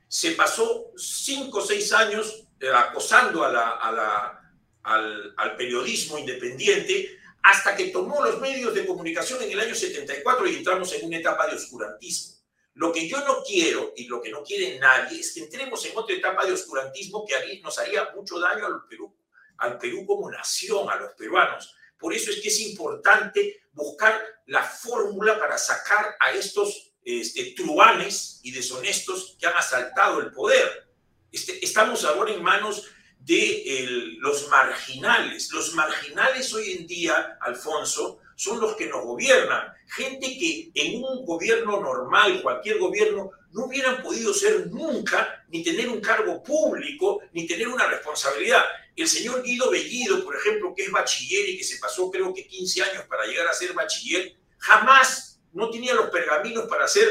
se 0.09 0.31
pasó 0.31 0.91
cinco 0.97 1.59
o 1.59 1.65
seis 1.65 1.93
años 1.93 2.45
eh, 2.59 2.67
acosando 2.75 3.45
a 3.45 3.53
la, 3.53 4.41
al, 4.83 5.33
al, 5.37 5.55
periodismo 5.55 6.17
independiente 6.17 7.14
hasta 7.45 7.75
que 7.75 7.89
tomó 7.89 8.25
los 8.25 8.41
medios 8.41 8.73
de 8.73 8.87
comunicación 8.87 9.39
en 9.43 9.51
el 9.51 9.59
año 9.59 9.75
74 9.75 10.47
y 10.47 10.55
entramos 10.55 10.91
en 10.93 11.05
una 11.05 11.17
etapa 11.17 11.45
de 11.45 11.55
oscurantismo. 11.55 12.37
Lo 12.73 12.91
que 12.91 13.07
yo 13.07 13.19
no 13.19 13.43
quiero 13.43 13.93
y 13.95 14.07
lo 14.07 14.19
que 14.19 14.31
no 14.31 14.41
quiere 14.41 14.79
nadie 14.79 15.19
es 15.19 15.31
que 15.31 15.41
entremos 15.41 15.85
en 15.85 15.95
otra 15.95 16.15
etapa 16.15 16.43
de 16.43 16.53
oscurantismo 16.53 17.23
que 17.23 17.61
nos 17.61 17.77
haría 17.77 18.09
mucho 18.15 18.39
daño 18.39 18.65
al 18.65 18.87
Perú, 18.89 19.15
al 19.59 19.77
Perú 19.77 20.07
como 20.07 20.31
nación, 20.31 20.89
a 20.89 20.95
los 20.95 21.13
peruanos. 21.13 21.75
Por 21.99 22.15
eso 22.15 22.31
es 22.31 22.41
que 22.41 22.47
es 22.47 22.59
importante 22.61 23.61
buscar 23.73 24.19
la 24.47 24.63
fórmula 24.63 25.37
para 25.37 25.59
sacar 25.59 26.15
a 26.19 26.31
estos 26.31 26.95
este, 27.03 27.53
truanes 27.55 28.39
y 28.41 28.53
deshonestos 28.53 29.37
que 29.39 29.45
han 29.45 29.55
asaltado 29.55 30.19
el 30.19 30.31
poder. 30.31 30.89
Este, 31.31 31.63
estamos 31.63 32.03
ahora 32.05 32.33
en 32.33 32.41
manos 32.41 32.87
de 33.25 34.15
los 34.19 34.47
marginales. 34.49 35.51
Los 35.51 35.73
marginales 35.73 36.53
hoy 36.53 36.73
en 36.73 36.87
día, 36.87 37.37
Alfonso, 37.41 38.19
son 38.35 38.59
los 38.59 38.75
que 38.75 38.87
nos 38.87 39.03
gobiernan. 39.03 39.73
Gente 39.87 40.27
que 40.37 40.71
en 40.75 41.03
un 41.03 41.25
gobierno 41.25 41.81
normal, 41.81 42.41
cualquier 42.41 42.77
gobierno, 42.77 43.31
no 43.51 43.65
hubieran 43.65 44.03
podido 44.03 44.33
ser 44.33 44.67
nunca, 44.67 45.45
ni 45.49 45.63
tener 45.63 45.89
un 45.89 46.01
cargo 46.01 46.43
público, 46.43 47.21
ni 47.31 47.47
tener 47.47 47.67
una 47.67 47.87
responsabilidad. 47.87 48.63
El 48.95 49.07
señor 49.07 49.41
Guido 49.41 49.71
Bellido, 49.71 50.23
por 50.23 50.35
ejemplo, 50.35 50.73
que 50.75 50.83
es 50.83 50.91
bachiller 50.91 51.49
y 51.49 51.57
que 51.57 51.63
se 51.63 51.79
pasó 51.79 52.11
creo 52.11 52.33
que 52.33 52.45
15 52.45 52.83
años 52.83 53.03
para 53.09 53.25
llegar 53.25 53.47
a 53.47 53.53
ser 53.53 53.73
bachiller, 53.73 54.35
jamás 54.57 55.39
no 55.53 55.69
tenía 55.69 55.93
los 55.93 56.09
pergaminos 56.09 56.65
para 56.65 56.87
ser, 56.87 57.07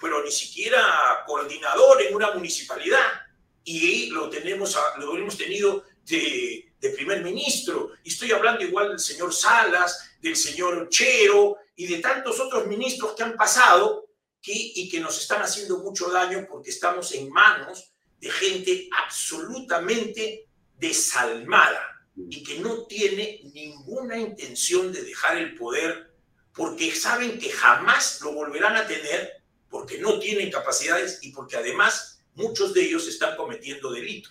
pero 0.00 0.22
ni 0.22 0.32
siquiera 0.32 1.22
coordinador 1.26 2.02
en 2.02 2.14
una 2.14 2.32
municipalidad. 2.32 3.29
Y 3.64 4.10
lo, 4.10 4.30
tenemos, 4.30 4.76
lo 4.98 5.16
hemos 5.16 5.36
tenido 5.36 5.84
de, 6.06 6.66
primer 6.96 7.22
ministro. 7.22 7.92
Y 8.02 8.08
estoy 8.08 8.32
hablando 8.32 8.64
igual 8.64 8.88
del 8.88 8.98
señor 8.98 9.34
Salas, 9.34 10.10
del 10.20 10.36
señor 10.36 10.88
Chero 10.88 11.56
y 11.76 11.86
de 11.86 11.98
tantos 11.98 12.40
otros 12.40 12.66
ministros 12.66 13.14
que 13.14 13.22
han 13.22 13.36
pasado 13.36 14.08
y 14.42 14.88
que 14.88 15.00
nos 15.00 15.20
están 15.20 15.42
haciendo 15.42 15.78
mucho 15.78 16.10
daño 16.10 16.46
porque 16.50 16.70
estamos 16.70 17.12
en 17.12 17.28
manos 17.30 17.92
de 18.18 18.30
gente 18.30 18.88
absolutamente 18.90 20.48
desalmada 20.78 22.06
y 22.16 22.42
que 22.42 22.58
no 22.58 22.86
tiene 22.86 23.40
ninguna 23.52 24.18
intención 24.18 24.92
de 24.92 25.02
dejar 25.02 25.36
el 25.36 25.54
poder 25.54 26.10
porque 26.54 26.94
saben 26.94 27.38
que 27.38 27.50
jamás 27.50 28.20
lo 28.22 28.32
volverán 28.32 28.76
a 28.76 28.86
tener 28.86 29.42
porque 29.68 29.98
no 29.98 30.18
tienen 30.18 30.50
capacidades 30.50 31.20
y 31.22 31.32
porque 31.32 31.56
además 31.56 32.19
muchos 32.34 32.74
de 32.74 32.82
ellos 32.82 33.08
están 33.08 33.36
cometiendo 33.36 33.90
delito. 33.92 34.30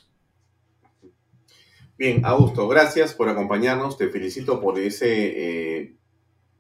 Bien, 1.98 2.26
Augusto, 2.26 2.68
gracias 2.68 3.14
por 3.14 3.28
acompañarnos. 3.28 3.98
Te 3.98 4.10
felicito 4.10 4.62
por 4.62 4.80
ese 4.80 5.08
eh, 5.10 5.96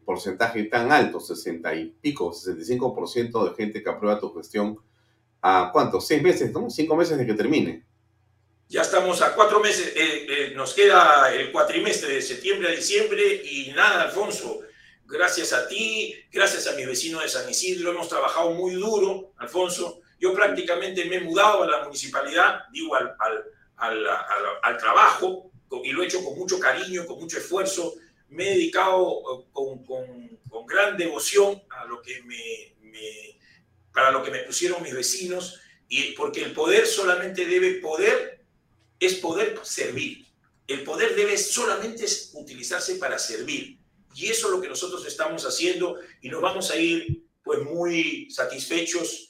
porcentaje 0.03 0.63
tan 0.65 0.91
alto, 0.91 1.19
60 1.19 1.75
y 1.75 1.85
pico, 2.01 2.33
65% 2.33 3.49
de 3.49 3.55
gente 3.55 3.81
que 3.81 3.89
aprueba 3.89 4.19
tu 4.19 4.33
gestión. 4.33 4.77
¿A 5.41 5.69
cuánto? 5.71 6.01
Seis 6.01 6.21
meses, 6.21 6.51
¿no? 6.51 6.69
Cinco 6.69 6.97
meses 6.97 7.17
de 7.17 7.25
que 7.25 7.35
termine. 7.35 7.85
Ya 8.67 8.81
estamos 8.81 9.21
a 9.21 9.33
cuatro 9.33 9.61
meses, 9.61 9.93
eh, 9.95 10.27
eh, 10.29 10.53
nos 10.55 10.73
queda 10.73 11.33
el 11.33 11.51
cuatrimestre 11.51 12.15
de 12.15 12.21
septiembre 12.21 12.67
a 12.67 12.75
diciembre 12.75 13.41
y 13.43 13.71
nada, 13.71 14.03
Alfonso. 14.03 14.59
Gracias 15.05 15.53
a 15.53 15.67
ti, 15.67 16.13
gracias 16.31 16.67
a 16.67 16.73
mis 16.73 16.85
vecinos 16.85 17.23
de 17.23 17.29
San 17.29 17.49
Isidro, 17.49 17.91
hemos 17.91 18.09
trabajado 18.09 18.51
muy 18.51 18.73
duro, 18.73 19.31
Alfonso. 19.37 20.01
Yo 20.19 20.33
prácticamente 20.33 21.05
me 21.05 21.17
he 21.17 21.21
mudado 21.21 21.63
a 21.63 21.67
la 21.67 21.83
municipalidad, 21.83 22.61
digo, 22.71 22.95
al, 22.95 23.15
al 23.77 24.77
trabajo 24.77 25.49
y 25.83 25.91
lo 25.91 26.01
he 26.01 26.05
hecho 26.05 26.23
con 26.23 26.37
mucho 26.37 26.59
cariño, 26.59 27.05
con 27.05 27.19
mucho 27.19 27.37
esfuerzo. 27.37 27.95
Me 28.29 28.47
he 28.47 28.53
dedicado 28.55 29.21
eh, 29.21 29.45
con, 29.51 29.83
con, 29.85 30.39
con 30.49 30.65
gran 30.65 30.97
devoción 30.97 31.61
a 31.69 31.85
lo 31.85 32.01
que 32.01 32.21
me, 32.23 32.75
para 33.93 34.11
lo 34.11 34.23
que 34.23 34.31
me 34.31 34.39
pusieron 34.39 34.83
mis 34.83 34.93
vecinos, 34.93 35.59
y 35.87 36.11
porque 36.11 36.43
el 36.43 36.53
poder 36.53 36.85
solamente 36.85 37.45
debe 37.45 37.75
poder, 37.75 38.45
es 38.99 39.15
poder 39.15 39.59
servir. 39.63 40.25
El 40.67 40.83
poder 40.83 41.15
debe 41.15 41.37
solamente 41.37 42.05
utilizarse 42.33 42.95
para 42.95 43.17
servir. 43.17 43.79
Y 44.13 44.27
eso 44.27 44.47
es 44.47 44.53
lo 44.53 44.61
que 44.61 44.67
nosotros 44.67 45.05
estamos 45.05 45.45
haciendo 45.45 45.97
y 46.21 46.29
nos 46.29 46.41
vamos 46.41 46.69
a 46.69 46.77
ir 46.77 47.25
pues 47.43 47.61
muy 47.61 48.29
satisfechos, 48.29 49.28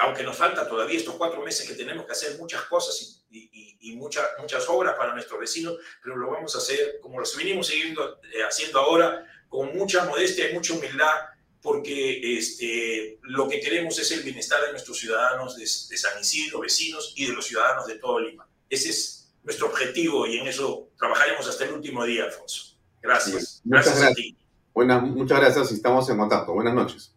aunque 0.00 0.22
nos 0.22 0.36
falta 0.36 0.66
todavía 0.66 0.98
estos 0.98 1.14
cuatro 1.16 1.42
meses 1.42 1.68
que 1.68 1.74
tenemos 1.74 2.06
que 2.06 2.12
hacer 2.12 2.38
muchas 2.38 2.62
cosas 2.62 3.22
y, 3.30 3.76
y, 3.80 3.96
muchas 3.96 4.24
muchas 4.38 4.66
obras 4.68 4.94
para 4.96 5.12
nuestros 5.12 5.38
vecinos, 5.38 5.76
pero 6.02 6.16
lo 6.16 6.30
vamos 6.30 6.54
a 6.54 6.58
hacer 6.58 7.00
como 7.02 7.20
lo 7.20 7.26
venimos 7.36 7.66
siguiendo, 7.66 8.18
eh, 8.32 8.42
haciendo 8.42 8.78
ahora, 8.78 9.26
con 9.48 9.76
mucha 9.76 10.04
modestia 10.06 10.48
y 10.48 10.54
mucha 10.54 10.72
humildad, 10.72 11.14
porque 11.60 12.38
este, 12.38 13.18
lo 13.22 13.46
que 13.46 13.60
queremos 13.60 13.98
es 13.98 14.10
el 14.12 14.22
bienestar 14.22 14.64
de 14.64 14.70
nuestros 14.70 14.98
ciudadanos 14.98 15.56
de, 15.56 15.62
de, 15.62 15.98
San 15.98 16.18
Isidro, 16.18 16.60
vecinos 16.60 17.12
y 17.16 17.26
de 17.26 17.34
los 17.34 17.44
ciudadanos 17.44 17.86
de 17.86 17.96
todo 17.96 18.20
Lima. 18.20 18.48
Ese 18.70 18.88
es 18.88 19.34
nuestro 19.42 19.66
objetivo 19.66 20.26
y 20.26 20.38
en 20.38 20.46
eso 20.46 20.88
trabajaremos 20.98 21.46
hasta 21.46 21.64
el 21.64 21.72
último 21.74 22.04
día, 22.04 22.24
Alfonso. 22.24 22.78
Gracias. 23.02 23.60
Gracias, 23.64 23.94
gracias, 23.94 24.12
a 24.12 24.14
ti. 24.14 24.38
Buenas, 24.72 25.02
muchas 25.02 25.40
gracias 25.40 25.72
y 25.72 25.74
estamos 25.74 26.08
en 26.08 26.16
contacto. 26.16 26.54
Buenas 26.54 26.74
noches. 26.74 27.14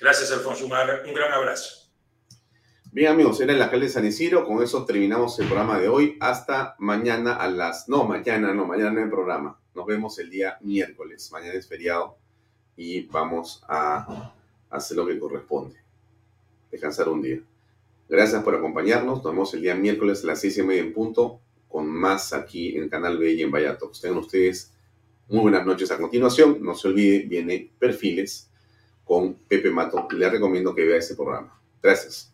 Gracias, 0.00 0.30
Alfonso. 0.32 0.64
Un, 0.64 0.72
un 0.72 1.14
gran 1.14 1.32
abrazo. 1.32 1.83
Bien 2.94 3.10
amigos, 3.10 3.40
era 3.40 3.52
el 3.52 3.60
alcalde 3.60 3.86
de 3.86 3.92
San 3.92 4.06
Isidro, 4.06 4.46
con 4.46 4.62
eso 4.62 4.84
terminamos 4.84 5.36
el 5.40 5.46
programa 5.46 5.80
de 5.80 5.88
hoy. 5.88 6.16
Hasta 6.20 6.76
mañana 6.78 7.34
a 7.34 7.50
las... 7.50 7.88
No, 7.88 8.04
mañana 8.04 8.54
no, 8.54 8.66
mañana 8.66 8.92
no 8.92 9.02
hay 9.02 9.10
programa. 9.10 9.58
Nos 9.74 9.84
vemos 9.84 10.16
el 10.20 10.30
día 10.30 10.58
miércoles. 10.60 11.28
Mañana 11.32 11.54
es 11.54 11.66
feriado 11.66 12.16
y 12.76 13.00
vamos 13.06 13.64
a 13.66 14.32
hacer 14.70 14.96
lo 14.96 15.08
que 15.08 15.18
corresponde. 15.18 15.74
Descansar 16.70 17.08
un 17.08 17.20
día. 17.20 17.40
Gracias 18.08 18.40
por 18.44 18.54
acompañarnos. 18.54 19.24
Nos 19.24 19.32
vemos 19.32 19.52
el 19.54 19.62
día 19.62 19.74
miércoles 19.74 20.22
a 20.22 20.28
las 20.28 20.40
seis 20.40 20.56
y 20.58 20.62
media 20.62 20.82
en 20.82 20.92
punto 20.92 21.40
con 21.68 21.88
más 21.88 22.32
aquí 22.32 22.76
en 22.76 22.88
Canal 22.88 23.18
B 23.18 23.32
y 23.32 23.42
en 23.42 23.50
Vallatos. 23.50 24.00
Tengan 24.00 24.18
ustedes 24.18 24.72
muy 25.26 25.40
buenas 25.40 25.66
noches 25.66 25.90
a 25.90 25.98
continuación. 25.98 26.58
No 26.60 26.76
se 26.76 26.86
olvide, 26.86 27.24
viene 27.26 27.72
Perfiles 27.76 28.52
con 29.02 29.34
Pepe 29.34 29.72
Mato. 29.72 30.06
Le 30.12 30.30
recomiendo 30.30 30.72
que 30.76 30.84
vea 30.84 30.98
ese 30.98 31.16
programa. 31.16 31.60
Gracias. 31.82 32.33